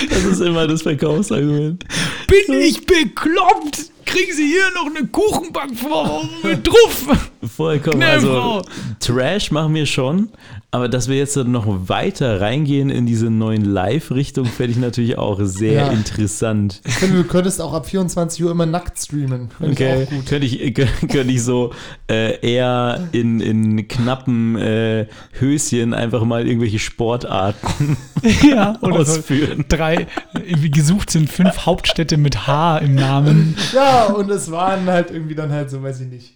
Das 0.09 0.23
ist 0.25 0.41
immer 0.41 0.67
das 0.67 0.81
Verkaufsargument. 0.81 1.85
Bin 2.27 2.59
ich 2.61 2.85
bekloppt? 2.85 3.92
Kriegen 4.05 4.33
Sie 4.33 4.47
hier 4.47 4.63
noch 4.75 4.87
eine 4.95 5.07
Kuchenbackform 5.07 6.29
mit 6.43 6.67
drauf? 6.67 7.29
Vollkommen. 7.55 8.01
Also. 8.03 8.61
Trash 8.99 9.51
machen 9.51 9.73
wir 9.75 9.85
schon, 9.85 10.29
aber 10.71 10.87
dass 10.87 11.07
wir 11.09 11.17
jetzt 11.17 11.35
noch 11.35 11.65
weiter 11.89 12.39
reingehen 12.41 12.89
in 12.89 13.05
diese 13.05 13.29
neuen 13.29 13.65
Live-Richtung, 13.65 14.45
fände 14.45 14.71
ich 14.71 14.77
natürlich 14.77 15.17
auch 15.17 15.39
sehr 15.41 15.73
Ja. 15.73 15.87
interessant. 15.89 16.81
Ich 16.85 16.93
finde, 16.95 17.17
du 17.17 17.23
könntest 17.27 17.61
auch 17.61 17.73
ab 17.73 17.85
24 17.85 18.43
Uhr 18.43 18.51
immer 18.51 18.65
nackt 18.65 18.97
streamen. 18.97 19.49
Finde 19.57 19.73
Okay, 19.73 20.01
ich 20.03 20.07
auch 20.07 20.11
gut. 20.11 20.25
könnte 20.27 20.45
ich, 20.47 20.73
könnte 20.73 21.31
ich 21.33 21.43
so 21.43 21.73
äh, 22.09 22.39
eher 22.39 23.07
in, 23.11 23.39
in 23.41 23.87
knappen 23.87 24.55
äh, 24.55 25.07
Höschen 25.39 25.93
einfach 25.93 26.23
mal 26.23 26.47
irgendwelche 26.47 26.79
Sportarten 26.79 27.97
Ja, 28.49 28.77
oder 28.81 29.03
so. 29.05 29.17
ausführen. 29.19 29.65
Drei, 29.67 30.07
wie 30.45 30.71
gesucht 30.71 31.09
sind 31.11 31.29
fünf 31.29 31.65
Hauptstädte 31.65 32.15
mit 32.17 32.47
H 32.47 32.77
im 32.77 32.95
Namen. 32.95 33.57
Ja, 33.73 33.92
und 34.15 34.29
es 34.29 34.51
waren 34.51 34.85
halt 34.85 35.11
irgendwie 35.11 35.35
dann 35.35 35.51
halt 35.51 35.69
so, 35.69 35.81
weiß 35.81 36.01
ich 36.01 36.07
nicht. 36.07 36.33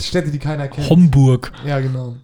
Städte, 0.00 0.30
die 0.30 0.38
keiner 0.38 0.68
kennt. 0.68 0.88
Homburg. 0.88 1.52
Ja, 1.66 1.78
genau. 1.80 2.16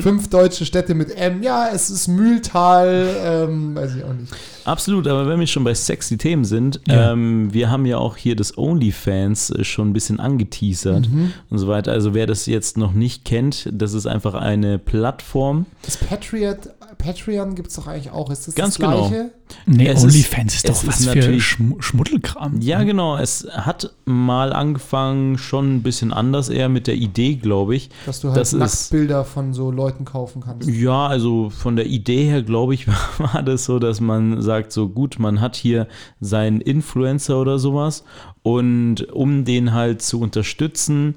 Fünf 0.00 0.30
deutsche 0.30 0.64
Städte 0.64 0.94
mit 0.94 1.14
M. 1.16 1.42
Ja, 1.42 1.68
es 1.72 1.90
ist 1.90 2.06
Mühltal, 2.06 3.08
ähm, 3.24 3.74
weiß 3.74 3.96
ich 3.96 4.04
auch 4.04 4.12
nicht. 4.12 4.32
Absolut, 4.66 5.06
aber 5.08 5.28
wenn 5.28 5.40
wir 5.40 5.46
schon 5.46 5.64
bei 5.64 5.74
sexy 5.74 6.18
Themen 6.18 6.44
sind, 6.44 6.80
Ja. 6.88 7.12
ähm, 7.12 7.52
wir 7.54 7.70
haben 7.70 7.86
ja 7.86 7.98
auch 7.98 8.16
hier 8.16 8.36
das 8.36 8.58
OnlyFans 8.58 9.50
äh, 9.50 9.64
schon 9.64 9.90
ein 9.90 9.92
bisschen 9.92 10.20
angeteasert 10.20 11.08
Mhm. 11.08 11.32
und 11.50 11.58
so 11.58 11.68
weiter. 11.68 11.92
Also 11.92 12.14
wer 12.14 12.26
das 12.26 12.46
jetzt 12.46 12.76
noch 12.76 12.92
nicht 12.92 13.24
kennt, 13.24 13.68
das 13.72 13.94
ist 13.94 14.06
einfach 14.06 14.34
eine 14.34 14.78
Plattform. 14.78 15.66
Das 15.82 15.96
Patriot, 15.96 16.58
Patreon 16.98 17.54
gibt 17.54 17.68
es 17.68 17.76
doch 17.76 17.86
eigentlich 17.86 18.10
auch. 18.10 18.30
Ist 18.30 18.48
das 18.48 18.54
Ganz 18.54 18.76
das 18.76 18.84
genau. 18.90 19.08
Gleiche? 19.08 19.30
Nee, 19.66 19.86
Es 19.86 19.98
ist- 19.98 20.04
OnlyFans 20.04 20.54
ist, 20.54 20.64
es 20.68 20.70
doch 20.70 20.82
ist 20.82 20.88
was 20.88 21.04
für 21.06 21.14
natürlich- 21.16 21.44
Schm 21.44 21.76
Schmuddelkram. 21.78 22.60
Ja, 22.60 22.82
genau. 22.82 23.16
Es 23.16 23.46
hat 23.52 23.92
mal 24.06 24.52
angefangen, 24.52 25.38
schon 25.38 25.76
ein 25.76 25.82
bisschen 25.82 26.12
anders 26.12 26.48
eher 26.48 26.68
mit 26.68 26.88
der 26.88 26.96
Idee, 26.96 27.34
glaube 27.36 27.76
ich. 27.76 27.90
Dass 28.06 28.20
du 28.20 28.28
halt 28.28 28.38
Das 28.38 28.52
ist- 28.52 28.58
Nacktbilder 28.58 29.24
von 29.24 29.54
so 29.54 29.70
Leuten 29.70 30.04
kaufen 30.04 30.42
kannst. 30.44 30.68
Ja, 30.68 31.06
also 31.06 31.50
von 31.50 31.76
der 31.76 31.86
Idee 31.86 32.24
her, 32.24 32.42
glaube 32.42 32.74
ich, 32.74 32.86
war 33.18 33.42
das 33.44 33.64
so, 33.66 33.78
dass 33.78 34.00
man 34.00 34.42
sagt, 34.42 34.55
so 34.68 34.88
gut, 34.88 35.18
man 35.18 35.40
hat 35.40 35.56
hier 35.56 35.86
seinen 36.20 36.60
Influencer 36.60 37.40
oder 37.40 37.58
sowas 37.58 38.04
und 38.42 39.12
um 39.12 39.44
den 39.44 39.72
halt 39.72 40.02
zu 40.02 40.20
unterstützen, 40.20 41.16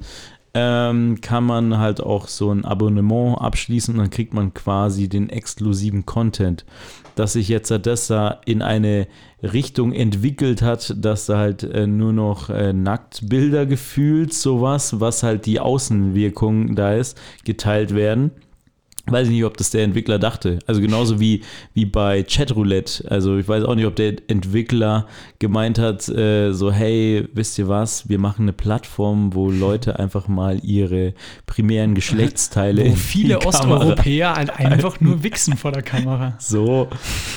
ähm, 0.54 1.22
kann 1.22 1.44
man 1.44 1.78
halt 1.78 2.02
auch 2.02 2.28
so 2.28 2.52
ein 2.52 2.66
Abonnement 2.66 3.40
abschließen 3.40 3.94
und 3.94 4.00
dann 4.00 4.10
kriegt 4.10 4.34
man 4.34 4.54
quasi 4.54 5.08
den 5.08 5.30
exklusiven 5.30 6.06
Content. 6.06 6.66
Dass 7.16 7.34
sich 7.34 7.50
jetzt 7.50 7.72
das 7.86 8.08
da 8.08 8.40
in 8.46 8.62
eine 8.62 9.08
Richtung 9.44 9.94
entwickelt 9.94 10.62
hat, 10.62 10.96
dass 10.98 11.28
da 11.28 11.38
halt 11.38 11.64
äh, 11.64 11.86
nur 11.86 12.14
noch 12.14 12.50
äh, 12.50 12.74
Nacktbilder 12.74 13.66
gefühlt, 13.66 14.34
sowas, 14.34 15.00
was 15.00 15.24
halt 15.24 15.46
die 15.46 15.60
Außenwirkung 15.60 16.76
da 16.76 16.94
ist, 16.94 17.20
geteilt 17.46 17.94
werden. 17.94 18.32
Weiß 19.12 19.28
ich 19.28 19.34
nicht, 19.34 19.46
ob 19.46 19.58
das 19.58 19.70
der 19.72 19.84
Entwickler 19.84 20.20
dachte. 20.20 20.60
Also 20.68 20.82
genauso 20.82 21.20
wie, 21.20 21.42
wie 21.74 21.86
bei 21.86 22.24
Chatroulette. 22.24 23.10
Also 23.10 23.38
ich 23.38 23.48
weiß 23.48 23.64
auch 23.64 23.76
nicht, 23.76 23.86
ob 23.86 23.96
der 23.96 24.14
Entwickler 24.28 25.06
gemeint 25.40 25.80
hat, 25.80 26.08
äh, 26.10 26.52
so 26.52 26.72
hey, 26.72 27.28
wisst 27.34 27.58
ihr 27.60 27.68
was, 27.68 28.10
wir 28.10 28.20
machen 28.20 28.44
eine 28.44 28.54
Plattform, 28.54 29.34
wo 29.34 29.50
Leute 29.50 30.00
einfach 30.00 30.28
mal 30.28 30.60
ihre 30.64 31.14
primären 31.46 31.96
Geschlechtsteile 31.96 32.86
Wo 32.90 32.96
viele 32.96 33.40
Osteuropäer 33.46 34.36
halt 34.36 34.52
einfach 34.60 35.00
nur 35.00 35.24
wichsen 35.24 35.58
vor 35.58 35.72
der 35.72 35.82
Kamera. 35.82 36.34
so. 36.40 36.88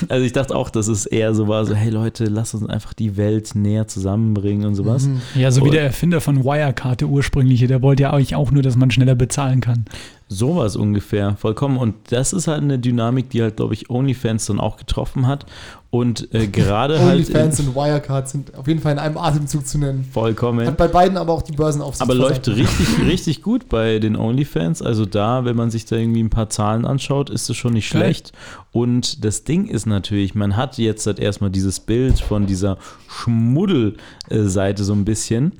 Also 0.09 0.25
ich 0.25 0.33
dachte 0.33 0.55
auch, 0.55 0.69
dass 0.69 0.87
es 0.87 1.05
eher 1.05 1.33
so 1.33 1.47
war, 1.47 1.65
so 1.65 1.73
hey 1.75 1.89
Leute, 1.89 2.25
lasst 2.25 2.53
uns 2.53 2.67
einfach 2.67 2.93
die 2.93 3.17
Welt 3.17 3.55
näher 3.55 3.87
zusammenbringen 3.87 4.65
und 4.65 4.75
sowas. 4.75 5.07
Ja, 5.35 5.51
so 5.51 5.61
wie 5.61 5.65
Und- 5.65 5.73
der 5.73 5.83
Erfinder 5.83 6.21
von 6.21 6.43
Wirecard, 6.43 7.01
der 7.01 7.07
ursprüngliche, 7.09 7.67
der 7.67 7.81
wollte 7.81 8.03
ja 8.03 8.11
eigentlich 8.11 8.35
auch 8.35 8.51
nur, 8.51 8.63
dass 8.63 8.75
man 8.75 8.91
schneller 8.91 9.15
bezahlen 9.15 9.61
kann. 9.61 9.85
Sowas 10.33 10.75
ungefähr, 10.75 11.35
vollkommen. 11.37 11.77
Und 11.77 11.95
das 12.11 12.33
ist 12.33 12.47
halt 12.47 12.61
eine 12.61 12.79
Dynamik, 12.79 13.29
die 13.29 13.41
halt, 13.41 13.57
glaube 13.57 13.73
ich, 13.73 13.89
OnlyFans 13.89 14.47
dann 14.47 14.59
auch 14.59 14.77
getroffen 14.77 15.27
hat. 15.27 15.45
Und 15.93 16.33
äh, 16.33 16.47
gerade 16.51 16.99
halt. 16.99 17.19
OnlyFans 17.19 17.59
und 17.59 17.75
Wirecard 17.75 18.27
sind 18.27 18.55
auf 18.55 18.67
jeden 18.67 18.79
Fall 18.79 18.93
in 18.93 18.97
einem 18.97 19.15
Atemzug 19.15 19.67
zu 19.67 19.77
nennen. 19.77 20.03
Vollkommen. 20.11 20.65
Hat 20.65 20.75
bei 20.75 20.87
beiden 20.87 21.17
aber 21.17 21.33
auch 21.33 21.43
die 21.43 21.51
Börsenaufsicht 21.51 22.01
Aber 22.01 22.15
läuft 22.15 22.47
richtig, 22.47 22.87
richtig 23.05 23.43
gut 23.43 23.69
bei 23.69 23.99
den 23.99 24.15
OnlyFans. 24.15 24.81
Also 24.81 25.05
da, 25.05 25.45
wenn 25.45 25.55
man 25.55 25.69
sich 25.69 25.85
da 25.85 25.95
irgendwie 25.95 26.23
ein 26.23 26.31
paar 26.31 26.49
Zahlen 26.49 26.85
anschaut, 26.85 27.29
ist 27.29 27.47
es 27.47 27.55
schon 27.55 27.73
nicht 27.73 27.91
Geil. 27.91 28.01
schlecht. 28.01 28.31
Und 28.71 29.23
das 29.23 29.43
Ding 29.43 29.67
ist 29.67 29.85
natürlich, 29.85 30.33
man 30.33 30.57
hat 30.57 30.79
jetzt 30.79 31.05
halt 31.05 31.19
erstmal 31.19 31.51
dieses 31.51 31.79
Bild 31.79 32.19
von 32.19 32.47
dieser 32.47 32.79
Schmuddel-Seite 33.07 34.83
so 34.83 34.93
ein 34.93 35.05
bisschen 35.05 35.51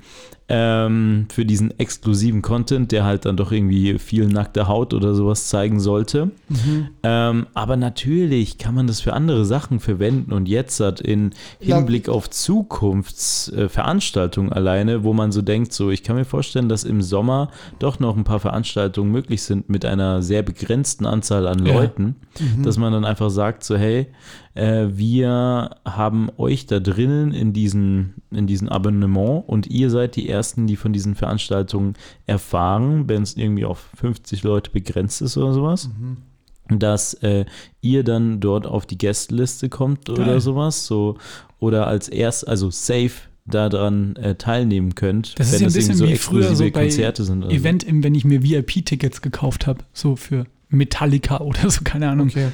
ähm, 0.49 1.25
für 1.31 1.45
diesen 1.45 1.77
exklusiven 1.79 2.41
Content, 2.41 2.91
der 2.91 3.05
halt 3.05 3.25
dann 3.25 3.37
doch 3.37 3.51
irgendwie 3.51 3.97
viel 3.97 4.27
nackte 4.27 4.67
Haut 4.67 4.93
oder 4.93 5.15
sowas 5.15 5.47
zeigen 5.47 5.79
sollte. 5.79 6.31
Mhm. 6.49 6.89
Ähm, 7.01 7.47
aber 7.53 7.77
natürlich 7.77 8.57
kann 8.57 8.75
man 8.75 8.85
das 8.85 8.99
für 9.01 9.13
andere 9.13 9.45
Sachen 9.45 9.79
verwenden 9.79 10.22
und 10.31 10.47
jetzt 10.47 10.79
hat 10.79 11.01
in 11.01 11.31
Ja. 11.59 11.77
Hinblick 11.77 12.09
auf 12.09 12.29
Zukunftsveranstaltungen 12.29 14.51
alleine, 14.53 15.03
wo 15.03 15.13
man 15.13 15.31
so 15.31 15.41
denkt, 15.41 15.73
so 15.73 15.89
ich 15.91 16.03
kann 16.03 16.15
mir 16.15 16.25
vorstellen, 16.25 16.69
dass 16.69 16.83
im 16.83 17.01
Sommer 17.01 17.49
doch 17.79 17.99
noch 17.99 18.15
ein 18.17 18.23
paar 18.23 18.39
Veranstaltungen 18.39 19.11
möglich 19.11 19.41
sind 19.43 19.69
mit 19.69 19.85
einer 19.85 20.21
sehr 20.21 20.43
begrenzten 20.43 21.05
Anzahl 21.05 21.47
an 21.47 21.65
Ja. 21.65 21.73
Leuten, 21.73 22.15
Mhm. 22.39 22.63
dass 22.63 22.77
man 22.77 22.93
dann 22.93 23.05
einfach 23.05 23.29
sagt, 23.29 23.63
so 23.63 23.75
hey, 23.77 24.07
äh, 24.55 24.87
wir 24.91 25.71
haben 25.85 26.29
euch 26.37 26.65
da 26.67 26.79
drinnen 26.79 27.31
in 27.33 27.53
diesen, 27.53 28.15
in 28.31 28.47
diesen 28.47 28.69
Abonnement 28.69 29.43
und 29.47 29.67
ihr 29.67 29.89
seid 29.89 30.15
die 30.15 30.29
Ersten, 30.29 30.67
die 30.67 30.75
von 30.75 30.93
diesen 30.93 31.15
Veranstaltungen 31.15 31.93
erfahren, 32.27 33.07
wenn 33.09 33.23
es 33.23 33.35
irgendwie 33.37 33.65
auf 33.65 33.79
50 33.95 34.43
Leute 34.43 34.69
begrenzt 34.71 35.21
ist 35.21 35.37
oder 35.37 35.53
sowas 35.53 35.89
Mhm. 35.99 36.17
Dass 36.79 37.13
äh, 37.15 37.45
ihr 37.81 38.03
dann 38.03 38.39
dort 38.39 38.65
auf 38.67 38.85
die 38.85 38.97
Gästeliste 38.97 39.69
kommt 39.69 40.09
oder 40.09 40.25
Geil. 40.25 40.41
sowas, 40.41 40.85
so 40.85 41.17
oder 41.59 41.87
als 41.87 42.09
erst, 42.09 42.47
also 42.47 42.69
safe 42.69 43.13
daran 43.45 44.15
äh, 44.15 44.35
teilnehmen 44.35 44.95
könnt, 44.95 45.37
Das 45.37 45.51
ist 45.53 45.59
ja 45.61 45.67
ein 45.67 45.73
bisschen 45.73 46.07
wie 46.07 46.15
früher 46.15 46.55
so 46.55 46.63
bei 46.63 46.71
Konzerte 46.71 47.23
sind. 47.23 47.39
oder 47.43 47.49
so. 47.49 47.55
Event, 47.55 47.83
im, 47.83 48.03
wenn 48.03 48.15
ich 48.15 48.25
mir 48.25 48.41
VIP-Tickets 48.43 49.21
gekauft 49.21 49.67
habe, 49.67 49.83
so 49.93 50.15
für 50.15 50.45
Metallica 50.69 51.39
oder 51.41 51.69
so, 51.69 51.81
keine 51.83 52.09
Ahnung. 52.09 52.27
Okay. 52.29 52.49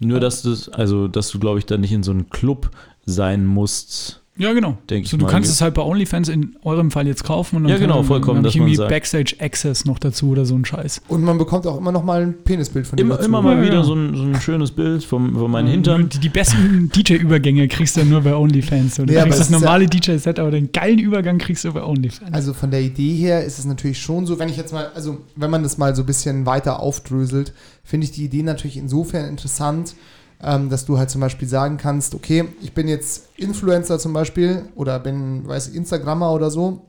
Nur 0.00 0.20
dass 0.20 0.42
du, 0.42 0.54
also 0.72 1.08
dass 1.08 1.30
du, 1.30 1.38
glaube 1.38 1.58
ich, 1.60 1.66
dann 1.66 1.80
nicht 1.80 1.92
in 1.92 2.02
so 2.02 2.10
einem 2.10 2.28
Club 2.30 2.70
sein 3.06 3.46
musst. 3.46 4.23
Ja, 4.36 4.52
genau. 4.52 4.76
Denk 4.90 5.06
so, 5.06 5.14
ich 5.16 5.20
du 5.20 5.26
mal. 5.26 5.30
kannst 5.30 5.48
es 5.48 5.60
halt 5.60 5.74
bei 5.74 5.82
OnlyFans 5.82 6.28
in 6.28 6.56
eurem 6.64 6.90
Fall 6.90 7.06
jetzt 7.06 7.22
kaufen 7.22 7.54
und 7.56 7.62
dann 7.64 7.70
Ja, 7.72 7.78
genau, 7.78 7.98
kann, 7.98 8.04
vollkommen, 8.06 8.42
dann 8.42 8.50
man 8.50 8.52
irgendwie 8.52 8.74
sagt- 8.74 8.90
Backstage 8.90 9.36
Access 9.38 9.84
noch 9.84 10.00
dazu 10.00 10.30
oder 10.30 10.44
so 10.44 10.56
ein 10.56 10.64
Scheiß. 10.64 11.02
Und 11.06 11.22
man 11.22 11.38
bekommt 11.38 11.68
auch 11.68 11.78
immer 11.78 11.92
noch 11.92 12.02
mal 12.02 12.22
ein 12.22 12.34
Penisbild 12.42 12.84
von 12.84 12.96
dir 12.96 13.02
Immer, 13.04 13.14
dazu. 13.14 13.28
immer 13.28 13.42
mal 13.42 13.56
Ja, 13.58 13.62
wieder 13.62 13.74
ja. 13.76 13.84
so, 13.84 13.94
ein, 13.94 14.16
so 14.16 14.22
ein 14.24 14.40
schönes 14.40 14.72
Bild 14.72 15.04
vom, 15.04 15.34
von 15.36 15.48
meinen 15.50 15.68
Hintern. 15.68 16.08
Die, 16.08 16.18
die 16.18 16.28
besten 16.30 16.90
DJ-Übergänge 16.92 17.68
kriegst 17.68 17.96
du 17.96 18.00
ja 18.00 18.06
nur 18.06 18.22
bei 18.22 18.34
OnlyFans. 18.34 18.96
So. 18.96 19.04
Du 19.04 19.12
Ja, 19.12 19.20
aber 19.20 19.30
kriegst 19.30 19.40
das 19.40 19.50
normale 19.50 19.86
DJ-Set, 19.86 20.40
aber 20.40 20.50
den 20.50 20.72
geilen 20.72 20.98
Übergang 20.98 21.38
kriegst 21.38 21.62
du 21.64 21.72
bei 21.72 21.84
OnlyFans. 21.84 22.32
Also 22.32 22.54
von 22.54 22.72
der 22.72 22.82
Idee 22.82 23.14
her 23.14 23.44
ist 23.44 23.60
es 23.60 23.64
natürlich 23.66 24.00
schon 24.00 24.26
so, 24.26 24.40
wenn 24.40 24.48
ich 24.48 24.56
jetzt 24.56 24.72
mal, 24.72 24.90
also 24.96 25.18
wenn 25.36 25.50
man 25.50 25.62
das 25.62 25.78
mal 25.78 25.94
so 25.94 26.02
ein 26.02 26.06
bisschen 26.06 26.44
weiter 26.44 26.80
aufdröselt, 26.80 27.52
finde 27.84 28.06
ich 28.06 28.10
die 28.10 28.24
Idee 28.24 28.42
natürlich 28.42 28.78
insofern 28.78 29.26
interessant, 29.28 29.94
ähm, 30.44 30.68
dass 30.68 30.84
du 30.84 30.98
halt 30.98 31.10
zum 31.10 31.20
Beispiel 31.20 31.48
sagen 31.48 31.78
kannst, 31.78 32.14
okay, 32.14 32.44
ich 32.60 32.74
bin 32.74 32.86
jetzt 32.86 33.28
Influencer 33.36 33.98
zum 33.98 34.12
Beispiel 34.12 34.66
oder 34.76 34.98
bin, 34.98 35.46
weiß 35.48 35.68
ich, 35.68 35.74
Instagrammer 35.74 36.32
oder 36.32 36.50
so, 36.50 36.82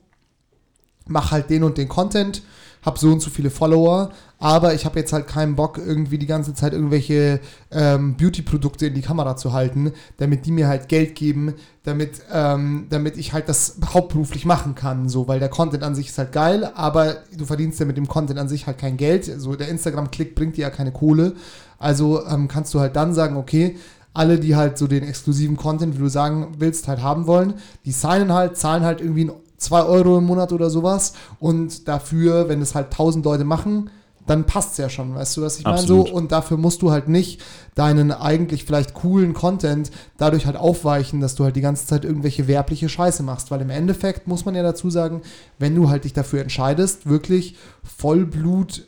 mach 1.08 1.32
halt 1.32 1.49
den 1.49 1.64
und 1.64 1.78
den 1.78 1.88
Content, 1.88 2.43
hab 2.84 2.99
so 2.99 3.12
und 3.12 3.22
so 3.22 3.30
viele 3.30 3.49
Follower, 3.49 4.12
aber 4.38 4.74
ich 4.76 4.86
habe 4.86 4.99
jetzt 4.99 5.12
halt 5.14 5.26
keinen 5.28 5.56
Bock, 5.56 5.80
irgendwie 5.80 6.18
die 6.18 6.28
ganze 6.28 6.53
Zeit 6.53 6.74
irgendwelche 6.74 7.39
ähm, 7.72 8.16
Beauty-Produkte 8.18 8.88
in 8.88 8.93
die 8.93 9.01
Kamera 9.01 9.38
zu 9.38 9.53
halten, 9.53 9.93
damit 10.18 10.45
die 10.45 10.51
mir 10.51 10.68
halt 10.68 10.88
Geld 10.89 11.16
geben, 11.16 11.56
damit, 11.84 12.22
ähm, 12.32 12.88
damit 12.89 13.18
ich 13.18 13.34
halt 13.34 13.49
das 13.49 13.78
hauptberuflich 13.93 14.45
machen 14.45 14.76
kann, 14.76 15.10
so, 15.10 15.28
weil 15.28 15.39
der 15.39 15.49
Content 15.49 15.82
an 15.82 15.95
sich 15.95 16.10
ist 16.10 16.18
halt 16.18 16.32
geil, 16.32 16.70
aber 16.76 17.24
du 17.36 17.45
verdienst 17.45 17.80
ja 17.80 17.86
mit 17.86 17.97
dem 17.97 18.08
Content 18.08 18.38
an 18.38 18.49
sich 18.49 18.68
halt 18.68 18.78
kein 18.78 18.97
Geld, 18.97 19.26
so 19.26 19.56
der 19.56 19.70
Instagram-Klick 19.70 20.36
bringt 20.36 20.58
dir 20.58 20.64
ja 20.64 20.70
keine 20.70 20.91
Kohle, 20.91 21.34
also 21.86 22.25
ähm, 22.25 22.47
kannst 22.47 22.73
du 22.73 22.79
halt 22.79 22.95
dann 22.95 23.13
sagen, 23.13 23.38
okay, 23.38 23.77
alle, 24.15 24.39
die 24.39 24.55
halt 24.55 24.77
so 24.79 24.88
den 24.88 25.03
exklusiven 25.03 25.55
Content, 25.55 25.95
wie 25.95 25.99
du 25.99 26.09
sagen 26.09 26.55
willst, 26.57 26.88
halt 26.88 27.03
haben 27.03 27.27
wollen, 27.27 27.53
die 27.86 27.91
signen 27.91 28.33
halt, 28.33 28.57
zahlen 28.57 28.83
halt 28.83 29.01
irgendwie 29.01 29.29
2 29.57 29.83
Euro 29.83 30.17
im 30.17 30.25
Monat 30.25 30.51
oder 30.51 30.71
sowas. 30.71 31.13
Und 31.39 31.88
dafür, 31.88 32.49
wenn 32.49 32.59
es 32.59 32.73
halt 32.73 32.88
1000 32.88 33.23
Leute 33.23 33.43
machen, 33.43 33.91
dann 34.25 34.45
passt 34.45 34.71
es 34.71 34.77
ja 34.79 34.89
schon, 34.89 35.13
weißt 35.13 35.38
du, 35.38 35.43
was 35.43 35.59
ich 35.59 35.65
meine? 35.65 35.77
So, 35.77 36.01
und 36.01 36.31
dafür 36.31 36.57
musst 36.57 36.81
du 36.81 36.89
halt 36.89 37.07
nicht 37.07 37.39
deinen 37.75 38.11
eigentlich 38.11 38.63
vielleicht 38.65 38.95
coolen 38.95 39.36
Content 39.36 39.91
dadurch 40.17 40.47
halt 40.47 40.55
aufweichen, 40.55 41.21
dass 41.21 41.36
du 41.36 41.43
halt 41.43 41.55
die 41.55 41.61
ganze 41.61 41.86
Zeit 41.86 42.03
irgendwelche 42.03 42.47
werbliche 42.47 42.89
Scheiße 42.89 43.21
machst, 43.21 43.51
weil 43.51 43.61
im 43.61 43.69
Endeffekt 43.69 44.27
muss 44.27 44.43
man 44.43 44.55
ja 44.55 44.63
dazu 44.63 44.89
sagen, 44.89 45.21
wenn 45.59 45.75
du 45.75 45.89
halt 45.89 46.05
dich 46.05 46.13
dafür 46.13 46.41
entscheidest, 46.41 47.07
wirklich 47.07 47.55
Vollblut 47.83 48.88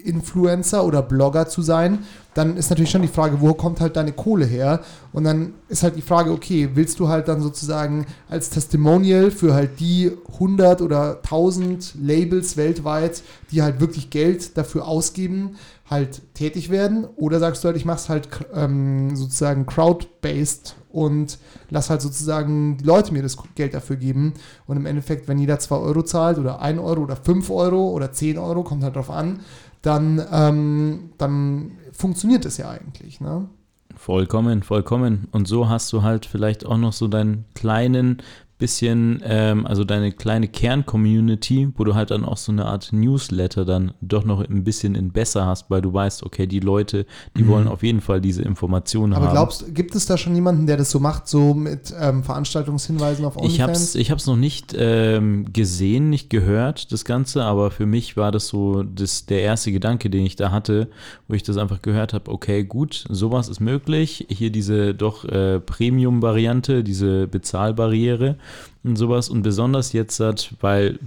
Influencer 0.00 0.84
oder 0.84 1.02
Blogger 1.02 1.48
zu 1.48 1.62
sein, 1.62 2.00
dann 2.34 2.56
ist 2.56 2.70
natürlich 2.70 2.90
schon 2.90 3.02
die 3.02 3.08
Frage, 3.08 3.40
wo 3.40 3.54
kommt 3.54 3.80
halt 3.80 3.96
deine 3.96 4.12
Kohle 4.12 4.44
her? 4.44 4.80
Und 5.12 5.24
dann 5.24 5.54
ist 5.68 5.82
halt 5.82 5.96
die 5.96 6.02
Frage, 6.02 6.30
okay, 6.30 6.70
willst 6.74 7.00
du 7.00 7.08
halt 7.08 7.26
dann 7.28 7.40
sozusagen 7.40 8.06
als 8.28 8.50
Testimonial 8.50 9.30
für 9.30 9.52
halt 9.52 9.80
die 9.80 10.12
100 10.34 10.80
oder 10.80 11.16
1000 11.16 11.94
Labels 12.00 12.56
weltweit, 12.56 13.22
die 13.50 13.62
halt 13.62 13.80
wirklich 13.80 14.10
Geld 14.10 14.56
dafür 14.56 14.86
ausgeben, 14.86 15.56
halt 15.88 16.22
tätig 16.34 16.70
werden? 16.70 17.04
Oder 17.16 17.40
sagst 17.40 17.64
du 17.64 17.68
halt, 17.68 17.76
ich 17.76 17.84
mach's 17.84 18.08
halt 18.08 18.28
ähm, 18.54 19.16
sozusagen 19.16 19.66
crowd-based 19.66 20.76
und 20.92 21.38
lass 21.68 21.90
halt 21.90 22.02
sozusagen 22.02 22.76
die 22.76 22.84
Leute 22.84 23.12
mir 23.12 23.22
das 23.22 23.36
Geld 23.54 23.74
dafür 23.74 23.96
geben. 23.96 24.34
Und 24.66 24.76
im 24.76 24.86
Endeffekt, 24.86 25.28
wenn 25.28 25.38
jeder 25.38 25.58
2 25.58 25.76
Euro 25.76 26.02
zahlt 26.02 26.38
oder 26.38 26.60
1 26.60 26.80
Euro 26.80 27.02
oder 27.02 27.16
5 27.16 27.50
Euro 27.50 27.90
oder 27.90 28.12
10 28.12 28.38
Euro, 28.38 28.62
kommt 28.62 28.82
halt 28.82 28.96
drauf 28.96 29.10
an, 29.10 29.40
dann, 29.82 30.22
ähm, 30.30 31.10
dann 31.18 31.72
funktioniert 31.92 32.44
es 32.44 32.56
ja 32.56 32.70
eigentlich. 32.70 33.20
Ne? 33.20 33.48
Vollkommen, 33.96 34.62
vollkommen. 34.62 35.28
Und 35.32 35.48
so 35.48 35.68
hast 35.68 35.92
du 35.92 36.02
halt 36.02 36.26
vielleicht 36.26 36.64
auch 36.66 36.78
noch 36.78 36.92
so 36.92 37.08
deinen 37.08 37.44
kleinen 37.54 38.22
bisschen, 38.60 39.20
ähm, 39.24 39.66
also 39.66 39.82
deine 39.84 40.12
kleine 40.12 40.46
Kern-Community, 40.46 41.70
wo 41.76 41.82
du 41.84 41.94
halt 41.96 42.12
dann 42.12 42.24
auch 42.24 42.36
so 42.36 42.52
eine 42.52 42.66
Art 42.66 42.92
Newsletter 42.92 43.64
dann 43.64 43.92
doch 44.00 44.24
noch 44.24 44.40
ein 44.48 44.62
bisschen 44.62 44.94
in 44.94 45.10
besser 45.10 45.46
hast, 45.46 45.70
weil 45.70 45.82
du 45.82 45.92
weißt, 45.92 46.22
okay, 46.22 46.46
die 46.46 46.60
Leute, 46.60 47.06
die 47.36 47.46
wollen 47.48 47.66
auf 47.66 47.82
jeden 47.82 48.00
Fall 48.00 48.20
diese 48.20 48.42
Informationen 48.42 49.10
Mhm. 49.10 49.16
Aber 49.16 49.26
haben. 49.26 49.32
glaubst 49.32 49.62
du, 49.62 49.72
gibt 49.72 49.94
es 49.94 50.06
da 50.06 50.16
schon 50.16 50.34
jemanden, 50.34 50.66
der 50.66 50.76
das 50.76 50.90
so 50.90 51.00
macht, 51.00 51.26
so 51.26 51.54
mit 51.54 51.92
ähm, 51.98 52.22
Veranstaltungshinweisen 52.22 53.24
auf 53.24 53.36
Ich 53.42 53.60
habe 53.60 53.72
OnlyFans? 53.72 53.80
es 53.80 53.94
ich 53.96 54.10
hab's 54.10 54.26
noch 54.26 54.36
nicht 54.36 54.74
ähm, 54.78 55.46
gesehen, 55.52 56.10
nicht 56.10 56.30
gehört, 56.30 56.92
das 56.92 57.04
Ganze, 57.04 57.42
aber 57.44 57.70
für 57.70 57.86
mich 57.86 58.16
war 58.16 58.30
das 58.30 58.46
so 58.48 58.82
das, 58.82 59.26
der 59.26 59.40
erste 59.42 59.72
Gedanke, 59.72 60.10
den 60.10 60.24
ich 60.26 60.36
da 60.36 60.50
hatte, 60.50 60.88
wo 61.28 61.34
ich 61.34 61.42
das 61.42 61.56
einfach 61.56 61.82
gehört 61.82 62.12
habe, 62.12 62.30
okay, 62.30 62.62
gut, 62.64 63.04
sowas 63.08 63.48
ist 63.48 63.60
möglich, 63.60 64.26
hier 64.28 64.50
diese 64.50 64.94
doch 64.94 65.24
äh, 65.24 65.58
Premium-Variante, 65.60 66.84
diese 66.84 67.26
Bezahlbarriere 67.26 68.36
und 68.82 68.96
sowas 68.96 69.28
und 69.28 69.42
besonders 69.42 69.92
jetzt, 69.92 70.20
hat, 70.20 70.54
weil 70.60 70.98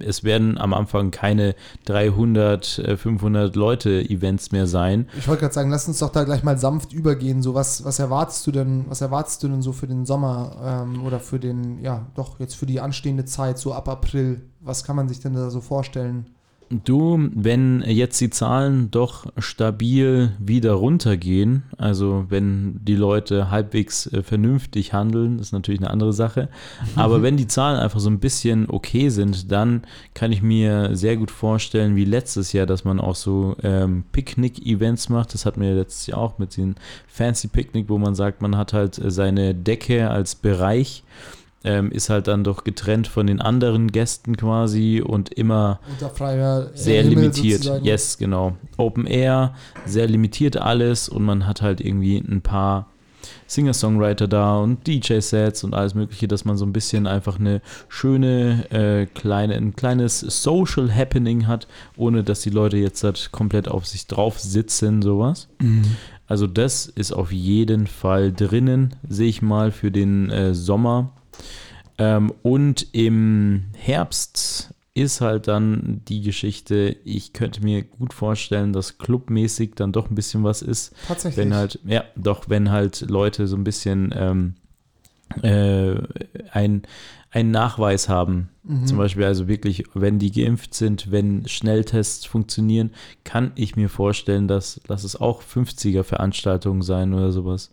es 0.00 0.24
werden 0.24 0.58
am 0.58 0.74
Anfang 0.74 1.10
keine 1.10 1.54
300, 1.86 2.78
äh, 2.80 2.96
500 2.96 3.56
Leute 3.56 4.02
Events 4.10 4.52
mehr 4.52 4.66
sein, 4.66 5.08
Ich 5.16 5.26
wollte 5.28 5.42
gerade 5.42 5.54
sagen, 5.54 5.70
lass 5.70 5.88
uns 5.88 6.00
doch 6.00 6.10
da 6.10 6.24
gleich 6.24 6.42
mal 6.42 6.58
sanft 6.58 6.92
übergehen. 6.92 7.42
So, 7.42 7.54
was, 7.54 7.84
was 7.84 7.98
erwartest 7.98 8.46
du 8.46 8.52
denn, 8.52 8.84
was 8.88 9.00
erwartest 9.00 9.42
du 9.42 9.48
denn 9.48 9.62
so 9.62 9.72
für 9.72 9.86
den 9.86 10.04
Sommer 10.04 10.84
ähm, 10.86 11.04
oder 11.04 11.20
für 11.20 11.38
den, 11.38 11.82
ja, 11.82 12.06
doch, 12.14 12.40
jetzt 12.40 12.56
für 12.56 12.66
die 12.66 12.80
anstehende 12.80 13.24
Zeit, 13.24 13.58
so 13.58 13.72
ab 13.72 13.88
April? 13.88 14.42
Was 14.60 14.84
kann 14.84 14.96
man 14.96 15.08
sich 15.08 15.20
denn 15.20 15.34
da 15.34 15.50
so 15.50 15.60
vorstellen? 15.60 16.26
Du, 16.68 17.30
wenn 17.32 17.82
jetzt 17.86 18.20
die 18.20 18.30
Zahlen 18.30 18.90
doch 18.90 19.26
stabil 19.38 20.32
wieder 20.40 20.72
runtergehen, 20.72 21.62
also 21.78 22.26
wenn 22.28 22.80
die 22.82 22.96
Leute 22.96 23.52
halbwegs 23.52 24.08
äh, 24.08 24.24
vernünftig 24.24 24.92
handeln, 24.92 25.38
ist 25.38 25.52
natürlich 25.52 25.80
eine 25.80 25.90
andere 25.90 26.12
Sache. 26.12 26.48
Aber 26.96 27.22
wenn 27.22 27.36
die 27.36 27.46
Zahlen 27.46 27.78
einfach 27.78 28.00
so 28.00 28.10
ein 28.10 28.18
bisschen 28.18 28.68
okay 28.68 29.10
sind, 29.10 29.52
dann 29.52 29.82
kann 30.12 30.32
ich 30.32 30.42
mir 30.42 30.96
sehr 30.96 31.16
gut 31.16 31.30
vorstellen, 31.30 31.94
wie 31.94 32.04
letztes 32.04 32.52
Jahr, 32.52 32.66
dass 32.66 32.84
man 32.84 32.98
auch 32.98 33.14
so 33.14 33.56
ähm, 33.62 34.02
Picknick-Events 34.10 35.08
macht. 35.08 35.34
Das 35.34 35.46
hatten 35.46 35.60
wir 35.60 35.68
ja 35.68 35.76
letztes 35.76 36.08
Jahr 36.08 36.18
auch 36.18 36.38
mit 36.38 36.56
den 36.56 36.74
Fancy 37.06 37.46
Picknick, 37.46 37.88
wo 37.88 37.98
man 37.98 38.16
sagt, 38.16 38.42
man 38.42 38.56
hat 38.56 38.72
halt 38.72 38.98
äh, 38.98 39.10
seine 39.12 39.54
Decke 39.54 40.10
als 40.10 40.34
Bereich. 40.34 41.04
Ähm, 41.66 41.90
ist 41.90 42.10
halt 42.10 42.28
dann 42.28 42.44
doch 42.44 42.62
getrennt 42.62 43.08
von 43.08 43.26
den 43.26 43.40
anderen 43.40 43.90
Gästen 43.90 44.36
quasi 44.36 45.02
und 45.04 45.32
immer 45.32 45.80
freier 46.14 46.70
sehr 46.74 47.02
Himmel 47.02 47.24
limitiert. 47.24 47.64
sozusagen. 47.64 47.84
Yes, 47.84 48.18
genau. 48.18 48.56
Open 48.76 49.06
Air, 49.06 49.54
sehr 49.84 50.06
limitiert 50.06 50.56
alles 50.56 51.08
und 51.08 51.24
man 51.24 51.46
hat 51.46 51.62
halt 51.62 51.80
irgendwie 51.80 52.18
ein 52.18 52.40
paar 52.40 52.86
Singer-Songwriter 53.46 54.28
da 54.28 54.56
und 54.58 54.86
DJ-Sets 54.86 55.64
und 55.64 55.74
alles 55.74 55.94
Mögliche, 55.94 56.28
dass 56.28 56.44
man 56.44 56.56
so 56.56 56.64
ein 56.64 56.72
bisschen 56.72 57.06
einfach 57.06 57.38
eine 57.38 57.60
schöne, 57.88 58.70
äh, 58.70 59.06
kleine, 59.06 59.54
ein 59.54 59.74
kleines 59.76 60.20
Social 60.20 60.94
Happening 60.94 61.46
hat, 61.46 61.66
ohne 61.96 62.24
dass 62.24 62.40
die 62.42 62.50
Leute 62.50 62.76
jetzt 62.76 63.02
halt 63.04 63.30
komplett 63.32 63.68
auf 63.68 63.86
sich 63.86 64.06
drauf 64.06 64.38
sitzen, 64.38 65.02
sowas. 65.02 65.48
Also 66.26 66.46
das 66.46 66.86
ist 66.86 67.12
auf 67.12 67.32
jeden 67.32 67.86
Fall 67.86 68.32
drinnen, 68.32 68.96
sehe 69.08 69.28
ich 69.28 69.42
mal 69.42 69.70
für 69.70 69.90
den 69.90 70.30
äh, 70.30 70.54
Sommer. 70.54 71.10
Ähm, 71.98 72.32
und 72.42 72.94
im 72.94 73.66
Herbst 73.76 74.74
ist 74.94 75.20
halt 75.20 75.46
dann 75.46 76.00
die 76.08 76.22
Geschichte, 76.22 76.96
ich 77.04 77.34
könnte 77.34 77.62
mir 77.62 77.82
gut 77.82 78.14
vorstellen, 78.14 78.72
dass 78.72 78.96
clubmäßig 78.96 79.74
dann 79.74 79.92
doch 79.92 80.08
ein 80.08 80.14
bisschen 80.14 80.42
was 80.42 80.62
ist. 80.62 80.94
Tatsächlich. 81.06 81.44
Wenn 81.44 81.54
halt, 81.54 81.78
ja, 81.84 82.04
doch, 82.16 82.48
wenn 82.48 82.70
halt 82.70 83.02
Leute 83.02 83.46
so 83.46 83.56
ein 83.56 83.64
bisschen 83.64 84.14
ähm, 84.16 84.54
äh, 85.42 85.96
ein, 86.50 86.82
einen 87.30 87.50
Nachweis 87.50 88.08
haben. 88.08 88.48
Mhm. 88.62 88.86
Zum 88.86 88.96
Beispiel, 88.96 89.24
also 89.24 89.48
wirklich, 89.48 89.84
wenn 89.92 90.18
die 90.18 90.32
geimpft 90.32 90.72
sind, 90.72 91.10
wenn 91.10 91.46
Schnelltests 91.46 92.24
funktionieren, 92.24 92.90
kann 93.24 93.52
ich 93.54 93.76
mir 93.76 93.90
vorstellen, 93.90 94.48
dass, 94.48 94.80
dass 94.86 95.04
es 95.04 95.20
auch 95.20 95.42
50er-Veranstaltungen 95.42 96.80
sein 96.80 97.12
oder 97.12 97.32
sowas. 97.32 97.70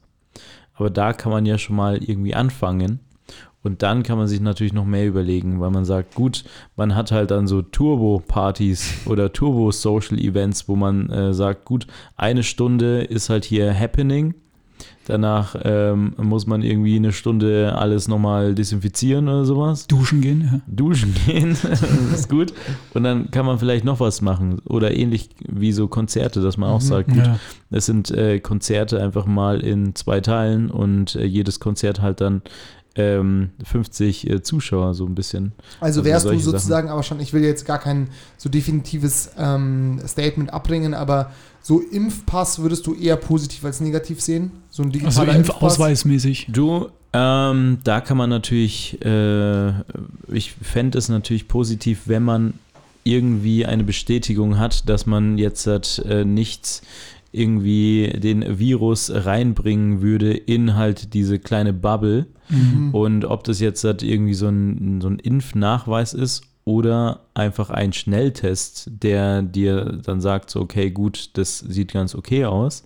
Aber 0.74 0.90
da 0.90 1.14
kann 1.14 1.32
man 1.32 1.46
ja 1.46 1.58
schon 1.58 1.78
mal 1.78 2.04
irgendwie 2.04 2.36
anfangen. 2.36 3.00
Und 3.64 3.82
dann 3.82 4.04
kann 4.04 4.18
man 4.18 4.28
sich 4.28 4.42
natürlich 4.42 4.74
noch 4.74 4.86
mehr 4.86 5.08
überlegen, 5.08 5.62
weil 5.62 5.72
man 5.72 5.86
sagt, 5.86 6.16
gut, 6.16 6.44
man 6.76 6.96
hat 6.96 7.12
halt 7.12 7.32
dann 7.32 7.48
so 7.48 7.62
Turbo-Partys 7.62 8.94
oder 9.06 9.32
Turbo-Social-Events, 9.32 10.68
wo 10.68 10.76
man 10.76 11.10
äh, 11.10 11.34
sagt, 11.34 11.66
gut, 11.66 11.88
eine 12.18 12.44
Stunde 12.44 13.02
ist 13.02 13.30
halt 13.30 13.46
hier 13.46 13.74
Happening. 13.74 14.36
Danach 15.06 15.56
ähm, 15.64 16.14
muss 16.18 16.48
man 16.48 16.62
irgendwie 16.62 16.96
eine 16.96 17.12
Stunde 17.12 17.76
alles 17.78 18.08
nochmal 18.08 18.56
desinfizieren 18.56 19.28
oder 19.28 19.44
sowas. 19.44 19.88
Duschen 19.88 20.22
gehen, 20.22 20.50
ja. 20.52 20.60
Duschen 20.68 21.14
gehen, 21.26 21.58
das 21.64 21.82
ist 21.82 22.30
gut. 22.30 22.54
Und 22.94 23.04
dann 23.04 23.30
kann 23.30 23.46
man 23.46 23.60
vielleicht 23.60 23.84
noch 23.84 24.00
was 24.00 24.22
machen. 24.22 24.62
Oder 24.66 24.96
ähnlich 24.96 25.30
wie 25.46 25.74
so 25.74 25.88
Konzerte, 25.90 26.42
dass 26.42 26.58
man 26.58 26.70
auch 26.70 26.82
sagt, 26.82 27.10
gut, 27.10 27.18
ja. 27.18 27.38
es 27.70 27.86
sind 27.86 28.12
äh, 28.12 28.40
Konzerte 28.40 29.02
einfach 29.02 29.26
mal 29.26 29.60
in 29.60 29.94
zwei 29.94 30.22
Teilen 30.22 30.72
und 30.72 31.16
äh, 31.16 31.26
jedes 31.26 31.60
Konzert 31.60 32.02
halt 32.02 32.22
dann 32.22 32.42
ähm, 32.96 33.50
50 33.64 34.30
äh, 34.30 34.44
Zuschauer, 34.44 34.94
so 34.94 35.06
ein 35.06 35.16
bisschen. 35.16 35.54
Also 35.80 36.02
Also 36.02 36.06
wärst 36.06 36.26
du 36.26 36.30
solche 36.30 36.44
sozusagen, 36.44 36.90
aber 36.90 37.04
schon, 37.04 37.20
ich 37.20 37.34
will 37.34 37.44
jetzt 37.44 37.66
gar 37.66 37.80
kein 37.80 38.10
so 38.38 38.50
definitives 38.50 39.32
ähm, 39.38 40.00
Statement 40.06 40.54
abbringen, 40.54 40.94
aber 40.94 41.32
so 41.62 41.80
Impfpass 41.80 42.60
würdest 42.60 42.86
du 42.86 42.94
eher 42.94 43.16
positiv 43.16 43.64
als 43.66 43.80
negativ 43.80 44.22
sehen? 44.22 44.52
So 44.70 44.84
ein 44.84 44.88
Also 44.88 45.00
digitaler 45.00 45.36
Impfpass? 45.36 45.56
Impfausweismäßig. 45.56 46.48
Du, 46.50 46.90
ähm, 47.14 47.78
da 47.84 48.02
kann 48.02 48.18
man 48.18 48.30
natürlich, 48.30 49.04
äh, 49.04 49.70
ich 50.32 50.54
fände 50.62 50.98
es 50.98 51.10
natürlich 51.10 51.48
positiv, 51.48 52.02
wenn 52.06 52.24
man 52.24 52.54
irgendwie 53.04 53.66
eine 53.66 53.84
Bestätigung 53.84 54.60
hat, 54.60 54.88
dass 54.88 55.06
man 55.06 55.38
jetzt 55.38 55.68
äh, 55.68 56.26
nicht 56.26 56.82
irgendwie 57.34 58.14
den 58.16 58.60
Virus 58.60 59.12
reinbringen 59.14 60.02
würde 60.02 60.34
in 60.34 60.76
halt 60.76 61.14
diese 61.14 61.40
kleine 61.40 61.74
Bubble. 61.74 62.28
Mhm. 62.50 62.94
Und 62.94 63.26
ob 63.26 63.44
das 63.44 63.60
jetzt 63.60 63.84
halt 63.84 64.04
irgendwie 64.04 64.36
so 64.36 64.48
ein, 64.48 65.02
so 65.02 65.10
ein 65.10 65.20
Impfnachweis 65.20 66.14
ist 66.14 66.44
oder 66.64 67.22
einfach 67.34 67.70
ein 67.70 67.92
Schnelltest, 67.92 68.90
der 69.04 69.42
dir 69.42 70.00
dann 70.06 70.22
sagt, 70.22 70.50
so, 70.50 70.62
okay, 70.62 70.92
gut, 70.92 71.32
das 71.34 71.60
sieht 71.60 71.92
ganz 71.92 72.16
okay 72.16 72.46
aus, 72.46 72.86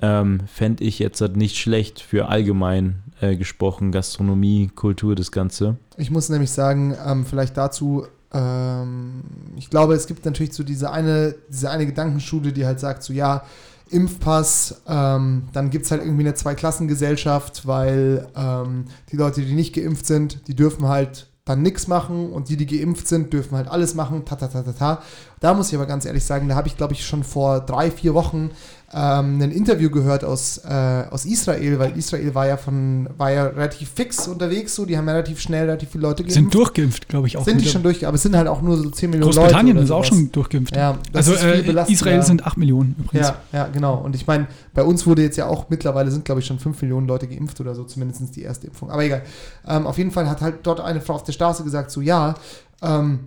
ähm, 0.00 0.40
fände 0.46 0.84
ich 0.84 0.98
jetzt 0.98 1.20
halt 1.20 1.36
nicht 1.36 1.56
schlecht 1.56 2.00
für 2.00 2.28
allgemein 2.28 3.02
äh, 3.20 3.36
gesprochen, 3.36 3.92
Gastronomie, 3.92 4.70
Kultur, 4.74 5.14
das 5.14 5.32
Ganze. 5.32 5.76
Ich 5.96 6.10
muss 6.10 6.28
nämlich 6.28 6.50
sagen, 6.50 6.94
ähm, 7.04 7.26
vielleicht 7.26 7.56
dazu, 7.56 8.06
ähm, 8.36 9.22
ich 9.56 9.70
glaube, 9.70 9.94
es 9.94 10.06
gibt 10.06 10.24
natürlich 10.24 10.52
so 10.52 10.62
diese 10.62 10.90
eine, 10.90 11.34
diese 11.48 11.70
eine 11.70 11.86
Gedankenschule, 11.86 12.52
die 12.52 12.66
halt 12.66 12.80
sagt, 12.80 13.02
so 13.02 13.12
ja, 13.12 13.42
Impfpass, 13.88 14.82
ähm, 14.88 15.44
dann 15.52 15.70
gibt 15.70 15.84
es 15.84 15.90
halt 15.92 16.02
irgendwie 16.02 16.24
eine 16.24 16.34
Zweiklassengesellschaft, 16.34 17.66
weil 17.66 18.28
ähm, 18.36 18.86
die 19.12 19.16
Leute, 19.16 19.42
die 19.42 19.54
nicht 19.54 19.74
geimpft 19.74 20.06
sind, 20.06 20.48
die 20.48 20.56
dürfen 20.56 20.88
halt 20.88 21.28
dann 21.44 21.62
nichts 21.62 21.86
machen 21.86 22.32
und 22.32 22.48
die, 22.48 22.56
die 22.56 22.66
geimpft 22.66 23.06
sind, 23.06 23.32
dürfen 23.32 23.56
halt 23.56 23.68
alles 23.68 23.94
machen, 23.94 24.24
ta 24.24 24.34
ta 24.34 24.48
ta 24.48 24.62
ta 24.62 24.72
ta. 24.72 25.02
Da 25.40 25.52
muss 25.54 25.68
ich 25.68 25.74
aber 25.74 25.86
ganz 25.86 26.06
ehrlich 26.06 26.24
sagen, 26.24 26.48
da 26.48 26.54
habe 26.54 26.68
ich, 26.68 26.76
glaube 26.76 26.94
ich, 26.94 27.06
schon 27.06 27.22
vor 27.22 27.60
drei, 27.60 27.90
vier 27.90 28.14
Wochen 28.14 28.50
ähm, 28.92 29.42
ein 29.42 29.50
Interview 29.50 29.90
gehört 29.90 30.24
aus, 30.24 30.58
äh, 30.58 31.04
aus 31.10 31.26
Israel, 31.26 31.78
weil 31.78 31.98
Israel 31.98 32.34
war 32.34 32.46
ja 32.46 32.56
von, 32.56 33.08
war 33.18 33.32
ja 33.32 33.44
relativ 33.46 33.90
fix 33.90 34.28
unterwegs, 34.28 34.76
so, 34.76 34.86
die 34.86 34.96
haben 34.96 35.06
ja 35.06 35.14
relativ 35.14 35.40
schnell 35.40 35.64
relativ 35.64 35.90
viele 35.90 36.02
Leute 36.02 36.22
geimpft. 36.22 36.34
Sind 36.34 36.54
durchgeimpft, 36.54 37.08
glaube 37.08 37.26
ich, 37.26 37.36
auch. 37.36 37.44
Sind 37.44 37.60
die 37.60 37.68
schon 37.68 37.82
durch, 37.82 38.06
aber 38.06 38.14
es 38.14 38.22
sind 38.22 38.36
halt 38.36 38.46
auch 38.46 38.62
nur 38.62 38.76
so 38.76 38.88
10 38.88 39.10
Millionen 39.10 39.32
Leute. 39.32 39.40
Großbritannien 39.40 39.76
ist 39.78 39.90
auch 39.90 40.04
schon 40.04 40.30
durchgeimpft. 40.30 40.76
Ja, 40.76 40.96
das 41.12 41.28
also 41.28 41.32
ist 41.32 41.64
viel 41.64 41.76
äh. 41.76 41.92
Israel 41.92 42.22
sind 42.22 42.46
8 42.46 42.56
Millionen 42.56 42.94
übrigens. 42.98 43.28
Ja, 43.28 43.36
ja, 43.52 43.66
genau. 43.66 43.96
Und 43.96 44.14
ich 44.14 44.26
meine, 44.26 44.46
bei 44.72 44.84
uns 44.84 45.04
wurde 45.04 45.22
jetzt 45.22 45.36
ja 45.36 45.46
auch 45.46 45.68
mittlerweile 45.68 46.10
sind, 46.12 46.24
glaube 46.24 46.40
ich, 46.40 46.46
schon 46.46 46.60
5 46.60 46.80
Millionen 46.80 47.08
Leute 47.08 47.26
geimpft 47.26 47.60
oder 47.60 47.74
so, 47.74 47.84
zumindest 47.84 48.36
die 48.36 48.42
erste 48.42 48.68
Impfung. 48.68 48.90
Aber 48.90 49.04
egal. 49.04 49.22
Ähm, 49.66 49.86
auf 49.86 49.98
jeden 49.98 50.12
Fall 50.12 50.30
hat 50.30 50.40
halt 50.40 50.58
dort 50.62 50.80
eine 50.80 51.00
Frau 51.00 51.14
auf 51.14 51.24
der 51.24 51.32
Straße 51.32 51.64
gesagt, 51.64 51.90
so 51.90 52.00
ja, 52.00 52.34
ähm, 52.82 53.20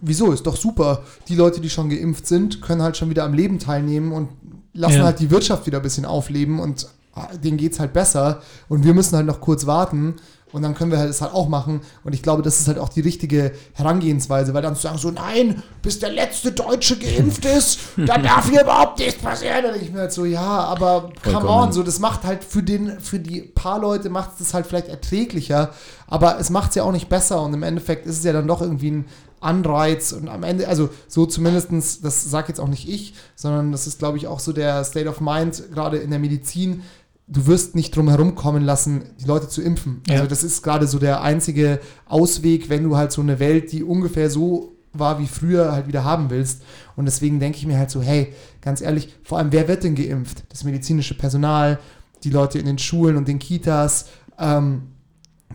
wieso, 0.00 0.32
ist 0.32 0.46
doch 0.46 0.56
super. 0.56 1.02
Die 1.28 1.34
Leute, 1.36 1.60
die 1.60 1.70
schon 1.70 1.88
geimpft 1.90 2.26
sind, 2.26 2.60
können 2.62 2.82
halt 2.82 2.96
schon 2.96 3.10
wieder 3.10 3.24
am 3.24 3.34
Leben 3.34 3.58
teilnehmen 3.58 4.12
und 4.12 4.28
lassen 4.72 4.98
Ja. 4.98 5.04
halt 5.04 5.20
die 5.20 5.30
Wirtschaft 5.30 5.66
wieder 5.66 5.78
ein 5.78 5.82
bisschen 5.84 6.04
aufleben 6.04 6.58
und 6.60 6.86
ah, 7.14 7.28
denen 7.42 7.56
geht 7.56 7.72
es 7.72 7.80
halt 7.80 7.92
besser. 7.92 8.42
Und 8.68 8.84
wir 8.84 8.94
müssen 8.94 9.16
halt 9.16 9.26
noch 9.26 9.40
kurz 9.40 9.66
warten. 9.66 10.14
Und 10.52 10.62
dann 10.62 10.76
können 10.76 10.92
wir 10.92 10.98
halt 10.98 11.10
es 11.10 11.20
halt 11.20 11.32
auch 11.34 11.48
machen. 11.48 11.80
Und 12.04 12.12
ich 12.14 12.22
glaube, 12.22 12.42
das 12.42 12.60
ist 12.60 12.68
halt 12.68 12.78
auch 12.78 12.88
die 12.88 13.00
richtige 13.00 13.50
Herangehensweise, 13.72 14.54
weil 14.54 14.62
dann 14.62 14.76
zu 14.76 14.82
sagen 14.82 14.98
so, 14.98 15.10
nein, 15.10 15.62
bis 15.82 15.98
der 15.98 16.10
letzte 16.10 16.52
Deutsche 16.52 16.96
geimpft 16.96 17.44
ist, 17.44 17.80
dann 17.96 18.22
darf 18.22 18.48
hier 18.48 18.62
überhaupt 18.62 19.00
nichts 19.00 19.20
passieren. 19.20 19.62
Dann 19.64 19.72
denke 19.72 19.86
ich 19.88 19.92
mir 19.92 19.98
halt 20.00 20.12
so, 20.12 20.24
ja, 20.24 20.40
aber 20.40 21.10
come 21.24 21.34
Vollkommen. 21.40 21.48
on, 21.48 21.72
so 21.72 21.82
das 21.82 21.98
macht 21.98 22.22
halt 22.22 22.44
für 22.44 22.62
den, 22.62 23.00
für 23.00 23.18
die 23.18 23.40
paar 23.42 23.80
Leute 23.80 24.10
macht 24.10 24.30
es 24.34 24.38
das 24.38 24.54
halt 24.54 24.66
vielleicht 24.66 24.86
erträglicher, 24.88 25.70
aber 26.06 26.38
es 26.38 26.50
macht 26.50 26.68
es 26.70 26.76
ja 26.76 26.84
auch 26.84 26.92
nicht 26.92 27.08
besser 27.08 27.42
und 27.42 27.52
im 27.52 27.64
Endeffekt 27.64 28.06
ist 28.06 28.18
es 28.18 28.24
ja 28.24 28.32
dann 28.32 28.46
doch 28.46 28.62
irgendwie 28.62 28.92
ein 28.92 29.04
Anreiz 29.44 30.12
und 30.12 30.28
am 30.28 30.42
Ende, 30.42 30.68
also 30.68 30.90
so 31.08 31.26
zumindestens, 31.26 32.00
das 32.00 32.28
sage 32.30 32.48
jetzt 32.48 32.60
auch 32.60 32.68
nicht 32.68 32.88
ich, 32.88 33.14
sondern 33.34 33.72
das 33.72 33.86
ist, 33.86 33.98
glaube 33.98 34.18
ich, 34.18 34.26
auch 34.26 34.40
so 34.40 34.52
der 34.52 34.82
State 34.84 35.08
of 35.08 35.20
Mind, 35.20 35.62
gerade 35.72 35.98
in 35.98 36.10
der 36.10 36.18
Medizin, 36.18 36.82
du 37.26 37.46
wirst 37.46 37.74
nicht 37.74 37.94
drum 37.96 38.08
herum 38.08 38.34
kommen 38.34 38.62
lassen, 38.62 39.04
die 39.20 39.24
Leute 39.24 39.48
zu 39.48 39.62
impfen. 39.62 40.02
Ja. 40.08 40.16
Also 40.16 40.26
das 40.26 40.42
ist 40.42 40.62
gerade 40.62 40.86
so 40.86 40.98
der 40.98 41.22
einzige 41.22 41.80
Ausweg, 42.06 42.68
wenn 42.68 42.84
du 42.84 42.96
halt 42.96 43.12
so 43.12 43.22
eine 43.22 43.38
Welt, 43.38 43.72
die 43.72 43.82
ungefähr 43.82 44.30
so 44.30 44.72
war 44.92 45.18
wie 45.18 45.26
früher, 45.26 45.72
halt 45.72 45.88
wieder 45.88 46.04
haben 46.04 46.30
willst. 46.30 46.62
Und 46.96 47.06
deswegen 47.06 47.40
denke 47.40 47.58
ich 47.58 47.66
mir 47.66 47.78
halt 47.78 47.90
so, 47.90 48.00
hey, 48.00 48.32
ganz 48.60 48.80
ehrlich, 48.80 49.12
vor 49.24 49.38
allem, 49.38 49.52
wer 49.52 49.66
wird 49.68 49.84
denn 49.84 49.94
geimpft? 49.94 50.44
Das 50.50 50.64
medizinische 50.64 51.14
Personal, 51.14 51.80
die 52.22 52.30
Leute 52.30 52.58
in 52.58 52.66
den 52.66 52.78
Schulen 52.78 53.16
und 53.16 53.26
den 53.26 53.38
Kitas, 53.38 54.06
ähm, 54.38 54.93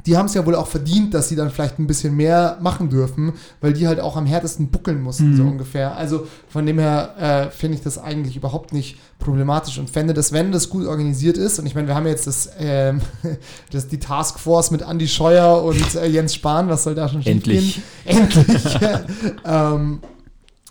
die 0.05 0.15
haben 0.17 0.27
es 0.27 0.33
ja 0.33 0.45
wohl 0.45 0.55
auch 0.55 0.67
verdient, 0.67 1.13
dass 1.13 1.27
sie 1.29 1.35
dann 1.35 1.49
vielleicht 1.51 1.77
ein 1.79 1.87
bisschen 1.87 2.15
mehr 2.15 2.57
machen 2.61 2.89
dürfen, 2.89 3.33
weil 3.61 3.73
die 3.73 3.87
halt 3.87 3.99
auch 3.99 4.15
am 4.17 4.25
härtesten 4.25 4.69
buckeln 4.69 5.01
mussten, 5.01 5.31
Mhm. 5.31 5.35
so 5.37 5.43
ungefähr. 5.43 5.95
Also 5.97 6.27
von 6.47 6.65
dem 6.65 6.79
her 6.79 7.47
äh, 7.49 7.51
finde 7.51 7.77
ich 7.77 7.83
das 7.83 7.97
eigentlich 7.97 8.35
überhaupt 8.35 8.71
nicht 8.73 8.97
problematisch 9.19 9.77
und 9.77 9.89
fände 9.89 10.13
das, 10.13 10.31
wenn 10.31 10.51
das 10.51 10.69
gut 10.69 10.85
organisiert 10.87 11.37
ist, 11.37 11.59
und 11.59 11.65
ich 11.65 11.75
meine, 11.75 11.87
wir 11.87 11.95
haben 11.95 12.07
jetzt 12.07 12.27
das, 12.27 12.49
ähm, 12.57 13.01
das 13.71 13.87
die 13.87 13.99
Taskforce 13.99 14.71
mit 14.71 14.81
Andy 14.81 15.07
Scheuer 15.07 15.61
und 15.63 15.95
äh, 15.95 16.05
Jens 16.07 16.33
Spahn, 16.35 16.69
was 16.69 16.83
soll 16.83 16.95
da 16.95 17.09
schon 17.09 17.25
Endlich. 17.25 17.75
schiefgehen? 17.75 17.83
Endlich. 18.05 18.77
ähm, 19.45 19.99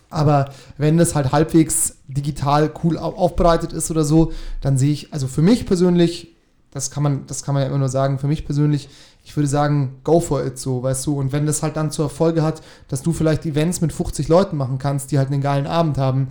aber 0.09 0.49
wenn 0.77 0.97
das 0.97 1.13
halt 1.13 1.31
halbwegs 1.31 1.97
digital 2.07 2.71
cool 2.83 2.97
au- 2.97 3.13
aufbereitet 3.15 3.73
ist 3.73 3.91
oder 3.91 4.03
so, 4.03 4.31
dann 4.61 4.77
sehe 4.77 4.91
ich, 4.91 5.13
also 5.13 5.27
für 5.27 5.43
mich 5.43 5.67
persönlich, 5.67 6.29
das 6.71 6.89
kann 6.89 7.03
man, 7.03 7.27
das 7.27 7.43
kann 7.43 7.53
man 7.53 7.61
ja 7.63 7.69
immer 7.69 7.77
nur 7.77 7.89
sagen, 7.89 8.17
für 8.17 8.27
mich 8.27 8.45
persönlich, 8.45 8.89
ich 9.29 9.37
würde 9.37 9.47
sagen, 9.47 9.99
go 10.03 10.19
for 10.19 10.43
it 10.43 10.57
so, 10.57 10.81
weißt 10.81 11.05
du. 11.05 11.19
Und 11.19 11.31
wenn 11.31 11.45
das 11.45 11.61
halt 11.61 11.77
dann 11.77 11.91
zur 11.91 12.09
Folge 12.09 12.41
hat, 12.41 12.63
dass 12.87 13.03
du 13.03 13.13
vielleicht 13.13 13.45
Events 13.45 13.79
mit 13.79 13.93
50 13.93 14.27
Leuten 14.27 14.57
machen 14.57 14.79
kannst, 14.79 15.11
die 15.11 15.19
halt 15.19 15.27
einen 15.27 15.39
geilen 15.39 15.67
Abend 15.67 15.99
haben, 15.99 16.29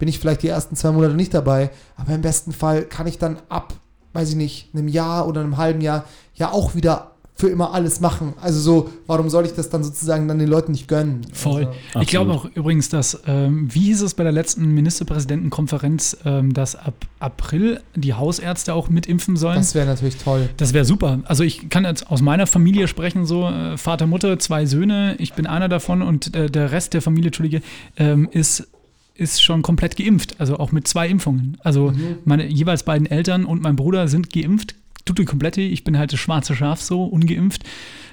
bin 0.00 0.08
ich 0.08 0.18
vielleicht 0.18 0.42
die 0.42 0.48
ersten 0.48 0.74
zwei 0.74 0.90
Monate 0.90 1.14
nicht 1.14 1.32
dabei. 1.32 1.70
Aber 1.96 2.12
im 2.12 2.22
besten 2.22 2.50
Fall 2.50 2.82
kann 2.82 3.06
ich 3.06 3.18
dann 3.18 3.38
ab, 3.48 3.74
weiß 4.14 4.30
ich 4.30 4.34
nicht, 4.34 4.74
einem 4.74 4.88
Jahr 4.88 5.28
oder 5.28 5.42
einem 5.42 5.58
halben 5.58 5.80
Jahr 5.80 6.06
ja 6.34 6.50
auch 6.50 6.74
wieder 6.74 7.09
für 7.40 7.48
immer 7.48 7.72
alles 7.72 8.00
machen. 8.00 8.34
Also 8.40 8.60
so, 8.60 8.90
warum 9.06 9.30
soll 9.30 9.46
ich 9.46 9.52
das 9.52 9.70
dann 9.70 9.82
sozusagen 9.82 10.28
dann 10.28 10.38
den 10.38 10.48
Leuten 10.48 10.72
nicht 10.72 10.86
gönnen? 10.88 11.26
Voll. 11.32 11.68
Also, 11.88 12.00
Ich 12.00 12.08
glaube 12.08 12.32
auch 12.32 12.44
übrigens, 12.54 12.88
dass, 12.90 13.20
ähm, 13.26 13.68
wie 13.72 13.80
hieß 13.80 14.02
es 14.02 14.14
bei 14.14 14.22
der 14.22 14.32
letzten 14.32 14.66
Ministerpräsidentenkonferenz, 14.74 16.18
ähm, 16.24 16.52
dass 16.52 16.76
ab 16.76 16.94
April 17.18 17.80
die 17.96 18.14
Hausärzte 18.14 18.74
auch 18.74 18.88
mitimpfen 18.88 19.36
sollen? 19.36 19.56
das 19.56 19.74
wäre 19.74 19.86
natürlich 19.86 20.16
toll. 20.18 20.48
Das 20.58 20.74
wäre 20.74 20.84
super. 20.84 21.20
Also 21.24 21.42
ich 21.42 21.70
kann 21.70 21.84
jetzt 21.84 22.10
aus 22.10 22.20
meiner 22.20 22.46
Familie 22.46 22.86
sprechen, 22.88 23.24
so 23.24 23.48
äh, 23.48 23.76
Vater, 23.76 24.06
Mutter, 24.06 24.38
zwei 24.38 24.66
Söhne, 24.66 25.16
ich 25.18 25.32
bin 25.32 25.46
einer 25.46 25.68
davon 25.68 26.02
und 26.02 26.34
äh, 26.34 26.50
der 26.50 26.72
Rest 26.72 26.94
der 26.94 27.02
Familie, 27.02 27.28
Entschuldige, 27.28 27.62
ähm, 27.96 28.28
ist, 28.30 28.68
ist 29.14 29.42
schon 29.42 29.62
komplett 29.62 29.96
geimpft, 29.96 30.36
also 30.38 30.58
auch 30.58 30.72
mit 30.72 30.86
zwei 30.86 31.08
Impfungen. 31.08 31.56
Also 31.62 31.92
meine 32.24 32.46
jeweils 32.46 32.82
beiden 32.82 33.06
Eltern 33.06 33.44
und 33.44 33.62
mein 33.62 33.76
Bruder 33.76 34.08
sind 34.08 34.32
geimpft, 34.32 34.74
tutti 35.04 35.24
completi, 35.24 35.68
ich 35.68 35.84
bin 35.84 35.98
halt 35.98 36.12
das 36.12 36.20
schwarze 36.20 36.54
Schaf 36.54 36.80
so, 36.80 37.04
ungeimpft. 37.04 37.64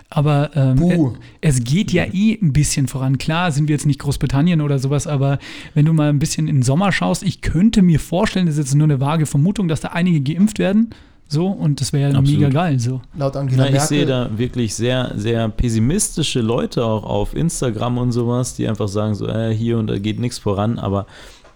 Aber 0.10 0.52
ähm, 0.56 0.78
Buh. 0.78 1.14
es 1.42 1.64
geht 1.64 1.92
ja 1.92 2.06
eh 2.06 2.38
ein 2.42 2.54
bisschen 2.54 2.88
voran. 2.88 3.18
Klar 3.18 3.52
sind 3.52 3.68
wir 3.68 3.76
jetzt 3.76 3.86
nicht 3.86 4.00
Großbritannien 4.00 4.62
oder 4.62 4.80
sowas, 4.80 5.06
aber 5.06 5.38
wenn 5.74 5.86
du 5.86 5.92
mal 5.92 6.10
ein 6.10 6.20
bisschen 6.20 6.48
in 6.48 6.58
den 6.58 6.64
Sommer 6.64 6.94
schaust, 6.94 7.24
ich 7.24 7.42
könnte 7.42 7.82
mir 7.82 8.00
vorstellen, 8.00 8.46
das 8.46 8.56
ist 8.56 8.68
jetzt 8.68 8.76
nur 8.76 8.86
eine 8.86 9.02
vage 9.02 9.26
Vermutung, 9.26 9.68
dass 9.68 9.82
da 9.82 9.90
einige 9.90 10.22
geimpft 10.22 10.60
werden. 10.60 10.92
So, 11.30 11.48
und 11.48 11.82
das 11.82 11.92
wäre 11.92 12.14
ja 12.14 12.18
Absolut. 12.18 12.40
mega 12.40 12.54
geil. 12.54 12.80
So. 12.80 13.02
Laut 13.18 13.36
Angela 13.36 13.64
Na, 13.64 13.66
ich 13.66 13.72
Merkel. 13.74 13.88
sehe 13.90 14.06
da 14.06 14.30
wirklich 14.38 14.74
sehr, 14.76 15.12
sehr 15.18 15.50
pessimistische 15.50 16.40
Leute 16.40 16.86
auch 16.86 17.04
auf 17.04 17.36
Instagram 17.36 17.98
und 17.98 18.14
sowas, 18.14 18.56
die 18.56 18.66
einfach 18.66 18.88
sagen 18.88 19.14
so, 19.14 19.28
äh, 19.28 19.54
hier 19.54 19.78
und 19.78 19.88
da 19.88 19.98
geht 19.98 20.20
nichts 20.20 20.40
voran, 20.40 20.80
aber 20.80 21.06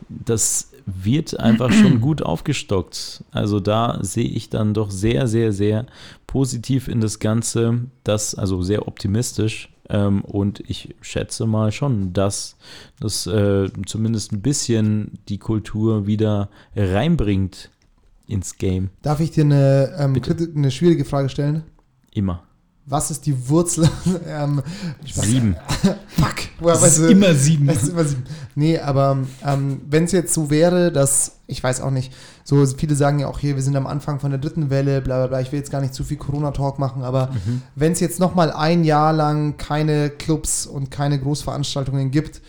das 0.10 0.71
wird 0.86 1.40
einfach 1.40 1.72
schon 1.72 2.02
gut 2.02 2.22
aufgestockt. 2.22 3.24
Also 3.32 3.60
da 3.60 4.00
sehe 4.02 4.28
ich 4.28 4.50
dann 4.50 4.74
doch 4.74 4.92
sehr, 4.92 5.28
sehr, 5.28 5.54
sehr 5.54 5.86
positiv 6.28 6.88
in 6.88 7.02
das 7.02 7.20
Ganze, 7.20 7.86
das, 8.04 8.36
also 8.36 8.62
sehr 8.62 8.88
optimistisch. 8.88 9.70
Ähm, 9.90 10.22
und 10.22 10.62
ich 10.68 10.96
schätze 11.02 11.46
mal 11.46 11.72
schon, 11.72 12.14
dass 12.14 12.56
das 13.00 13.28
äh, 13.28 13.70
zumindest 13.86 14.32
ein 14.32 14.42
bisschen 14.42 15.20
die 15.28 15.38
Kultur 15.38 16.08
wieder 16.08 16.50
reinbringt 16.76 17.70
ins 18.28 18.58
Game. 18.58 18.90
Darf 19.02 19.20
ich 19.20 19.32
dir 19.32 19.44
eine, 19.44 19.94
ähm, 19.98 20.20
eine 20.56 20.72
schwierige 20.72 21.04
Frage 21.04 21.30
stellen? 21.30 21.64
Immer. 22.14 22.44
Was 22.86 23.12
ist 23.12 23.26
die 23.26 23.48
Wurzel? 23.50 23.90
ähm, 24.28 24.62
Sieben. 25.06 25.56
Fuck. 26.18 26.36
Woher 26.60 26.76
weißt 26.82 26.98
ist 26.98 27.04
du- 27.06 27.12
immer 27.12 27.34
sieben. 27.36 27.70
Es 27.70 27.84
ist 27.84 27.90
immer 27.90 28.04
sieben. 28.04 28.24
Nee, 28.56 28.80
aber 28.80 29.20
ähm, 29.46 29.82
wenn 29.90 30.04
es 30.06 30.12
jetzt 30.12 30.34
so 30.34 30.50
wäre, 30.50 30.92
dass, 30.92 31.38
ich 31.48 31.64
weiß 31.64 31.82
auch 31.82 31.92
nicht, 31.92 32.12
so 32.44 32.66
viele 32.66 32.96
sagen 32.96 33.20
ja 33.20 33.28
auch 33.28 33.40
hier, 33.40 33.56
wir 33.56 33.64
sind 33.64 33.76
am 33.76 33.88
Anfang 33.88 34.20
von 34.20 34.32
der 34.32 34.40
dritten 34.40 34.70
Welle, 34.70 35.02
bla 35.02 35.18
bla 35.20 35.28
bla, 35.28 35.42
ich 35.42 35.52
will 35.52 35.60
jetzt 35.60 35.72
gar 35.72 35.80
nicht 35.82 35.94
zu 35.94 36.04
viel 36.04 36.18
Corona-Talk 36.18 36.80
machen, 36.80 37.04
aber 37.04 37.28
Mhm. 37.46 37.62
wenn 37.76 37.92
es 37.94 38.00
jetzt 38.00 38.20
nochmal 38.20 38.52
ein 38.52 38.84
Jahr 38.84 39.14
lang 39.14 39.58
keine 39.58 40.10
Clubs 40.10 40.66
und 40.66 40.90
keine 40.92 41.20
Großveranstaltungen 41.20 42.12
gibt, 42.12 42.42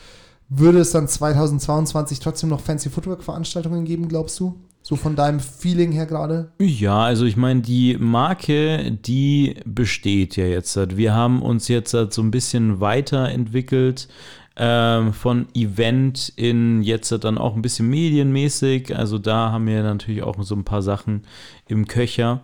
würde 0.48 0.80
es 0.80 0.90
dann 0.90 1.08
2022 1.08 2.20
trotzdem 2.20 2.48
noch 2.50 2.60
Fancy 2.60 2.90
Footwork-Veranstaltungen 2.90 3.84
geben, 3.84 4.08
glaubst 4.08 4.38
du? 4.40 4.54
So 4.82 4.96
von 4.96 5.14
deinem 5.14 5.38
Feeling 5.38 5.92
her 5.92 6.06
gerade? 6.06 6.50
Ja, 6.58 7.04
also 7.04 7.24
ich 7.24 7.36
meine, 7.36 7.60
die 7.60 7.96
Marke, 7.98 8.90
die 8.90 9.54
besteht 9.64 10.36
ja 10.36 10.44
jetzt. 10.44 10.96
Wir 10.96 11.14
haben 11.14 11.40
uns 11.40 11.68
jetzt 11.68 11.92
so 11.92 12.22
ein 12.22 12.32
bisschen 12.32 12.80
weiterentwickelt 12.80 14.08
ähm, 14.56 15.12
von 15.12 15.46
Event 15.54 16.32
in 16.36 16.82
jetzt 16.82 17.12
dann 17.12 17.38
auch 17.38 17.54
ein 17.54 17.62
bisschen 17.62 17.88
medienmäßig. 17.88 18.96
Also 18.96 19.18
da 19.18 19.52
haben 19.52 19.66
wir 19.66 19.82
natürlich 19.84 20.24
auch 20.24 20.42
so 20.42 20.56
ein 20.56 20.64
paar 20.64 20.82
Sachen 20.82 21.22
im 21.68 21.86
Köcher. 21.86 22.42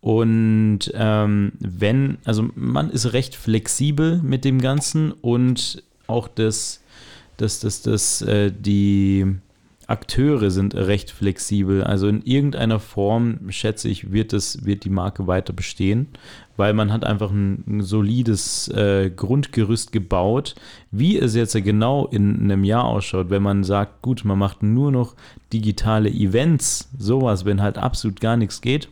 Und 0.00 0.80
ähm, 0.94 1.52
wenn, 1.60 2.18
also 2.24 2.48
man 2.54 2.90
ist 2.90 3.12
recht 3.12 3.34
flexibel 3.34 4.20
mit 4.22 4.44
dem 4.44 4.60
Ganzen 4.60 5.12
und 5.12 5.82
auch 6.06 6.28
das, 6.28 6.82
das, 7.36 7.60
das, 7.60 7.82
das, 7.82 8.22
äh, 8.22 8.52
die 8.52 9.26
Akteure 9.88 10.50
sind 10.50 10.74
recht 10.74 11.10
flexibel. 11.10 11.82
Also 11.82 12.08
in 12.08 12.22
irgendeiner 12.22 12.78
Form, 12.78 13.38
schätze 13.48 13.88
ich, 13.88 14.12
wird, 14.12 14.34
es, 14.34 14.66
wird 14.66 14.84
die 14.84 14.90
Marke 14.90 15.26
weiter 15.26 15.54
bestehen, 15.54 16.08
weil 16.58 16.74
man 16.74 16.92
hat 16.92 17.04
einfach 17.04 17.30
ein, 17.30 17.64
ein 17.66 17.82
solides 17.82 18.68
äh, 18.68 19.10
Grundgerüst 19.10 19.90
gebaut. 19.90 20.54
Wie 20.90 21.18
es 21.18 21.34
jetzt 21.34 21.54
genau 21.54 22.06
in 22.06 22.38
einem 22.38 22.64
Jahr 22.64 22.84
ausschaut, 22.84 23.30
wenn 23.30 23.42
man 23.42 23.64
sagt, 23.64 24.02
gut, 24.02 24.26
man 24.26 24.38
macht 24.38 24.62
nur 24.62 24.92
noch 24.92 25.16
digitale 25.54 26.10
Events, 26.10 26.90
sowas, 26.98 27.46
wenn 27.46 27.62
halt 27.62 27.78
absolut 27.78 28.20
gar 28.20 28.36
nichts 28.36 28.60
geht, 28.60 28.90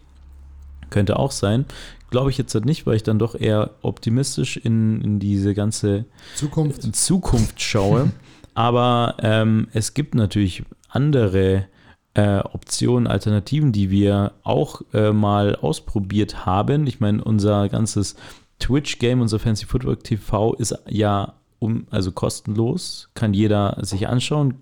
könnte 0.88 1.18
auch 1.18 1.30
sein. 1.30 1.66
Glaube 2.08 2.30
ich 2.30 2.38
jetzt 2.38 2.54
halt 2.54 2.64
nicht, 2.64 2.86
weil 2.86 2.96
ich 2.96 3.02
dann 3.02 3.18
doch 3.18 3.34
eher 3.34 3.72
optimistisch 3.82 4.56
in, 4.56 5.02
in 5.02 5.18
diese 5.18 5.52
ganze 5.52 6.06
Zukunft. 6.36 6.96
Zukunft 6.96 7.60
schaue. 7.60 8.12
Aber 8.56 9.16
ähm, 9.20 9.68
es 9.74 9.92
gibt 9.92 10.14
natürlich 10.14 10.64
andere 10.96 11.66
äh, 12.14 12.38
Optionen, 12.38 13.06
Alternativen, 13.06 13.72
die 13.72 13.90
wir 13.90 14.32
auch 14.42 14.80
äh, 14.94 15.12
mal 15.12 15.54
ausprobiert 15.54 16.46
haben. 16.46 16.86
Ich 16.86 16.98
meine, 16.98 17.22
unser 17.22 17.68
ganzes 17.68 18.16
Twitch-Game, 18.58 19.20
unser 19.20 19.38
Fancy 19.38 19.66
Footwork 19.66 20.02
TV 20.02 20.54
ist 20.54 20.74
ja 20.88 21.34
um, 21.58 21.86
also 21.90 22.12
kostenlos, 22.12 23.10
kann 23.14 23.34
jeder 23.34 23.76
sich 23.82 24.08
anschauen. 24.08 24.54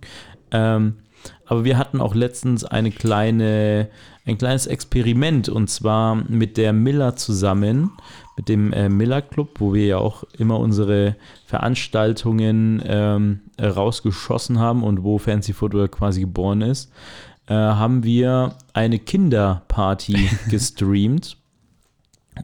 Ähm, 0.51 0.97
aber 1.47 1.65
wir 1.65 1.79
hatten 1.79 2.01
auch 2.01 2.15
letztens 2.15 2.65
eine 2.65 2.91
kleine, 2.91 3.89
ein 4.27 4.37
kleines 4.37 4.67
Experiment 4.67 5.49
und 5.49 5.71
zwar 5.71 6.17
mit 6.17 6.57
der 6.57 6.73
Miller 6.73 7.17
zusammen, 7.17 7.93
mit 8.37 8.49
dem 8.49 8.73
äh, 8.73 8.89
Miller 8.89 9.23
Club, 9.23 9.61
wo 9.61 9.75
wir 9.75 9.87
ja 9.87 9.99
auch 9.99 10.25
immer 10.39 10.59
unsere 10.59 11.17
Veranstaltungen 11.47 12.83
ähm, 12.85 13.41
rausgeschossen 13.61 14.59
haben 14.59 14.83
und 14.83 15.03
wo 15.03 15.19
Fancy 15.19 15.53
Footwear 15.53 15.89
quasi 15.89 16.21
geboren 16.21 16.63
ist, 16.63 16.91
äh, 17.47 17.55
haben 17.55 18.03
wir 18.05 18.57
eine 18.73 18.99
Kinderparty 18.99 20.29
gestreamt. 20.51 21.37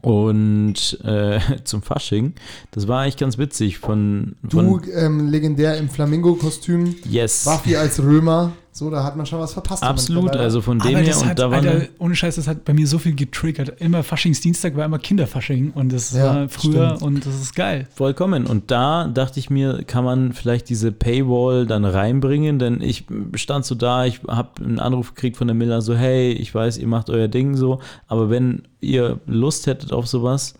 Und 0.01 0.99
äh, 1.03 1.39
zum 1.65 1.81
Fasching, 1.81 2.33
das 2.71 2.87
war 2.87 3.01
eigentlich 3.01 3.17
ganz 3.17 3.37
witzig 3.37 3.79
von, 3.79 4.37
Du 4.41 4.79
von 4.79 4.81
ähm, 4.93 5.27
legendär 5.27 5.75
im 5.77 5.89
Flamingo-Kostüm, 5.89 6.95
Yes. 7.03 7.45
Waffi 7.45 7.75
als 7.75 8.01
Römer. 8.01 8.53
So, 8.73 8.89
da 8.89 9.03
hat 9.03 9.17
man 9.17 9.25
schon 9.25 9.39
was 9.39 9.51
verpasst. 9.51 9.83
Absolut, 9.83 10.33
also 10.35 10.61
von 10.61 10.79
dem 10.79 10.87
Aber 10.95 10.99
her 10.99 11.07
das 11.07 11.21
und 11.21 11.27
hat, 11.29 11.39
da 11.39 11.51
war 11.51 11.57
Alter, 11.57 11.87
ohne 11.99 12.15
Scheiß, 12.15 12.35
das 12.35 12.47
hat 12.47 12.63
bei 12.63 12.73
mir 12.73 12.87
so 12.87 12.99
viel 12.99 13.13
getriggert. 13.13 13.81
Immer 13.81 14.01
Faschingsdienstag 14.01 14.77
war 14.77 14.85
immer 14.85 14.97
Kinderfasching 14.97 15.71
und 15.71 15.91
das 15.91 16.13
Ja, 16.13 16.23
war 16.35 16.49
früher 16.49 16.95
stimmt. 16.95 17.01
und 17.01 17.25
das 17.25 17.35
ist 17.41 17.53
geil. 17.53 17.87
Vollkommen. 17.93 18.47
Und 18.47 18.71
da 18.71 19.09
dachte 19.09 19.41
ich 19.41 19.49
mir, 19.49 19.83
kann 19.83 20.05
man 20.05 20.31
vielleicht 20.31 20.69
diese 20.69 20.93
Paywall 20.93 21.65
dann 21.67 21.83
reinbringen, 21.83 22.59
denn 22.59 22.81
ich 22.81 23.03
stand 23.35 23.65
so 23.65 23.75
da, 23.75 24.05
ich 24.05 24.21
habe 24.27 24.63
einen 24.63 24.79
Anruf 24.79 25.15
gekriegt 25.15 25.35
von 25.35 25.47
der 25.47 25.55
Miller, 25.55 25.81
so, 25.81 25.93
hey, 25.93 26.31
ich 26.31 26.55
weiß, 26.55 26.77
ihr 26.77 26.87
macht 26.87 27.09
euer 27.09 27.27
Ding 27.27 27.57
so, 27.57 27.79
aber 28.07 28.29
wenn 28.29 28.63
ihr 28.79 29.19
Lust 29.25 29.67
hättet 29.67 29.91
auf 29.91 30.07
sowas, 30.07 30.53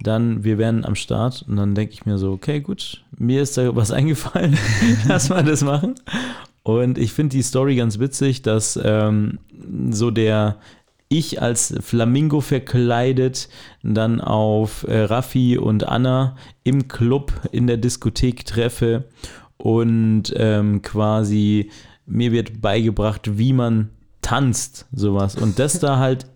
dann 0.00 0.42
wir 0.42 0.56
wären 0.56 0.86
am 0.86 0.94
Start 0.94 1.44
und 1.46 1.56
dann 1.56 1.74
denke 1.74 1.92
ich 1.92 2.06
mir 2.06 2.16
so, 2.16 2.32
okay, 2.32 2.60
gut, 2.60 3.02
mir 3.18 3.42
ist 3.42 3.58
da 3.58 3.76
was 3.76 3.90
eingefallen, 3.92 4.56
lass 5.06 5.28
mal 5.28 5.44
das 5.44 5.62
machen. 5.62 5.96
Und 6.68 6.98
ich 6.98 7.14
finde 7.14 7.34
die 7.34 7.42
Story 7.42 7.76
ganz 7.76 7.98
witzig, 7.98 8.42
dass 8.42 8.78
ähm, 8.84 9.38
so 9.88 10.10
der 10.10 10.58
ich 11.08 11.40
als 11.40 11.74
Flamingo 11.80 12.42
verkleidet 12.42 13.48
dann 13.82 14.20
auf 14.20 14.86
äh, 14.86 15.04
Raffi 15.04 15.56
und 15.56 15.88
Anna 15.88 16.36
im 16.64 16.86
Club 16.86 17.32
in 17.52 17.68
der 17.68 17.78
Diskothek 17.78 18.44
treffe 18.44 19.04
und 19.56 20.24
ähm, 20.36 20.82
quasi 20.82 21.70
mir 22.04 22.32
wird 22.32 22.60
beigebracht, 22.60 23.38
wie 23.38 23.54
man 23.54 23.88
tanzt, 24.20 24.84
sowas. 24.92 25.36
Und 25.36 25.58
das 25.58 25.80
da 25.80 25.96
halt 25.96 26.26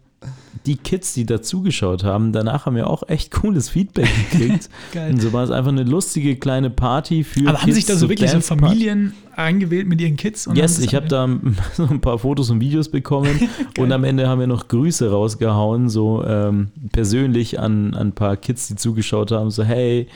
die 0.67 0.77
Kids, 0.77 1.15
die 1.15 1.27
da 1.27 1.43
zugeschaut 1.43 2.05
haben, 2.05 2.33
danach 2.33 2.67
haben 2.67 2.77
wir 2.77 2.89
auch 2.89 3.09
echt 3.09 3.31
cooles 3.31 3.69
Feedback 3.69 4.09
gekriegt. 4.31 4.69
Geil. 4.93 5.13
Und 5.13 5.21
so 5.21 5.33
war 5.33 5.45
es 5.45 5.51
einfach 5.51 5.71
eine 5.71 5.83
lustige 5.83 6.37
kleine 6.37 6.71
Party 6.71 7.25
für 7.25 7.49
Aber 7.49 7.63
haben 7.63 7.73
sich 7.73 7.87
da 7.87 7.97
so 7.97 8.09
wirklich 8.09 8.31
so. 8.31 8.41
Familien 8.41 9.15
eingewählt 9.35 9.89
mit 9.89 10.01
ihren 10.01 10.17
Kids? 10.17 10.47
und 10.47 10.57
Yes, 10.57 10.79
ich 10.79 10.95
habe 10.95 11.09
da 11.09 11.29
so 11.75 11.87
ein 11.87 12.01
paar 12.01 12.19
Fotos 12.19 12.51
und 12.51 12.61
Videos 12.61 12.89
bekommen 12.89 13.49
und 13.79 13.93
am 13.93 14.05
Ende 14.05 14.29
haben 14.29 14.41
wir 14.41 14.47
noch 14.47 14.69
Grüße 14.69 15.11
rausgehauen, 15.11 15.89
so 15.89 16.25
ähm, 16.25 16.69
persönlich 16.93 17.59
an, 17.59 17.95
an 17.95 18.09
ein 18.09 18.13
paar 18.13 18.37
Kids, 18.37 18.69
die 18.69 18.77
zugeschaut 18.77 19.33
haben, 19.33 19.51
so 19.51 19.65
hey, 19.65 20.07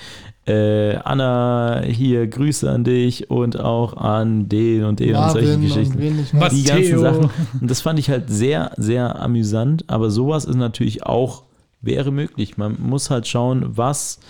äh, 0.47 0.97
Anna, 0.97 1.83
hier 1.85 2.27
Grüße 2.27 2.71
an 2.71 2.85
dich 2.85 3.31
und 3.31 3.59
auch 3.59 3.97
an 3.97 4.49
den 4.49 4.85
und 4.85 5.01
den 5.01 5.17
und 5.17 5.31
solche 5.33 5.49
Marvin 5.49 5.55
und 5.55 5.63
Geschichten. 5.75 5.99
wen 5.99 6.17
nicht 6.17 6.33
mehr. 6.33 6.43
Was? 6.43 6.53
Die 6.55 6.63
ganzen 6.65 6.83
Theo. 6.91 7.01
Sachen. 7.01 7.31
Und 7.61 7.71
das 7.71 7.81
fand 7.81 7.99
ich 7.99 8.09
halt 8.11 8.25
sehr, 8.29 8.71
sehr 8.77 9.21
amüsant, 9.21 9.85
aber 9.89 10.11
sowas 10.11 10.45
ist 10.45 10.57
natürlich 10.57 11.05
auch, 11.05 11.43
wäre 11.83 12.13
möglich. 12.13 12.57
Man 12.57 12.77
muss 12.81 13.11
halt 13.11 13.27
schauen, 13.27 13.65
was 13.77 14.21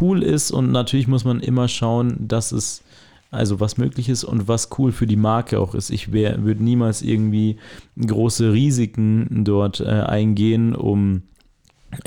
cool 0.00 0.22
ist 0.22 0.50
und 0.50 0.70
natürlich 0.70 1.08
muss 1.08 1.24
man 1.24 1.40
immer 1.40 1.66
schauen, 1.68 2.28
dass 2.28 2.52
es 2.52 2.82
also 3.30 3.60
was 3.60 3.76
möglich 3.76 4.08
ist 4.08 4.24
und 4.24 4.48
was 4.48 4.70
cool 4.78 4.90
für 4.90 5.06
die 5.06 5.16
Marke 5.16 5.60
auch 5.60 5.74
ist. 5.74 5.90
Ich 5.90 6.12
wär- 6.12 6.42
würde 6.44 6.64
niemals 6.64 7.02
irgendwie 7.02 7.56
große 8.00 8.52
Risiken 8.52 9.44
dort 9.44 9.80
äh, 9.80 9.84
eingehen, 9.84 10.74
um 10.74 11.22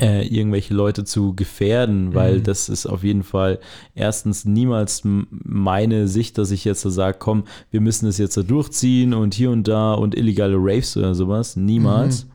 äh, 0.00 0.26
irgendwelche 0.26 0.74
Leute 0.74 1.04
zu 1.04 1.34
gefährden, 1.34 2.14
weil 2.14 2.38
Mhm. 2.38 2.42
das 2.44 2.68
ist 2.68 2.86
auf 2.86 3.02
jeden 3.02 3.22
Fall 3.24 3.58
erstens 3.94 4.44
niemals 4.44 5.02
meine 5.04 6.06
Sicht, 6.08 6.38
dass 6.38 6.50
ich 6.50 6.64
jetzt 6.64 6.82
so 6.82 6.90
sage, 6.90 7.16
komm, 7.18 7.44
wir 7.70 7.80
müssen 7.80 8.06
das 8.06 8.18
jetzt 8.18 8.34
so 8.34 8.42
durchziehen 8.42 9.12
und 9.12 9.34
hier 9.34 9.50
und 9.50 9.66
da 9.66 9.94
und 9.94 10.14
illegale 10.16 10.56
Raves 10.56 10.96
oder 10.96 11.14
sowas. 11.14 11.56
Niemals. 11.56 12.26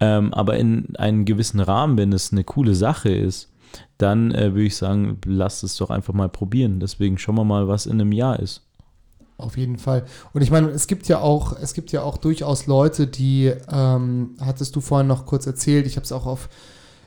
Ähm, 0.00 0.34
aber 0.34 0.56
in 0.56 0.96
einem 0.96 1.24
gewissen 1.24 1.60
Rahmen, 1.60 1.96
wenn 1.96 2.12
es 2.12 2.32
eine 2.32 2.42
coole 2.44 2.74
Sache 2.74 3.10
ist, 3.10 3.50
dann 3.96 4.32
äh, 4.32 4.52
würde 4.52 4.64
ich 4.66 4.76
sagen, 4.76 5.18
lasst 5.24 5.62
es 5.62 5.76
doch 5.76 5.90
einfach 5.90 6.12
mal 6.12 6.28
probieren. 6.28 6.80
Deswegen 6.80 7.16
schauen 7.18 7.36
wir 7.36 7.44
mal, 7.44 7.68
was 7.68 7.86
in 7.86 8.00
einem 8.00 8.12
Jahr 8.12 8.40
ist. 8.40 8.62
Auf 9.36 9.56
jeden 9.56 9.78
Fall. 9.78 10.04
Und 10.32 10.42
ich 10.42 10.50
meine, 10.50 10.68
es 10.68 10.86
gibt 10.86 11.08
ja 11.08 11.18
auch, 11.18 11.58
es 11.60 11.74
gibt 11.74 11.90
ja 11.90 12.02
auch 12.02 12.18
durchaus 12.18 12.66
Leute, 12.66 13.08
die, 13.08 13.52
ähm, 13.70 14.36
hattest 14.40 14.76
du 14.76 14.80
vorhin 14.80 15.08
noch 15.08 15.26
kurz 15.26 15.46
erzählt, 15.46 15.86
ich 15.86 15.96
habe 15.96 16.04
es 16.04 16.12
auch 16.12 16.26
auf 16.26 16.48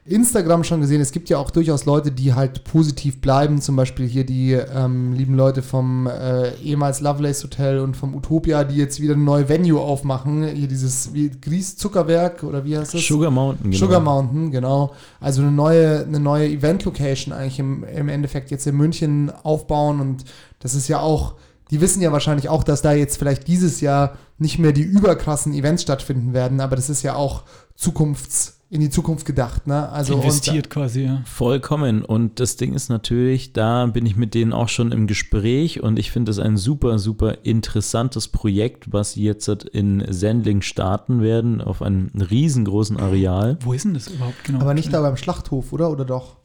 Instagram 0.07 0.63
schon 0.63 0.81
gesehen, 0.81 1.01
es 1.01 1.11
gibt 1.11 1.29
ja 1.29 1.37
auch 1.37 1.51
durchaus 1.51 1.85
Leute, 1.85 2.11
die 2.11 2.33
halt 2.33 2.63
positiv 2.63 3.19
bleiben, 3.19 3.61
zum 3.61 3.75
Beispiel 3.75 4.07
hier 4.07 4.25
die 4.25 4.53
ähm, 4.53 5.13
lieben 5.13 5.35
Leute 5.35 5.61
vom 5.61 6.07
äh, 6.07 6.53
ehemals 6.55 7.01
Lovelace 7.01 7.43
Hotel 7.43 7.79
und 7.79 7.95
vom 7.95 8.15
Utopia, 8.15 8.63
die 8.63 8.75
jetzt 8.75 9.01
wieder 9.01 9.13
eine 9.13 9.23
neue 9.23 9.49
Venue 9.49 9.79
aufmachen, 9.79 10.47
hier 10.47 10.67
dieses 10.67 11.13
wie 11.13 11.29
Gries 11.29 11.75
Zuckerwerk 11.75 12.43
oder 12.43 12.63
wie 12.63 12.77
heißt 12.77 12.93
das? 12.93 13.01
Sugar 13.05 13.31
Mountain, 13.31 13.71
genau. 13.71 13.85
Sugar 13.85 13.99
Mountain, 13.99 14.51
genau. 14.51 14.93
Also 15.19 15.41
eine 15.41 15.51
neue, 15.51 16.05
eine 16.05 16.19
neue 16.19 16.47
Event-Location 16.47 17.33
eigentlich 17.33 17.59
im, 17.59 17.83
im 17.83 18.07
Endeffekt 18.07 18.49
jetzt 18.49 18.65
in 18.65 18.75
München 18.75 19.31
aufbauen 19.43 19.99
und 19.99 20.23
das 20.59 20.73
ist 20.73 20.87
ja 20.87 21.01
auch, 21.01 21.35
die 21.71 21.81
wissen 21.81 22.01
ja 22.01 22.11
wahrscheinlich 22.11 22.49
auch, 22.49 22.63
dass 22.63 22.81
da 22.81 22.93
jetzt 22.93 23.17
vielleicht 23.17 23.47
dieses 23.47 23.81
Jahr 23.81 24.17
nicht 24.37 24.59
mehr 24.59 24.71
die 24.71 24.83
überkrassen 24.83 25.53
Events 25.53 25.81
stattfinden 25.83 26.33
werden, 26.33 26.59
aber 26.61 26.75
das 26.75 26.89
ist 26.89 27.03
ja 27.03 27.15
auch 27.15 27.43
Zukunfts, 27.75 28.53
in 28.69 28.81
die 28.81 28.89
Zukunft 28.89 29.25
gedacht, 29.25 29.65
ne? 29.65 29.87
Also 29.89 30.15
und- 30.15 30.23
investiert 30.23 30.69
quasi, 30.69 31.03
ja. 31.03 31.21
Vollkommen. 31.25 32.03
Und 32.03 32.41
das 32.41 32.57
Ding 32.57 32.73
ist 32.73 32.89
natürlich, 32.89 33.53
da 33.53 33.85
bin 33.85 34.05
ich 34.05 34.17
mit 34.17 34.33
denen 34.33 34.51
auch 34.51 34.67
schon 34.67 34.91
im 34.91 35.07
Gespräch 35.07 35.81
und 35.81 35.97
ich 35.97 36.11
finde 36.11 36.31
es 36.31 36.39
ein 36.39 36.57
super, 36.57 36.99
super 36.99 37.45
interessantes 37.45 38.27
Projekt, 38.27 38.91
was 38.91 39.13
sie 39.13 39.23
jetzt 39.23 39.47
in 39.47 40.03
Sendling 40.09 40.61
starten 40.61 41.21
werden, 41.21 41.61
auf 41.61 41.81
einem 41.81 42.11
riesengroßen 42.13 42.97
Areal. 42.97 43.57
Wo 43.61 43.71
ist 43.71 43.85
denn 43.85 43.93
das 43.93 44.09
überhaupt 44.09 44.43
genau? 44.43 44.59
aber 44.59 44.73
nicht 44.73 44.91
da 44.91 45.01
beim 45.01 45.15
Schlachthof, 45.15 45.71
oder? 45.71 45.89
Oder 45.89 46.03
doch? 46.03 46.35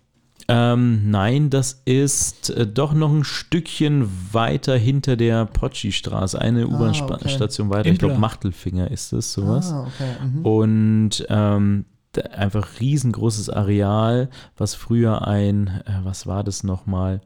Ähm, 0.54 1.10
nein, 1.10 1.48
das 1.48 1.80
ist 1.86 2.50
äh, 2.50 2.66
doch 2.66 2.92
noch 2.92 3.10
ein 3.10 3.24
Stückchen 3.24 4.06
weiter 4.32 4.76
hinter 4.76 5.16
der 5.16 5.46
Potschi-Straße, 5.46 6.38
eine 6.38 6.64
Ah, 6.64 6.66
U-Bahn-Station 6.66 7.70
weiter. 7.70 7.86
Ich 7.86 7.92
Impler. 7.92 8.08
glaube, 8.08 8.20
Machtelfinger 8.20 8.90
ist 8.90 9.12
es, 9.14 9.32
sowas. 9.32 9.72
Ah, 9.72 9.86
okay. 9.86 10.10
Mhm. 10.22 10.44
Und 10.46 11.26
ähm, 11.30 11.84
einfach 12.32 12.80
riesengroßes 12.80 13.48
Areal, 13.48 14.28
was 14.58 14.74
früher 14.74 15.26
ein, 15.26 15.68
äh, 15.86 16.00
was 16.04 16.26
war 16.26 16.44
das 16.44 16.64
nochmal? 16.64 17.22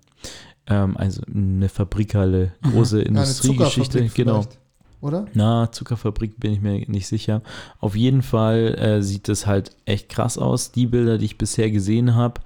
Ähm, 0.69 0.97
also 0.97 1.23
eine 1.33 1.69
Fabrikhalle, 1.69 2.53
große 2.63 2.99
Ja, 2.99 3.07
eine 3.07 3.19
Industriegeschichte, 3.19 4.09
genau. 4.15 4.43
vielleicht, 4.43 4.59
Oder? 5.01 5.27
Na, 5.35 5.73
Zuckerfabrik 5.73 6.39
bin 6.39 6.53
ich 6.53 6.61
mir 6.61 6.79
nicht 6.89 7.09
sicher. 7.09 7.43
Auf 7.81 7.97
jeden 7.97 8.23
Fall 8.23 8.77
äh, 8.79 9.03
sieht 9.03 9.29
es 9.29 9.47
halt 9.47 9.73
echt 9.85 10.09
krass 10.11 10.39
aus. 10.39 10.71
Die 10.71 10.87
Bilder, 10.87 11.19
die 11.19 11.25
ich 11.25 11.39
bisher 11.39 11.71
gesehen 11.73 12.15
habe, 12.15 12.41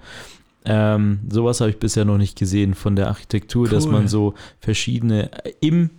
ähm, 0.65 1.19
sowas 1.29 1.59
habe 1.61 1.71
ich 1.71 1.77
bisher 1.79 2.05
noch 2.05 2.17
nicht 2.17 2.37
gesehen 2.37 2.73
von 2.75 2.95
der 2.95 3.07
Architektur, 3.07 3.67
dass 3.67 3.85
Cool. 3.85 3.91
man 3.93 4.07
so 4.07 4.33
verschiedene 4.59 5.31
im 5.59 5.89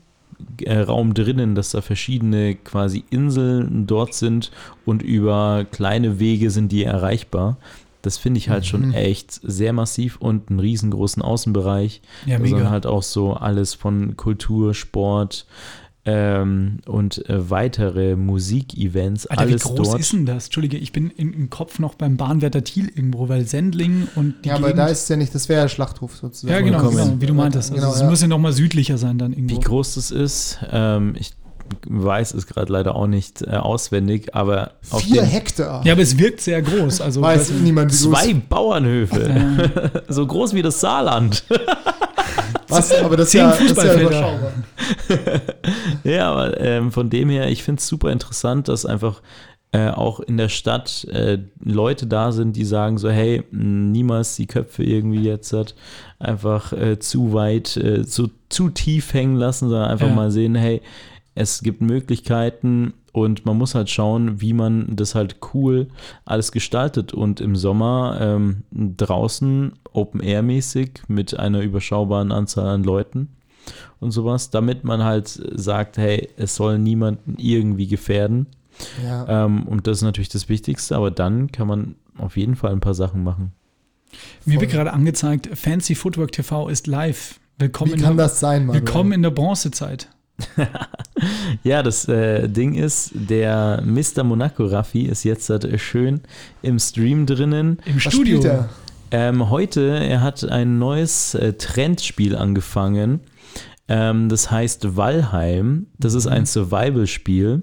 äh, 0.62 0.78
Raum 0.80 1.14
drinnen, 1.14 1.54
dass 1.54 1.70
da 1.70 1.80
verschiedene 1.82 2.54
quasi 2.56 3.04
Inseln 3.10 3.86
dort 3.86 4.14
sind 4.14 4.50
und 4.84 5.02
über 5.02 5.64
kleine 5.70 6.18
Wege 6.18 6.50
sind 6.50 6.70
die 6.72 6.84
erreichbar. 6.84 7.56
Das 8.02 8.18
finde 8.18 8.38
ich 8.38 8.48
halt 8.48 8.66
schon 8.66 8.88
Mhm. 8.88 8.94
echt 8.94 9.32
sehr 9.44 9.72
massiv 9.72 10.16
und 10.16 10.50
einen 10.50 10.58
riesengroßen 10.58 11.22
Außenbereich. 11.22 12.00
Ja, 12.26 12.38
sondern 12.38 12.58
mega. 12.58 12.70
halt 12.70 12.84
auch 12.86 13.04
so 13.04 13.34
alles 13.34 13.74
von 13.74 14.16
Kultur, 14.16 14.74
Sport 14.74 15.46
ähm, 16.04 16.78
und 16.86 17.28
äh, 17.28 17.48
weitere 17.50 18.16
Musikevents, 18.16 19.26
Alter, 19.26 19.42
wie 19.42 19.50
alles 19.52 19.62
groß 19.62 19.88
dort. 19.88 20.00
ist 20.00 20.12
denn 20.12 20.26
das? 20.26 20.46
Entschuldige, 20.46 20.76
ich 20.76 20.90
bin 20.92 21.10
im, 21.10 21.32
im 21.32 21.48
Kopf 21.48 21.78
noch 21.78 21.94
beim 21.94 22.16
Bahnwärter 22.16 22.64
Thiel 22.64 22.88
irgendwo, 22.88 23.28
weil 23.28 23.46
Sendling 23.46 24.08
und 24.16 24.34
die 24.44 24.48
Ja, 24.48 24.56
aber 24.56 24.68
Gegend, 24.68 24.78
da 24.80 24.86
ist 24.86 25.02
es 25.04 25.08
ja 25.08 25.16
nicht, 25.16 25.32
das 25.34 25.48
wäre 25.48 25.62
ja 25.62 25.68
Schlachthof 25.68 26.16
sozusagen. 26.16 26.52
Ja, 26.52 26.60
genau, 26.60 26.90
genau, 26.90 27.20
wie 27.20 27.26
du 27.26 27.34
meintest. 27.34 27.70
Also 27.70 27.80
Genau, 27.80 27.94
es 27.94 28.00
ja. 28.00 28.10
muss 28.10 28.20
ja 28.20 28.26
noch 28.28 28.38
mal 28.38 28.52
südlicher 28.52 28.98
sein 28.98 29.18
dann 29.18 29.32
irgendwo. 29.32 29.54
Wie 29.56 29.60
groß 29.60 29.94
das 29.94 30.10
ist, 30.10 30.58
ähm, 30.72 31.14
ich 31.18 31.34
weiß 31.86 32.34
es 32.34 32.46
gerade 32.46 32.70
leider 32.72 32.96
auch 32.96 33.06
nicht 33.06 33.42
äh, 33.42 33.50
auswendig, 33.50 34.34
aber 34.34 34.72
auf 34.90 35.02
Vier 35.02 35.22
Hektar. 35.22 35.86
Ja, 35.86 35.92
aber 35.92 36.02
es 36.02 36.18
wirkt 36.18 36.40
sehr 36.40 36.60
groß. 36.60 37.00
Also 37.00 37.22
Weiß 37.22 37.40
weißt 37.40 37.50
du, 37.50 37.54
niemand, 37.54 37.92
wie 37.92 38.04
groß. 38.08 38.20
zwei 38.20 38.34
Bauernhöfe, 38.34 40.02
so 40.08 40.26
groß 40.26 40.52
wie 40.54 40.62
das 40.62 40.80
Saarland. 40.80 41.44
Was? 42.76 42.92
Aber 43.04 43.16
das 43.16 43.26
ist 43.28 43.32
Zehn 43.32 43.40
ja, 43.40 43.50
das 43.50 43.60
ist 43.60 43.82
ja 43.82 44.00
überschaubar. 44.00 44.52
Ja, 46.04 46.32
aber 46.32 46.60
ähm, 46.60 46.90
von 46.92 47.10
dem 47.10 47.28
her, 47.30 47.48
ich 47.48 47.62
finde 47.62 47.80
es 47.80 47.86
super 47.88 48.10
interessant, 48.10 48.68
dass 48.68 48.84
einfach 48.86 49.22
äh, 49.72 49.88
auch 49.88 50.20
in 50.20 50.36
der 50.36 50.48
Stadt 50.48 51.04
äh, 51.04 51.38
Leute 51.64 52.06
da 52.06 52.32
sind, 52.32 52.56
die 52.56 52.64
sagen 52.64 52.98
so, 52.98 53.08
hey, 53.08 53.42
niemals 53.52 54.36
die 54.36 54.46
Köpfe 54.46 54.82
irgendwie 54.82 55.22
jetzt 55.22 55.52
hat, 55.52 55.74
einfach 56.18 56.72
äh, 56.72 56.98
zu 56.98 57.32
weit, 57.32 57.76
äh, 57.76 58.04
zu, 58.04 58.30
zu 58.48 58.68
tief 58.70 59.14
hängen 59.14 59.36
lassen, 59.36 59.68
sondern 59.70 59.90
einfach 59.90 60.08
Ja. 60.08 60.14
mal 60.14 60.30
sehen, 60.30 60.54
hey, 60.54 60.82
es 61.34 61.62
gibt 61.62 61.80
Möglichkeiten 61.80 62.92
und 63.12 63.44
man 63.44 63.58
muss 63.58 63.74
halt 63.74 63.90
schauen, 63.90 64.40
wie 64.40 64.54
man 64.54 64.96
das 64.96 65.14
halt 65.14 65.36
cool 65.52 65.88
alles 66.24 66.50
gestaltet 66.50 67.12
und 67.12 67.40
im 67.40 67.56
Sommer 67.56 68.18
ähm, 68.20 68.62
draußen 68.72 69.72
Open-Air-mäßig 69.92 71.02
mit 71.08 71.38
einer 71.38 71.60
überschaubaren 71.60 72.32
Anzahl 72.32 72.66
an 72.66 72.84
Leuten 72.84 73.28
und 74.00 74.10
sowas, 74.10 74.50
damit 74.50 74.82
man 74.84 75.04
halt 75.04 75.28
sagt, 75.28 75.98
hey, 75.98 76.28
es 76.36 76.56
soll 76.56 76.78
niemanden 76.78 77.36
irgendwie 77.38 77.86
gefährden. 77.86 78.46
Ja. 79.04 79.44
Ähm, 79.44 79.64
und 79.64 79.86
das 79.86 79.98
ist 79.98 80.02
natürlich 80.02 80.30
das 80.30 80.48
Wichtigste, 80.48 80.96
aber 80.96 81.10
dann 81.10 81.52
kann 81.52 81.68
man 81.68 81.94
auf 82.18 82.36
jeden 82.36 82.56
Fall 82.56 82.72
ein 82.72 82.80
paar 82.80 82.94
Sachen 82.94 83.22
machen. 83.22 83.52
Mir 84.44 84.54
Voll. 84.54 84.62
wird 84.62 84.72
gerade 84.72 84.92
angezeigt, 84.92 85.50
Fancy 85.54 85.94
Footwork 85.94 86.32
TV 86.32 86.68
ist 86.68 86.86
live. 86.86 87.38
Willkommen, 87.58 87.92
Wie 87.92 87.96
in 87.96 88.02
kann 88.02 88.16
der, 88.16 88.26
das 88.26 88.40
sein, 88.40 88.66
Manuel? 88.66 88.82
willkommen 88.82 89.12
in 89.12 89.22
der 89.22 89.30
Bronzezeit. 89.30 90.08
Ja, 91.62 91.82
das 91.82 92.08
äh, 92.08 92.48
Ding 92.48 92.74
ist, 92.74 93.12
der 93.14 93.82
Mr. 93.84 94.24
Monaco 94.24 94.64
Raffi 94.64 95.02
ist 95.02 95.24
jetzt 95.24 95.48
halt, 95.50 95.68
schön 95.80 96.20
im 96.62 96.78
Stream 96.78 97.26
drinnen. 97.26 97.78
Im 97.84 97.96
Was 97.96 98.12
Studio. 98.12 98.40
spielt 98.40 98.52
er? 98.52 98.68
Ähm, 99.12 99.50
heute, 99.50 99.98
er 99.98 100.22
hat 100.22 100.42
ein 100.44 100.78
neues 100.78 101.34
äh, 101.34 101.52
Trendspiel 101.52 102.34
angefangen. 102.34 103.20
Ähm, 103.88 104.28
das 104.28 104.50
heißt 104.50 104.96
Valheim. 104.96 105.86
Das 105.98 106.14
ist 106.14 106.26
ein 106.26 106.46
Survival-Spiel. 106.46 107.62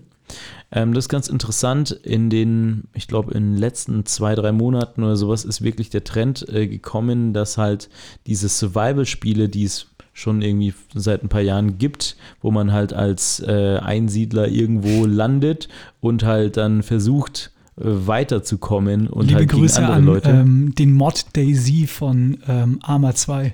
Ähm, 0.72 0.94
das 0.94 1.06
ist 1.06 1.10
ganz 1.10 1.28
interessant. 1.28 1.92
In 1.92 2.30
den, 2.30 2.84
ich 2.94 3.08
glaube, 3.08 3.34
in 3.34 3.54
den 3.54 3.58
letzten 3.58 4.06
zwei, 4.06 4.36
drei 4.36 4.52
Monaten 4.52 5.04
oder 5.04 5.16
sowas 5.16 5.44
ist 5.44 5.64
wirklich 5.64 5.90
der 5.90 6.04
Trend 6.04 6.48
äh, 6.50 6.68
gekommen, 6.68 7.34
dass 7.34 7.58
halt 7.58 7.90
diese 8.28 8.48
Survival-Spiele, 8.48 9.50
die 9.50 9.64
es 9.64 9.88
schon 10.14 10.42
irgendwie 10.42 10.74
seit 10.94 11.24
ein 11.24 11.30
paar 11.30 11.42
Jahren 11.42 11.78
gibt, 11.78 12.16
wo 12.42 12.52
man 12.52 12.72
halt 12.72 12.94
als 12.94 13.40
äh, 13.40 13.78
Einsiedler 13.78 14.48
irgendwo 14.48 15.06
landet 15.06 15.70
und 16.02 16.24
halt 16.24 16.58
dann 16.58 16.84
versucht, 16.84 17.52
weiterzukommen 17.82 19.08
und 19.08 19.28
Liebe 19.28 19.40
halt 19.40 19.50
Grüße 19.50 19.80
gegen 19.80 19.92
andere 19.92 19.96
an 19.96 20.06
Leute. 20.06 20.30
ähm, 20.30 20.76
den 20.76 20.92
Mod 20.92 21.26
Daisy 21.34 21.88
von 21.88 22.38
ähm, 22.48 22.80
Arma 22.82 23.16
2. 23.16 23.54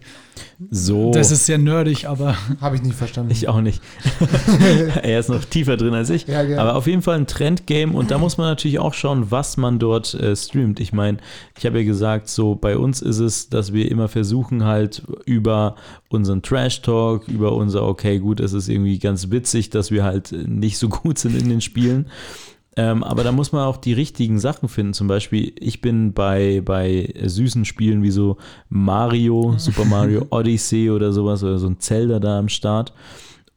so. 0.72 1.12
Das 1.12 1.30
ist 1.30 1.46
sehr 1.46 1.60
nerdig, 1.60 2.08
aber 2.08 2.36
Habe 2.62 2.76
ich 2.76 2.82
nicht 2.82 2.96
verstanden. 2.96 3.32
Ich 3.32 3.48
auch 3.48 3.62
nicht. 3.62 3.82
er 5.04 5.20
ist 5.20 5.30
noch 5.30 5.46
tiefer 5.46 5.78
drin 5.78 5.94
als 5.94 6.10
ich. 6.10 6.26
Ja, 6.26 6.44
gerne. 6.44 6.60
Aber 6.60 6.76
auf 6.76 6.88
jeden 6.88 7.04
Fall 7.04 7.18
ein 7.18 7.28
Trendgame 7.28 7.94
und 7.94 8.10
da 8.10 8.18
muss 8.18 8.38
man 8.38 8.48
natürlich 8.48 8.80
auch 8.80 8.96
schauen, 8.96 9.30
was 9.30 9.58
man 9.58 9.78
dort 9.78 10.16
äh, 10.16 10.36
streamt. 10.36 10.80
Ich 10.80 10.92
meine, 10.92 11.20
ich 11.58 11.66
habe 11.66 11.80
ja 11.80 11.86
gesagt, 11.86 12.28
so 12.28 12.56
bei 12.56 12.78
uns 12.78 13.02
ist 13.04 13.20
es, 13.20 13.50
dass 13.50 13.74
wir 13.74 13.92
immer 13.92 14.08
versuchen 14.08 14.66
halt 14.66 15.04
über 15.26 15.76
unseren 16.10 16.42
Trash 16.42 16.82
Talk, 16.82 17.28
über 17.28 17.54
unser 17.54 17.84
okay, 17.84 18.18
gut, 18.18 18.40
es 18.40 18.54
ist 18.54 18.70
irgendwie 18.70 18.98
ganz 18.98 19.30
witzig, 19.30 19.70
dass 19.70 19.92
wir 19.92 20.04
halt 20.04 20.32
nicht 20.32 20.80
so 20.80 20.90
gut 20.90 21.20
sind 21.20 21.40
in 21.40 21.50
den 21.50 21.62
Spielen. 21.62 22.08
Ähm, 22.78 23.04
aber 23.04 23.24
da 23.24 23.32
muss 23.32 23.54
man 23.54 23.64
auch 23.64 23.78
die 23.78 23.94
richtigen 23.94 24.38
Sachen 24.38 24.68
finden. 24.68 24.94
Zum 24.94 25.08
Beispiel, 25.08 25.54
ich 25.60 25.80
bin 25.82 26.14
bei, 26.14 26.62
bei 26.64 27.14
süßen 27.24 27.64
Spielen 27.64 28.04
wie 28.04 28.12
so 28.12 28.38
Mario, 28.68 29.56
Super 29.58 29.86
Mario 29.86 30.26
Odyssey 30.30 30.90
oder 30.90 31.14
sowas 31.14 31.42
oder 31.44 31.58
so 31.58 31.68
ein 31.68 31.80
Zelda 31.80 32.20
da 32.20 32.38
am 32.38 32.50
Start. 32.50 32.94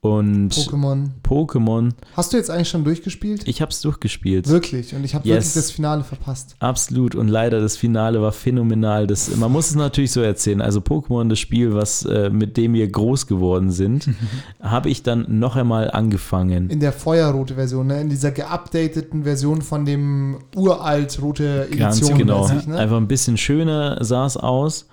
Und 0.00 0.50
Pokémon. 0.54 1.08
Pokémon, 1.24 1.90
Hast 2.14 2.32
du 2.32 2.36
jetzt 2.36 2.50
eigentlich 2.50 2.68
schon 2.68 2.84
durchgespielt? 2.84 3.42
ich 3.48 3.60
habe 3.60 3.72
es 3.72 3.80
durchgespielt. 3.80 4.48
Wirklich. 4.48 4.94
Und 4.94 5.02
ich 5.02 5.16
habe 5.16 5.26
Yes. 5.26 5.36
wirklich 5.46 5.54
das 5.54 5.70
Finale 5.72 6.04
verpasst. 6.04 6.54
Absolut 6.60 7.16
und 7.16 7.26
leider 7.26 7.60
das 7.60 7.76
Finale 7.76 8.22
war 8.22 8.30
phänomenal. 8.30 9.08
Das, 9.08 9.34
man 9.36 9.50
muss 9.50 9.70
es 9.70 9.74
natürlich 9.74 10.12
so 10.12 10.20
erzählen. 10.20 10.60
Also 10.62 10.78
Pokémon, 10.78 11.28
das 11.28 11.40
Spiel, 11.40 11.74
was 11.74 12.04
äh, 12.04 12.30
mit 12.30 12.56
dem 12.56 12.74
wir 12.74 12.86
groß 12.88 13.26
geworden 13.26 13.72
sind, 13.72 14.08
habe 14.62 14.88
ich 14.88 15.02
dann 15.02 15.26
noch 15.40 15.56
einmal 15.56 15.90
angefangen. 15.90 16.70
In 16.70 16.78
der 16.78 16.92
feuerrote 16.92 17.54
Version, 17.56 17.88
ne? 17.88 18.00
in 18.00 18.08
dieser 18.08 18.30
geupdateten 18.30 19.24
Version 19.24 19.62
von 19.62 19.84
dem 19.84 20.38
uralt 20.54 21.20
rote 21.20 21.62
Edition. 21.64 21.78
Ganz 21.78 22.08
genau. 22.16 22.48
mäßig, 22.48 22.68
ne? 22.68 22.78
Einfach 22.78 22.98
ein 22.98 23.08
bisschen 23.08 23.36
schöner 23.36 24.04
sah 24.04 24.26
es 24.26 24.36
aus. 24.36 24.86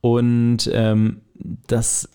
Und 0.00 0.70
ähm, 0.72 1.22
das, 1.66 2.08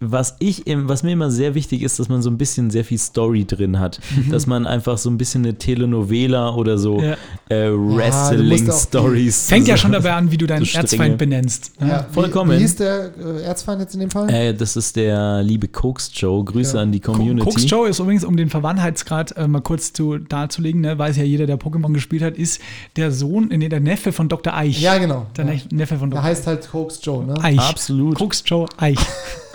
was 0.00 0.36
ich 0.38 0.66
im, 0.68 0.88
was 0.88 1.02
mir 1.02 1.10
immer 1.12 1.30
sehr 1.30 1.54
wichtig 1.54 1.82
ist, 1.82 1.98
dass 1.98 2.08
man 2.08 2.22
so 2.22 2.30
ein 2.30 2.38
bisschen 2.38 2.70
sehr 2.70 2.84
viel 2.84 2.98
Story 2.98 3.44
drin 3.44 3.80
hat. 3.80 3.98
Dass 4.30 4.46
man 4.46 4.66
einfach 4.66 4.96
so 4.98 5.10
ein 5.10 5.18
bisschen 5.18 5.44
eine 5.44 5.54
Telenovela 5.58 6.54
oder 6.54 6.78
so 6.78 7.00
Ja. 7.00 7.16
äh, 7.48 7.70
Wrestling-Stories. 7.72 9.48
fängt 9.48 9.66
ja 9.68 9.76
schon 9.76 9.92
dabei 9.98 10.12
an, 10.14 10.30
wie 10.30 10.36
du 10.36 10.46
deinen 10.46 10.64
so. 10.64 10.78
Erzfeind 10.78 11.18
benennst. 11.18 11.80
Ne? 11.80 11.88
Ja, 11.88 12.06
vollkommen. 12.12 12.52
Wie, 12.52 12.56
wie 12.56 12.60
hieß 12.60 12.76
der 12.76 13.10
äh, 13.18 13.42
Erzfeind 13.42 13.80
jetzt 13.80 13.94
in 13.94 14.00
dem 14.00 14.10
Fall? 14.10 14.30
Äh, 14.30 14.54
das 14.54 14.76
ist 14.76 14.96
der 14.96 15.42
liebe 15.42 15.68
Koks 15.68 16.10
Joe. 16.14 16.44
Grüße 16.44 16.76
Ja. 16.76 16.82
an 16.82 16.92
die 16.92 17.00
Community. 17.00 17.48
Cooks 17.48 17.68
Joe 17.68 17.88
ist 17.88 17.98
übrigens, 17.98 18.24
um 18.24 18.36
den 18.36 18.50
Verwandtheitsgrad 18.50 19.36
äh, 19.36 19.48
mal 19.48 19.60
kurz 19.62 19.92
zu, 19.92 20.18
darzulegen, 20.18 20.80
ne, 20.80 20.98
weiß 20.98 21.16
ja 21.16 21.24
jeder, 21.24 21.46
der 21.46 21.58
Pokémon 21.58 21.92
gespielt 21.92 22.22
hat, 22.22 22.36
ist 22.36 22.60
der 22.96 23.10
Sohn, 23.10 23.48
nee, 23.48 23.68
der 23.68 23.80
Neffe 23.80 24.12
von 24.12 24.28
Dr. 24.28 24.54
Eich. 24.54 24.80
Ja, 24.80 24.98
genau. 24.98 25.26
Der 25.36 25.44
Ja. 25.46 25.52
Nef- 25.52 25.74
Neffe 25.74 25.96
von 25.98 26.10
Der 26.10 26.20
Dr. 26.20 26.28
heißt 26.30 26.46
halt 26.46 26.72
Hoax 26.72 27.00
Joe, 27.02 27.24
ne? 27.24 27.34
Eich. 27.42 27.58
Absolut. 27.58 28.20
Cooks 28.20 28.42
Joe 28.46 28.66
Eich. 28.76 28.98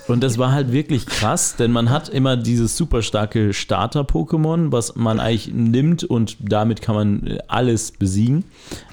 Und 0.07 0.21
das 0.21 0.37
war 0.37 0.51
halt 0.51 0.71
wirklich 0.71 1.05
krass, 1.05 1.55
denn 1.55 1.71
man 1.71 1.89
hat 1.89 2.09
immer 2.09 2.35
dieses 2.35 2.75
super 2.75 3.01
starke 3.01 3.53
Starter-Pokémon, 3.53 4.71
was 4.71 4.95
man 4.95 5.19
eigentlich 5.19 5.53
nimmt 5.53 6.03
und 6.03 6.37
damit 6.39 6.81
kann 6.81 6.95
man 6.95 7.39
alles 7.47 7.91
besiegen. 7.91 8.43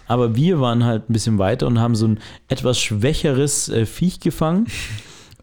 Aber 0.07 0.37
wir 0.37 0.61
waren 0.61 0.85
halt 0.85 1.11
ein 1.11 1.13
bisschen 1.13 1.39
weiter 1.39 1.67
und 1.67 1.81
haben 1.81 1.97
so 1.97 2.07
ein 2.07 2.19
etwas 2.49 2.81
schwächeres 2.81 3.69
äh, 3.69 3.87
Viech 3.87 4.21
gefangen. 4.21 4.67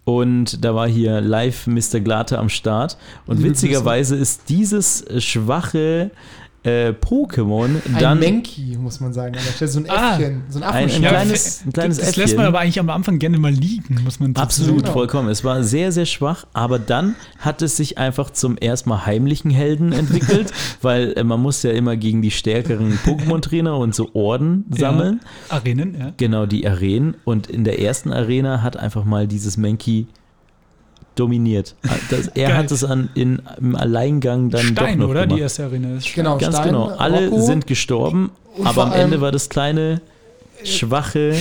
Und 0.06 0.64
da 0.64 0.74
war 0.74 0.88
hier 0.88 1.20
live 1.20 1.68
Mr. 1.68 2.00
Glatte 2.00 2.40
am 2.40 2.48
Start. 2.48 2.98
Und 3.26 3.44
witzigerweise 3.44 4.16
ist 4.16 4.48
dieses 4.48 5.04
schwache 5.18 6.12
äh, 6.64 6.90
Pokémon 6.90 7.66
Ein 7.86 7.98
dann 8.00 8.20
Menki, 8.20 8.78
muss 8.78 9.00
man 9.00 9.14
sagen. 9.14 9.36
an 9.38 9.42
der 9.46 9.52
Stelle. 9.54 9.72
So 9.72 9.80
ein 9.80 9.90
Ah. 9.90 10.16
Äffchen, 10.18 10.42
so 10.50 10.60
ein 10.60 10.64
ein, 10.64 10.90
ein 10.90 11.02
kleines, 11.02 11.64
ein 11.66 11.72
kleines 11.72 11.98
das, 11.98 12.06
das 12.08 12.16
lässt 12.18 12.36
man 12.36 12.46
Äffchen. 12.46 12.56
aber 12.56 12.60
eigentlich 12.60 12.80
am 12.80 12.90
Anfang 12.90 13.20
gerne 13.20 13.38
mal 13.38 13.52
liegen, 13.54 14.02
muss 14.04 14.20
man 14.20 14.34
dazu 14.34 14.44
Absolut, 14.44 14.82
Genau. 14.82 14.92
vollkommen. 14.94 15.30
Es 15.30 15.44
war 15.44 15.64
sehr, 15.64 15.92
sehr 15.92 16.06
schwach, 16.06 16.46
aber 16.54 16.78
dann 16.80 17.16
hat 17.40 17.62
es 17.62 17.78
sich 17.78 17.98
einfach 17.98 18.32
zum 18.32 18.58
erstmal 18.60 19.06
heimlichen 19.06 19.52
Helden 19.52 19.94
entwickelt, 19.94 20.52
weil 20.82 21.14
äh, 21.16 21.24
man 21.24 21.40
muss 21.42 21.64
ja 21.64 21.72
immer 21.72 21.96
gegen 21.96 22.22
die 22.22 22.32
stärkeren 22.32 22.98
Pokémon-Trainer 23.06 23.78
und 23.78 23.96
so 23.96 24.10
Orden 24.14 24.66
sammeln. 24.72 25.22
Ja. 25.50 25.56
Arenen, 25.58 25.96
ja. 25.98 26.14
Genau, 26.18 26.46
die 26.46 26.68
Arenen. 26.68 27.16
Und 27.24 27.48
in 27.48 27.64
der 27.64 27.80
ersten 27.80 28.12
Arena 28.12 28.62
hat 28.62 28.78
einfach 28.78 29.06
mal 29.06 29.28
dieses 29.28 29.58
Mankey 29.58 30.08
dominiert. 31.20 31.76
Das, 32.10 32.28
er 32.30 32.50
Geil. 32.50 32.58
hat 32.58 32.72
es 32.72 32.84
an, 32.84 33.10
in, 33.16 33.42
im 33.60 33.76
Alleingang 33.76 34.50
dann 34.50 34.62
Stein, 34.62 35.00
doch 35.00 35.06
noch 35.06 35.12
oder? 35.12 35.22
gemacht. 35.24 35.38
Die 35.38 35.42
erste 35.42 35.66
Arena 35.66 35.96
ist 35.98 36.08
Stein. 36.08 36.24
Genau, 36.24 36.38
Ganz 36.38 36.56
Stein, 36.56 36.68
genau. 36.68 36.88
Alle 36.98 37.30
Rocco. 37.30 37.42
sind 37.42 37.68
gestorben, 37.68 38.32
aber 38.64 38.86
am 38.86 38.94
Ende 38.94 39.22
war 39.22 39.32
das 39.32 39.50
kleine, 39.50 40.02
schwache 40.64 41.34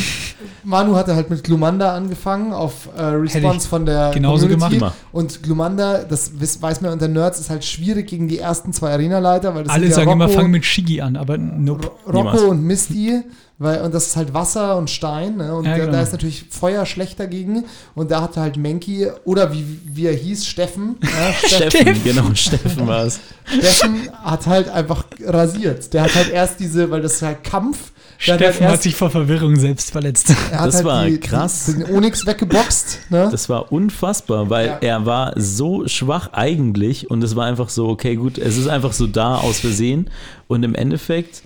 Manu 0.65 0.95
hatte 0.97 1.15
halt 1.15 1.31
mit 1.31 1.43
Glumanda 1.45 1.95
angefangen 1.95 2.53
auf 2.53 2.89
äh, 2.97 3.03
Response 3.03 3.67
von 3.69 3.87
der 3.87 4.11
genauso 4.13 4.47
Community. 4.49 4.79
gemacht. 4.79 4.95
Und 5.13 5.43
Glumanda, 5.43 6.05
das 6.05 6.33
weiß 6.39 6.81
man 6.81 6.93
unter 6.93 7.09
Nerds, 7.09 7.39
ist 7.41 7.51
halt 7.51 7.65
schwierig 7.65 8.09
gegen 8.09 8.29
die 8.29 8.39
ersten 8.39 8.73
zwei 8.73 8.93
Arenaleiter, 8.93 9.55
weil 9.55 9.65
das 9.65 9.73
Alle 9.73 9.87
ja 9.87 9.93
sagen 9.95 10.11
immer, 10.11 10.27
Rocco, 10.27 10.39
fang 10.41 10.51
mit 10.51 10.65
Shigi 10.65 11.01
an, 11.01 11.17
aber 11.17 11.39
nope. 11.39 11.91
Rocco 12.07 12.19
Niemals. 12.19 12.43
und 12.43 12.63
Misty, 12.65 13.23
weil, 13.59 13.81
und 13.81 13.95
das 13.95 14.09
ist 14.09 14.17
halt 14.17 14.35
Wasser 14.35 14.77
und 14.77 14.91
Stein. 14.91 15.37
Ne? 15.37 15.55
Und 15.55 15.65
Ja, 15.65 15.71
da, 15.73 15.79
genau. 15.79 15.93
da 15.93 16.03
ist 16.03 16.13
natürlich 16.13 16.45
Feuer 16.51 16.85
schlecht 16.85 17.19
dagegen. 17.19 17.65
Und 17.95 18.11
da 18.11 18.21
hatte 18.23 18.41
halt 18.41 18.57
Menki, 18.59 19.07
oder 19.25 19.53
wie, 19.53 19.65
wie 19.87 20.07
er 20.07 20.13
hieß, 20.15 20.47
Steffen. 20.47 20.97
Ja, 21.03 21.33
Steffen, 21.49 21.71
Steffen, 21.71 22.05
genau, 22.05 22.35
Steffen 22.35 22.87
war 22.87 23.05
es. 23.05 23.21
Steffen 23.47 24.11
hat 24.23 24.47
halt 24.47 24.69
einfach 24.69 25.05
rasiert. 25.25 25.93
Der 25.95 26.03
hat 26.03 26.15
halt 26.15 26.31
erst 26.31 26.61
diese, 26.61 26.91
weil 26.91 27.01
das 27.01 27.15
ist 27.15 27.23
halt 27.23 27.45
Kampf. 27.45 27.93
Hat 28.19 28.23
Steffen 28.23 28.65
hat 28.67 28.73
erst- 28.73 28.83
sich 28.85 28.95
vor 28.97 29.11
Verwirrung 29.11 29.57
selbst 29.57 29.91
verletzt. 29.93 30.31
er 30.51 30.61
hat 30.61 30.67
Das 30.69 30.77
halt 30.77 30.85
war 30.87 31.07
die, 31.07 31.19
krass. 31.21 31.67
Die, 31.67 31.83
den 31.85 31.95
Onyx 31.95 32.27
weggeboxt. 32.27 33.01
Ne? 33.11 33.29
Das 33.31 33.49
war 33.49 33.71
unfassbar, 33.73 34.49
weil 34.51 34.67
Ja. 34.67 34.79
er 34.81 35.07
war 35.07 35.33
so 35.37 35.87
schwach 35.89 36.33
eigentlich 36.33 37.11
und 37.11 37.23
es 37.23 37.37
war 37.37 37.47
einfach 37.47 37.69
so, 37.69 37.89
okay, 37.89 38.17
gut, 38.17 38.39
es 38.39 38.57
ist 38.57 38.69
einfach 38.69 38.93
so 38.93 39.07
da 39.07 39.37
aus 39.37 39.61
Versehen 39.61 40.11
und 40.49 40.63
im 40.63 40.75
Endeffekt, 40.75 41.43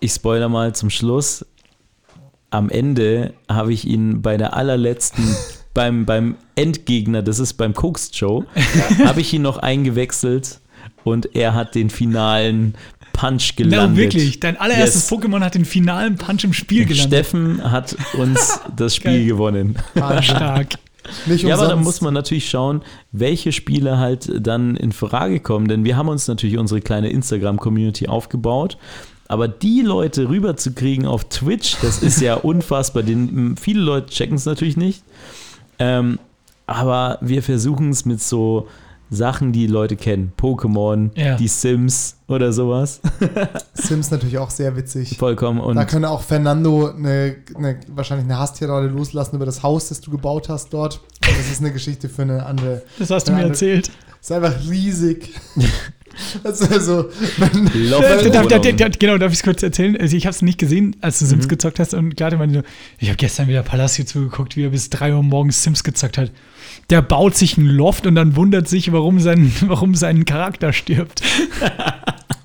ich 0.00 0.12
spoiler 0.12 0.48
mal 0.48 0.74
zum 0.74 0.90
Schluss, 0.90 1.44
am 2.50 2.68
Ende 2.68 3.32
habe 3.48 3.72
ich 3.72 3.86
ihn 3.86 4.20
bei 4.22 4.36
der 4.36 4.54
allerletzten, 4.56 5.24
beim, 5.74 6.04
beim 6.04 6.36
Endgegner, 6.54 7.22
das 7.22 7.38
ist 7.38 7.54
beim 7.54 7.72
Cooks 7.74 8.10
Show, 8.12 8.44
habe 9.04 9.20
ich 9.20 9.32
ihn 9.32 9.42
noch 9.42 9.58
eingewechselt 9.58 10.60
und 11.04 11.34
er 11.34 11.54
hat 11.54 11.74
den 11.74 11.88
finalen 11.90 12.74
Punch 13.12 13.52
Na, 13.58 13.64
gelandet. 13.64 13.96
wirklich. 13.96 14.40
Dein 14.40 14.56
allererstes 14.56 15.10
Yes. 15.10 15.12
Pokémon 15.12 15.40
hat 15.40 15.54
den 15.54 15.64
finalen 15.64 16.16
Punch 16.16 16.44
im 16.44 16.52
Spiel 16.52 16.84
gelandet. 16.86 17.06
Steffen 17.08 17.70
hat 17.70 17.96
uns 18.14 18.60
das 18.76 18.96
Spiel 18.96 19.12
Geil. 19.18 19.26
gewonnen. 19.26 19.76
Stark. 20.22 20.74
Nicht 21.26 21.42
Ja, 21.44 21.54
aber 21.56 21.64
da 21.66 21.70
umsonst. 21.74 21.84
muss 21.84 22.00
man 22.00 22.14
natürlich 22.14 22.48
schauen, 22.48 22.82
welche 23.10 23.50
Spiele 23.52 23.98
halt 23.98 24.30
dann 24.40 24.76
in 24.76 24.92
Frage 24.92 25.40
kommen, 25.40 25.66
denn 25.66 25.84
wir 25.84 25.96
haben 25.96 26.08
uns 26.08 26.28
natürlich 26.28 26.58
unsere 26.58 26.80
kleine 26.80 27.10
Instagram-Community 27.10 28.06
aufgebaut. 28.06 28.78
Aber 29.26 29.48
die 29.48 29.80
Leute 29.80 30.28
rüberzukriegen 30.28 31.06
auf 31.06 31.24
Twitch, 31.28 31.76
das 31.82 32.02
ist 32.02 32.20
ja 32.20 32.34
unfassbar. 32.42 33.02
Den, 33.02 33.56
viele 33.56 33.80
Leute 33.80 34.08
checken 34.12 34.36
es 34.36 34.44
natürlich 34.46 34.76
nicht. 34.76 35.02
Ähm, 35.78 36.18
aber 36.66 37.18
wir 37.20 37.42
versuchen 37.42 37.90
es 37.90 38.04
mit 38.04 38.20
so 38.22 38.68
Sachen, 39.14 39.52
die 39.52 39.66
Leute 39.66 39.96
kennen. 39.96 40.32
Pokémon, 40.40 41.10
Ja. 41.14 41.36
die 41.36 41.48
Sims 41.48 42.16
oder 42.28 42.52
sowas. 42.52 43.00
Sims 43.74 44.10
natürlich 44.10 44.38
auch 44.38 44.50
sehr 44.50 44.74
witzig. 44.76 45.16
Vollkommen. 45.18 45.60
Und 45.60 45.76
da 45.76 45.84
könnte 45.84 46.08
auch 46.08 46.22
Fernando 46.22 46.90
eine, 46.90 47.36
eine, 47.54 47.78
wahrscheinlich 47.88 48.24
eine 48.24 48.38
Hasstirade 48.38 48.86
loslassen 48.88 49.36
über 49.36 49.46
das 49.46 49.62
Haus, 49.62 49.90
das 49.90 50.00
du 50.00 50.10
gebaut 50.10 50.48
hast 50.48 50.72
dort. 50.72 51.00
Das 51.20 51.50
ist 51.50 51.60
eine 51.60 51.72
Geschichte 51.72 52.08
für 52.08 52.22
eine 52.22 52.44
andere. 52.46 52.82
Das 52.98 53.10
hast 53.10 53.28
du 53.28 53.32
mir 53.32 53.42
das- 53.42 53.48
erzählt. 53.50 53.90
Ist 54.20 54.32
einfach 54.32 54.54
riesig. 54.68 55.30
Also, 56.44 56.66
also 56.66 57.08
darf, 58.30 58.46
darf, 58.48 58.76
darf, 58.76 58.98
genau, 58.98 59.16
darf 59.16 59.32
ich 59.32 59.38
es 59.38 59.42
kurz 59.42 59.62
erzählen? 59.62 59.96
Also 59.98 60.14
ich 60.14 60.26
habe 60.26 60.34
es 60.34 60.42
nicht 60.42 60.58
gesehen, 60.58 60.94
als 61.00 61.18
du 61.18 61.24
Mhm. 61.24 61.28
Sims 61.30 61.48
gezockt 61.48 61.78
hast 61.78 61.94
und 61.94 62.18
gerade 62.18 62.36
meinte 62.36 62.56
so, 62.56 62.62
ich 62.98 63.08
habe 63.08 63.16
gestern 63.16 63.48
wieder 63.48 63.62
Palacio 63.62 64.04
zugeguckt, 64.04 64.54
wie 64.56 64.64
er 64.64 64.68
bis 64.68 64.90
3 64.90 65.14
Uhr 65.14 65.22
morgens 65.22 65.62
Sims 65.62 65.82
gezockt 65.82 66.18
hat. 66.18 66.30
Der 66.90 67.02
baut 67.02 67.36
sich 67.36 67.56
ein 67.56 67.66
Loft 67.66 68.06
und 68.06 68.14
dann 68.14 68.36
wundert 68.36 68.68
sich, 68.68 68.92
warum 68.92 69.20
sein, 69.20 69.52
warum 69.66 69.94
sein 69.94 70.24
Charakter 70.24 70.72
stirbt. 70.72 71.22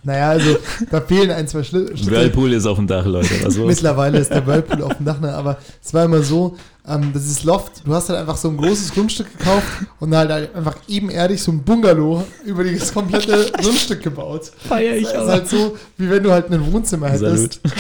Naja, 0.04 0.30
also 0.30 0.56
da 0.90 1.02
fehlen 1.02 1.32
ein, 1.32 1.50
zwei 1.50 1.60
Schli- 1.60 1.90
Schritte. 1.98 2.12
Whirlpool 2.12 2.54
ist 2.54 2.66
auf 2.66 2.78
dem 2.78 2.88
Dach, 2.88 3.06
Leute. 3.06 3.28
Mittlerweile 3.66 4.20
ist 4.20 4.32
der 4.32 4.48
Whirlpool 4.48 4.82
auf 4.84 4.96
dem 4.96 5.06
Dach, 5.06 5.20
ne? 5.20 5.34
aber 5.34 5.58
es 5.84 5.94
war 5.94 6.06
immer 6.06 6.22
so, 6.22 6.56
ähm, 6.88 7.12
das 7.14 7.26
ist 7.28 7.44
Loft, 7.44 7.86
du 7.86 7.94
hast 7.94 8.08
halt 8.08 8.18
einfach 8.20 8.38
so 8.38 8.48
ein 8.48 8.56
großes 8.56 8.94
Grundstück 8.94 9.38
gekauft 9.38 9.68
und 10.00 10.16
halt 10.16 10.32
einfach 10.32 10.78
ebenerdig 10.88 11.42
so 11.44 11.52
ein 11.52 11.62
Bungalow 11.62 12.24
über 12.46 12.64
das 12.64 12.94
komplette 12.94 13.52
Grundstück 13.62 14.02
gebaut. 14.02 14.50
Feier 14.70 14.96
ich 14.96 15.04
Das 15.04 15.12
ist 15.12 15.18
aber. 15.20 15.32
halt 15.34 15.50
so, 15.50 15.76
wie 15.98 16.10
wenn 16.10 16.24
du 16.24 16.32
halt 16.32 16.50
ein 16.54 16.72
Wohnzimmer 16.72 17.10
hättest. 17.10 17.60
Salut. 17.62 17.76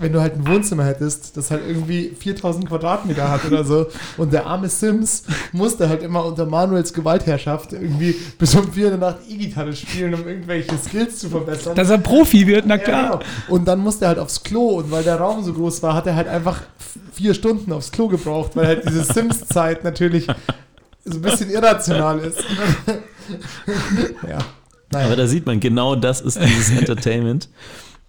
Wenn 0.00 0.12
du 0.12 0.20
halt 0.20 0.34
ein 0.36 0.46
Wohnzimmer 0.46 0.84
hättest, 0.84 1.36
das 1.36 1.50
halt 1.50 1.62
irgendwie 1.66 2.10
4000 2.18 2.68
Quadratmeter 2.68 3.30
hat 3.30 3.44
oder 3.44 3.64
so 3.64 3.86
und 4.16 4.32
der 4.32 4.46
arme 4.46 4.68
Sims 4.68 5.24
musste 5.52 5.88
halt 5.88 6.02
immer 6.02 6.24
unter 6.24 6.46
Manuels 6.46 6.92
Gewaltherrschaft 6.92 7.72
irgendwie 7.72 8.14
bis 8.38 8.54
um 8.54 8.70
4 8.72 8.92
in 8.92 9.00
der 9.00 9.10
Nacht 9.10 9.18
E-Gitarre 9.28 9.74
spielen, 9.74 10.14
um 10.14 10.26
irgendwelche 10.28 10.76
Skills 10.78 11.18
zu 11.18 11.28
verbessern. 11.30 11.74
Dass 11.74 11.90
er 11.90 11.98
Profi 11.98 12.46
wird, 12.46 12.66
na 12.66 12.76
Ja, 12.76 12.82
klar. 12.82 13.02
genau. 13.18 13.20
Und 13.48 13.66
dann 13.66 13.80
musste 13.80 14.04
er 14.04 14.08
halt 14.08 14.18
aufs 14.20 14.42
Klo 14.42 14.78
und 14.78 14.90
weil 14.90 15.02
der 15.02 15.16
Raum 15.16 15.42
so 15.42 15.52
groß 15.52 15.82
war, 15.82 15.94
hat 15.94 16.06
er 16.06 16.14
halt 16.16 16.28
einfach 16.28 16.62
vier 17.12 17.34
Stunden 17.34 17.72
aufs 17.72 17.90
Klo 17.90 18.06
gebraucht, 18.08 18.54
weil 18.54 18.66
halt 18.66 18.88
diese 18.88 19.02
Sims-Zeit 19.02 19.82
natürlich 19.82 20.26
so 21.04 21.14
ein 21.18 21.22
bisschen 21.22 21.50
irrational 21.50 22.20
ist. 22.20 22.38
ja. 24.28 24.38
Aber 24.90 25.02
Naja. 25.04 25.16
da 25.16 25.26
sieht 25.26 25.44
man, 25.44 25.60
genau 25.60 25.94
das 25.96 26.20
ist 26.20 26.38
dieses 26.40 26.70
Entertainment, 26.70 27.48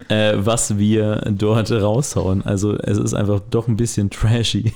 äh, 0.08 0.32
was 0.36 0.78
wir 0.78 1.22
dort 1.30 1.70
raushauen. 1.70 2.42
Also 2.44 2.76
es 2.76 2.98
ist 2.98 3.14
einfach 3.14 3.40
doch 3.50 3.68
ein 3.68 3.76
bisschen 3.76 4.10
trashy. 4.10 4.72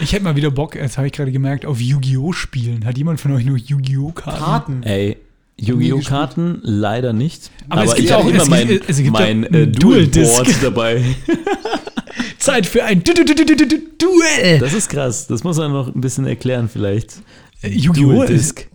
Ich 0.00 0.12
hätte 0.12 0.24
mal 0.24 0.36
wieder 0.36 0.50
Bock, 0.50 0.74
jetzt 0.74 0.98
habe 0.98 1.06
ich 1.06 1.12
gerade 1.12 1.32
gemerkt, 1.32 1.64
auf 1.66 1.80
Yu-Gi-Oh! 1.80 2.32
spielen. 2.32 2.84
Hat 2.84 2.98
jemand 2.98 3.20
von 3.20 3.32
euch 3.32 3.44
nur 3.44 3.56
Yu-Gi-Oh! 3.56 4.12
Karten? 4.12 4.38
Karten. 4.38 4.82
Ey, 4.82 5.16
Yu-Gi-Oh! 5.58 6.00
Karten 6.00 6.58
leider 6.62 7.12
nicht. 7.12 7.50
Aber 7.68 7.84
es 7.84 7.94
gibt 7.94 8.08
ich 8.08 8.12
habe 8.12 8.24
auch- 8.24 8.28
immer 8.28 8.46
mein, 8.46 8.68
gibt- 8.68 8.88
es 8.90 8.96
gibt 8.98 9.12
mein 9.12 9.44
äh. 9.44 9.66
Dual-Board 9.68 10.48
dabei. 10.62 11.02
Zeit 12.38 12.66
für 12.66 12.84
ein 12.84 13.02
Du- 13.04 13.14
Du- 13.14 13.24
Du- 13.24 13.34
Du- 13.34 13.44
Du- 13.44 13.66
Du- 13.66 13.78
Duell. 13.98 14.58
Das 14.58 14.72
ist 14.72 14.88
krass. 14.88 15.26
Das 15.28 15.44
muss 15.44 15.56
man 15.58 15.72
noch 15.72 15.94
ein 15.94 16.00
bisschen 16.00 16.26
erklären 16.26 16.68
vielleicht. 16.68 17.14
Äh, 17.62 17.68
Yu-Gi-Oh! 17.70 18.22
ist, 18.24 18.28
Dual-Disc. 18.28 18.68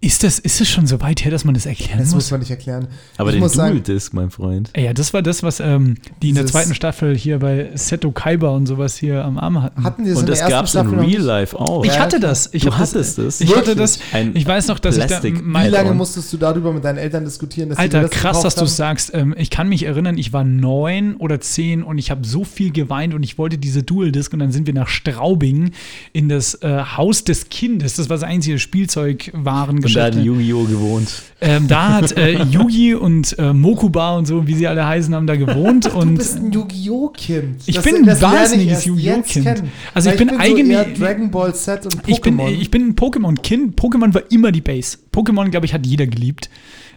Ist, 0.00 0.22
das, 0.22 0.38
ist 0.38 0.60
das 0.60 0.68
schon 0.68 0.86
so 0.86 1.00
weit 1.00 1.24
her, 1.24 1.30
dass 1.32 1.44
man 1.44 1.54
das 1.54 1.66
erklären 1.66 1.98
Das 1.98 2.08
muss 2.08 2.14
muss? 2.24 2.30
man 2.30 2.40
nicht 2.40 2.50
erklären. 2.50 2.86
Aber 3.16 3.32
ich 3.34 3.40
den 3.40 3.50
Dual-Disc, 3.50 4.12
mein 4.14 4.30
Freund. 4.30 4.70
Ey, 4.74 4.84
Ja, 4.84 4.92
das 4.92 5.12
war 5.12 5.22
das, 5.22 5.42
was 5.42 5.58
ähm, 5.58 5.96
die 6.22 6.28
in 6.28 6.36
der 6.36 6.46
zweiten 6.46 6.72
Staffel 6.74 7.16
hier 7.16 7.40
bei 7.40 7.70
Seto 7.74 8.12
Kaiba 8.12 8.50
und 8.50 8.66
sowas 8.66 8.96
hier 8.96 9.24
am 9.24 9.38
Arm 9.38 9.60
hatten. 9.60 9.82
hatten 9.82 10.04
die 10.04 10.10
das 10.10 10.20
Und 10.20 10.28
das 10.28 10.46
gab 10.46 10.66
es 10.66 10.74
in 10.76 10.88
Real? 10.88 11.20
Life 11.20 11.58
auch. 11.58 11.84
ich 11.84 11.98
hatte 11.98 12.20
das. 12.20 12.48
Ich 12.52 12.62
Du 12.62 12.72
hattest 12.76 13.18
das. 13.18 13.38
das? 13.38 13.40
Ich 13.40 13.56
hatte 13.56 13.74
das. 13.74 13.98
Ein 14.12 14.36
Ich 14.36 14.46
weiß 14.46 14.68
noch, 14.68 14.78
dass 14.78 14.94
Plastik. 14.96 15.34
ich 15.34 15.40
da. 15.52 15.64
Wie 15.64 15.68
lange 15.68 15.94
musstest 15.94 16.32
du 16.32 16.36
darüber 16.36 16.72
mit 16.72 16.84
deinen 16.84 16.98
Eltern 16.98 17.24
diskutieren? 17.24 17.70
Dass 17.70 17.78
Alter, 17.78 18.02
das 18.02 18.10
krass, 18.12 18.42
dass 18.42 18.54
du 18.54 18.60
haben? 18.62 18.68
sagst. 18.68 19.10
Ähm, 19.14 19.34
ich 19.36 19.50
kann 19.50 19.68
mich 19.68 19.82
erinnern, 19.82 20.16
ich 20.16 20.32
war 20.32 20.44
neun 20.44 21.16
oder 21.16 21.40
zehn 21.40 21.82
und 21.82 21.98
ich 21.98 22.10
habe 22.12 22.24
so 22.24 22.44
viel 22.44 22.70
geweint 22.70 23.14
und 23.14 23.24
ich 23.24 23.36
wollte 23.36 23.58
diese 23.58 23.82
Dual-Disc 23.82 24.32
und 24.32 24.38
dann 24.38 24.52
sind 24.52 24.66
wir 24.68 24.74
nach 24.74 24.88
Straubing 24.88 25.72
in 26.12 26.28
das 26.28 26.54
äh, 26.62 26.82
Haus 26.96 27.24
des 27.24 27.48
Kindes. 27.48 27.96
Das 27.96 28.08
war 28.08 28.16
das 28.16 28.22
einzige 28.24 28.58
Spielzeugwarengeschäft. 28.60 29.87
Und 29.88 29.96
da 29.96 30.04
hat 30.04 30.14
Yu-Gi-Oh! 30.14 30.64
gewohnt. 30.64 31.10
Ähm, 31.40 31.68
da 31.68 31.88
hat 31.94 32.16
äh, 32.16 32.42
Yugi 32.50 32.94
und 32.94 33.38
äh, 33.38 33.52
Mokuba 33.52 34.16
und 34.16 34.26
so, 34.26 34.46
wie 34.46 34.54
sie 34.54 34.66
alle 34.66 34.84
heißen, 34.86 35.14
haben 35.14 35.26
da 35.26 35.36
gewohnt. 35.36 35.86
Du 35.86 35.90
und 35.98 36.14
bist 36.16 36.36
ein 36.38 36.50
Yu-Gi-Oh-Kind. 36.52 37.62
Ich 37.66 37.76
Das- 37.76 37.84
bin 37.84 37.96
ein 37.96 38.06
das 38.06 38.18
ich 38.18 38.22
wahnsinniges 38.24 38.84
Yu-Gi-Oh! 38.86 39.22
Kind. 39.22 39.44
kennen. 39.46 39.70
Also 39.94 40.10
ich 40.10 40.18
Weil 40.18 40.26
bin 40.26 40.34
so 40.36 40.40
eigentlich- 40.42 40.68
eher 40.76 40.84
Dragon 40.84 41.30
Ball 41.30 41.54
Z 41.54 41.84
und 41.86 42.02
Pokémon. 42.02 42.08
ich 42.08 42.20
bin, 42.20 42.38
ich 42.40 42.70
bin 42.70 42.82
ein 42.88 42.96
Pokémon-Kind. 42.96 43.80
Pokémon 43.80 44.12
war 44.14 44.22
immer 44.30 44.50
die 44.52 44.60
Base. 44.60 44.98
Pokémon, 45.12 45.48
glaube 45.50 45.66
ich, 45.66 45.74
hat 45.74 45.86
jeder 45.86 46.06
geliebt. 46.06 46.50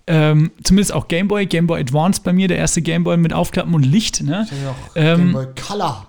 Ähm, 0.08 0.50
zumindest 0.64 0.94
auch 0.94 1.08
Gameboy, 1.08 1.46
Gameboy 1.46 1.80
Advance 1.80 2.22
bei 2.24 2.34
mir, 2.34 2.48
der 2.48 2.58
erste 2.58 2.82
Gameboy 2.82 3.18
mit 3.18 3.34
Aufklappen 3.34 3.74
und 3.76 3.84
Licht. 3.86 4.24
Ne? 4.24 4.48
Ich 4.50 4.58
Ähm, 4.96 5.18
Game 5.18 5.32
Boy 5.34 5.46
Color. 5.68 6.08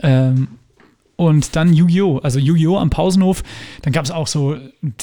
Ähm, 0.00 0.48
und 1.18 1.56
dann 1.56 1.72
Yu-Gi-Oh! 1.72 2.18
Also 2.18 2.38
Yu-Gi-Oh! 2.38 2.78
am 2.78 2.90
Pausenhof. 2.90 3.42
Dann 3.82 3.92
gab 3.92 4.04
es 4.04 4.12
auch 4.12 4.28
so 4.28 4.54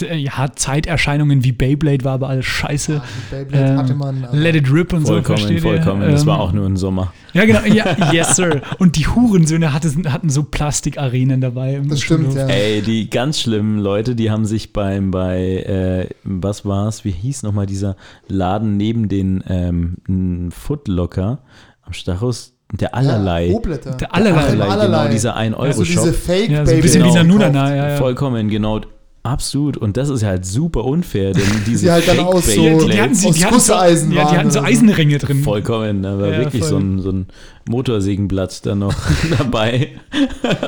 äh, 0.01 0.15
ja, 0.15 0.47
Zeiterscheinungen 0.55 1.43
wie 1.43 1.51
Beyblade, 1.51 2.05
war 2.05 2.13
aber 2.13 2.29
alles 2.29 2.45
scheiße. 2.45 3.01
Die 3.31 3.35
Beyblade 3.35 3.65
Ähm, 3.73 3.77
hatte 3.77 3.95
man. 3.95 4.27
Let 4.31 4.55
It 4.55 4.71
Rip 4.71 4.93
und 4.93 5.05
so. 5.05 5.13
Vollkommen, 5.13 5.51
ihr? 5.51 5.61
vollkommen. 5.61 6.09
Das 6.09 6.21
Ähm, 6.21 6.27
war 6.27 6.39
auch 6.39 6.53
nur 6.53 6.65
im 6.65 6.77
Sommer. 6.77 7.13
Ja, 7.33 7.43
genau. 7.43 7.59
Ja, 7.65 8.13
yes, 8.13 8.37
sir. 8.37 8.61
Und 8.79 8.95
die 8.95 9.05
Hurensöhne 9.07 9.73
hatten, 9.73 10.11
hatten 10.13 10.29
so 10.29 10.43
Plastikarenen 10.43 11.41
dabei. 11.41 11.75
Im 11.75 11.89
Das 11.89 11.99
stimmt, 12.01 12.31
Schulhof. 12.31 12.37
ja. 12.37 12.47
Ey, 12.47 12.81
die 12.81 13.09
ganz 13.09 13.41
schlimmen 13.41 13.79
Leute, 13.79 14.15
die 14.15 14.31
haben 14.31 14.45
sich 14.45 14.71
beim, 14.71 15.11
bei, 15.11 15.41
äh, 15.41 16.09
was 16.23 16.63
war's, 16.63 17.03
wie 17.03 17.11
hieß 17.11 17.43
nochmal 17.43 17.65
dieser 17.65 17.97
Laden 18.29 18.77
neben 18.77 19.09
den 19.09 19.43
ähm, 19.49 20.49
Footlocker 20.51 21.39
am 21.81 21.93
Stachus, 21.93 22.54
der 22.71 22.95
Allerlei. 22.95 23.47
Ja. 23.47 23.91
Der 23.95 24.13
Allerlei. 24.15 24.41
Ach, 24.47 24.53
im 24.53 24.61
Allerlei, 24.61 25.03
genau, 25.03 25.11
dieser 25.11 25.35
Also 25.35 25.55
1-Euro-Shop. 25.55 26.03
diese 26.03 26.13
fake 26.13 26.49
Ja, 26.49 26.65
so 26.65 26.73
ein 26.73 26.81
bisschen 26.81 27.01
Beyblades 27.03 27.23
wie. 27.23 27.27
Nanunana, 27.27 27.75
ja, 27.75 27.89
ja. 27.89 27.95
Vollkommen, 27.97 28.49
genau. 28.49 28.81
Absolut. 29.25 29.75
Und 29.75 29.97
das 29.97 30.09
ist 30.09 30.23
halt 30.23 30.45
super 30.45 30.85
unfair, 30.85 31.31
denn 31.33 31.43
diese 31.65 31.79
Sie 31.79 31.91
halt 31.91 32.07
dann 32.07 32.19
aus 32.19 32.45
so- 32.45 32.61
Die, 32.61 32.91
die, 32.91 33.01
hatten, 33.01 33.15
sie, 33.15 33.27
Aus 33.27 33.35
die, 33.35 33.45
hatten 33.45 33.59
so, 33.59 33.73
ja, 33.73 34.29
die 34.31 34.37
hatten 34.37 34.51
so. 34.51 34.59
Eisenringe 34.61 35.17
drin. 35.17 35.41
Vollkommen, 35.43 36.03
da 36.03 36.19
war 36.19 36.27
Ja, 36.31 36.37
wirklich 36.39 36.61
voll. 36.61 36.69
so 36.69 36.77
ein, 36.77 36.99
so 36.99 37.09
ein 37.11 37.25
Motorsägenblatt 37.67 38.63
dann 38.67 38.79
noch 38.79 38.93
dabei. 39.39 39.89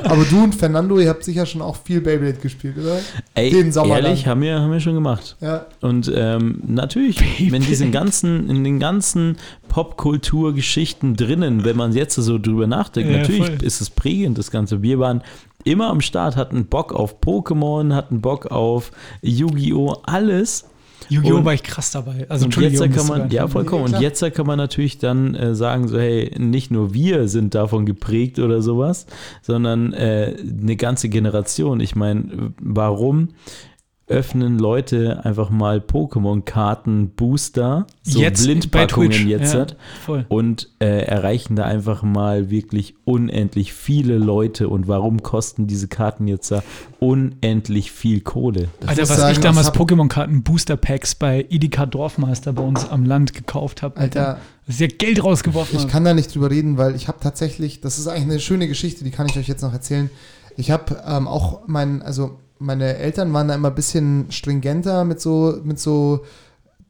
Aber 0.02 0.24
du 0.24 0.42
und 0.42 0.56
Fernando, 0.56 0.98
ihr 0.98 1.08
habt 1.08 1.22
sicher 1.22 1.46
schon 1.46 1.62
auch 1.62 1.76
viel 1.84 2.00
Beyblade 2.00 2.38
gespielt, 2.38 2.74
oder? 2.78 2.98
Ey, 3.34 3.50
Den 3.50 3.70
Sommer 3.70 4.00
ehrlich, 4.00 4.26
haben 4.26 4.40
wir, 4.42 4.58
haben 4.60 4.72
wir 4.72 4.80
schon 4.80 4.94
gemacht. 4.94 5.36
Ja. 5.40 5.66
Und 5.80 6.10
ähm, 6.12 6.60
natürlich, 6.66 7.20
wenn 7.52 7.62
diesen 7.62 7.92
ganzen, 7.92 8.50
in 8.50 8.64
den 8.64 8.80
ganzen 8.80 9.36
Popkulturgeschichten 9.68 11.14
drinnen, 11.14 11.64
wenn 11.64 11.76
man 11.76 11.92
jetzt 11.92 12.16
so 12.16 12.38
drüber 12.38 12.66
nachdenkt, 12.66 13.10
Ja, 13.12 13.18
natürlich 13.18 13.46
voll. 13.46 13.58
ist 13.62 13.80
es 13.80 13.90
prägend, 13.90 14.36
das 14.38 14.50
Ganze. 14.50 14.82
Wir 14.82 14.98
waren 14.98 15.22
immer 15.70 15.88
am 15.88 16.00
Start, 16.00 16.36
hatten 16.36 16.66
Bock 16.66 16.92
auf 16.92 17.20
Pokémon, 17.20 17.94
hatten 17.94 18.20
Bock 18.20 18.46
auf 18.46 18.90
Yu-Gi-Oh! 19.22 19.96
alles. 20.04 20.68
Yu-Gi-Oh! 21.08 21.44
War 21.44 21.54
ich 21.54 21.62
krass 21.62 21.90
dabei. 21.92 22.26
Also, 22.28 22.46
und 22.46 22.56
jetzt 22.56 22.80
kann 22.92 23.06
man, 23.06 23.30
ja 23.30 23.46
vollkommen, 23.48 23.84
und 23.84 24.00
jetzt 24.00 24.22
kann 24.34 24.46
man 24.46 24.58
natürlich 24.58 24.98
dann 24.98 25.34
äh, 25.34 25.54
sagen, 25.54 25.88
so 25.88 25.98
hey, 25.98 26.34
nicht 26.38 26.70
nur 26.70 26.92
wir 26.92 27.28
sind 27.28 27.54
davon 27.54 27.86
geprägt 27.86 28.38
oder 28.38 28.62
sowas, 28.62 29.06
sondern 29.42 29.92
äh, 29.92 30.36
eine 30.60 30.76
ganze 30.76 31.08
Generation. 31.08 31.80
Ich 31.80 31.94
meine, 31.94 32.52
warum 32.60 33.28
öffnen 34.08 34.58
Leute 34.58 35.24
einfach 35.24 35.50
mal 35.50 35.78
Pokémon-Karten, 35.80 37.10
Booster, 37.10 37.86
so 38.02 38.18
Jetzt 38.20 38.40
bei 38.40 38.46
Blindpackungen 38.46 39.28
jetzt 39.28 39.54
ja. 39.54 39.60
hat 39.60 39.76
und 40.28 40.68
äh, 40.80 41.02
erreichen 41.04 41.56
da 41.56 41.64
einfach 41.64 42.02
mal 42.02 42.50
wirklich 42.50 42.94
unendlich 43.04 43.72
viele 43.72 44.18
Leute 44.18 44.68
und 44.68 44.88
warum 44.88 45.22
kosten 45.22 45.66
diese 45.66 45.88
Karten 45.88 46.26
jetzt 46.26 46.50
da 46.50 46.62
unendlich 47.00 47.92
viel 47.92 48.20
Kohle? 48.20 48.68
Alter, 48.86 49.02
muss 49.02 49.10
was 49.10 49.16
sagen, 49.18 49.32
ich 49.32 49.38
ich 49.38 49.42
damals 49.44 49.68
hab- 49.68 49.76
Pokémon-Karten 49.76 50.42
Booster 50.42 50.76
Packs 50.76 51.14
bei 51.14 51.46
Edeka 51.50 51.86
Dorfmeister 51.86 52.52
bei 52.52 52.62
uns 52.62 52.88
am 52.88 53.04
Land 53.04 53.34
gekauft 53.34 53.82
habe. 53.82 53.96
Alter, 53.98 54.38
Das 54.66 54.76
ist 54.76 54.80
ja 54.80 54.86
Geld 54.88 55.22
rausgeworfen. 55.22 55.76
ich 55.76 55.82
habe. 55.82 55.92
kann 55.92 56.04
da 56.04 56.14
nicht 56.14 56.34
drüber 56.34 56.50
reden, 56.50 56.76
weil 56.78 56.94
ich 56.94 57.08
habe 57.08 57.18
tatsächlich, 57.20 57.80
das 57.80 57.98
ist 57.98 58.06
eigentlich 58.08 58.24
eine 58.24 58.40
schöne 58.40 58.68
Geschichte, 58.68 59.04
die 59.04 59.10
kann 59.10 59.26
ich 59.26 59.36
euch 59.38 59.48
jetzt 59.48 59.62
noch 59.62 59.72
erzählen. 59.72 60.10
Ich 60.56 60.70
habe 60.70 61.02
ähm, 61.06 61.28
auch 61.28 61.60
mein, 61.66 62.02
also 62.02 62.38
meine 62.58 62.96
Eltern 62.96 63.32
waren 63.32 63.48
da 63.48 63.54
immer 63.54 63.68
ein 63.68 63.74
bisschen 63.74 64.26
stringenter 64.30 65.04
mit 65.04 65.20
so, 65.20 65.58
mit 65.64 65.78
so 65.78 66.24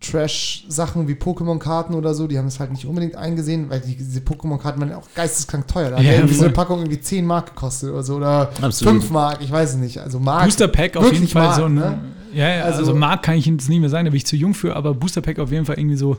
Trash-Sachen 0.01 1.09
wie 1.09 1.15
Pokémon-Karten 1.15 1.95
oder 1.95 2.15
so. 2.15 2.27
Die 2.29 2.39
haben 2.39 2.47
es 2.47 2.61
halt 2.61 2.71
nicht 2.71 2.87
unbedingt 2.87 3.17
eingesehen, 3.17 3.69
weil 3.69 3.81
die, 3.81 3.97
diese 3.97 4.21
Pokémon-Karten 4.21 4.81
waren 4.81 4.91
ja 4.91 4.97
auch 4.97 5.09
geisteskrank 5.15 5.67
teuer. 5.67 5.91
Da 5.91 6.01
Ja, 6.01 6.13
irgendwie 6.13 6.35
so 6.35 6.39
voll. 6.41 6.47
eine 6.49 6.55
Packung 6.55 6.79
irgendwie 6.81 7.01
10 7.01 7.27
Mark 7.27 7.47
gekostet 7.55 7.91
oder 7.91 8.03
so. 8.03 8.17
Oder 8.17 8.51
Absolut. 8.63 8.95
5 8.95 9.11
Mark, 9.11 9.39
ich 9.43 9.51
weiß 9.51 9.71
es 9.71 9.77
nicht. 9.77 9.99
Also 9.99 10.21
Mark. 10.21 10.45
Booster 10.45 10.69
Pack 10.69 10.97
auf 10.97 11.13
jeden 11.13 11.27
Fall 11.29 11.47
Mark, 11.47 11.57
so 11.57 11.65
ein. 11.65 11.75
ne? 11.75 11.99
Ja, 12.33 12.49
ja, 12.49 12.63
also, 12.65 12.79
Also- 12.81 12.95
Mark 12.95 13.23
kann 13.25 13.37
ich 13.37 13.47
jetzt 13.47 13.69
nicht 13.69 13.81
mehr 13.81 13.89
sagen, 13.91 14.05
da 14.05 14.11
bin 14.11 14.19
ich 14.19 14.27
zu 14.27 14.37
jung 14.37 14.55
für, 14.55 14.77
aber 14.77 14.95
Booster 14.95 15.21
Pack 15.21 15.39
auf 15.41 15.51
jeden 15.51 15.65
Fall 15.65 15.79
irgendwie 15.79 15.97
so, 15.97 16.17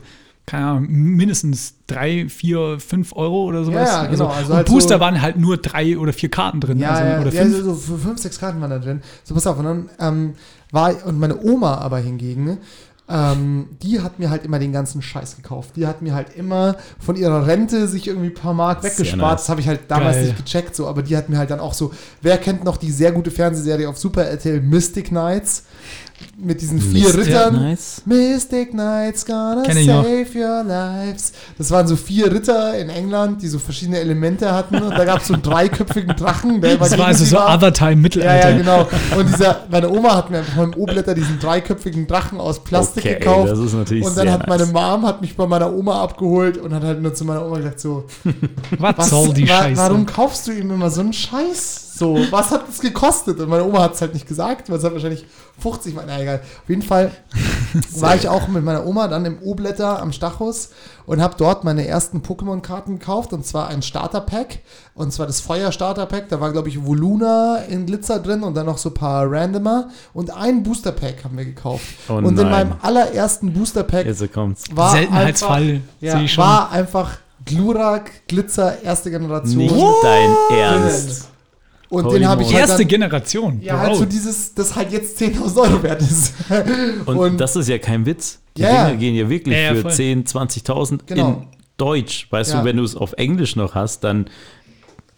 keine 0.50 0.66
Ahnung, 0.66 0.86
mindestens 0.90 1.74
drei, 1.86 2.28
vier, 2.28 2.80
fünf 2.80 3.12
Euro 3.14 3.44
oder 3.44 3.62
sowas. 3.62 3.88
Ja, 3.88 4.02
ja, 4.02 4.10
genau, 4.10 4.26
also 4.26 4.50
und 4.50 4.56
halt 4.56 4.66
Booster 4.66 4.94
so- 4.96 5.00
waren 5.00 5.22
halt 5.22 5.36
nur 5.36 5.58
drei 5.58 5.96
oder 5.96 6.12
vier 6.12 6.28
Karten 6.28 6.60
drin. 6.60 6.80
Ja, 6.80 6.90
also, 6.90 7.04
ja, 7.04 7.20
oder 7.20 7.32
ja 7.32 7.42
fünf. 7.42 7.64
so, 7.64 7.96
fünf, 7.96 8.18
sechs 8.20 8.40
Karten 8.40 8.60
waren 8.60 8.70
da 8.70 8.80
drin. 8.80 9.00
So, 9.22 9.32
pass 9.34 9.46
auf, 9.46 9.58
und 9.58 9.64
dann 9.64 9.90
ähm, 10.00 10.34
war, 10.72 10.92
und 11.06 11.20
meine 11.20 11.40
Oma 11.40 11.76
aber 11.76 11.98
hingegen, 11.98 12.58
ähm, 13.08 13.68
die 13.80 14.00
hat 14.00 14.18
mir 14.18 14.28
halt 14.28 14.44
immer 14.44 14.58
den 14.58 14.72
ganzen 14.72 15.02
Scheiß 15.02 15.36
gekauft. 15.36 15.76
Die 15.76 15.86
hat 15.86 16.02
mir 16.02 16.14
halt 16.14 16.34
immer 16.34 16.76
von 16.98 17.14
ihrer 17.14 17.46
Rente 17.46 17.86
sich 17.86 18.08
irgendwie 18.08 18.30
ein 18.30 18.34
paar 18.34 18.54
Mark 18.54 18.82
weggespart. 18.82 19.18
nice. 19.20 19.40
Das 19.42 19.48
habe 19.50 19.60
ich 19.60 19.68
halt 19.68 19.82
damals 19.86 20.16
Geil. 20.16 20.24
nicht 20.26 20.44
gecheckt, 20.44 20.74
so, 20.74 20.88
aber 20.88 21.02
die 21.02 21.16
hat 21.16 21.28
mir 21.28 21.38
halt 21.38 21.50
dann 21.50 21.60
auch 21.60 21.74
so, 21.74 21.92
wer 22.22 22.38
kennt 22.38 22.64
noch 22.64 22.76
die 22.76 22.90
sehr 22.90 23.12
gute 23.12 23.30
Fernsehserie 23.30 23.88
auf 23.88 23.98
Super 23.98 24.24
RTL 24.24 24.60
Mystic 24.60 25.12
Nights? 25.12 25.64
Mit 26.38 26.60
diesen 26.60 26.80
vier 26.80 27.04
Mystic 27.04 27.26
Rittern. 27.26 27.56
Knights? 27.56 28.02
Mystic 28.06 28.70
Knights 28.70 29.26
gonna 29.26 29.62
Kenn 29.64 29.76
ich 29.76 29.86
noch. 29.86 30.02
save 30.04 30.26
your 30.34 30.64
lives. 30.64 31.32
Das 31.58 31.70
waren 31.70 31.86
so 31.86 31.96
vier 31.96 32.32
Ritter 32.32 32.78
in 32.78 32.88
England, 32.88 33.42
die 33.42 33.48
so 33.48 33.58
verschiedene 33.58 33.98
Elemente 33.98 34.50
hatten. 34.52 34.76
Und 34.80 34.90
da 34.90 35.04
gab 35.04 35.20
es 35.20 35.26
so 35.28 35.34
einen 35.34 35.42
dreiköpfigen 35.42 36.16
Drachen, 36.16 36.60
der 36.60 36.72
immer 36.74 36.88
Das 36.88 36.98
war 36.98 37.06
also 37.08 37.24
sie 37.24 37.30
so 37.30 37.36
war. 37.36 37.48
Avatar 37.50 37.90
im 37.92 37.98
Ja, 37.98 38.02
Mittelalter. 38.02 38.50
ja, 38.50 38.56
genau. 38.56 38.88
Und 39.18 39.28
dieser, 39.28 39.60
meine 39.70 39.90
Oma 39.90 40.16
hat 40.16 40.30
mir 40.30 40.38
einfach 40.38 40.56
beim 40.56 40.74
O-Blätter 40.76 41.14
diesen 41.14 41.38
dreiköpfigen 41.38 42.06
Drachen 42.06 42.40
aus 42.40 42.62
Plastik 42.64 43.04
Okay, 43.04 43.18
gekauft. 43.18 43.50
das 43.50 43.58
ist 43.58 43.74
natürlich 43.74 44.04
und 44.04 44.16
dann 44.16 44.24
sehr 44.26 44.32
hat 44.32 44.46
meine 44.48 44.64
nice. 44.64 44.72
Mom 44.72 45.06
hat 45.06 45.20
mich 45.20 45.36
bei 45.36 45.46
meiner 45.46 45.72
Oma 45.72 46.02
abgeholt 46.02 46.56
und 46.58 46.72
hat 46.74 46.82
halt 46.82 47.02
nur 47.02 47.12
zu 47.14 47.24
meiner 47.24 47.44
Oma 47.46 47.58
gesagt 47.58 47.80
so, 47.80 48.04
Was, 48.78 48.96
was, 48.98 49.10
soll 49.10 49.32
die 49.34 49.48
wa 49.48 49.58
Scheiße? 49.62 49.80
warum 49.80 50.06
kaufst 50.06 50.46
du 50.46 50.52
ihm 50.52 50.70
immer 50.70 50.90
so 50.90 51.00
einen 51.00 51.12
Scheiß? 51.12 51.89
So, 52.00 52.16
was 52.30 52.50
hat 52.50 52.66
das 52.66 52.80
gekostet? 52.80 53.38
Und 53.40 53.50
meine 53.50 53.62
Oma 53.62 53.82
hat 53.82 53.92
es 53.92 54.00
halt 54.00 54.14
nicht 54.14 54.26
gesagt, 54.26 54.70
weil 54.70 54.78
es 54.78 54.84
hat 54.84 54.94
wahrscheinlich 54.94 55.26
50 55.58 55.94
Mal, 55.94 56.04
na 56.06 56.18
egal. 56.18 56.40
Auf 56.62 56.68
jeden 56.70 56.80
Fall 56.80 57.10
war 57.96 58.16
ich 58.16 58.26
auch 58.26 58.48
mit 58.48 58.64
meiner 58.64 58.86
Oma 58.86 59.06
dann 59.06 59.26
im 59.26 59.36
O-Blätter 59.42 60.00
am 60.00 60.10
Stachus 60.10 60.70
und 61.04 61.20
habe 61.20 61.34
dort 61.36 61.62
meine 61.62 61.86
ersten 61.86 62.22
Pokémon-Karten 62.22 62.98
gekauft 62.98 63.34
und 63.34 63.44
zwar 63.44 63.68
ein 63.68 63.82
Starter-Pack 63.82 64.60
und 64.94 65.12
zwar 65.12 65.26
das 65.26 65.42
Feuer-Starter-Pack. 65.42 66.30
Da 66.30 66.40
war, 66.40 66.52
glaube 66.52 66.70
ich, 66.70 66.82
Voluna 66.86 67.58
in 67.68 67.84
Glitzer 67.84 68.18
drin 68.18 68.44
und 68.44 68.54
dann 68.54 68.64
noch 68.64 68.78
so 68.78 68.88
ein 68.88 68.94
paar 68.94 69.30
Randomer 69.30 69.90
und 70.14 70.34
ein 70.34 70.62
Booster-Pack 70.62 71.24
haben 71.24 71.36
wir 71.36 71.44
gekauft. 71.44 71.84
Oh 72.08 72.14
und 72.14 72.28
in 72.28 72.34
nein. 72.36 72.50
meinem 72.50 72.72
allerersten 72.80 73.52
Booster-Pack 73.52 74.06
war 74.06 74.92
Seltenheitsfall, 74.92 75.62
einfach, 75.62 75.86
ja, 76.00 76.12
sehe 76.12 76.24
ich 76.24 76.32
schon. 76.32 76.44
war 76.44 76.70
einfach 76.70 77.18
Glurak 77.44 78.26
Glitzer 78.26 78.82
erste 78.82 79.10
Generation. 79.10 79.58
Nicht 79.58 79.74
dein 80.02 80.34
Ernst. 80.50 81.29
Und 81.90 82.04
Holy 82.04 82.20
den 82.20 82.28
habe 82.28 82.42
ich 82.42 82.48
halt 82.48 82.60
Erste 82.60 82.78
dann, 82.78 82.88
Generation. 82.88 83.60
ja, 83.62 83.78
halt 83.78 83.96
so 83.96 84.04
dieses, 84.04 84.54
das 84.54 84.74
halt 84.76 84.92
jetzt 84.92 85.20
10.000 85.20 85.56
Euro 85.60 85.82
wert 85.82 86.00
ist. 86.00 86.34
Und, 87.06 87.38
das 87.40 87.56
ist 87.56 87.68
ja 87.68 87.78
kein 87.78 88.06
Witz. 88.06 88.38
Die 88.56 88.62
Ja, 88.62 88.68
ja. 88.70 88.84
Dinger 88.86 88.96
gehen 88.98 89.14
ja 89.16 89.28
wirklich 89.28 89.54
Ja, 89.56 89.60
ja, 89.62 89.74
für 89.74 89.82
voll. 89.82 89.90
10, 89.92 90.24
20.000 90.24 91.00
Genau. 91.06 91.28
in 91.28 91.46
Deutsch. 91.76 92.28
Weißt 92.30 92.52
Ja. 92.52 92.60
du, 92.60 92.64
wenn 92.64 92.76
du 92.76 92.84
es 92.84 92.94
auf 92.94 93.12
Englisch 93.14 93.56
noch 93.56 93.74
hast, 93.74 94.04
dann 94.04 94.26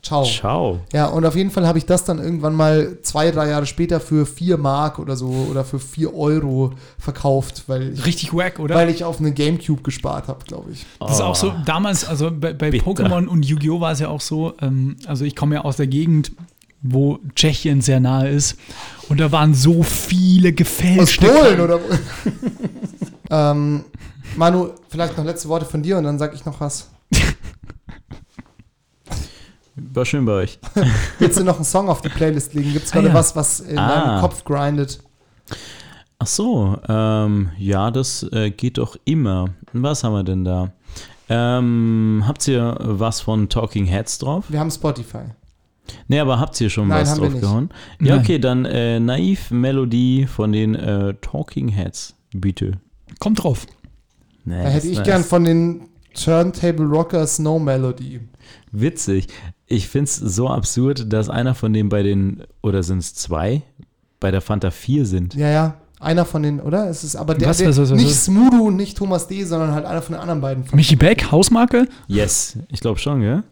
Ciao. 0.02 0.24
ciao. 0.24 0.80
Ja, 0.92 1.06
und 1.06 1.24
auf 1.24 1.36
jeden 1.36 1.50
Fall 1.50 1.64
habe 1.66 1.78
ich 1.78 1.86
das 1.86 2.04
dann 2.04 2.18
irgendwann 2.18 2.54
mal 2.56 2.98
zwei, 3.02 3.30
drei 3.30 3.50
Jahre 3.50 3.66
später 3.66 4.00
für 4.00 4.26
4 4.26 4.56
Mark 4.56 4.98
oder 4.98 5.14
so 5.14 5.28
oder 5.50 5.64
für 5.64 5.78
4 5.78 6.12
Euro 6.14 6.72
verkauft, 6.98 7.64
weil 7.68 7.92
ich, 7.92 8.04
Richtig 8.04 8.34
wack, 8.34 8.58
oder? 8.58 8.74
weil 8.74 8.88
ich 8.90 9.04
auf 9.04 9.20
eine 9.20 9.30
Gamecube 9.32 9.82
gespart 9.82 10.26
habe, 10.26 10.44
glaube 10.44 10.72
ich. 10.72 10.84
Das 10.98 11.12
ist 11.12 11.20
auch 11.20 11.36
so, 11.36 11.52
damals, 11.66 12.04
also 12.04 12.32
bei, 12.32 12.52
bei. 12.52 12.70
Pokémon 12.70 13.26
und 13.28 13.44
Yu-Gi-Oh! 13.44 13.80
war 13.80 13.92
es 13.92 14.00
ja 14.00 14.08
auch 14.08 14.20
so, 14.20 14.54
ähm, 14.60 14.96
also 15.06 15.24
ich 15.24 15.36
komme 15.36 15.54
ja 15.56 15.60
aus 15.60 15.76
der 15.76 15.86
Gegend, 15.86 16.32
wo 16.82 17.18
Tschechien 17.34 17.80
sehr 17.80 18.00
nahe 18.00 18.28
ist 18.28 18.56
und 19.08 19.20
da 19.20 19.30
waren 19.32 19.54
so 19.54 19.82
viele 19.82 20.50
Aus 20.50 20.56
gefälschte 20.56 21.26
Polen 21.26 21.56
Karten. 21.56 21.60
oder 21.60 21.80
ähm, 23.52 23.84
Manu, 24.36 24.70
vielleicht 24.88 25.16
noch 25.16 25.24
letzte 25.24 25.48
Worte 25.48 25.64
von 25.66 25.82
dir 25.82 25.98
und 25.98 26.04
dann 26.04 26.18
sage 26.18 26.34
ich 26.34 26.44
noch 26.44 26.60
was. 26.60 26.88
War 29.74 30.04
schön 30.04 30.24
bei 30.24 30.32
euch. 30.32 30.58
Willst 31.18 31.38
du 31.38 31.44
noch 31.44 31.56
einen 31.56 31.64
Song 31.64 31.88
auf 31.88 32.02
die 32.02 32.08
Playlist 32.08 32.54
legen? 32.54 32.72
Gibt 32.72 32.86
es 32.86 32.92
Ah, 32.92 32.96
gerade 32.96 33.08
ja. 33.08 33.14
was, 33.14 33.34
was 33.36 33.60
in 33.60 33.78
Ah. 33.78 33.88
deinem 34.10 34.20
Kopf 34.20 34.44
grindet? 34.44 35.00
Ach 36.18 36.26
so, 36.26 36.78
ähm, 36.88 37.50
ja, 37.58 37.90
das 37.90 38.22
äh, 38.32 38.50
geht 38.50 38.78
doch 38.78 38.96
immer. 39.04 39.46
Was 39.72 40.04
haben 40.04 40.12
wir 40.14 40.22
denn 40.24 40.44
da? 40.44 40.72
Ähm, 41.28 42.22
habt 42.26 42.46
ihr 42.48 42.76
was 42.80 43.20
von 43.22 43.48
Talking 43.48 43.86
Heads 43.86 44.18
drauf? 44.18 44.44
Wir 44.48 44.60
haben 44.60 44.70
Spotify. 44.70 45.24
Nee, 46.08 46.20
aber 46.20 46.38
habt 46.38 46.60
ihr 46.60 46.70
schon 46.70 46.88
Nein, 46.88 47.02
was 47.02 47.10
haben 47.10 47.16
wir 47.18 47.24
drauf 47.24 47.32
nicht. 47.34 47.42
gehauen? 47.42 47.68
Ja, 48.00 48.14
Nein. 48.16 48.24
okay, 48.24 48.38
dann 48.38 48.64
äh, 48.64 49.00
Naiv 49.00 49.50
Melodie 49.50 50.26
von 50.26 50.52
den 50.52 50.74
äh, 50.74 51.14
Talking 51.20 51.68
Heads, 51.68 52.14
bitte. 52.32 52.72
Kommt 53.18 53.42
drauf. 53.42 53.66
Nee, 54.44 54.62
Da 54.62 54.68
hätte 54.70 54.88
ich 54.88 55.02
gern 55.02 55.24
von 55.24 55.44
den 55.44 55.88
Turntable 56.14 56.86
Rockers 56.86 57.38
No 57.38 57.58
Melody. 57.58 58.20
Witzig. 58.70 59.28
Ich 59.66 59.88
finde 59.88 60.04
es 60.04 60.16
so 60.16 60.48
absurd, 60.48 61.12
dass 61.12 61.28
einer 61.30 61.54
von 61.54 61.72
denen 61.72 61.88
bei 61.88 62.02
den, 62.02 62.42
oder 62.62 62.82
sind 62.82 62.98
es 62.98 63.14
zwei, 63.14 63.62
bei 64.20 64.30
der 64.30 64.40
Fanta 64.40 64.70
4 64.70 65.06
sind. 65.06 65.34
Ja, 65.34 65.48
ja. 65.50 65.74
Einer 66.00 66.24
von 66.24 66.42
den, 66.42 66.60
oder? 66.60 66.88
Es 66.90 67.04
ist 67.04 67.14
aber 67.14 67.34
der, 67.34 67.48
Was, 67.48 67.58
der 67.58 67.68
was, 67.68 67.78
was, 67.78 67.90
was, 67.92 67.96
nicht? 67.98 68.12
Smudo 68.12 68.56
und 68.64 68.76
nicht 68.76 68.98
Thomas 68.98 69.28
D., 69.28 69.44
sondern 69.44 69.72
halt 69.72 69.86
einer 69.86 70.02
von 70.02 70.14
den 70.14 70.20
anderen 70.20 70.40
beiden. 70.40 70.64
Michi 70.72 70.96
Beck, 70.96 71.30
Hausmarke 71.30 71.86
Yes, 72.08 72.58
ich 72.70 72.80
glaube 72.80 72.98
schon, 72.98 73.20
gell? 73.20 73.44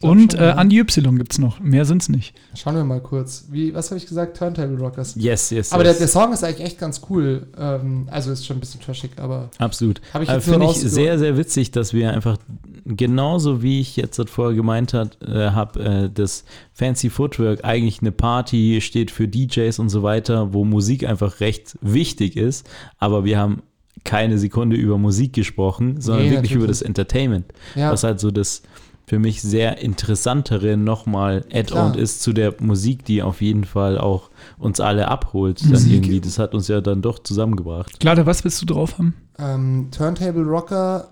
Und 0.00 0.32
schon, 0.32 0.40
äh, 0.40 0.48
ja. 0.48 0.54
Andi 0.54 0.78
Y 0.78 1.16
gibt 1.16 1.32
es 1.32 1.38
noch. 1.38 1.60
Mehr 1.60 1.84
sind 1.84 2.02
es 2.02 2.08
nicht. 2.08 2.34
Schauen 2.54 2.76
wir 2.76 2.84
mal 2.84 3.00
kurz. 3.00 3.46
Wie, 3.50 3.74
was 3.74 3.90
habe 3.90 3.98
ich 3.98 4.06
gesagt? 4.06 4.36
Turntable 4.36 4.78
Rockers. 4.78 5.14
Yes, 5.16 5.50
yes, 5.50 5.72
Aber 5.72 5.82
der, 5.82 5.92
yes. 5.92 5.98
der 5.98 6.08
Song 6.08 6.32
ist 6.32 6.44
eigentlich 6.44 6.66
echt 6.66 6.78
ganz 6.78 7.00
cool. 7.08 7.46
Ähm, 7.58 8.06
also 8.10 8.30
ist 8.30 8.46
schon 8.46 8.58
ein 8.58 8.60
bisschen 8.60 8.80
trashig, 8.80 9.12
aber 9.16 9.50
Absolut. 9.58 10.00
Hab 10.12 10.22
ich 10.22 10.28
nur 10.28 10.40
Finde 10.40 10.66
ich 10.66 10.76
sehr, 10.76 11.18
sehr 11.18 11.36
witzig, 11.36 11.70
dass 11.70 11.94
wir 11.94 12.12
einfach 12.12 12.36
genauso 12.84 13.62
wie 13.62 13.80
ich 13.80 13.96
jetzt 13.96 14.18
das 14.18 14.30
vorher 14.30 14.54
gemeint 14.54 14.94
äh, 14.94 15.06
habe, 15.50 15.80
äh, 15.80 16.10
das 16.12 16.44
Fancy 16.72 17.10
Footwork 17.10 17.64
eigentlich 17.64 18.00
eine 18.00 18.12
Party 18.12 18.80
steht 18.80 19.10
für 19.10 19.28
DJs 19.28 19.78
und 19.78 19.88
so 19.90 20.02
weiter, 20.02 20.52
wo 20.52 20.64
Musik 20.64 21.04
einfach 21.04 21.40
recht 21.40 21.76
wichtig 21.80 22.36
ist, 22.36 22.68
aber 22.98 23.24
wir 23.24 23.38
haben 23.38 23.62
keine 24.04 24.38
Sekunde 24.38 24.76
über 24.76 24.96
Musik 24.96 25.34
gesprochen, 25.34 26.00
sondern 26.00 26.26
Nee, 26.26 26.30
wirklich 26.32 26.52
über 26.52 26.60
natürlich. 26.62 26.78
das 26.78 26.82
Entertainment, 26.82 27.46
ja. 27.74 27.92
was 27.92 28.04
halt 28.04 28.20
so 28.20 28.30
das 28.30 28.62
für 29.08 29.18
mich 29.18 29.40
sehr 29.42 29.78
interessantere 29.78 30.76
nochmal 30.76 31.44
Add-on 31.52 31.92
Klar. 31.92 31.96
ist 31.98 32.20
zu 32.22 32.32
der 32.32 32.54
Musik, 32.60 33.04
die 33.04 33.22
auf 33.22 33.40
jeden 33.40 33.64
Fall 33.64 33.98
auch 33.98 34.30
uns 34.58 34.80
alle 34.80 35.08
abholt. 35.08 35.62
Dann 35.62 35.70
Musik- 35.70 35.92
irgendwie. 35.94 36.20
Das 36.20 36.38
hat 36.38 36.54
uns 36.54 36.68
ja 36.68 36.80
dann 36.80 37.00
doch 37.02 37.18
zusammengebracht. 37.20 37.98
Glade, 38.00 38.26
was 38.26 38.44
willst 38.44 38.60
du 38.62 38.66
drauf 38.66 38.98
haben? 38.98 39.14
ähm, 39.38 39.88
Turntable 39.90 40.42
Rocker, 40.44 41.08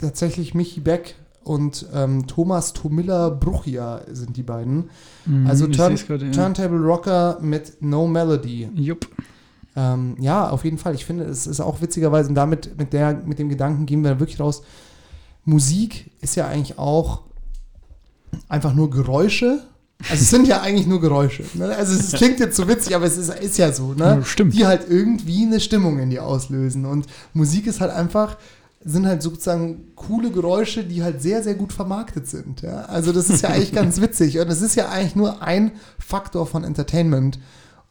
tatsächlich 0.00 0.54
Michi 0.54 0.80
Beck 0.80 1.14
und 1.44 1.86
ähm, 1.94 2.26
Thomas 2.26 2.72
Tomilla 2.72 3.28
Bruchia 3.28 4.00
sind 4.10 4.36
die 4.36 4.42
beiden. 4.42 4.90
Also 5.46 5.64
Hm, 5.66 5.70
ich 5.70 5.76
Turn, 5.76 5.96
grad, 5.96 6.22
ja. 6.22 6.30
Turntable 6.30 6.78
Rocker 6.80 7.38
mit 7.40 7.74
No 7.80 8.06
Melody. 8.08 8.68
Jupp. 8.74 9.06
Ähm, 9.76 10.16
ja, 10.18 10.48
auf 10.48 10.64
jeden 10.64 10.78
Fall. 10.78 10.94
Ich 10.94 11.04
finde, 11.04 11.24
es 11.24 11.46
ist 11.46 11.60
auch 11.60 11.80
witzigerweise, 11.82 12.30
und 12.30 12.34
damit 12.34 12.76
mit, 12.78 12.92
der, 12.94 13.12
mit 13.26 13.38
dem 13.38 13.48
Gedanken 13.50 13.84
gehen 13.86 14.02
wir 14.02 14.18
wirklich 14.18 14.40
raus. 14.40 14.62
Musik 15.44 16.10
ist 16.20 16.34
ja 16.34 16.46
eigentlich 16.48 16.78
auch 16.78 17.22
einfach 18.48 18.74
nur 18.74 18.90
Geräusche. 18.90 19.62
Also 20.02 20.22
es 20.22 20.30
sind 20.30 20.46
ja 20.46 20.60
eigentlich 20.60 20.86
nur 20.86 21.00
Geräusche. 21.00 21.44
Ne? 21.54 21.74
Also 21.74 21.98
es 21.98 22.12
klingt 22.18 22.38
jetzt 22.38 22.56
so 22.56 22.68
witzig, 22.68 22.94
aber 22.94 23.06
es 23.06 23.16
ist, 23.16 23.34
ist 23.34 23.58
ja 23.58 23.72
so, 23.72 23.94
ne? 23.94 24.22
Stimmt. 24.24 24.54
Die 24.54 24.66
halt 24.66 24.86
irgendwie 24.88 25.46
eine 25.46 25.60
Stimmung 25.60 25.98
in 25.98 26.10
dir 26.10 26.24
auslösen. 26.24 26.84
Und 26.84 27.06
Musik 27.32 27.66
ist 27.66 27.80
halt 27.80 27.92
einfach, 27.92 28.36
sind 28.84 29.06
halt 29.06 29.22
sozusagen 29.22 29.94
coole 29.96 30.30
Geräusche, 30.30 30.84
die 30.84 31.02
halt 31.02 31.22
sehr, 31.22 31.42
sehr 31.42 31.54
gut 31.54 31.72
vermarktet 31.72 32.28
sind. 32.28 32.62
Ja? 32.62 32.82
Also 32.82 33.12
das 33.12 33.30
ist 33.30 33.42
ja 33.42 33.48
eigentlich 33.48 33.72
ganz 33.74 34.00
witzig. 34.00 34.38
Und 34.38 34.48
es 34.48 34.60
ist 34.60 34.74
ja 34.74 34.90
eigentlich 34.90 35.16
nur 35.16 35.42
ein 35.42 35.72
Faktor 35.98 36.46
von 36.46 36.62
Entertainment. 36.62 37.38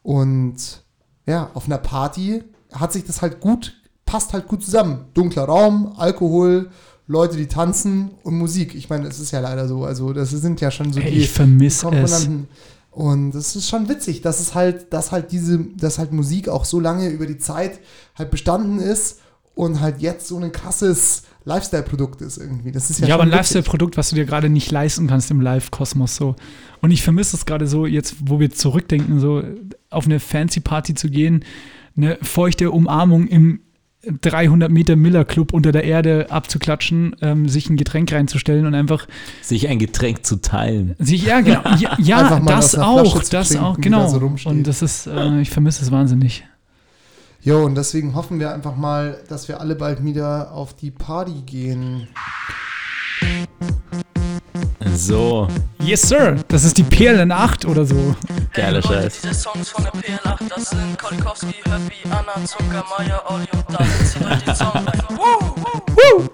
Und 0.02 0.84
ja, 1.26 1.50
auf 1.54 1.66
einer 1.66 1.78
Party 1.78 2.44
hat 2.72 2.92
sich 2.92 3.04
das 3.04 3.20
halt 3.20 3.40
gut, 3.40 3.74
passt 4.04 4.32
halt 4.32 4.46
gut 4.46 4.64
zusammen. 4.64 5.06
Dunkler 5.12 5.44
Raum, 5.44 5.92
Alkohol, 5.96 6.70
Leute, 7.06 7.36
die 7.36 7.46
tanzen 7.46 8.10
und 8.22 8.36
Musik. 8.36 8.74
Ich 8.74 8.88
meine, 8.90 9.06
es 9.06 9.20
ist 9.20 9.30
ja 9.30 9.40
leider 9.40 9.68
so. 9.68 9.84
Also, 9.84 10.12
das 10.12 10.30
sind 10.30 10.60
ja 10.60 10.70
schon 10.70 10.92
so 10.92 11.00
Ey, 11.00 11.12
die 11.12 11.18
ich 11.20 11.30
vermisse 11.30 11.88
es. 11.88 11.92
Komponenten. 11.92 12.48
Und 12.90 13.34
es 13.34 13.54
ist 13.54 13.68
schon 13.68 13.88
witzig, 13.88 14.22
dass 14.22 14.40
es 14.40 14.54
halt, 14.54 14.92
dass 14.92 15.12
halt 15.12 15.30
diese, 15.30 15.58
dass 15.76 15.98
halt 15.98 16.12
Musik 16.12 16.48
auch 16.48 16.64
so 16.64 16.80
lange 16.80 17.08
über 17.10 17.26
die 17.26 17.36
Zeit 17.36 17.78
halt 18.16 18.30
bestanden 18.30 18.78
ist 18.78 19.20
und 19.54 19.80
halt 19.80 20.00
jetzt 20.00 20.28
so 20.28 20.38
ein 20.38 20.50
krasses 20.50 21.24
Lifestyle-Produkt 21.44 22.22
ist 22.22 22.38
irgendwie. 22.38 22.72
Das 22.72 22.90
ist 22.90 23.00
ja, 23.00 23.08
Ja, 23.08 23.14
aber 23.14 23.24
ein. 23.24 23.28
Lifestyle-Produkt, 23.30 23.96
was 23.96 24.10
du 24.10 24.16
dir 24.16 24.24
gerade 24.24 24.48
nicht 24.48 24.70
leisten 24.70 25.06
kannst 25.06 25.30
im 25.30 25.40
Live-Kosmos 25.42 26.16
so. 26.16 26.36
Und 26.80 26.90
ich 26.90 27.02
vermisse 27.02 27.36
es 27.36 27.46
gerade 27.46 27.66
so, 27.66 27.86
jetzt, 27.86 28.16
wo 28.24 28.40
wir 28.40 28.50
zurückdenken, 28.50 29.20
so 29.20 29.42
auf 29.90 30.06
eine 30.06 30.18
Fancy-Party 30.18 30.94
zu 30.94 31.10
gehen, 31.10 31.44
eine 31.96 32.18
feuchte 32.22 32.70
Umarmung 32.70 33.28
im 33.28 33.60
300 34.20 34.70
Meter 34.70 34.96
Miller 34.96 35.24
Club 35.24 35.52
unter 35.52 35.72
der 35.72 35.84
Erde 35.84 36.26
abzuklatschen, 36.30 37.16
ähm, 37.20 37.48
sich 37.48 37.68
ein 37.68 37.76
Getränk 37.76 38.12
reinzustellen 38.12 38.66
und 38.66 38.74
einfach 38.74 39.06
Sich 39.42 39.68
ein 39.68 39.78
Getränk 39.78 40.24
zu 40.24 40.36
teilen. 40.36 40.94
sich, 40.98 41.24
ja, 41.24 41.40
genau, 41.40 41.62
ja, 41.78 41.96
ja 41.98 42.40
das 42.40 42.76
auch, 42.76 43.22
das 43.24 43.48
trinken, 43.48 43.64
auch, 43.64 43.80
genau. 43.80 44.02
da 44.02 44.08
so 44.08 44.50
und 44.50 44.66
das 44.66 44.82
ist, 44.82 45.06
äh, 45.06 45.40
ich 45.40 45.50
vermisse 45.50 45.82
es 45.82 45.90
wahnsinnig. 45.90 46.44
Jo, 47.42 47.64
und 47.64 47.76
deswegen 47.76 48.14
hoffen 48.14 48.40
wir 48.40 48.52
einfach 48.52 48.76
mal, 48.76 49.18
dass 49.28 49.46
wir 49.46 49.60
alle 49.60 49.76
bald 49.76 50.02
wieder 50.02 50.52
auf 50.52 50.74
die 50.74 50.90
Party 50.90 51.42
gehen. 51.46 52.08
So, 54.94 55.48
Yes, 55.80 56.02
Sir, 56.02 56.36
das 56.48 56.64
ist 56.64 56.78
die 56.78 56.84
PLN8 56.84 57.66
oder 57.66 57.84
so. 57.84 58.14
geiler 58.52 58.82
Scheiß. 58.82 59.20
Diese 59.22 59.34
Songs 59.34 59.68
von 59.68 59.84
der 59.84 59.92
PL8, 59.92 60.38
das 60.48 60.70
sind 60.70 60.98
Kolikowski, 60.98 61.46
Höppi, 61.64 62.08
Anna, 62.10 62.44
Zucker, 62.46 62.84
Meier, 62.98 63.22
Olli 63.28 63.46
und 63.52 63.64
David. 63.72 64.06
Zieht 64.06 64.24
euch 64.24 64.42
den 64.44 64.54
Song 64.54 64.68
rein. 64.72 65.02
Woo, 65.10 65.54
woo. 65.94 66.28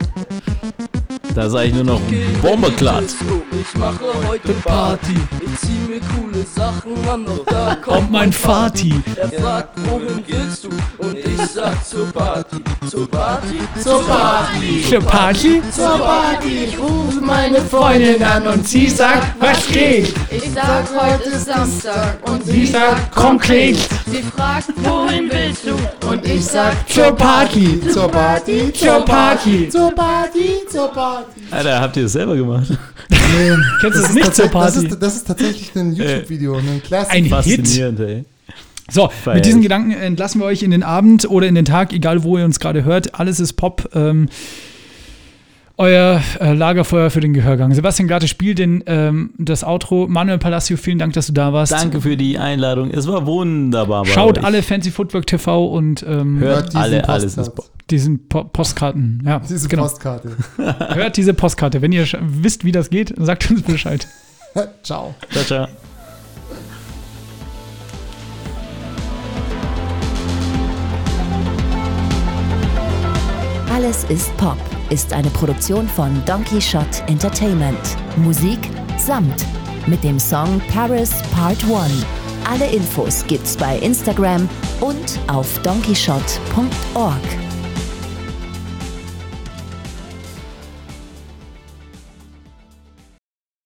Da 1.35 1.49
sage 1.49 1.69
ich 1.69 1.75
nur 1.75 1.85
noch 1.85 2.01
Bomberklatt. 2.43 3.05
Ich 3.05 3.79
mache 3.79 4.01
heute 4.29 4.53
Party. 4.65 5.15
Ich 5.41 5.61
zieh 5.61 5.91
mir 5.91 6.01
coole 6.01 6.45
Sachen 6.55 6.93
an, 7.09 7.25
doch 7.25 7.45
da 7.47 7.75
Kommt 7.77 8.11
mein 8.11 8.31
Vati. 8.33 8.93
Er 9.17 9.29
fragt, 9.41 9.71
wohin 9.89 10.23
willst 10.27 10.65
du? 10.65 10.69
Und 10.99 11.17
ich 11.17 11.37
sag 11.55 11.85
zur 11.87 12.07
Party. 12.13 12.57
Zur 12.91 13.09
Party? 13.11 13.59
Zur 13.83 14.03
Party, 14.07 14.79
Für 14.83 15.01
Party? 15.01 15.63
zur 15.75 15.99
Party, 15.99 16.65
ich 16.67 16.79
ruf 16.79 17.19
meine 17.21 17.61
Freundin 17.63 18.23
an 18.23 18.47
und 18.49 18.69
sie 18.69 18.89
sagt, 18.89 19.35
was 19.41 19.67
geht? 19.69 20.15
Ich 20.31 20.51
sag 20.55 20.85
heute 20.95 21.29
ist 21.31 21.47
Samstag 21.47 22.19
und 22.29 22.45
Sie 22.45 22.67
sagt 22.67 23.15
konkret 23.15 23.77
sie 24.07 24.23
fragt, 24.37 24.67
wohin 24.83 25.31
willst 25.31 25.63
du? 25.67 26.09
und 26.09 26.27
ich 26.27 26.45
sag 26.45 26.75
Zur 26.89 27.13
Party. 27.13 27.81
zur 27.91 28.09
Party, 28.09 28.73
Zur 28.73 29.01
Party. 29.05 29.69
zur 29.71 29.91
Party, 29.93 30.61
zur 30.71 30.89
Party. 30.89 31.22
Alter, 31.51 31.81
habt 31.81 31.97
ihr 31.97 32.05
das 32.05 32.13
selber 32.13 32.37
gemacht? 32.37 32.67
Kennst 33.81 33.99
du 33.99 34.03
es 34.03 34.13
nicht 34.15 34.35
zur 34.35 34.45
Das 34.47 34.53
Party? 34.53 34.87
ist, 34.87 35.03
das 35.03 35.17
ist 35.17 35.27
tatsächlich 35.27 35.75
ein 35.77 35.95
YouTube-Video, 35.95 36.57
ein 36.57 36.83
Classic. 36.85 37.13
Ein 37.15 37.25
Hit. 37.25 37.33
Faszinierend, 37.33 38.01
ey. 38.01 38.25
So, 38.91 39.09
Feier 39.09 39.37
mit 39.37 39.47
diesen. 39.47 39.63
Gedanken 39.63 39.93
entlassen 39.93 40.41
wir 40.41 40.47
euch 40.47 40.63
in 40.63 40.71
den 40.71 40.83
Abend 40.83 41.29
oder 41.31 41.47
in 41.47 41.55
den 41.55 41.65
Tag, 41.65 41.93
egal 41.93 42.25
wo 42.25 42.37
ihr 42.37 42.45
uns 42.45 42.61
gerade 42.61 42.85
hört. 42.85 43.15
Alles 43.19 43.41
ist 43.41 43.55
Pop. 43.55 43.89
Ähm, 43.95 44.29
euer 45.79 46.21
äh, 46.41 46.53
Lagerfeuer 46.53 47.11
für 47.11 47.21
den 47.21 47.33
Gehörgang. 47.33 47.73
Sebastian 47.75 48.07
Glatte 48.07 48.29
spielt 48.29 48.59
den, 48.59 48.85
ähm, 48.87 49.31
das 49.39 49.65
Outro. 49.65 50.07
Manuel 50.07 50.39
Palacio, 50.39 50.77
vielen 50.77 50.99
Dank, 50.99 51.15
dass 51.15 51.27
du 51.27 51.33
da 51.33 51.53
warst. 51.53 51.73
Danke 51.73 52.01
für 52.01 52.17
die 52.17 52.39
Einladung. 52.39 52.91
Es 52.91 53.07
war 53.07 53.27
wunderbar. 53.27 54.05
Schaut 54.07 54.39
euch. 54.39 54.45
alle 54.45 54.63
Fancy 54.63 54.91
Footwork 54.91 55.27
TV 55.27 55.67
und 55.67 56.05
ähm, 56.07 56.39
Hört 56.39 56.77
alle, 56.77 57.09
alles 57.09 57.37
diesen 57.91 58.29
po 58.29 58.45
Postkarten. 58.45 59.23
Ja, 59.25 59.41
Diese 59.41 59.69
genau. 59.69 59.83
Postkarte. 59.83 60.37
Hört 60.57 61.17
diese 61.17 61.35
Postkarte. 61.35 61.83
Wenn 61.83 61.93
ihr 61.93 62.07
wisst, 62.21 62.65
wie 62.65 62.73
das 62.73 62.91
geht, 62.91 63.15
sagt 63.19 63.51
uns 63.51 63.63
Bescheid. 63.63 64.07
Ciao. 64.83 65.15
Ciao, 65.31 65.45
ciao. 65.45 65.69
Alles 73.75 74.05
ist 74.05 74.37
Pop 74.37 74.59
ist 74.93 75.13
eine 75.15 75.31
Produktion 75.31 75.89
von 75.89 76.23
Donkey 76.27 76.61
Shot 76.61 77.03
Entertainment. 77.07 77.97
Musik 78.19 78.59
Samt 78.99 79.47
mit 79.87 80.05
dem 80.05 80.19
Song 80.19 80.61
Paris 80.71 81.11
Part 81.35 81.65
1. 81.65 82.05
Alle 82.45 82.67
Infos 82.71 83.25
gibt's 83.27 83.57
bei 83.57 83.79
Instagram 83.79 84.47
und 84.81 85.19
auf 85.29 85.59
donkeyshot.org. 85.61 87.52